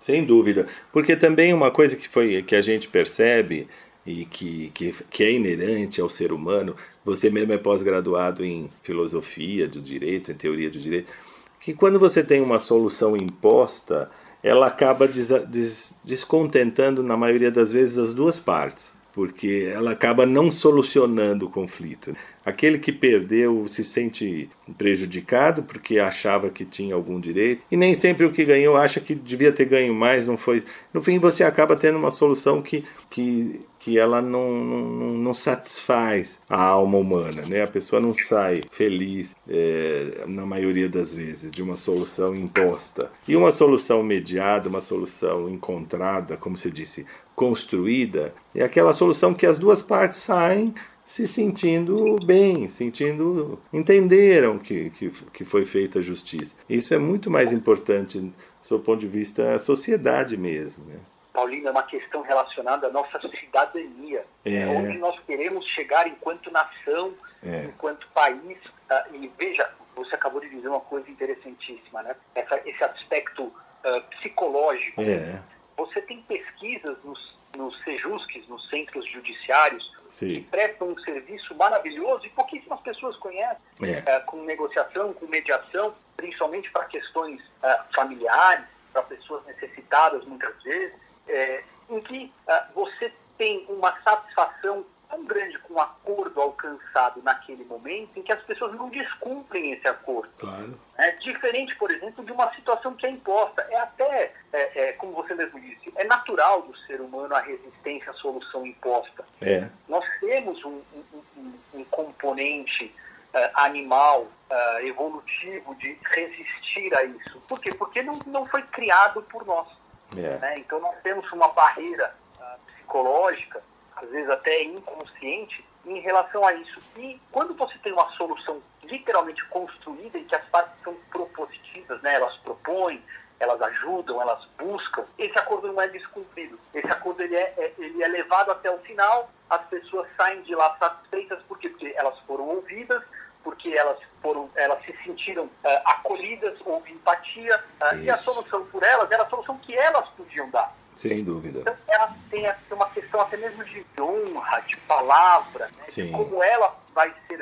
Sem 0.00 0.24
dúvida. 0.24 0.68
Porque 0.92 1.16
também 1.16 1.52
uma 1.52 1.70
coisa 1.70 1.96
que, 1.96 2.08
foi, 2.08 2.42
que 2.42 2.54
a 2.54 2.62
gente 2.62 2.88
percebe 2.88 3.68
e 4.04 4.26
que, 4.26 4.70
que, 4.70 4.92
que 5.10 5.24
é 5.24 5.32
inerente 5.32 6.00
ao 6.00 6.08
ser 6.08 6.32
humano, 6.32 6.76
você 7.04 7.30
mesmo 7.30 7.52
é 7.52 7.58
pós-graduado 7.58 8.44
em 8.44 8.70
filosofia 8.82 9.66
do 9.66 9.80
direito, 9.80 10.30
em 10.30 10.34
teoria 10.34 10.70
do 10.70 10.78
direito, 10.78 11.10
que 11.58 11.72
quando 11.72 11.98
você 11.98 12.22
tem 12.22 12.42
uma 12.42 12.58
solução 12.58 13.16
imposta, 13.16 14.10
ela 14.44 14.68
acaba 14.68 15.08
des, 15.08 15.30
des, 15.48 15.94
descontentando, 16.04 17.02
na 17.02 17.16
maioria 17.16 17.50
das 17.50 17.72
vezes, 17.72 17.98
as 17.98 18.14
duas 18.14 18.38
partes 18.38 18.94
porque 19.14 19.70
ela 19.72 19.92
acaba 19.92 20.26
não 20.26 20.50
solucionando 20.50 21.46
o 21.46 21.50
conflito. 21.50 22.16
Aquele 22.44 22.78
que 22.78 22.92
perdeu 22.92 23.66
se 23.68 23.82
sente 23.82 24.50
prejudicado 24.76 25.62
porque 25.62 25.98
achava 25.98 26.50
que 26.50 26.64
tinha 26.64 26.94
algum 26.94 27.18
direito 27.18 27.62
e 27.70 27.76
nem 27.76 27.94
sempre 27.94 28.26
o 28.26 28.32
que 28.32 28.44
ganhou 28.44 28.76
acha 28.76 29.00
que 29.00 29.14
devia 29.14 29.52
ter 29.52 29.64
ganho 29.64 29.94
mais, 29.94 30.26
não 30.26 30.36
foi. 30.36 30.62
No 30.92 31.02
fim 31.02 31.18
você 31.18 31.42
acaba 31.42 31.74
tendo 31.74 31.96
uma 31.96 32.10
solução 32.10 32.60
que, 32.60 32.84
que, 33.08 33.60
que 33.78 33.98
ela 33.98 34.20
não, 34.20 34.50
não, 34.52 35.14
não 35.14 35.34
satisfaz 35.34 36.38
a 36.48 36.60
alma 36.60 36.98
humana, 36.98 37.42
né? 37.48 37.62
A 37.62 37.68
pessoa 37.68 38.00
não 38.00 38.14
sai 38.14 38.62
feliz 38.70 39.34
é, 39.48 40.24
na 40.26 40.44
maioria 40.44 40.88
das 40.88 41.14
vezes 41.14 41.50
de 41.50 41.62
uma 41.62 41.76
solução 41.76 42.34
imposta. 42.34 43.10
E 43.26 43.34
uma 43.36 43.52
solução 43.52 44.02
mediada, 44.02 44.68
uma 44.68 44.82
solução 44.82 45.48
encontrada, 45.48 46.36
como 46.36 46.58
você 46.58 46.70
disse, 46.70 47.06
construída, 47.34 48.34
é 48.54 48.62
aquela 48.62 48.92
solução 48.92 49.34
que 49.34 49.46
as 49.46 49.58
duas 49.58 49.82
partes 49.82 50.18
saem 50.18 50.74
se 51.04 51.28
sentindo 51.28 52.16
bem, 52.24 52.68
sentindo. 52.68 53.60
entenderam 53.72 54.58
que, 54.58 54.90
que, 54.90 55.10
que 55.10 55.44
foi 55.44 55.64
feita 55.64 55.98
a 55.98 56.02
justiça. 56.02 56.56
Isso 56.68 56.94
é 56.94 56.98
muito 56.98 57.30
mais 57.30 57.52
importante 57.52 58.18
do 58.18 58.34
seu 58.62 58.78
ponto 58.78 59.00
de 59.00 59.06
vista 59.06 59.44
da 59.44 59.58
sociedade 59.58 60.36
mesmo. 60.36 60.84
Né? 60.84 60.98
Paulino, 61.32 61.68
é 61.68 61.70
uma 61.72 61.82
questão 61.82 62.22
relacionada 62.22 62.86
à 62.86 62.90
nossa 62.90 63.20
cidadania, 63.28 64.24
é. 64.44 64.66
onde 64.66 64.96
nós 64.98 65.18
queremos 65.26 65.66
chegar 65.66 66.06
enquanto 66.06 66.50
nação, 66.50 67.12
é. 67.42 67.64
enquanto 67.64 68.06
país. 68.14 68.58
Uh, 68.90 69.14
e 69.16 69.30
veja, 69.36 69.68
você 69.96 70.14
acabou 70.14 70.40
de 70.40 70.48
dizer 70.48 70.68
uma 70.68 70.80
coisa 70.80 71.10
interessantíssima, 71.10 72.02
né? 72.02 72.14
Essa, 72.34 72.60
esse 72.64 72.82
aspecto 72.82 73.42
uh, 73.44 74.00
psicológico. 74.10 75.02
É. 75.02 75.40
Você 75.76 76.00
tem 76.02 76.22
pesquisas 76.22 76.96
nos, 77.02 77.36
nos 77.56 77.76
sejusques, 77.82 78.46
nos 78.48 78.68
centros 78.70 79.04
judiciários, 79.10 79.92
Sim. 80.14 80.34
que 80.34 80.40
prestam 80.42 80.90
um 80.90 80.98
serviço 81.00 81.56
maravilhoso 81.56 82.24
e 82.24 82.30
pouquíssimas 82.30 82.80
pessoas 82.82 83.16
conhecem, 83.16 83.58
é. 83.82 84.18
uh, 84.18 84.24
com 84.26 84.44
negociação, 84.44 85.12
com 85.12 85.26
mediação, 85.26 85.92
principalmente 86.16 86.70
para 86.70 86.84
questões 86.84 87.40
uh, 87.42 87.92
familiares, 87.92 88.64
para 88.92 89.02
pessoas 89.02 89.44
necessitadas 89.44 90.24
muitas 90.24 90.62
vezes, 90.62 90.94
é, 91.26 91.64
em 91.90 92.00
que 92.00 92.32
uh, 92.46 92.74
você 92.76 93.12
tem 93.36 93.66
uma 93.68 94.00
satisfação 94.02 94.86
tão 95.08 95.24
grande 95.24 95.58
com 95.60 95.74
o 95.74 95.80
acordo 95.80 96.40
alcançado 96.40 97.22
naquele 97.22 97.64
momento 97.64 98.18
em 98.18 98.22
que 98.22 98.32
as 98.32 98.42
pessoas 98.42 98.74
não 98.74 98.88
descumprem 98.88 99.72
esse 99.72 99.86
acordo. 99.86 100.30
Claro. 100.38 100.78
É 100.96 101.10
diferente, 101.12 101.74
por 101.76 101.90
exemplo, 101.90 102.24
de 102.24 102.32
uma 102.32 102.52
situação 102.54 102.94
que 102.94 103.06
é 103.06 103.10
imposta. 103.10 103.62
É 103.70 103.76
até, 103.78 104.32
é, 104.52 104.80
é, 104.80 104.92
como 104.92 105.12
você 105.12 105.34
mesmo 105.34 105.60
disse, 105.60 105.92
é 105.96 106.04
natural 106.04 106.62
do 106.62 106.76
ser 106.78 107.00
humano 107.00 107.34
a 107.34 107.40
resistência 107.40 108.10
à 108.10 108.14
solução 108.14 108.66
imposta. 108.66 109.24
É. 109.40 109.68
Nós 109.88 110.04
temos 110.20 110.64
um, 110.64 110.82
um, 110.94 111.22
um, 111.36 111.54
um 111.74 111.84
componente 111.84 112.94
uh, 113.34 113.50
animal, 113.54 114.22
uh, 114.22 114.86
evolutivo 114.86 115.74
de 115.76 115.98
resistir 116.04 116.94
a 116.94 117.04
isso. 117.04 117.40
Por 117.48 117.60
quê? 117.60 117.72
Porque 117.74 118.02
não, 118.02 118.18
não 118.26 118.46
foi 118.46 118.62
criado 118.62 119.22
por 119.22 119.44
nós. 119.44 119.68
É. 120.16 120.38
Né? 120.38 120.58
Então 120.58 120.80
nós 120.80 120.94
temos 121.02 121.30
uma 121.32 121.48
barreira 121.48 122.14
uh, 122.38 122.72
psicológica, 122.72 123.62
às 123.96 124.08
vezes 124.10 124.30
até 124.30 124.62
inconsciente, 124.62 125.64
em 125.86 126.00
relação 126.00 126.44
a 126.46 126.52
isso. 126.54 126.80
E 126.96 127.20
quando 127.30 127.54
você 127.54 127.76
tem 127.78 127.92
uma 127.92 128.10
solução 128.12 128.62
literalmente 128.82 129.44
construída 129.46 130.18
e 130.18 130.24
que 130.24 130.34
as 130.34 130.44
partes 130.46 130.72
são 130.82 130.94
propositivas, 131.10 132.00
né? 132.02 132.14
elas 132.14 132.34
propõem, 132.38 133.02
elas 133.38 133.60
ajudam, 133.60 134.20
elas 134.20 134.44
buscam, 134.58 135.04
esse 135.18 135.38
acordo 135.38 135.72
não 135.72 135.80
é 135.80 135.88
descumprido. 135.88 136.58
Esse 136.72 136.90
acordo 136.90 137.22
ele 137.22 137.36
é, 137.36 137.54
é, 137.58 137.72
ele 137.78 138.02
é 138.02 138.08
levado 138.08 138.50
até 138.50 138.70
o 138.70 138.78
final, 138.78 139.30
as 139.50 139.62
pessoas 139.66 140.08
saem 140.16 140.42
de 140.42 140.54
lá 140.54 140.76
satisfeitas, 140.78 141.42
por 141.42 141.58
quê? 141.58 141.68
Porque 141.68 141.92
elas 141.96 142.18
foram 142.20 142.48
ouvidas, 142.48 143.02
porque 143.42 143.70
elas 143.70 143.98
foram, 144.22 144.48
elas 144.54 144.82
se 144.84 144.96
sentiram 145.04 145.44
uh, 145.44 145.50
acolhidas, 145.84 146.58
houve 146.64 146.92
empatia, 146.92 147.62
uh, 147.82 147.96
e 147.96 148.08
a 148.08 148.16
solução 148.16 148.64
por 148.66 148.82
elas 148.82 149.10
era 149.10 149.24
a 149.24 149.28
solução 149.28 149.58
que 149.58 149.76
elas 149.76 150.08
podiam 150.10 150.48
dar. 150.50 150.72
Sem 150.94 151.24
dúvida. 151.24 151.60
Então, 151.60 151.76
ela 151.88 152.16
tem 152.30 152.46
uma 152.70 152.88
questão 152.90 153.20
até 153.20 153.36
mesmo 153.36 153.64
de 153.64 153.84
honra, 154.00 154.60
de 154.60 154.76
palavra, 154.78 155.66
né? 155.76 155.82
de 155.92 156.10
como 156.10 156.42
ela 156.42 156.76
vai 156.94 157.12
ser 157.26 157.40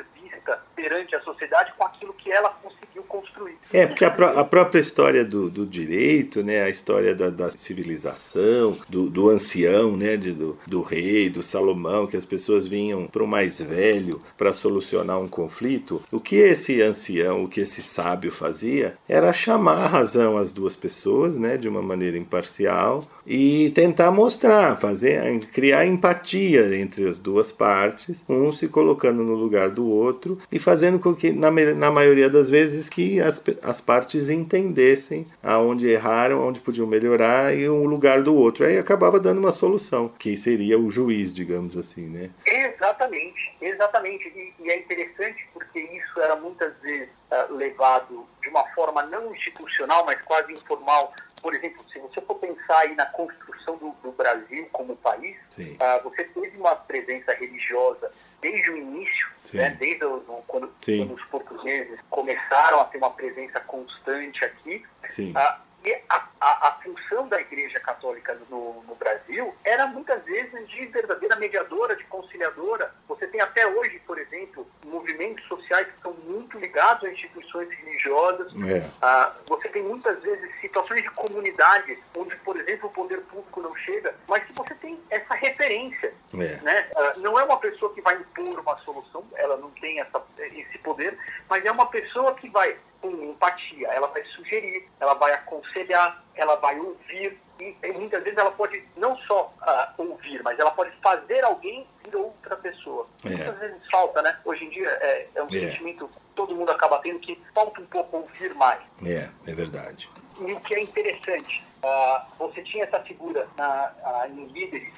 perante 0.75 1.15
a 1.15 1.21
sociedade 1.21 1.73
com 1.77 1.83
aquilo 1.85 2.13
que 2.13 2.31
ela 2.31 2.49
conseguiu 2.49 3.03
construir. 3.03 3.57
É, 3.71 3.85
porque 3.85 4.03
a, 4.03 4.11
pró 4.11 4.27
a 4.37 4.43
própria 4.43 4.79
história 4.79 5.23
do, 5.23 5.49
do, 5.49 5.65
direito, 5.65 6.43
né, 6.43 6.63
a 6.63 6.69
história 6.69 7.15
da, 7.15 7.29
da 7.29 7.49
civilização, 7.51 8.77
do, 8.89 9.09
do, 9.09 9.29
ancião, 9.29 9.95
né, 9.95 10.17
de, 10.17 10.31
do, 10.31 10.57
do 10.67 10.81
rei, 10.81 11.29
do 11.29 11.41
Salomão, 11.41 12.07
que 12.07 12.17
as 12.17 12.25
pessoas 12.25 12.67
vinham 12.67 13.07
para 13.07 13.23
o 13.23 13.27
mais 13.27 13.61
velho 13.61 14.21
para 14.37 14.51
solucionar 14.51 15.19
um 15.19 15.27
conflito, 15.27 16.03
o 16.11 16.19
que 16.19 16.35
esse 16.35 16.81
ancião, 16.81 17.43
o 17.43 17.47
que 17.47 17.61
esse 17.61 17.81
sábio 17.81 18.31
fazia 18.31 18.97
era 19.07 19.31
chamar 19.31 19.85
a 19.85 19.87
razão 19.87 20.37
às 20.37 20.51
duas 20.51 20.75
pessoas, 20.75 21.35
né, 21.35 21.57
de 21.57 21.69
uma 21.69 21.81
maneira 21.81 22.17
imparcial 22.17 23.03
e 23.25 23.71
tentar 23.71 24.11
mostrar, 24.11 24.77
fazer, 24.77 25.39
criar 25.47 25.85
empatia 25.85 26.75
entre 26.75 27.07
as 27.07 27.17
duas 27.17 27.51
partes, 27.51 28.23
um 28.27 28.51
se 28.51 28.67
colocando 28.67 29.23
no 29.23 29.35
lugar 29.35 29.69
do 29.69 29.87
outro 29.87 30.22
e 30.51 30.59
fazendo 30.59 30.99
com 30.99 31.15
que, 31.15 31.31
na, 31.31 31.51
na 31.51 31.91
maioria 31.91 32.29
das 32.29 32.49
vezes, 32.49 32.89
que 32.89 33.19
as, 33.19 33.41
as 33.61 33.81
partes 33.81 34.29
entendessem 34.29 35.27
aonde 35.41 35.87
erraram, 35.87 36.47
onde 36.47 36.59
podiam 36.59 36.87
melhorar 36.87 37.55
e 37.55 37.69
um 37.69 37.85
lugar 37.85 38.21
do 38.23 38.35
outro. 38.35 38.65
Aí 38.65 38.77
acabava 38.77 39.19
dando 39.19 39.39
uma 39.39 39.51
solução, 39.51 40.09
que 40.19 40.35
seria 40.37 40.79
o 40.79 40.89
juiz, 40.89 41.33
digamos 41.33 41.77
assim, 41.77 42.07
né? 42.07 42.29
Exatamente, 42.45 43.53
exatamente. 43.61 44.27
E, 44.35 44.63
e 44.63 44.69
é 44.69 44.79
interessante 44.79 45.47
porque 45.53 45.79
isso 45.79 46.19
era 46.19 46.35
muitas 46.35 46.73
vezes 46.81 47.09
uh, 47.31 47.53
levado 47.53 48.25
de 48.41 48.49
uma 48.49 48.63
forma 48.73 49.03
não 49.03 49.33
institucional, 49.33 50.05
mas 50.05 50.21
quase 50.21 50.53
informal 50.53 51.13
por 51.43 51.53
exemplo, 51.53 51.83
se 51.91 51.99
você 51.99 52.21
for 52.21 52.35
pensar 52.35 52.79
aí 52.79 52.95
na 52.95 53.05
construção 53.05 53.77
do, 53.77 53.91
do 54.01 54.13
Brasil 54.13 54.65
como 54.71 54.95
país, 54.95 55.35
uh, 55.59 56.03
você 56.03 56.23
teve 56.23 56.57
uma 56.57 56.73
presença 56.73 57.33
religiosa 57.33 58.09
desde 58.41 58.71
o 58.71 58.77
início, 58.77 59.27
né, 59.53 59.75
desde 59.77 60.05
o, 60.05 60.21
quando, 60.47 60.73
quando, 60.83 61.13
os 61.13 61.23
portugueses 61.25 61.99
começaram 62.09 62.79
a 62.79 62.85
ter 62.85 62.97
uma 62.97 63.11
presença 63.11 63.59
constante 63.59 64.45
aqui. 64.45 64.85
Uh, 65.31 65.72
e 65.83 65.93
a, 66.09 66.27
a, 66.39 66.67
a, 66.69 66.71
função 66.83 67.27
da 67.27 67.39
Igreja 67.41 67.79
Católica 67.79 68.37
no, 68.49 68.83
no, 68.83 68.95
Brasil 68.95 69.53
era 69.65 69.85
muitas 69.87 70.23
vezes 70.23 70.69
de 70.69 70.85
verdadeira 70.85 71.35
mediadora, 71.35 71.95
de 71.95 72.05
conciliadora. 72.05 72.93
Você 73.07 73.27
tem 73.27 73.41
até 73.41 73.67
hoje, 73.67 74.01
por 74.07 74.17
exemplo, 74.17 74.65
movimentos 74.85 75.45
sociais 75.45 75.87
que 75.87 76.01
são 76.01 76.13
muito 76.25 76.57
ligados 76.57 77.03
a 77.03 77.11
instituições 77.11 77.69
religiosas. 77.69 78.53
É. 78.65 78.89
Ah, 79.01 79.33
você 79.45 79.67
tem 79.69 79.83
muitas 79.83 80.21
vezes 80.21 80.49
situações 80.61 81.03
de 81.03 81.09
comunidade 81.09 82.01
onde, 82.15 82.35
por 82.37 82.57
exemplo, 82.57 82.87
o 82.87 82.93
poder 82.93 83.19
público 83.21 83.61
não 83.61 83.75
chega, 83.75 84.15
mas 84.27 84.43
que 84.45 84.53
você 84.53 84.73
tem 84.75 84.97
essa 85.09 85.33
referência. 85.33 86.13
É. 86.33 86.61
Né? 86.61 86.87
Ah, 86.95 87.13
não 87.17 87.37
é 87.37 87.43
uma 87.43 87.57
pessoa 87.57 87.93
que 87.93 88.01
vai 88.01 88.15
impor 88.15 88.59
uma 88.59 88.77
solução, 88.79 89.25
ela 89.35 89.57
não 89.57 89.69
tem 89.71 89.99
essa, 89.99 90.21
esse 90.37 90.77
poder, 90.77 91.17
mas 91.49 91.65
é 91.65 91.71
uma 91.71 91.87
pessoa 91.87 92.33
que 92.35 92.49
vai 92.49 92.77
com 93.03 93.09
empatia. 93.21 93.89
Ela 93.89 94.07
vai 94.07 94.23
sugerir, 94.27 94.87
ela 94.97 95.13
vai 95.15 95.33
aconselhar, 95.33 96.23
ela 96.35 96.55
vai 96.55 96.79
ouvir. 96.79 97.37
E, 97.59 97.75
e 97.83 97.91
muitas 97.91 98.23
vezes 98.23 98.39
ela 98.39 98.51
pode 98.51 98.81
não 98.95 99.17
só 99.19 99.53
uh, 99.61 100.01
ouvir, 100.01 100.41
mas 100.41 100.57
ela 100.57 100.71
pode 100.71 100.91
fazer 101.01 101.43
alguém 101.43 101.85
vir 102.03 102.15
outra 102.15 102.55
pessoa. 102.55 103.05
É. 103.25 103.29
Muitas 103.29 103.59
vezes 103.59 103.91
falta, 103.91 104.21
né? 104.21 104.39
Hoje 104.45 104.63
em 104.63 104.69
dia 104.69 104.89
é, 104.89 105.27
é 105.35 105.43
um 105.43 105.47
é. 105.47 105.49
sentimento 105.49 106.07
que 106.07 106.19
todo 106.33 106.55
mundo 106.55 106.71
acaba 106.71 106.99
tendo 106.99 107.19
que 107.19 107.37
falta 107.53 107.81
um 107.81 107.85
pouco 107.87 108.17
ouvir 108.17 108.55
mais. 108.55 108.81
É, 109.05 109.29
é 109.45 109.53
verdade. 109.53 110.09
E 110.39 110.53
o 110.53 110.59
que 110.61 110.73
é 110.73 110.81
interessante, 110.81 111.63
uh, 111.83 112.25
você 112.39 112.63
tinha 112.63 112.85
essa 112.85 113.01
figura 113.01 113.47
na, 113.57 113.91
uh, 114.01 114.31
em 114.31 114.45
líderes 114.47 114.93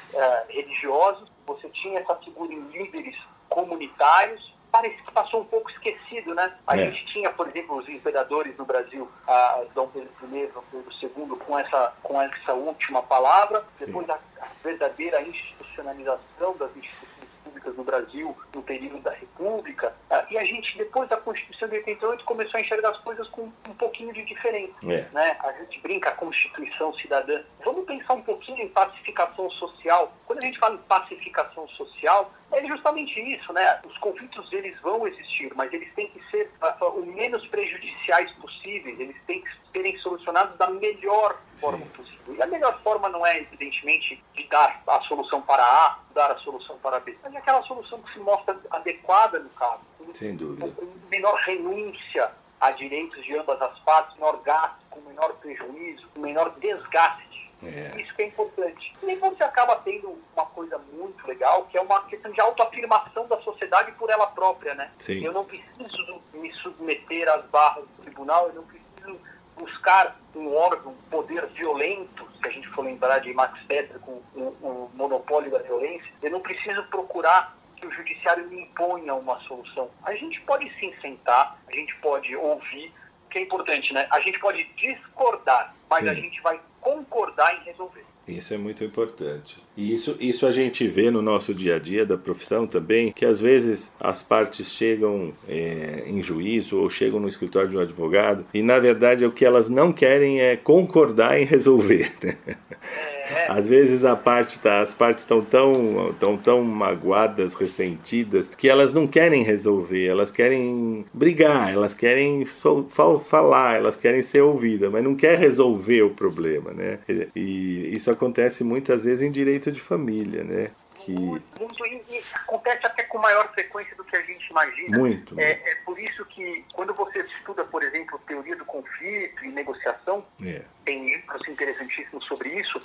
religiosos, 0.48 1.30
você 1.46 1.68
tinha 1.70 2.00
essa 2.00 2.16
figura 2.18 2.54
em 2.54 2.62
líderes 2.70 3.18
comunitários, 3.50 4.55
parece 4.76 5.02
que 5.04 5.12
passou 5.14 5.40
um 5.40 5.46
pouco 5.46 5.72
esquecido, 5.72 6.36
né? 6.36 6.54
A 6.68 6.76
é. 6.76 6.80
gente 6.80 7.06
tinha, 7.06 7.32
por 7.32 7.48
exemplo, 7.48 7.78
os 7.78 7.88
imperadores 7.88 8.58
no 8.58 8.66
Brasil, 8.66 9.10
a 9.26 9.64
Dom 9.74 9.88
Pedro 9.88 10.10
I, 10.24 10.48
Dom 10.48 10.64
Pedro 10.70 10.92
II, 11.02 11.40
com 11.40 11.58
essa, 11.58 11.94
com 12.04 12.22
essa 12.22 12.54
última 12.54 13.02
palavra, 13.02 13.64
depois 13.80 14.10
a, 14.10 14.16
a 14.16 14.48
verdadeira 14.62 15.22
institucionalização 15.22 16.58
das 16.58 16.76
instituições 16.76 17.30
públicas 17.42 17.76
no 17.78 17.84
Brasil 17.86 18.38
no 18.54 18.62
período 18.62 19.00
da 19.00 19.12
República, 19.12 19.96
uh, 20.12 20.34
e 20.34 20.38
a 20.38 20.44
gente, 20.44 20.78
depois 20.78 21.08
da 21.08 21.16
Constituição 21.16 21.70
de 21.70 21.76
88, 21.76 22.26
começou 22.26 22.58
a 22.58 22.62
enxergar 22.62 22.90
as 22.90 23.00
coisas 23.00 23.28
com 23.30 23.44
um 23.44 23.74
pouquinho 23.76 24.12
de 24.12 24.26
diferença. 24.26 24.74
É. 24.84 25.08
Né? 25.14 25.38
A 25.40 25.54
gente 25.54 25.80
brinca 25.80 26.10
a 26.10 26.14
Constituição 26.14 26.94
cidadã. 26.96 27.42
Vamos 27.64 27.86
pensar 27.86 28.16
um 28.16 28.22
pouquinho 28.24 28.62
em 28.62 28.70
pacificação 28.70 29.50
social. 29.52 30.12
Quando 30.26 30.40
a 30.40 30.46
gente 30.46 30.60
fala 30.60 30.76
em 30.76 30.80
pacificação 30.80 31.66
social, 31.70 32.32
é 32.52 32.66
justamente 32.68 33.20
isso, 33.20 33.52
né? 33.54 33.80
Os 33.86 33.98
conflitos 33.98 34.52
eles 34.54 34.80
vão 34.82 35.08
existir, 35.08 35.52
mas 35.56 35.72
eles 35.74 35.92
têm 35.94 36.08
que 36.10 36.24
ser 36.30 36.52
uh, 36.62 36.86
o 36.88 37.06
menos 37.06 37.46
prejudiciais 37.48 38.32
possíveis, 38.34 39.00
eles 39.00 39.16
têm 39.26 39.42
que 39.42 39.50
serem 39.72 39.98
solucionados 40.00 40.58
da 40.58 40.70
melhor 40.70 41.40
forma 41.58 41.86
Sim. 41.86 41.92
possível. 41.92 42.36
E 42.36 42.42
a 42.42 42.48
melhor 42.48 42.82
forma 42.82 43.10
não 43.10 43.26
é, 43.26 43.40
evidentemente, 43.40 44.24
de 44.34 44.48
dar 44.48 44.82
a 44.88 45.02
solução 45.02 45.42
para 45.42 45.64
A, 45.64 46.00
dar 46.14 46.32
a 46.32 46.38
solução 46.38 46.78
para 46.80 47.00
B, 47.00 47.18
mas 47.24 47.34
é 47.34 47.38
aquela 47.38 47.64
solução 47.64 48.02
que 48.02 48.14
se 48.14 48.20
mostra 48.20 48.58
adequada 48.72 49.40
no 49.40 49.50
caso. 49.50 49.82
Sem 50.14 50.36
dúvida. 50.36 50.70
Com 50.70 50.86
menor 51.10 51.36
renúncia 51.42 52.32
a 52.62 52.72
direitos 52.72 53.24
de 53.24 53.38
ambas 53.38 53.62
as 53.62 53.78
partes, 53.80 54.16
menor 54.16 54.42
gasto, 54.44 54.80
com 54.90 55.02
menor 55.02 55.34
prejuízo, 55.36 56.08
com 56.14 56.22
menor 56.22 56.56
desgaste. 56.60 57.35
É. 57.68 58.02
Isso 58.02 58.14
que 58.16 58.22
é 58.24 58.28
importante. 58.28 58.94
E 59.02 59.10
aí 59.10 59.16
você 59.16 59.44
acaba 59.44 59.76
tendo 59.78 60.18
uma 60.36 60.46
coisa 60.46 60.78
muito 60.94 61.26
legal, 61.28 61.66
que 61.66 61.78
é 61.78 61.82
uma 61.82 62.04
questão 62.06 62.32
de 62.32 62.42
autoafirmação 62.42 63.28
da 63.28 63.40
sociedade 63.42 63.92
por 63.94 64.10
ela 64.10 64.28
própria, 64.28 64.76
né? 64.76 64.92
Sim. 65.00 65.24
Eu 65.24 65.34
não 65.34 65.46
preciso 65.46 66.22
me 66.34 66.52
submeter 66.54 67.28
às 67.30 67.46
barras 67.46 67.86
do 67.86 68.04
tribunal, 68.04 68.48
eu 68.50 68.56
não 68.56 68.64
preciso 68.64 69.20
buscar 69.58 70.16
um 70.36 70.54
órgão, 70.54 70.92
um 70.92 71.10
poder 71.10 71.46
violento, 71.48 72.28
se 72.42 72.48
a 72.48 72.52
gente 72.52 72.68
for 72.70 72.84
lembrar 72.84 73.20
de 73.20 73.34
Max 73.34 73.58
Weber 73.70 74.00
com 74.00 74.22
o, 74.36 74.42
o 74.62 74.92
monopólio 74.94 75.50
da 75.50 75.60
violência, 75.60 76.12
eu 76.22 76.32
não 76.32 76.42
preciso 76.42 76.84
procurar 76.84 77.56
que 77.76 77.86
o 77.86 77.92
judiciário 77.92 78.48
me 78.48 78.62
imponha 78.62 79.14
uma 79.16 79.40
solução. 79.42 79.90
A 80.04 80.14
gente 80.16 80.40
pode 80.42 80.70
sim 80.80 80.94
sentar, 81.02 81.58
a 81.68 81.76
gente 81.76 81.96
pode 81.98 82.36
ouvir, 82.36 82.94
que 83.30 83.40
é 83.40 83.42
importante, 83.42 83.94
né? 83.94 84.08
A 84.12 84.20
gente 84.20 84.40
pode 84.40 84.64
discordar, 84.76 85.74
mas 85.90 86.04
sim. 86.04 86.10
a 86.10 86.14
gente 86.14 86.42
vai 86.42 86.60
concordar 86.86 87.60
em 87.60 87.66
resolver. 87.66 88.06
Isso 88.28 88.54
é 88.54 88.58
muito 88.58 88.84
importante. 88.84 89.58
E 89.76 89.94
isso, 89.94 90.16
isso 90.20 90.46
a 90.46 90.52
gente 90.52 90.88
vê 90.88 91.10
no 91.10 91.22
nosso 91.22 91.54
dia 91.54 91.76
a 91.76 91.80
dia 91.80 92.06
da 92.06 92.18
profissão 92.18 92.66
também, 92.68 93.12
que 93.12 93.26
às 93.26 93.40
vezes 93.40 93.92
as 94.00 94.22
partes 94.22 94.72
chegam 94.72 95.34
é, 95.48 96.04
em 96.06 96.22
juízo 96.22 96.78
ou 96.78 96.90
chegam 96.90 97.20
no 97.20 97.28
escritório 97.28 97.70
de 97.70 97.78
um 97.78 97.80
advogado 97.80 98.46
e 98.54 98.62
na 98.62 98.80
verdade 98.80 99.26
o 99.26 99.32
que 99.32 99.46
elas 99.46 99.70
não 99.70 99.92
querem 99.92 100.42
é 100.42 100.56
concordar 100.56 101.40
em 101.40 101.46
resolver. 101.46 102.14
Né? 102.24 102.38
É. 102.48 103.15
Às 103.48 103.68
vezes 103.68 104.06
a 104.06 104.16
parte 104.16 104.60
tá, 104.60 104.82
as 104.82 104.94
partes 104.94 105.24
estão 105.24 105.44
tão, 105.44 106.14
tão, 106.20 106.38
tão 106.38 106.64
magoadas, 106.64 107.56
ressentidas, 107.56 108.48
que 108.50 108.70
elas 108.70 108.94
não 108.94 109.08
querem 109.08 109.44
resolver, 109.44 110.08
elas 110.08 110.32
querem 110.32 111.06
brigar, 111.14 111.72
elas 111.74 111.94
querem 111.94 112.46
so, 112.46 112.88
falar, 113.20 113.78
elas 113.78 113.96
querem 113.96 114.22
ser 114.22 114.42
ouvidas, 114.42 114.92
mas 114.92 115.04
não 115.04 115.16
quer 115.16 115.38
resolver 115.38 116.04
o 116.04 116.10
problema, 116.12 116.72
né? 116.72 117.00
E 117.36 117.92
isso 117.96 118.12
acontece 118.12 118.64
muitas 118.64 119.04
vezes 119.04 119.22
em 119.22 119.32
direito 119.32 119.72
de 119.72 119.82
família, 119.82 120.44
né? 120.44 120.70
que 121.06 121.12
Muito, 121.12 121.44
muito 121.60 121.86
e, 121.86 122.24
acontece 122.34 122.86
até 122.86 123.04
com 123.04 123.18
maior 123.20 123.52
frequência 123.54 123.96
do 123.96 124.04
que 124.04 124.16
a 124.16 124.22
gente 124.22 124.50
imagina. 124.50 124.98
muito. 124.98 125.40
É, 125.40 125.52
é 125.52 125.76
por 125.86 126.00
isso 126.00 126.26
que 126.26 126.66
quando 126.74 126.94
você 126.94 127.20
estuda, 127.20 127.64
por 127.66 127.84
exemplo, 127.84 128.20
teoria 128.28 128.56
do 128.56 128.66
conflito 128.66 129.46
e 129.46 129.50
negociação, 129.50 130.26
É. 130.44 130.62
tem 130.84 131.06
livros 131.06 131.48
interessantíssimos 131.48 132.26
sobre 132.26 132.50
isso, 132.60 132.82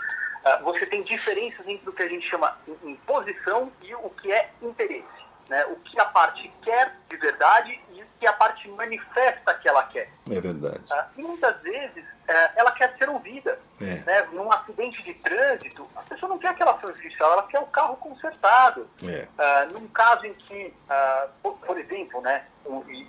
você 0.63 0.87
tem 0.87 1.03
diferenças 1.03 1.67
entre 1.67 1.89
o 1.89 1.93
que 1.93 2.03
a 2.03 2.09
gente 2.09 2.29
chama 2.29 2.57
im- 2.67 2.93
imposição 2.93 3.71
e 3.83 3.95
o 3.95 4.11
que 4.11 4.33
é 4.33 4.51
interesse. 4.63 5.21
Né? 5.49 5.65
O 5.67 5.77
que 5.77 5.99
a 6.01 6.05
parte 6.05 6.51
quer 6.63 6.95
de 7.09 7.17
verdade 7.17 7.81
e 7.93 8.03
o 8.03 8.07
que 8.19 8.27
a 8.27 8.33
parte 8.33 8.69
manifesta 8.69 9.53
que 9.55 9.69
ela 9.69 9.83
quer. 9.85 10.09
É 10.31 10.41
verdade. 10.41 10.81
Ah, 10.91 11.09
e 11.17 11.23
muitas 11.23 11.61
vezes 11.61 12.05
eh, 12.29 12.51
ela 12.55 12.71
quer 12.71 12.97
ser 12.97 13.09
ouvida. 13.09 13.59
É. 13.81 13.97
Né? 14.07 14.29
Num 14.33 14.53
acidente 14.53 15.03
de 15.03 15.13
trânsito, 15.15 15.89
a 15.97 16.03
pessoa 16.03 16.29
não 16.29 16.39
quer 16.39 16.55
que 16.55 16.63
ela 16.63 16.79
seja 16.79 16.93
oficial, 16.93 17.33
ela 17.33 17.43
quer 17.49 17.59
o 17.59 17.67
carro 17.67 17.97
consertado. 17.97 18.89
É. 19.05 19.27
Ah, 19.37 19.67
num 19.73 19.89
caso 19.89 20.25
em 20.27 20.35
que, 20.35 20.73
ah, 20.89 21.27
por, 21.43 21.79
exemplo, 21.79 22.21
né, 22.21 22.45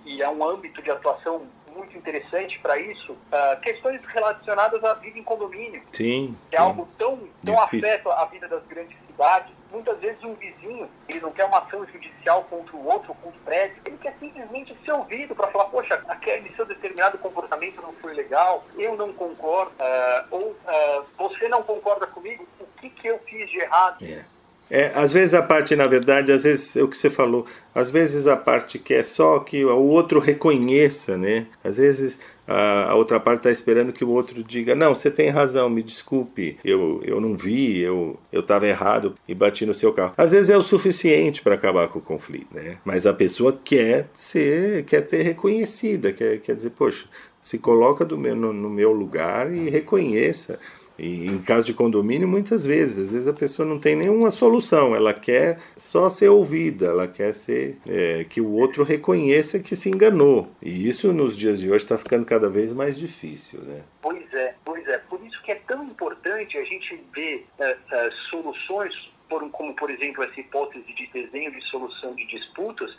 e 0.05 0.21
é 0.23 0.29
um 0.29 0.43
âmbito 0.43 0.81
de 0.81 0.89
atuação 0.89 1.47
muito 1.75 1.97
interessante 1.97 2.59
para 2.59 2.77
isso, 2.77 3.17
ah, 3.31 3.57
questões 3.61 4.01
relacionadas 4.05 4.83
à 4.83 4.93
vida 4.95 5.17
em 5.17 5.23
condomínio, 5.23 5.81
Sim. 5.91 6.37
que 6.49 6.55
é 6.55 6.59
sim. 6.59 6.63
algo 6.65 6.87
tão, 6.97 7.19
tão 7.43 7.55
Difícil. 7.55 7.89
afeta 7.89 8.13
a 8.13 8.25
vida 8.25 8.47
das 8.47 8.63
grandes 8.65 8.97
cidades. 9.07 9.51
Muitas 9.71 9.99
vezes 9.99 10.21
um 10.23 10.33
vizinho, 10.33 10.89
ele 11.07 11.21
não 11.21 11.31
quer 11.31 11.45
uma 11.45 11.59
ação 11.59 11.85
judicial 11.87 12.43
contra 12.49 12.75
o 12.75 12.85
outro, 12.85 13.13
contra 13.15 13.39
o 13.39 13.43
prédio, 13.43 13.77
ele 13.85 13.97
quer 13.97 14.13
simplesmente 14.19 14.75
ser 14.83 14.91
ouvido 14.91 15.33
para 15.33 15.47
falar, 15.47 15.65
poxa, 15.65 16.03
aquele 16.07 16.53
seu 16.55 16.65
determinado 16.65 17.17
comportamento 17.17 17.81
não 17.81 17.93
foi 17.93 18.13
legal, 18.13 18.65
eu 18.77 18.97
não 18.97 19.13
concordo, 19.13 19.71
ah, 19.79 20.25
ou 20.29 20.55
ah, 20.67 21.03
você 21.17 21.47
não 21.47 21.63
concorda 21.63 22.05
comigo, 22.07 22.45
o 22.59 22.65
que, 22.79 22.89
que 22.89 23.07
eu 23.07 23.19
fiz 23.19 23.49
de 23.49 23.59
errado? 23.59 24.03
É. 24.03 24.25
É, 24.71 24.89
às 24.95 25.11
vezes 25.11 25.33
a 25.33 25.43
parte, 25.43 25.75
na 25.75 25.85
verdade, 25.85 26.31
às 26.31 26.43
vezes 26.43 26.77
é 26.77 26.81
o 26.81 26.87
que 26.87 26.95
você 26.95 27.09
falou, 27.09 27.45
às 27.75 27.89
vezes 27.89 28.25
a 28.25 28.37
parte 28.37 28.79
quer 28.79 29.03
só 29.03 29.39
que 29.39 29.65
o 29.65 29.83
outro 29.83 30.17
reconheça, 30.17 31.17
né? 31.17 31.47
Às 31.61 31.75
vezes 31.75 32.17
a, 32.47 32.95
outra 32.95 33.19
parte 33.19 33.39
está 33.39 33.51
esperando 33.51 33.91
que 33.91 34.05
o 34.05 34.09
outro 34.09 34.41
diga, 34.41 34.73
não, 34.73 34.95
você 34.95 35.11
tem 35.11 35.29
razão, 35.29 35.69
me 35.69 35.83
desculpe, 35.83 36.57
eu, 36.63 37.01
eu 37.03 37.19
não 37.19 37.35
vi, 37.35 37.79
eu 37.79 38.17
estava 38.31 38.65
errado 38.65 39.13
e 39.27 39.35
bati 39.35 39.65
no 39.65 39.73
seu 39.73 39.91
carro. 39.91 40.13
Às 40.17 40.31
vezes 40.31 40.49
é 40.49 40.57
o 40.57 40.63
suficiente 40.63 41.41
para 41.41 41.55
acabar 41.55 41.89
com 41.89 41.99
o 41.99 42.01
conflito, 42.01 42.47
né? 42.53 42.77
Mas 42.85 43.05
a 43.05 43.13
pessoa 43.13 43.59
quer 43.61 44.07
ser, 44.13 44.85
quer 44.85 45.01
ser 45.09 45.21
reconhecida, 45.21 46.13
quer, 46.13 46.39
quer 46.39 46.55
dizer, 46.55 46.69
poxa, 46.69 47.07
se 47.41 47.57
coloca 47.57 48.05
do 48.05 48.17
meu, 48.17 48.37
no, 48.37 48.53
no 48.53 48.69
meu 48.69 48.93
lugar 48.93 49.51
e 49.53 49.69
reconheça. 49.69 50.57
E 51.01 51.25
em 51.25 51.41
caso 51.41 51.65
de 51.65 51.73
condomínio, 51.73 52.27
muitas 52.27 52.63
vezes, 52.63 53.05
às 53.05 53.11
vezes 53.11 53.27
a 53.27 53.33
pessoa 53.33 53.67
não 53.67 53.79
tem 53.79 53.95
nenhuma 53.95 54.29
solução, 54.29 54.95
ela 54.95 55.11
quer 55.15 55.59
só 55.75 56.11
ser 56.11 56.29
ouvida, 56.29 56.85
ela 56.85 57.07
quer 57.07 57.33
ser 57.33 57.79
é, 57.87 58.23
que 58.23 58.39
o 58.39 58.51
outro 58.51 58.83
reconheça 58.83 59.59
que 59.59 59.75
se 59.75 59.89
enganou. 59.89 60.51
E 60.61 60.87
isso 60.87 61.11
nos 61.11 61.35
dias 61.35 61.59
de 61.59 61.71
hoje 61.71 61.85
está 61.85 61.97
ficando 61.97 62.23
cada 62.23 62.47
vez 62.47 62.71
mais 62.71 62.99
difícil, 62.99 63.61
né? 63.61 63.81
Pois 63.99 64.31
é, 64.31 64.53
pois 64.63 64.87
é. 64.87 64.99
Por 64.99 65.19
isso 65.25 65.41
que 65.41 65.51
é 65.51 65.55
tão 65.55 65.83
importante 65.85 66.55
a 66.55 66.63
gente 66.65 67.03
ver 67.15 67.47
eh, 67.57 67.77
eh, 67.91 68.09
soluções, 68.29 68.93
por, 69.27 69.49
como 69.49 69.73
por 69.73 69.89
exemplo 69.89 70.23
essa 70.23 70.39
hipótese 70.39 70.85
de 70.93 71.07
desenho 71.07 71.51
de 71.51 71.61
solução 71.61 72.13
de 72.13 72.27
disputas, 72.27 72.95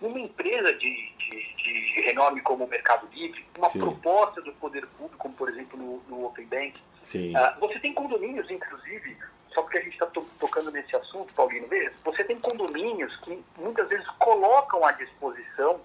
numa 0.00 0.18
empresa 0.18 0.72
de, 0.72 1.12
de, 1.18 1.56
de 1.62 2.00
renome 2.00 2.40
como 2.40 2.64
o 2.64 2.68
Mercado 2.68 3.06
Livre, 3.14 3.44
uma 3.58 3.68
Sim. 3.68 3.80
proposta 3.80 4.40
do 4.40 4.52
poder 4.54 4.86
público, 4.96 5.18
como 5.18 5.34
por 5.34 5.50
exemplo 5.50 5.78
no, 5.78 6.02
no 6.08 6.24
Open 6.24 6.46
Bank. 6.46 6.80
Sim. 7.02 7.34
Ah, 7.36 7.56
você 7.60 7.78
tem 7.78 7.92
condomínios, 7.92 8.50
inclusive, 8.50 9.16
só 9.52 9.62
porque 9.62 9.78
a 9.78 9.82
gente 9.82 9.92
está 9.92 10.06
tocando 10.38 10.70
nesse 10.70 10.94
assunto, 10.96 11.32
Paulino, 11.34 11.66
veja, 11.68 11.92
você 12.04 12.24
tem 12.24 12.38
condomínios 12.38 13.14
que 13.18 13.44
muitas 13.58 13.88
vezes 13.88 14.06
colocam 14.18 14.84
à 14.84 14.92
disposição, 14.92 15.80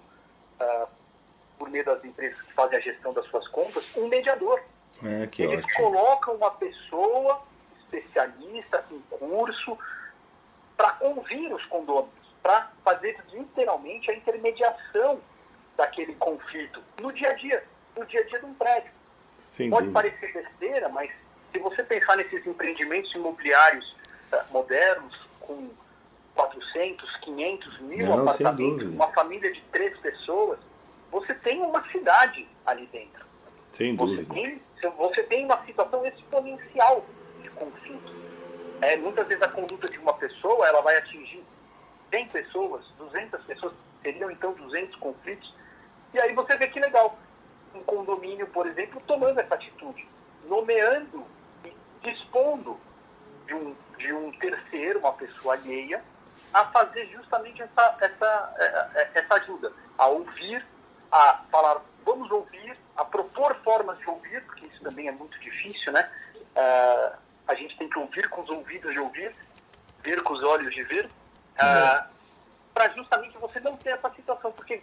ah, 0.59 0.87
por 1.57 1.69
meio 1.69 1.83
das 1.85 2.03
empresas 2.05 2.39
que 2.41 2.53
fazem 2.53 2.77
a 2.77 2.81
gestão 2.81 3.13
das 3.13 3.25
suas 3.25 3.47
contas, 3.47 3.83
um 3.95 4.07
mediador. 4.07 4.61
É, 5.03 5.27
que 5.27 5.43
Eles 5.43 5.63
ótimo. 5.63 5.91
colocam 5.91 6.35
uma 6.35 6.51
pessoa 6.51 7.43
especialista 7.79 8.83
com 8.89 8.99
curso 9.27 9.77
para 10.75 10.97
ouvir 11.01 11.53
os 11.53 11.63
condôminos, 11.65 12.13
para 12.41 12.71
fazer 12.83 13.17
literalmente 13.31 14.09
a 14.11 14.15
intermediação 14.15 15.19
daquele 15.75 16.15
conflito 16.15 16.83
no 16.99 17.11
dia 17.13 17.29
a 17.29 17.33
dia, 17.33 17.63
no 17.95 18.05
dia 18.05 18.21
a 18.21 18.23
dia 18.23 18.39
de 18.39 18.45
um 18.45 18.53
prédio. 18.53 18.91
Sem 19.39 19.69
Pode 19.69 19.87
dúvida. 19.87 20.01
parecer 20.01 20.33
besteira, 20.33 20.89
mas 20.89 21.11
se 21.51 21.59
você 21.59 21.83
pensar 21.83 22.17
nesses 22.17 22.45
empreendimentos 22.45 23.13
imobiliários 23.15 23.95
ah, 24.31 24.45
modernos 24.51 25.15
com 25.39 25.69
400, 26.35 27.17
500 27.17 27.79
mil 27.81 28.05
Não, 28.07 28.21
apartamentos, 28.21 28.87
uma 28.89 29.07
família 29.11 29.51
de 29.51 29.61
três 29.71 29.97
pessoas, 29.99 30.59
você 31.11 31.33
tem 31.33 31.61
uma 31.61 31.83
cidade 31.91 32.47
ali 32.65 32.85
dentro. 32.87 33.25
Sem 33.73 33.95
Você 33.95 34.23
dúvida. 34.23 34.33
tem, 34.33 34.61
você 34.97 35.23
tem 35.23 35.45
uma 35.45 35.63
situação 35.65 36.05
exponencial 36.05 37.05
de 37.41 37.49
conflito. 37.51 38.13
É, 38.81 38.95
muitas 38.97 39.27
vezes 39.27 39.41
a 39.41 39.47
conduta 39.47 39.87
de 39.89 39.97
uma 39.97 40.13
pessoa 40.13 40.67
ela 40.67 40.81
vai 40.81 40.97
atingir 40.97 41.43
100 42.11 42.27
pessoas, 42.27 42.85
200 42.99 43.43
pessoas, 43.45 43.73
seriam 44.03 44.29
então 44.29 44.53
200 44.53 44.95
conflitos. 44.97 45.53
E 46.13 46.19
aí 46.19 46.33
você 46.33 46.55
vê 46.57 46.67
que 46.67 46.79
legal, 46.79 47.17
um 47.73 47.83
condomínio, 47.83 48.47
por 48.47 48.67
exemplo, 48.67 49.01
tomando 49.05 49.39
essa 49.39 49.55
atitude, 49.55 50.07
nomeando 50.45 51.25
e 51.63 51.73
dispondo 52.01 52.79
de 53.45 53.53
um, 53.53 53.75
de 53.97 54.13
um 54.13 54.31
terceiro, 54.33 54.99
uma 54.99 55.13
pessoa 55.13 55.53
alheia, 55.55 56.03
a 56.53 56.65
fazer 56.65 57.05
justamente 57.07 57.61
essa, 57.61 57.97
essa, 58.01 58.55
eh, 58.57 58.89
eh, 58.95 59.11
essa 59.15 59.35
ajuda, 59.35 59.71
a 59.97 60.07
ouvir, 60.07 60.65
a 61.11 61.41
falar, 61.51 61.81
vamos 62.05 62.31
ouvir, 62.31 62.77
a 62.95 63.05
propor 63.05 63.55
formas 63.63 63.97
de 63.99 64.09
ouvir, 64.09 64.43
porque 64.43 64.65
isso 64.65 64.81
também 64.81 65.07
é 65.07 65.11
muito 65.11 65.37
difícil, 65.39 65.91
né? 65.91 66.09
Ah, 66.55 67.17
a 67.47 67.55
gente 67.55 67.77
tem 67.77 67.89
que 67.89 67.99
ouvir 67.99 68.27
com 68.29 68.41
os 68.41 68.49
ouvidos 68.49 68.91
de 68.91 68.99
ouvir, 68.99 69.33
ver 70.01 70.21
com 70.23 70.33
os 70.33 70.43
olhos 70.43 70.73
de 70.73 70.83
ver, 70.83 71.09
para 72.73 72.89
justamente 72.89 73.37
você 73.37 73.59
não 73.59 73.77
ter 73.77 73.91
essa 73.91 74.09
situação, 74.11 74.51
porque 74.51 74.81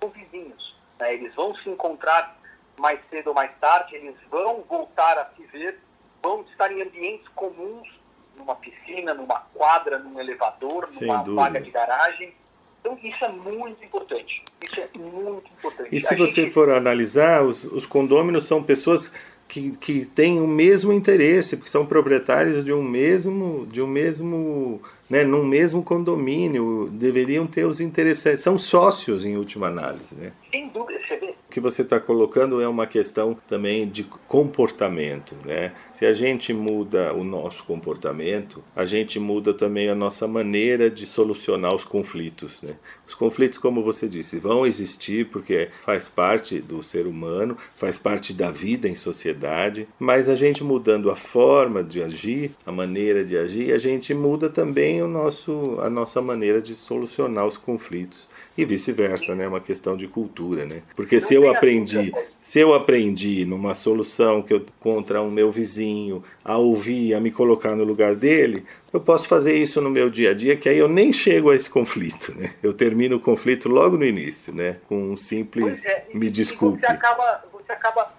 são 0.00 0.10
vizinhos, 0.10 0.76
né? 1.02 1.14
eles 1.14 1.34
vão 1.34 1.54
se 1.56 1.68
encontrar 1.68 2.36
mais 2.78 2.98
cedo 3.10 3.28
ou 3.28 3.34
mais 3.34 3.50
tarde, 3.60 3.94
eles 3.96 4.14
vão 4.30 4.64
voltar 4.68 5.18
a 5.18 5.26
se 5.36 5.42
ver, 5.52 5.78
vão 6.22 6.42
estar 6.50 6.72
em 6.72 6.82
ambientes 6.82 7.28
comuns, 7.34 7.88
numa 8.36 8.54
piscina, 8.54 9.12
numa 9.12 9.40
quadra, 9.54 9.98
num 9.98 10.18
elevador, 10.18 10.88
Sem 10.88 11.06
numa 11.06 11.18
dúvida. 11.22 11.42
vaga 11.42 11.60
de 11.60 11.70
garagem. 11.70 12.32
Então 12.80 12.98
isso 13.02 13.24
é 13.24 13.28
muito 13.28 13.84
importante. 13.84 14.42
Isso 14.62 14.80
é 14.80 14.88
muito 14.98 15.48
importante. 15.58 15.88
E 15.94 16.00
se 16.00 16.14
A 16.14 16.16
você 16.16 16.42
gente- 16.42 16.52
for 16.54 16.70
analisar, 16.70 17.42
os, 17.44 17.62
os 17.64 17.84
condôminos 17.86 18.46
são 18.46 18.62
pessoas 18.62 19.12
que, 19.46 19.72
que 19.76 20.06
têm 20.06 20.40
o 20.40 20.46
mesmo 20.48 20.92
interesse, 20.92 21.56
porque 21.56 21.70
são 21.70 21.84
proprietários 21.86 22.64
de 22.64 22.72
um 22.72 22.82
mesmo, 22.82 23.66
de 23.66 23.82
um 23.82 23.86
mesmo, 23.86 24.82
né, 25.08 25.24
num 25.24 25.44
mesmo 25.44 25.82
condomínio, 25.82 26.88
deveriam 26.92 27.46
ter 27.46 27.66
os 27.66 27.80
interesses, 27.80 28.40
são 28.40 28.56
sócios 28.56 29.24
em 29.24 29.36
última 29.36 29.66
análise, 29.66 30.14
né? 30.14 30.32
Sem 30.50 30.68
dúvida, 30.68 30.98
você 31.06 31.16
vê, 31.16 31.34
O 31.48 31.52
que 31.52 31.60
você 31.60 31.82
está 31.82 32.00
colocando 32.00 32.62
é 32.62 32.68
uma 32.68 32.86
questão 32.86 33.36
também 33.46 33.86
de 33.86 34.04
comportamento, 34.26 35.36
né? 35.44 35.72
Se 35.92 36.06
a 36.06 36.14
gente 36.14 36.52
muda 36.54 37.12
o 37.12 37.22
nosso 37.22 37.62
comportamento, 37.64 38.64
a 38.74 38.86
gente 38.86 39.18
muda 39.20 39.52
também 39.52 39.90
a 39.90 39.94
nossa 39.94 40.26
maneira 40.26 40.88
de 40.88 41.04
solucionar 41.04 41.74
os 41.74 41.84
conflitos, 41.84 42.62
né? 42.62 42.76
Os 43.06 43.14
conflitos, 43.14 43.58
como 43.58 43.82
você 43.82 44.08
disse, 44.08 44.38
vão 44.38 44.64
existir 44.64 45.26
porque 45.26 45.68
faz 45.84 46.08
parte 46.08 46.58
do 46.58 46.82
ser 46.82 47.06
humano, 47.06 47.54
faz 47.76 47.98
parte 47.98 48.32
da 48.32 48.50
vida 48.50 48.88
em 48.88 48.96
sociedade, 48.96 49.86
mas 49.98 50.30
a 50.30 50.34
gente 50.34 50.64
mudando 50.64 51.10
a 51.10 51.16
forma 51.16 51.84
de 51.84 52.02
agir, 52.02 52.52
a 52.64 52.72
maneira 52.72 53.22
de 53.22 53.36
agir, 53.36 53.74
a 53.74 53.78
gente 53.78 54.14
muda 54.14 54.48
também 54.48 55.01
o 55.02 55.08
nosso, 55.08 55.78
a 55.80 55.90
nossa 55.90 56.22
maneira 56.22 56.60
de 56.60 56.74
solucionar 56.74 57.46
os 57.46 57.56
conflitos 57.56 58.28
e 58.56 58.64
vice-versa, 58.64 59.34
né? 59.34 59.44
É 59.44 59.48
uma 59.48 59.60
questão 59.60 59.96
de 59.96 60.06
cultura, 60.06 60.66
né? 60.66 60.82
Porque 60.94 61.20
se 61.20 61.34
eu 61.34 61.48
aprendi, 61.48 62.12
se 62.40 62.58
eu 62.58 62.74
aprendi 62.74 63.44
numa 63.44 63.74
solução 63.74 64.42
que 64.42 64.52
eu 64.52 64.64
contra 64.78 65.22
o 65.22 65.30
meu 65.30 65.50
vizinho, 65.50 66.22
a 66.44 66.58
ouvir, 66.58 67.14
a 67.14 67.20
me 67.20 67.30
colocar 67.30 67.74
no 67.74 67.84
lugar 67.84 68.14
dele, 68.14 68.64
eu 68.92 69.00
posso 69.00 69.26
fazer 69.26 69.56
isso 69.56 69.80
no 69.80 69.88
meu 69.88 70.10
dia 70.10 70.30
a 70.30 70.34
dia, 70.34 70.56
que 70.56 70.68
aí 70.68 70.76
eu 70.76 70.88
nem 70.88 71.12
chego 71.12 71.50
a 71.50 71.56
esse 71.56 71.70
conflito, 71.70 72.34
né? 72.34 72.54
Eu 72.62 72.74
termino 72.74 73.16
o 73.16 73.20
conflito 73.20 73.68
logo 73.68 73.96
no 73.96 74.04
início, 74.04 74.54
né? 74.54 74.76
Com 74.86 75.12
um 75.12 75.16
simples 75.16 75.84
é, 75.84 76.06
me 76.12 76.28
desculpe. 76.28 76.80
você 76.80 76.86
acaba, 76.86 77.44
você 77.52 77.72
acaba 77.72 78.12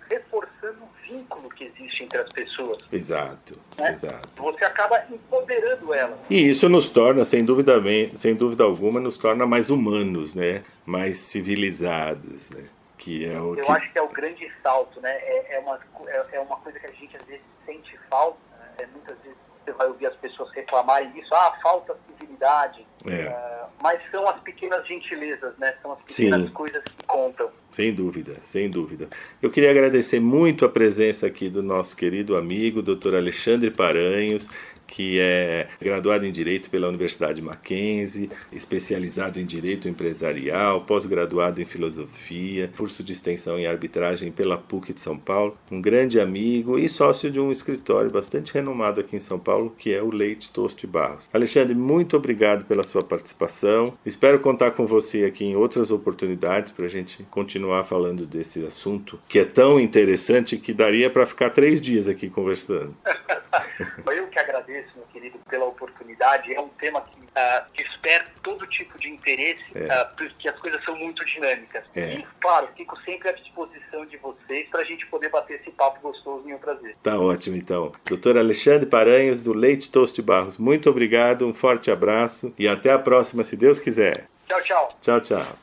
vínculo 1.18 1.50
que 1.50 1.66
existe 1.66 2.04
entre 2.04 2.20
as 2.20 2.30
pessoas. 2.30 2.84
Exato, 2.92 3.58
né? 3.78 3.92
exato. 3.94 4.30
Você 4.42 4.64
acaba 4.66 5.04
empoderando 5.12 5.94
elas. 5.94 6.18
E 6.30 6.50
isso 6.50 6.68
nos 6.70 6.90
torna, 6.90 7.24
sem 7.26 7.44
dúvida, 7.46 7.80
bem- 7.80 8.16
sem 8.16 8.36
dúvida 8.36 8.64
alguma, 8.64 9.00
nos 9.00 9.18
torna 9.18 9.46
mais 9.46 9.70
humanos, 9.70 10.34
né? 10.36 10.64
Mais 10.86 11.20
civilizados, 11.20 12.50
né? 12.50 12.66
Que 12.98 13.26
é 13.26 13.40
o 13.40 13.56
Eu 13.58 13.66
que 13.66 13.72
acho 13.72 13.92
que 13.92 13.98
é 13.98 14.02
o 14.02 14.08
grande 14.08 14.50
salto, 14.62 15.00
né? 15.02 15.12
É, 15.12 15.56
é 15.56 15.60
uma, 15.60 15.80
é, 16.08 16.26
é 16.34 16.40
uma 16.40 16.56
coisa 16.58 16.80
que 16.80 16.88
a 16.88 16.92
gente 16.92 17.16
às 17.18 17.24
vezes 17.26 17.42
sente 17.66 17.98
falta, 18.10 18.38
né? 18.60 18.68
é, 18.80 18.86
muitas 18.88 19.18
vezes 19.20 19.38
você 19.64 19.72
vai 19.72 19.88
ouvir 19.88 20.08
as 20.08 20.16
pessoas 20.18 20.52
reclamarem 20.52 21.12
disso, 21.12 21.34
ah, 21.34 21.58
falta 21.62 21.96
civilidade. 22.08 22.86
É. 23.06 23.28
Uh, 23.28 23.68
mas 23.82 24.00
são 24.12 24.28
as 24.30 24.40
pequenas 24.42 24.88
gentilezas, 24.88 25.58
né? 25.58 25.76
São 25.82 25.94
as 25.94 26.02
pequenas 26.04 26.42
Sim. 26.42 26.50
coisas 26.50 26.84
que 26.84 27.06
contam. 27.06 27.50
Sem 27.72 27.94
dúvida, 27.94 28.38
sem 28.44 28.70
dúvida. 28.70 29.10
Eu 29.42 29.50
queria 29.50 29.72
agradecer 29.72 30.20
muito 30.20 30.64
a 30.64 30.70
presença 30.70 31.28
aqui 31.28 31.50
do 31.50 31.64
nosso 31.64 31.96
querido 31.96 32.38
amigo, 32.38 32.82
Dr. 32.82 33.16
Alexandre 33.16 33.72
Paranhos, 33.72 34.50
que 34.88 35.20
é 35.20 35.68
graduado 35.82 36.26
em 36.26 36.32
Direito 36.32 36.70
pela 36.70 36.88
Universidade 36.88 37.42
Mackenzie, 37.42 38.30
especializado 38.52 39.40
em 39.40 39.46
Direito 39.46 39.90
Empresarial, 39.90 40.82
pós-graduado 40.82 41.62
em 41.62 41.66
Filosofia, 41.66 42.72
curso 42.78 43.04
de 43.04 43.14
extensão 43.14 43.58
em 43.58 43.66
Arbitragem 43.66 44.32
pela 44.32 44.58
PUC 44.58 44.94
de 44.94 45.02
São 45.02 45.18
Paulo, 45.18 45.58
um 45.72 45.82
grande 45.82 46.20
amigo 46.20 46.78
e 46.78 46.88
sócio 46.88 47.32
de 47.32 47.40
um 47.40 47.52
escritório 47.52 48.12
bastante 48.12 48.54
renomado 48.54 49.00
aqui 49.00 49.16
em 49.16 49.20
São 49.20 49.40
Paulo, 49.40 49.74
que 49.78 49.94
é 49.94 50.02
o 50.02 50.12
Leite 50.12 50.52
Tosto 50.52 50.84
e 50.84 50.88
Barros. 50.88 51.30
Alexandre, 51.34 51.74
muito 51.74 52.16
obrigado 52.16 52.66
pela 52.66 52.84
sua 52.84 53.04
participação. 53.04 53.98
Espero 54.06 54.40
contar 54.40 54.72
com 54.72 54.86
você 54.86 55.26
aqui 55.26 55.46
em 55.46 55.56
outras 55.56 55.92
oportunidades 55.92 56.72
para 56.72 56.86
a 56.86 56.90
gente 56.90 57.24
continuar 57.30 57.84
falando 57.84 58.26
desse 58.26 58.64
assunto 58.66 59.20
que 59.28 59.40
é 59.40 59.46
tão 59.46 59.80
interessante 59.80 60.58
que 60.58 60.74
daria 60.74 61.10
para 61.10 61.26
ficar 61.26 61.50
três 61.50 61.82
dias 61.82 62.08
aqui 62.08 62.30
conversando. 62.30 62.96
Eu 64.12 64.28
que 64.28 64.40
agradeço, 64.40 64.83
meu 64.96 65.06
querido, 65.08 65.40
pela 65.50 65.66
oportunidade. 65.66 66.54
É 66.54 66.60
um 66.60 66.70
tema 66.70 67.02
que 67.02 67.20
uh, 67.20 67.66
desperta 67.76 68.32
todo 68.42 68.66
tipo 68.68 68.98
de 69.00 69.10
interesse, 69.10 69.64
É. 69.76 69.86
uh, 69.86 70.16
porque 70.16 70.48
as 70.48 70.60
coisas 70.60 70.84
são 70.84 70.96
muito 70.96 71.24
dinâmicas. 71.26 71.84
É. 71.96 72.16
E, 72.16 72.28
claro, 72.42 72.68
fico 72.76 73.00
sempre 73.02 73.30
à 73.30 73.32
disposição 73.32 74.06
de 74.06 74.18
vocês 74.18 74.68
para 74.70 74.82
a 74.82 74.84
gente 74.86 75.06
poder 75.08 75.30
bater 75.30 75.60
esse 75.60 75.72
papo 75.72 76.00
gostoso 76.02 76.48
em 76.48 76.54
outras 76.54 76.82
vezes. 76.82 76.98
Tá 77.04 77.20
ótimo, 77.20 77.56
então. 77.56 77.92
Doutor 78.06 78.38
Alexandre 78.38 78.86
Paranhos, 78.86 79.42
do 79.42 79.54
Leite 79.54 79.90
Tosto 79.90 80.20
e 80.20 80.24
Barros, 80.24 80.58
muito 80.58 80.90
obrigado, 80.90 81.46
um 81.48 81.54
forte 81.54 81.90
abraço 81.92 82.54
e 82.58 82.68
até 82.68 82.92
a 82.92 83.00
próxima, 83.00 83.44
se 83.44 83.56
Deus 83.56 83.80
quiser. 83.80 84.28
Tchau, 84.48 84.62
tchau. 84.62 84.98
Tchau, 85.02 85.22
tchau. 85.22 85.63